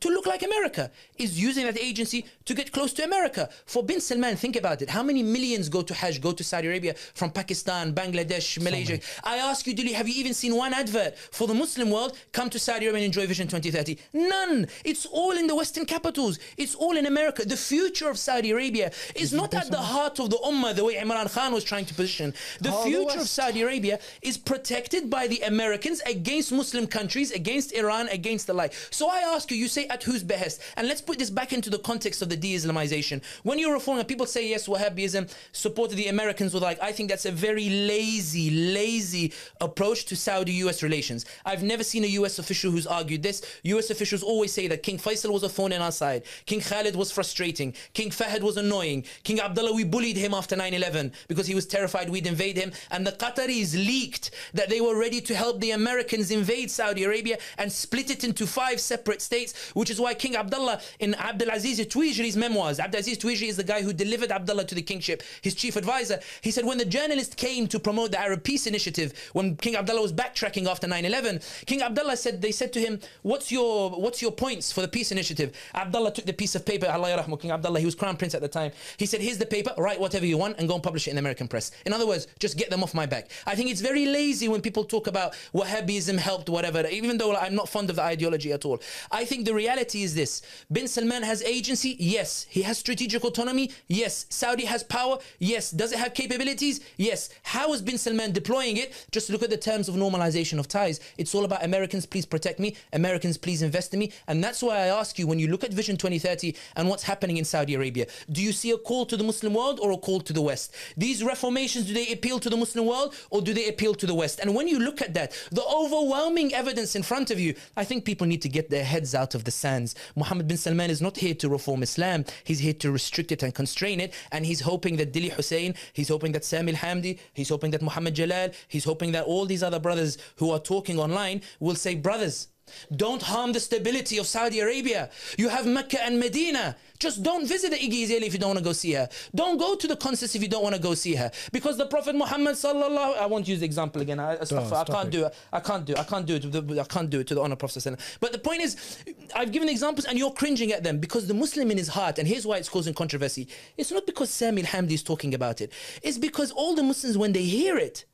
to 0.01 0.09
look 0.11 0.27
like 0.27 0.43
America, 0.43 0.91
is 1.17 1.41
using 1.41 1.65
that 1.65 1.79
agency 1.79 2.27
to 2.45 2.55
get 2.55 2.71
close 2.71 2.93
to 2.93 3.05
America. 3.05 3.49
For 3.65 3.83
bin 3.83 4.01
Salman, 4.01 4.37
think 4.37 4.57
about 4.57 4.83
it. 4.83 4.91
How 4.91 5.03
many 5.03 5.23
millions 5.23 5.69
go 5.69 5.83
to 5.83 5.95
Hajj, 5.95 6.21
go 6.21 6.33
to 6.33 6.45
Saudi 6.45 6.69
Arabia 6.69 6.95
from 7.15 7.31
Pakistan, 7.31 7.95
Bangladesh, 7.95 8.63
Malaysia? 8.63 9.01
I 9.25 9.37
ask 9.39 9.67
you, 9.67 9.75
Dilly, 9.75 9.93
have 9.93 10.07
you 10.09 10.15
even 10.15 10.35
seen 10.35 10.55
one 10.55 10.75
advert 10.75 11.17
for 11.19 11.47
the 11.49 11.55
Muslim 11.55 11.91
world 11.91 12.19
come 12.33 12.51
to 12.51 12.59
Saudi 12.59 12.87
Arabia 12.87 13.05
and 13.05 13.07
enjoy 13.07 13.27
Vision 13.27 13.49
2030? 13.49 13.99
None. 14.13 14.67
It's 14.85 15.07
all 15.07 15.33
in 15.33 15.47
the 15.47 15.55
Western 15.55 15.87
capitals. 15.87 16.39
It's 16.57 16.75
all 16.75 16.97
in 16.97 17.07
America. 17.07 17.45
The 17.45 17.57
future 17.57 18.11
of 18.11 18.19
Saudi 18.19 18.51
Arabia 18.51 18.93
is 19.15 19.33
not 19.33 19.55
at 19.55 19.71
the 19.71 19.79
heart 19.79 20.19
of 20.21 20.31
the 20.31 20.39
Ummah 20.45 20.75
the 20.75 20.85
way 20.85 20.97
Imran 20.97 21.33
Khan 21.33 21.53
was 21.53 21.65
trying 21.65 21.87
to 21.87 21.95
position. 21.95 22.35
The 22.61 22.71
Oh, 22.73 22.85
the 22.85 22.91
future 22.91 23.21
of 23.21 23.29
Saudi 23.29 23.63
Arabia 23.63 23.99
is 24.23 24.37
protected 24.37 25.09
by 25.09 25.27
the 25.27 25.41
Americans 25.41 26.01
against 26.07 26.53
Muslim 26.53 26.87
countries, 26.87 27.31
against 27.33 27.73
Iran, 27.73 28.09
against 28.09 28.47
the 28.47 28.55
like. 28.55 28.73
So 28.91 29.09
I 29.09 29.21
ask 29.21 29.36
you, 29.51 29.57
you 29.57 29.69
say 29.69 29.87
at 29.89 30.03
whose 30.03 30.23
behest? 30.23 30.61
And 30.77 30.89
let's 30.89 31.01
put 31.01 31.19
this 31.19 31.31
back 31.31 31.53
into 31.53 31.71
the 31.71 31.79
context 31.79 32.23
of 32.23 32.29
the 32.29 32.37
de-Islamization. 32.37 33.23
When 33.43 33.59
you're 33.59 33.75
reforming, 33.75 34.05
people 34.07 34.27
say 34.27 34.49
yes, 34.49 34.67
Wahhabism 34.67 35.33
supported 35.53 35.97
the 35.97 36.09
Americans 36.09 36.55
with 36.55 36.63
like, 36.63 36.81
I 36.83 36.93
think 36.93 37.11
that's 37.11 37.27
a 37.27 37.33
very 37.33 37.69
lazy, 37.69 38.51
lazy 38.51 39.33
approach 39.61 40.07
to 40.07 40.17
Saudi-US 40.17 40.83
relations. 40.83 41.27
I've 41.45 41.63
never 41.63 41.85
seen 41.85 42.05
a 42.05 42.09
US 42.09 42.39
official 42.39 42.71
who's 42.71 42.87
argued 42.87 43.23
this. 43.23 43.43
US 43.63 43.91
officials 43.91 44.23
always 44.23 44.53
say 44.53 44.67
that 44.69 44.83
King 44.83 44.99
Faisal 44.99 45.31
was 45.33 45.43
a 45.43 45.49
thorn 45.49 45.73
in 45.73 45.83
our 45.83 45.93
side. 45.93 46.25
King 46.47 46.61
Khalid 46.61 46.97
was 46.97 47.13
frustrating. 47.13 47.75
King 47.93 48.11
Fahd 48.11 48.41
was 48.43 48.57
annoying. 48.57 49.05
King 49.23 49.41
Abdullah, 49.41 49.75
we 49.75 49.85
bullied 49.85 50.17
him 50.17 50.35
after 50.35 50.57
9-11 50.57 51.13
because 51.29 51.47
he 51.47 51.55
was 51.55 51.67
terrified 51.67 52.09
we'd 52.09 52.27
invade 52.27 52.57
him. 52.57 52.73
And 52.91 53.07
the 53.07 53.13
Qataris 53.13 53.75
leaked 53.75 54.31
that 54.55 54.69
they 54.69 54.81
were 54.81 54.99
ready 54.99 55.21
to 55.21 55.35
help 55.35 55.61
the 55.61 55.73
Americans 55.73 56.31
invade 56.31 56.71
Saudi 56.71 57.05
Arabia 57.05 57.39
and 57.59 57.71
split 57.71 58.11
it 58.11 58.25
into 58.25 58.47
five 58.47 58.81
separate 58.81 59.23
states, 59.27 59.53
which 59.75 59.91
is 59.91 60.01
why 60.01 60.15
King 60.15 60.37
Abdullah 60.37 60.81
in 61.01 61.13
Abdulaziz 61.15 61.79
Tuwaijri's 61.87 62.37
memoirs, 62.37 62.79
Abdulaziz 62.79 63.19
Tuwaijri 63.19 63.49
is 63.49 63.57
the 63.57 63.65
guy 63.65 63.83
who 63.83 63.93
delivered 63.93 64.31
Abdullah 64.31 64.65
to 64.65 64.75
the 64.75 64.83
kingship, 64.83 65.23
his 65.43 65.55
chief 65.55 65.77
advisor. 65.77 66.19
He 66.41 66.51
said 66.51 66.65
when 66.65 66.79
the 66.79 66.85
journalist 66.85 67.37
came 67.37 67.67
to 67.69 67.79
promote 67.79 68.13
the 68.13 68.21
Arab 68.21 68.43
Peace 68.43 68.67
Initiative, 68.67 69.13
when 69.35 69.57
King 69.57 69.77
Abdullah 69.77 70.03
was 70.03 70.13
backtracking 70.13 70.67
after 70.67 70.87
9-11, 70.87 71.67
King 71.67 71.83
Abdullah 71.83 72.17
said, 72.17 72.41
they 72.41 72.53
said 72.53 72.73
to 72.73 72.81
him, 72.81 73.01
what's 73.23 73.53
your, 73.53 73.91
what's 73.91 74.23
your 74.23 74.33
points 74.33 74.73
for 74.73 74.81
the 74.81 74.89
peace 74.89 75.13
initiative? 75.13 75.55
Abdullah 75.75 76.13
took 76.13 76.25
the 76.25 76.33
piece 76.33 76.55
of 76.55 76.65
paper, 76.65 76.87
Allah 76.87 77.09
yarahmu, 77.17 77.41
King 77.41 77.51
Abdullah, 77.51 77.81
he 77.81 77.85
was 77.85 77.95
crown 77.95 78.17
prince 78.17 78.35
at 78.35 78.41
the 78.41 78.49
time. 78.49 78.73
He 78.97 79.07
said, 79.07 79.21
here's 79.21 79.39
the 79.39 79.47
paper, 79.47 79.73
write 79.77 80.01
whatever 80.01 80.25
you 80.25 80.39
want 80.39 80.59
and 80.59 80.69
go 80.69 80.75
and 80.75 80.83
publish 80.83 81.07
it 81.07 81.11
in 81.11 81.17
the 81.17 81.21
American 81.21 81.49
press. 81.49 81.73
In 81.85 81.93
other 81.93 82.07
words, 82.07 82.27
just 82.39 82.57
get 82.57 82.71
them 82.71 82.83
off 82.83 82.95
my 82.95 83.07
back. 83.07 83.31
I 83.47 83.55
think 83.55 83.71
it's 83.71 83.81
very 83.81 84.07
lazy 84.07 84.49
when 84.49 84.61
people 84.61 84.85
talk 84.85 85.07
about 85.07 85.35
Wahhabism 85.55 86.19
helped, 86.19 86.49
whatever, 86.49 86.87
even 86.87 87.19
though 87.19 87.35
I'm 87.35 87.55
not 87.55 87.69
fond 87.69 87.91
of 87.91 87.97
the 87.97 88.03
ideology 88.03 88.53
at 88.53 88.65
all. 88.65 88.81
I 89.11 89.25
think 89.25 89.45
the 89.45 89.55
reality 89.55 90.03
is 90.03 90.15
this 90.15 90.43
Bin 90.71 90.89
Salman 90.89 91.23
has 91.23 91.43
agency, 91.43 91.97
yes. 91.99 92.47
He 92.49 92.63
has 92.63 92.79
strategic 92.79 93.25
autonomy, 93.25 93.71
yes. 93.89 94.27
Saudi 94.29 94.65
has 94.65 94.83
power, 94.83 95.19
yes. 95.39 95.71
Does 95.71 95.93
it 95.93 95.99
have 95.99 96.15
capabilities? 96.15 96.81
Yes. 96.97 97.31
How 97.43 97.73
is 97.73 97.83
Bin 97.83 97.99
Salman 97.99 98.33
deploying 98.33 98.77
it? 98.77 99.07
Just 99.11 99.31
look 99.31 99.43
at 99.43 99.51
the 99.51 99.57
terms 99.57 99.89
of 99.89 99.95
normalization 99.95 100.59
of 100.59 100.69
ties. 100.69 101.01
It's 101.19 101.35
all 101.35 101.45
about 101.45 101.65
Americans, 101.65 102.07
please 102.07 102.27
protect 102.27 102.59
me. 102.59 102.77
Americans, 102.93 103.37
please 103.37 103.63
invest 103.63 103.93
in 103.95 104.01
me. 104.01 104.13
And 104.29 104.43
that's 104.43 104.63
why 104.63 104.77
I 104.77 104.87
ask 104.89 105.19
you 105.19 105.27
when 105.27 105.39
you 105.39 105.49
look 105.49 105.65
at 105.65 105.73
Vision 105.73 105.97
2030 105.97 106.55
and 106.77 106.89
what's 106.89 107.03
happening 107.03 107.37
in 107.37 107.45
Saudi 107.45 107.75
Arabia, 107.75 108.07
do 108.31 108.43
you 108.43 108.53
see 108.53 108.71
a 108.71 108.79
call 108.79 109.07
to 109.07 109.17
the 109.17 109.25
Muslim 109.25 109.55
world 109.55 109.81
or 109.81 109.93
a 109.93 109.97
call 109.97 110.21
to 110.21 110.33
the 110.33 110.43
West? 110.43 110.75
These 110.97 111.23
reformations, 111.23 111.87
do 111.87 111.95
they 111.95 112.13
appeal 112.13 112.39
to 112.41 112.51
the 112.51 112.57
Muslim 112.57 112.87
world 112.87 113.15
or 113.31 113.43
do 113.43 113.53
they 113.53 113.69
appeal 113.69 113.95
to 113.95 114.07
the 114.07 114.15
West? 114.15 114.41
And 114.41 114.55
when 114.55 114.69
you 114.69 114.79
look 114.79 115.03
at 115.03 115.15
that, 115.15 115.33
the 115.53 115.65
overwhelming 115.65 116.55
evidence 116.55 116.97
in 116.97 117.03
front 117.03 117.31
of 117.31 117.39
you, 117.39 117.55
I 117.77 117.85
think 117.85 118.05
people 118.05 118.27
need 118.27 118.43
to 118.43 118.49
get 118.49 118.71
their 118.71 118.85
heads 118.97 119.15
out 119.15 119.35
of 119.35 119.45
the 119.45 119.51
sands. 119.51 119.95
Mohammed 120.21 120.49
bin 120.49 120.57
Salman 120.57 120.91
is 120.91 121.03
not 121.03 121.19
here 121.19 121.35
to 121.35 121.51
reform 121.51 121.83
Islam. 121.83 122.25
He's 122.45 122.61
here 122.61 122.73
to 122.83 122.91
restrict 122.91 123.31
it 123.31 123.43
and 123.43 123.55
constrain 123.55 124.01
it. 124.01 124.15
And 124.33 124.47
he's 124.47 124.61
hoping 124.61 124.97
that 124.97 125.13
Dilly 125.13 125.29
Hussain, 125.29 125.75
he's 125.93 126.09
hoping 126.09 126.33
that 126.33 126.47
Sami 126.47 126.73
al-Hamdi, 126.73 127.19
he's 127.35 127.51
hoping 127.51 127.73
that 127.73 127.83
Muhammad 127.83 128.15
Jalal, 128.15 128.49
he's 128.69 128.85
hoping 128.85 129.13
that 129.13 129.25
all 129.27 129.45
these 129.45 129.63
other 129.63 129.79
brothers 129.79 130.17
who 130.37 130.51
are 130.51 130.59
talking 130.59 130.99
online 130.99 131.43
will 131.61 131.75
say, 131.75 131.95
brothers, 131.95 132.49
don't 132.95 133.23
harm 133.23 133.53
the 133.53 133.61
stability 133.61 134.19
of 134.19 134.27
Saudi 134.27 134.61
Arabia. 134.61 135.11
You 135.39 135.49
have 135.49 135.67
Mecca 135.67 136.03
and 136.03 136.19
Medina. 136.19 136.77
Just 136.99 137.23
don't 137.23 137.47
visit 137.47 137.71
the 137.73 137.77
Azalea 137.77 138.27
if 138.27 138.33
you 138.33 138.39
don't 138.39 138.49
want 138.51 138.59
to 138.59 138.65
go 138.65 138.73
see 138.73 138.93
her. 138.93 139.09
Don't 139.35 139.59
go 139.59 139.75
to 139.77 139.87
the 139.87 139.97
concerts 139.97 140.35
if 140.35 140.43
you 140.43 140.49
don't 140.49 140.63
want 140.63 140.75
to 140.75 140.81
go 140.81 140.95
see 140.95 141.15
her. 141.15 141.31
Because 141.53 141.77
the 141.77 141.87
Prophet 141.87 142.15
Muhammad 142.15 142.55
sallallahu 142.55 143.19
I 143.19 143.27
won't 143.27 143.47
use 143.47 143.61
the 143.61 143.67
example 143.67 144.01
again. 144.01 144.19
I, 144.19 144.35
I, 144.35 144.37
I 144.41 144.85
can't 144.85 145.09
it. 145.09 145.11
do 145.11 145.27
it. 145.27 145.35
I 145.53 145.61
can't 145.61 145.85
do 145.85 145.93
it. 145.93 145.99
I 145.99 146.05
can't 146.05 146.27
do 146.27 146.35
it. 146.37 146.43
to 146.43 146.49
the- 146.49 146.81
I 146.81 146.85
can't 146.85 147.11
do 147.11 147.21
it 147.21 147.27
to 147.29 147.35
the 147.35 147.43
honor 147.43 147.53
of 147.53 147.59
Prophet 147.59 147.81
sallallahu 147.81 147.97
alaihi 147.97 147.99
wasallam. 147.99 148.21
But 148.21 148.33
the 148.33 148.39
point 148.39 148.63
is, 148.63 148.99
I've 149.35 149.53
given 149.53 149.69
examples 149.69 150.07
and 150.07 150.19
you're 150.19 150.33
cringing 150.33 150.73
at 150.73 150.83
them 150.85 150.99
because 150.99 151.27
the 151.27 151.35
Muslim 151.35 151.71
in 151.71 151.77
his 151.79 151.89
heart, 151.89 152.19
and 152.19 152.27
here's 152.27 152.47
why 152.47 152.57
it's 152.57 152.69
causing 152.69 152.95
controversy. 152.95 153.49
It's 153.77 153.91
not 153.93 154.07
because 154.07 154.31
Sami 154.31 154.63
al-Hamdi 154.63 154.93
is 154.93 155.03
talking 155.03 155.35
about 155.35 155.61
it. 155.61 155.73
It's 156.03 156.19
because 156.19 156.51
all 156.51 156.75
the 156.75 156.83
Muslims, 156.83 157.19
when 157.19 157.33
they 157.33 157.43
hear 157.43 157.77
it, 157.77 158.07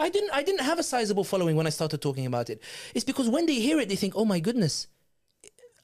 I 0.00 0.08
didn't 0.08 0.30
I 0.30 0.42
didn't 0.42 0.64
have 0.70 0.78
a 0.78 0.82
sizable 0.82 1.24
following 1.24 1.56
when 1.56 1.66
I 1.66 1.70
started 1.70 2.00
talking 2.00 2.26
about 2.26 2.50
it. 2.50 2.62
It's 2.94 3.04
because 3.04 3.28
when 3.28 3.46
they 3.46 3.58
hear 3.66 3.78
it, 3.80 3.88
they 3.88 3.96
think, 3.96 4.14
oh 4.16 4.24
my 4.24 4.40
goodness, 4.40 4.86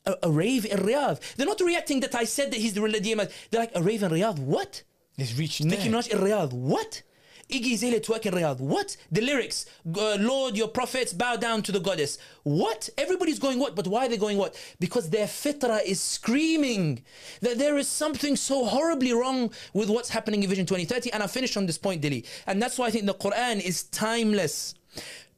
a, 0.07 0.15
a 0.23 0.31
rave 0.31 0.65
in 0.65 0.79
Riyadh. 0.79 1.21
They're 1.37 1.47
not 1.47 1.61
reacting 1.61 2.01
that 2.01 2.15
I 2.15 2.25
said 2.25 2.51
that 2.53 2.61
he's 2.61 2.75
the 2.75 2.81
religious. 2.81 3.29
They're 3.51 3.61
like, 3.61 3.73
a 3.75 3.83
rave 3.83 4.03
in 4.03 4.11
Riyadh? 4.11 4.39
What? 4.39 4.83
It's 5.19 5.37
reaching 5.39 5.69
Nicki. 5.69 5.89
Minaj 5.89 6.09
in 6.09 6.19
Riyadh? 6.19 6.53
What? 6.53 7.03
Iggy 7.49 7.75
Azalea 7.75 8.01
twerk 8.01 8.27
in 8.27 8.35
Riyadh? 8.35 8.59
What? 8.59 8.97
The 9.13 9.21
lyrics, 9.21 9.67
uh, 9.97 10.17
Lord, 10.17 10.57
your 10.57 10.67
prophets 10.67 11.13
bow 11.13 11.37
down 11.37 11.63
to 11.63 11.73
the 11.73 11.79
goddess. 11.79 12.19
What? 12.43 12.89
Everybody's 12.99 13.39
going 13.39 13.61
what? 13.61 13.77
But 13.77 13.87
why 13.87 14.07
are 14.07 14.09
they 14.09 14.17
going 14.17 14.37
what? 14.37 14.57
Because 14.81 15.11
their 15.11 15.27
fitra 15.27 15.85
is 15.85 16.01
screaming 16.01 17.05
that 17.43 17.59
there 17.59 17.79
is 17.79 17.87
something 17.87 18.35
so 18.35 18.65
horribly 18.65 19.13
wrong 19.13 19.53
with 19.75 19.89
what's 19.89 20.09
happening 20.11 20.43
in 20.43 20.49
Vision 20.49 20.67
2030. 20.67 21.13
And 21.13 21.23
I 21.23 21.29
finished 21.29 21.57
on 21.57 21.67
this 21.67 21.79
point, 21.79 22.01
Dilly. 22.01 22.25
And 22.49 22.61
that's 22.61 22.79
why 22.79 22.87
I 22.87 22.91
think 22.91 23.07
the 23.07 23.15
Quran 23.15 23.61
is 23.61 23.85
timeless. 23.85 24.75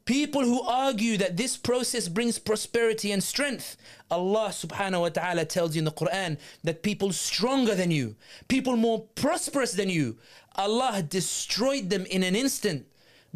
People 0.07 0.41
who 0.41 0.63
argue 0.63 1.19
that 1.19 1.37
this 1.37 1.59
process 1.59 2.09
brings 2.09 2.39
prosperity 2.39 3.13
and 3.13 3.23
strength, 3.23 3.77
Allah 4.11 4.49
subhanahu 4.49 5.03
wa 5.03 5.09
ta'ala 5.11 5.45
tells 5.45 5.77
you 5.77 5.81
in 5.81 5.85
the 5.85 5.93
Quran 5.93 6.39
that 6.65 6.83
people 6.83 7.13
stronger 7.13 7.75
than 7.75 7.91
you, 7.91 8.17
people 8.49 8.75
more 8.79 9.05
prosperous 9.17 9.73
than 9.73 9.91
you, 9.91 10.17
Allah 10.59 11.03
destroyed 11.03 11.89
them 11.89 12.05
in 12.07 12.23
an 12.23 12.35
instant 12.35 12.87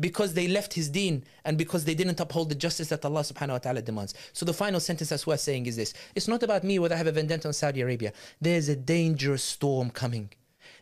because 0.00 0.34
they 0.34 0.48
left 0.48 0.74
his 0.74 0.88
deen 0.88 1.24
and 1.44 1.56
because 1.56 1.84
they 1.84 1.94
didn't 1.94 2.18
uphold 2.18 2.48
the 2.48 2.54
justice 2.54 2.88
that 2.88 3.04
Allah 3.04 3.20
subhanahu 3.20 3.50
wa 3.50 3.58
ta'ala 3.58 3.82
demands. 3.82 4.14
So 4.32 4.44
the 4.44 4.54
final 4.54 4.80
sentence 4.80 5.10
that's 5.10 5.26
worth 5.26 5.40
saying 5.40 5.66
is 5.66 5.76
this. 5.76 5.94
It's 6.14 6.28
not 6.28 6.42
about 6.42 6.64
me 6.64 6.78
whether 6.78 6.94
I 6.94 6.98
have 6.98 7.06
a 7.06 7.12
vendetta 7.12 7.48
on 7.48 7.54
Saudi 7.54 7.80
Arabia. 7.80 8.12
There's 8.40 8.68
a 8.68 8.76
dangerous 8.76 9.42
storm 9.42 9.90
coming. 9.90 10.30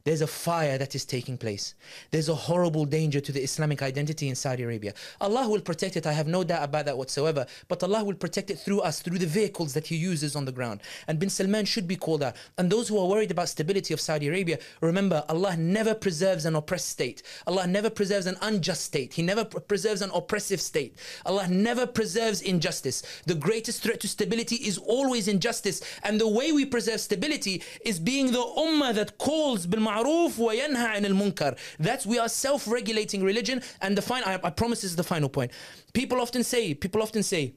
There's 0.04 0.22
a 0.22 0.26
fire 0.26 0.78
that 0.78 0.94
is 0.94 1.04
taking 1.04 1.36
place. 1.36 1.74
There's 2.10 2.28
a 2.28 2.34
horrible 2.34 2.86
danger 2.86 3.20
to 3.20 3.32
the 3.32 3.42
Islamic 3.42 3.82
identity 3.82 4.28
in 4.28 4.34
Saudi 4.34 4.62
Arabia. 4.62 4.94
Allah 5.20 5.48
will 5.48 5.60
protect 5.60 5.96
it. 5.96 6.06
I 6.06 6.12
have 6.12 6.26
no 6.26 6.42
doubt 6.42 6.64
about 6.64 6.86
that 6.86 6.96
whatsoever. 6.96 7.46
But 7.68 7.82
Allah 7.82 8.04
will 8.04 8.14
protect 8.14 8.50
it 8.50 8.58
through 8.58 8.80
us, 8.80 9.02
through 9.02 9.18
the 9.18 9.26
vehicles 9.26 9.74
that 9.74 9.86
He 9.86 9.96
uses 9.96 10.36
on 10.36 10.46
the 10.46 10.52
ground. 10.52 10.80
And 11.06 11.18
bin 11.18 11.28
Salman 11.28 11.66
should 11.66 11.86
be 11.86 11.96
called 11.96 12.22
out. 12.22 12.36
And 12.56 12.70
those 12.70 12.88
who 12.88 12.98
are 12.98 13.06
worried 13.06 13.30
about 13.30 13.50
stability 13.50 13.92
of 13.92 14.00
Saudi 14.00 14.28
Arabia, 14.28 14.58
remember, 14.80 15.22
Allah 15.28 15.56
never 15.56 15.94
preserves 15.94 16.46
an 16.46 16.56
oppressed 16.56 16.88
state. 16.88 17.22
Allah 17.46 17.66
never 17.66 17.90
preserves 17.90 18.26
an 18.26 18.36
unjust 18.40 18.84
state. 18.84 19.12
He 19.12 19.22
never 19.22 19.44
pr- 19.44 19.58
preserves 19.58 20.00
an 20.00 20.10
oppressive 20.14 20.60
state. 20.60 20.96
Allah 21.26 21.46
never 21.48 21.86
preserves 21.86 22.40
injustice. 22.40 23.02
The 23.26 23.34
greatest 23.34 23.82
threat 23.82 24.00
to 24.00 24.08
stability 24.08 24.56
is 24.56 24.78
always 24.78 25.28
injustice. 25.28 25.82
And 26.04 26.18
the 26.18 26.28
way 26.28 26.52
we 26.52 26.64
preserve 26.64 27.00
stability 27.00 27.62
is 27.84 27.98
being 27.98 28.32
the 28.32 28.38
ummah 28.38 28.94
that 28.94 29.18
calls 29.18 29.66
bil 29.66 29.89
wa 29.98 30.52
yanha 30.52 30.94
anil 30.94 31.14
munkar. 31.14 31.58
That's 31.78 32.06
we 32.06 32.18
are 32.18 32.28
self-regulating 32.28 33.22
religion. 33.22 33.62
And 33.80 33.96
the 33.96 34.02
final, 34.02 34.28
I, 34.28 34.40
I 34.42 34.50
promise 34.50 34.82
this 34.82 34.90
is 34.90 34.96
the 34.96 35.04
final 35.04 35.28
point. 35.28 35.52
People 35.92 36.20
often 36.20 36.44
say, 36.44 36.74
people 36.74 37.02
often 37.02 37.22
say, 37.22 37.54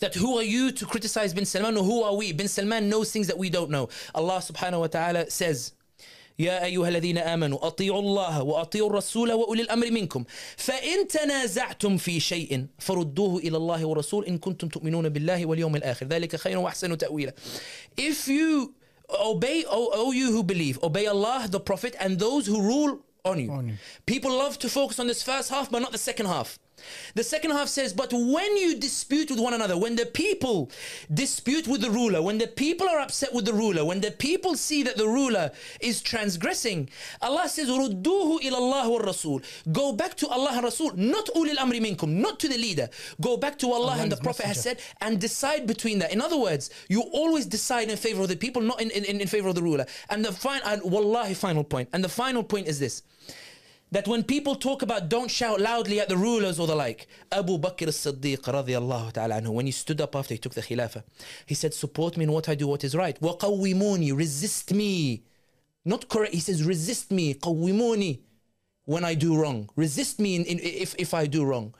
that 0.00 0.14
who 0.14 0.38
are 0.38 0.42
you 0.42 0.72
to 0.72 0.86
criticize 0.86 1.34
bin 1.34 1.44
Salman 1.44 1.76
or 1.76 1.84
who 1.84 2.02
are 2.02 2.14
we? 2.16 2.32
Bin 2.32 2.48
Salman 2.48 2.88
knows 2.88 3.12
things 3.12 3.26
that 3.26 3.38
we 3.38 3.50
don't 3.50 3.70
know. 3.70 3.88
Allah 4.14 4.38
subhanahu 4.38 4.80
wa 4.80 4.86
ta'ala 4.86 5.30
says, 5.30 5.72
يا 6.38 6.64
أيها 6.64 6.88
الذين 6.88 7.18
آمنوا 7.18 7.66
أطيعوا 7.66 8.00
الله 8.00 8.42
وأطيعوا 8.42 8.90
الرسول 8.90 9.32
وأولي 9.32 9.62
الأمر 9.62 9.90
منكم 9.90 10.24
فإن 10.56 11.08
تنازعتم 11.08 11.96
في 11.96 12.20
شيء 12.20 12.66
فردوه 12.78 13.38
إلى 13.38 13.56
الله 13.56 13.84
والرسول 13.84 14.24
إن 14.24 14.38
كنتم 14.38 14.68
تؤمنون 14.68 15.08
بالله 15.08 15.46
واليوم 15.46 15.76
الآخر 15.76 16.06
ذلك 16.06 16.36
خير 16.36 16.58
وأحسن 16.58 16.98
تأويلا 16.98 17.32
If 18.00 18.28
you 18.28 18.74
obey, 19.10 19.64
O, 19.68 19.90
o 19.92 20.12
you 20.12 20.32
who 20.32 20.42
believe, 20.42 20.78
obey 20.82 21.06
Allah, 21.06 21.46
the 21.48 21.60
Prophet, 21.60 21.96
and 22.00 22.18
those 22.18 22.46
who 22.46 22.60
rule 22.60 23.00
on 23.24 23.38
you. 23.38 23.50
On 23.50 23.68
you. 23.68 23.74
People 24.06 24.36
love 24.36 24.58
to 24.60 24.68
focus 24.68 24.98
on 24.98 25.06
this 25.06 25.22
first 25.22 25.50
half, 25.50 25.70
but 25.70 25.80
not 25.80 25.92
the 25.92 25.98
second 25.98 26.26
half. 26.26 26.58
The 27.14 27.24
second 27.24 27.52
half 27.52 27.68
says, 27.68 27.92
But 27.92 28.12
when 28.12 28.56
you 28.56 28.78
dispute 28.78 29.30
with 29.30 29.40
one 29.40 29.54
another, 29.54 29.76
when 29.76 29.96
the 29.96 30.06
people 30.06 30.70
dispute 31.12 31.66
with 31.66 31.80
the 31.80 31.90
ruler, 31.90 32.22
when 32.22 32.38
the 32.38 32.46
people 32.46 32.88
are 32.88 33.00
upset 33.00 33.32
with 33.32 33.44
the 33.44 33.52
ruler, 33.52 33.84
when 33.84 34.00
the 34.00 34.10
people 34.10 34.54
see 34.56 34.82
that 34.82 34.96
the 34.96 35.06
ruler 35.06 35.50
is 35.80 36.02
transgressing, 36.02 36.88
Allah 37.22 37.48
says, 37.48 37.68
Rudduhu 37.68 38.40
ilallah 38.40 39.04
Rasul. 39.04 39.40
Go 39.72 39.92
back 39.92 40.14
to 40.16 40.28
Allah 40.28 40.50
and 40.52 40.64
Rasul, 40.64 40.92
not 40.96 41.26
ulil 41.36 41.56
amri 41.56 41.80
minkum, 41.80 42.08
not 42.08 42.38
to 42.40 42.48
the 42.48 42.58
leader. 42.58 42.88
Go 43.20 43.36
back 43.36 43.58
to 43.58 43.72
Allah, 43.72 43.92
Allah 43.92 44.02
and 44.02 44.12
the 44.12 44.16
Prophet 44.16 44.46
messenger. 44.46 44.70
has 44.70 44.80
said, 44.80 44.94
and 45.00 45.20
decide 45.20 45.66
between 45.66 45.98
that. 46.00 46.12
In 46.12 46.20
other 46.20 46.38
words, 46.38 46.70
you 46.88 47.02
always 47.12 47.46
decide 47.46 47.90
in 47.90 47.96
favor 47.96 48.22
of 48.22 48.28
the 48.28 48.36
people, 48.36 48.62
not 48.62 48.80
in, 48.80 48.90
in, 48.90 49.20
in 49.20 49.28
favor 49.28 49.48
of 49.48 49.54
the 49.54 49.62
ruler. 49.62 49.86
And 50.10 50.24
the 50.24 50.32
final, 50.32 50.88
wallahi, 50.88 51.34
final 51.34 51.64
point. 51.64 51.88
And 51.92 52.02
the 52.02 52.08
final 52.08 52.42
point 52.42 52.66
is 52.66 52.78
this 52.78 53.02
that 53.93 54.07
when 54.07 54.23
people 54.23 54.55
talk 54.55 54.81
about 54.81 55.07
don't 55.07 55.29
shout 55.29 55.61
loudly 55.61 55.99
at 55.99 56.09
the 56.09 56.17
rulers 56.17 56.59
or 56.59 56.65
the 56.65 56.75
like, 56.75 57.07
Abu 57.31 57.59
Bakr 57.59 57.87
as-Siddiq 57.87 58.37
radiallahu 58.37 59.13
ta'ala 59.13 59.35
anhu, 59.39 59.49
when 59.49 59.67
he 59.67 59.71
stood 59.71 60.01
up 60.01 60.15
after 60.15 60.33
he 60.33 60.39
took 60.39 60.55
the 60.55 60.61
Khilafah, 60.61 61.03
he 61.45 61.53
said, 61.53 61.75
support 61.75 62.17
me 62.17 62.23
in 62.23 62.31
what 62.31 62.49
I 62.49 62.55
do, 62.55 62.65
what 62.65 62.83
is 62.83 62.95
right. 62.95 63.19
وَقَوِّمُونِ 63.21 64.17
Resist 64.17 64.73
me. 64.73 65.23
Not 65.85 66.09
correct, 66.09 66.33
he 66.33 66.39
says, 66.39 66.63
resist 66.63 67.11
me. 67.11 67.35
قَوِّمُونِ 67.35 68.19
When 68.85 69.05
I 69.05 69.13
do 69.13 69.39
wrong. 69.39 69.69
Resist 69.75 70.19
me 70.19 70.37
in, 70.37 70.45
in, 70.45 70.59
if, 70.59 70.95
if 70.97 71.13
I 71.13 71.27
do 71.27 71.45
wrong. 71.45 71.75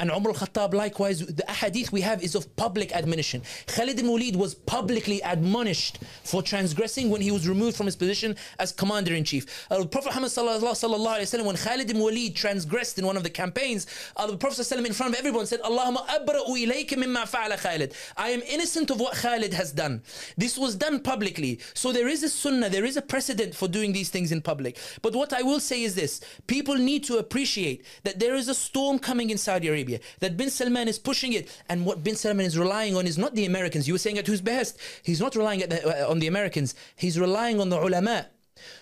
And 0.00 0.10
Umar 0.10 0.32
al-Khattab 0.32 0.72
likewise, 0.72 1.18
the 1.20 1.42
ahadith 1.42 1.92
we 1.92 2.00
have 2.00 2.22
is 2.22 2.34
of 2.34 2.56
public 2.56 2.90
admonition. 2.92 3.42
Khalid 3.66 3.98
ibn 3.98 4.10
Walid 4.10 4.34
was 4.34 4.54
publicly 4.54 5.20
admonished 5.20 5.98
for 6.24 6.42
transgressing 6.42 7.10
when 7.10 7.20
he 7.20 7.30
was 7.30 7.46
removed 7.46 7.76
from 7.76 7.84
his 7.84 7.96
position 7.96 8.34
as 8.58 8.72
commander-in-chief. 8.72 9.66
Uh, 9.70 9.84
Prophet 9.84 10.08
Muhammad 10.08 10.30
sallallahu 10.30 10.62
alayhi 10.62 11.38
wa 11.40 11.44
when 11.44 11.56
Khalid 11.56 11.90
ibn 11.90 12.00
Walid 12.00 12.34
transgressed 12.34 12.98
in 12.98 13.04
one 13.04 13.18
of 13.18 13.24
the 13.24 13.28
campaigns, 13.28 13.86
uh, 14.16 14.26
the 14.26 14.38
Prophet 14.38 14.62
sallallahu 14.62 14.86
in 14.86 14.92
front 14.94 15.12
of 15.12 15.18
everyone 15.18 15.44
said, 15.44 15.60
Allahumma 15.60 16.06
abra'u 16.06 16.48
ilayka 16.48 16.92
mimma 16.92 17.28
fa'ala 17.28 17.58
Khalid. 17.58 17.92
I 18.16 18.30
am 18.30 18.40
innocent 18.42 18.90
of 18.90 19.00
what 19.00 19.14
Khalid 19.14 19.52
has 19.52 19.70
done. 19.70 20.02
This 20.38 20.56
was 20.56 20.76
done 20.76 21.00
publicly. 21.00 21.60
So 21.74 21.92
there 21.92 22.08
is 22.08 22.22
a 22.22 22.30
sunnah, 22.30 22.70
there 22.70 22.86
is 22.86 22.96
a 22.96 23.02
precedent 23.02 23.54
for 23.54 23.68
doing 23.68 23.92
these 23.92 24.08
things 24.08 24.32
in 24.32 24.40
public. 24.40 24.78
But 25.02 25.14
what 25.14 25.34
I 25.34 25.42
will 25.42 25.60
say 25.60 25.82
is 25.82 25.94
this, 25.94 26.22
people 26.46 26.76
need 26.76 27.04
to 27.04 27.18
appreciate 27.18 27.84
that 28.04 28.18
there 28.18 28.34
is 28.34 28.48
a 28.48 28.54
storm 28.54 28.98
coming 28.98 29.28
in 29.28 29.36
Saudi 29.36 29.68
Arabia, 29.68 29.89
that 30.20 30.36
bin 30.36 30.50
Salman 30.50 30.88
is 30.88 30.98
pushing 30.98 31.32
it, 31.32 31.48
and 31.68 31.84
what 31.84 32.02
bin 32.02 32.16
Salman 32.16 32.46
is 32.46 32.58
relying 32.58 32.96
on 32.96 33.06
is 33.06 33.18
not 33.18 33.34
the 33.34 33.46
Americans. 33.46 33.88
You 33.88 33.94
were 33.94 33.98
saying 33.98 34.18
at 34.18 34.26
whose 34.26 34.40
behest? 34.40 34.78
He's 35.02 35.20
not 35.20 35.34
relying 35.34 35.60
the, 35.60 36.04
uh, 36.06 36.10
on 36.10 36.18
the 36.18 36.26
Americans. 36.26 36.74
He's 36.96 37.18
relying 37.18 37.60
on 37.60 37.68
the 37.68 37.80
ulama 37.80 38.26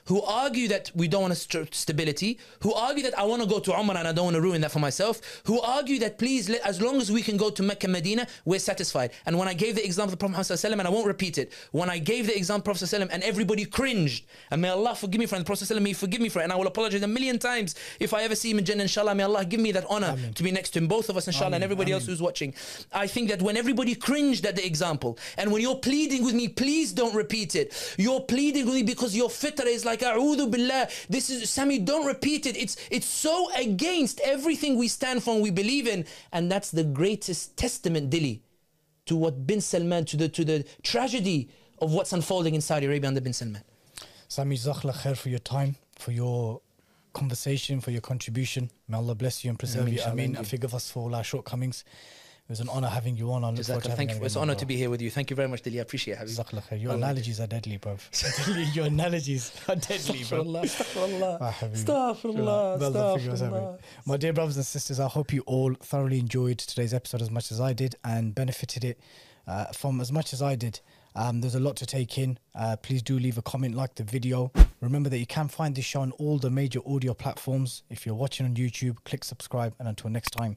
who 0.08 0.22
argue 0.22 0.68
that 0.68 0.90
we 0.94 1.06
don't 1.06 1.22
want 1.22 1.36
st- 1.36 1.74
stability, 1.74 2.38
who 2.60 2.72
argue 2.72 3.02
that 3.04 3.16
I 3.18 3.24
want 3.24 3.42
to 3.42 3.48
go 3.48 3.58
to 3.60 3.70
Umrah 3.70 3.96
and 3.96 4.08
I 4.08 4.12
don't 4.12 4.24
want 4.24 4.36
to 4.36 4.40
ruin 4.40 4.60
that 4.62 4.72
for 4.72 4.78
myself, 4.78 5.42
who 5.44 5.60
argue 5.60 5.98
that 6.00 6.18
please, 6.18 6.48
let, 6.48 6.62
as 6.66 6.80
long 6.80 6.96
as 6.96 7.12
we 7.12 7.22
can 7.22 7.36
go 7.36 7.50
to 7.50 7.62
Mecca, 7.62 7.88
Medina, 7.88 8.26
we're 8.44 8.58
satisfied. 8.58 9.12
And 9.26 9.38
when 9.38 9.48
I 9.48 9.54
gave 9.54 9.74
the 9.76 9.84
example 9.84 10.08
of 10.08 10.10
the 10.12 10.16
Prophet 10.16 10.32
Muhammad 10.32 10.46
Sallallahu 10.46 10.64
Alaihi 10.64 10.70
Wasallam, 10.72 10.78
and 10.78 10.88
I 10.88 10.90
won't 10.90 11.06
repeat 11.06 11.38
it, 11.38 11.52
when 11.72 11.90
I 11.90 11.98
gave 11.98 12.26
the 12.26 12.36
example 12.36 12.72
of 12.72 12.78
the 12.80 12.86
Prophet 12.86 13.08
Wasallam, 13.08 13.14
and 13.14 13.22
everybody 13.22 13.64
cringed, 13.66 14.24
and 14.50 14.62
may 14.62 14.70
Allah 14.70 14.94
forgive 14.94 15.18
me 15.20 15.26
for 15.26 15.34
it, 15.34 15.38
and 15.38 15.44
the 15.46 15.48
Prophet 15.48 15.64
Wasallam 15.64 15.82
may 15.82 15.92
forgive 15.92 16.20
me 16.22 16.30
for 16.30 16.40
it, 16.40 16.44
and 16.44 16.52
I 16.52 16.56
will 16.56 16.66
apologize 16.66 17.02
a 17.02 17.06
million 17.08 17.38
times 17.38 17.74
if 18.00 18.14
I 18.14 18.22
ever 18.22 18.34
see 18.34 18.50
him 18.50 18.58
in 18.58 18.64
Jannah, 18.64 18.82
inshallah, 18.82 19.14
may 19.14 19.24
Allah 19.24 19.44
give 19.44 19.60
me 19.60 19.72
that 19.72 19.84
honor 19.90 20.12
Ameen. 20.12 20.32
to 20.32 20.42
be 20.42 20.50
next 20.50 20.70
to 20.70 20.78
him, 20.78 20.88
both 20.88 21.10
of 21.10 21.16
us, 21.18 21.26
inshallah, 21.26 21.56
and 21.56 21.56
Ameen, 21.56 21.64
everybody 21.64 21.92
else 21.92 22.06
who's 22.06 22.22
watching. 22.22 22.54
I 22.92 23.06
think 23.06 23.28
that 23.28 23.42
when 23.42 23.56
everybody 23.58 23.94
cringed 23.94 24.46
at 24.46 24.56
the 24.56 24.64
example, 24.64 25.18
and 25.36 25.52
when 25.52 25.60
you're 25.60 25.76
pleading 25.76 26.24
with 26.24 26.34
me, 26.34 26.48
please 26.48 26.92
don't 26.92 27.14
repeat 27.14 27.54
it. 27.54 27.94
You're 27.98 28.20
pleading 28.20 28.64
with 28.64 28.74
me 28.74 28.82
because 28.82 29.14
your 29.14 29.28
fitrah 29.28 29.66
is 29.66 29.84
like, 29.84 29.97
A'udhu 30.00 30.50
billah. 30.50 30.88
This 31.08 31.30
is, 31.30 31.48
Sami, 31.50 31.78
don't 31.78 32.06
repeat 32.06 32.46
it. 32.46 32.56
It's, 32.56 32.76
it's 32.90 33.06
so 33.06 33.50
against 33.56 34.20
everything 34.20 34.76
we 34.76 34.88
stand 34.88 35.22
for 35.22 35.34
and 35.34 35.42
we 35.42 35.50
believe 35.50 35.86
in. 35.86 36.04
And 36.32 36.50
that's 36.50 36.70
the 36.70 36.84
greatest 36.84 37.56
testament, 37.56 38.10
Dilly, 38.10 38.42
to 39.06 39.16
what 39.16 39.46
bin 39.46 39.60
Salman, 39.60 40.04
to 40.06 40.16
the, 40.16 40.28
to 40.28 40.44
the 40.44 40.64
tragedy 40.82 41.48
of 41.80 41.92
what's 41.92 42.12
unfolding 42.12 42.54
in 42.54 42.60
Saudi 42.60 42.86
Arabia 42.86 43.08
under 43.08 43.20
bin 43.20 43.32
Salman. 43.32 43.62
Sami 44.28 44.56
Jazakallah 44.56 44.94
khair 44.94 45.16
for 45.16 45.28
your 45.30 45.38
time, 45.38 45.76
for 45.96 46.12
your 46.12 46.60
conversation, 47.14 47.80
for 47.80 47.90
your 47.90 48.00
contribution. 48.00 48.70
May 48.86 48.96
Allah 48.98 49.14
bless 49.14 49.44
you 49.44 49.50
and 49.50 49.58
preserve 49.58 49.82
Ameen, 49.82 49.94
you. 49.94 50.02
Ameen. 50.02 50.24
indeed. 50.26 50.38
And 50.38 50.48
forgive 50.48 50.74
us 50.74 50.90
for 50.90 51.04
all 51.04 51.14
our 51.14 51.24
shortcomings. 51.24 51.84
It 52.48 52.52
was 52.52 52.60
an 52.60 52.70
honor 52.70 52.88
having 52.88 53.14
you 53.14 53.30
on. 53.32 53.44
I 53.44 53.50
look 53.50 53.66
forward 53.66 53.84
to 53.84 53.90
Thank 53.90 54.10
you. 54.10 54.24
It's 54.24 54.34
an 54.34 54.40
honor 54.40 54.54
to 54.54 54.64
be 54.64 54.74
here 54.74 54.88
with 54.88 55.02
you. 55.02 55.10
Thank 55.10 55.28
you 55.28 55.36
very 55.36 55.48
much, 55.48 55.60
Dilly. 55.60 55.80
I 55.80 55.82
appreciate 55.82 56.16
having 56.16 56.34
you. 56.34 56.78
Your 56.78 56.94
analogies 56.94 57.40
are 57.40 57.46
deadly, 57.46 57.76
bro. 57.76 57.98
your 58.72 58.86
analogies 58.86 59.52
are 59.68 59.76
deadly, 59.76 60.24
bro. 60.24 60.44
Astaghfirullah. 60.44 61.40
Habibi. 61.42 61.84
Astaghfirullah. 61.84 62.80
Well 62.80 62.90
done, 62.90 63.18
forgive 63.18 63.32
us, 63.34 63.42
Astaghfirullah. 63.42 63.78
My 64.06 64.16
dear 64.16 64.32
brothers 64.32 64.56
and 64.56 64.64
sisters, 64.64 64.98
I 64.98 65.08
hope 65.08 65.30
you 65.30 65.42
all 65.42 65.74
thoroughly 65.74 66.18
enjoyed 66.18 66.56
today's 66.56 66.94
episode 66.94 67.20
as 67.20 67.30
much 67.30 67.52
as 67.52 67.60
I 67.60 67.74
did 67.74 67.96
and 68.02 68.34
benefited 68.34 68.82
it 68.82 68.98
uh, 69.46 69.66
from 69.66 70.00
as 70.00 70.10
much 70.10 70.32
as 70.32 70.40
I 70.40 70.54
did. 70.54 70.80
Um, 71.14 71.42
there's 71.42 71.54
a 71.54 71.60
lot 71.60 71.76
to 71.76 71.86
take 71.86 72.16
in. 72.16 72.38
Uh, 72.54 72.76
please 72.76 73.02
do 73.02 73.18
leave 73.18 73.36
a 73.36 73.42
comment, 73.42 73.74
like 73.74 73.94
the 73.96 74.04
video. 74.04 74.52
Remember 74.80 75.10
that 75.10 75.18
you 75.18 75.26
can 75.26 75.48
find 75.48 75.74
this 75.74 75.84
show 75.84 76.00
on 76.00 76.12
all 76.12 76.38
the 76.38 76.48
major 76.48 76.80
audio 76.86 77.12
platforms. 77.12 77.82
If 77.90 78.06
you're 78.06 78.14
watching 78.14 78.46
on 78.46 78.54
YouTube, 78.54 78.96
click 79.04 79.22
subscribe. 79.24 79.74
And 79.78 79.86
until 79.86 80.08
next 80.08 80.30
time, 80.30 80.56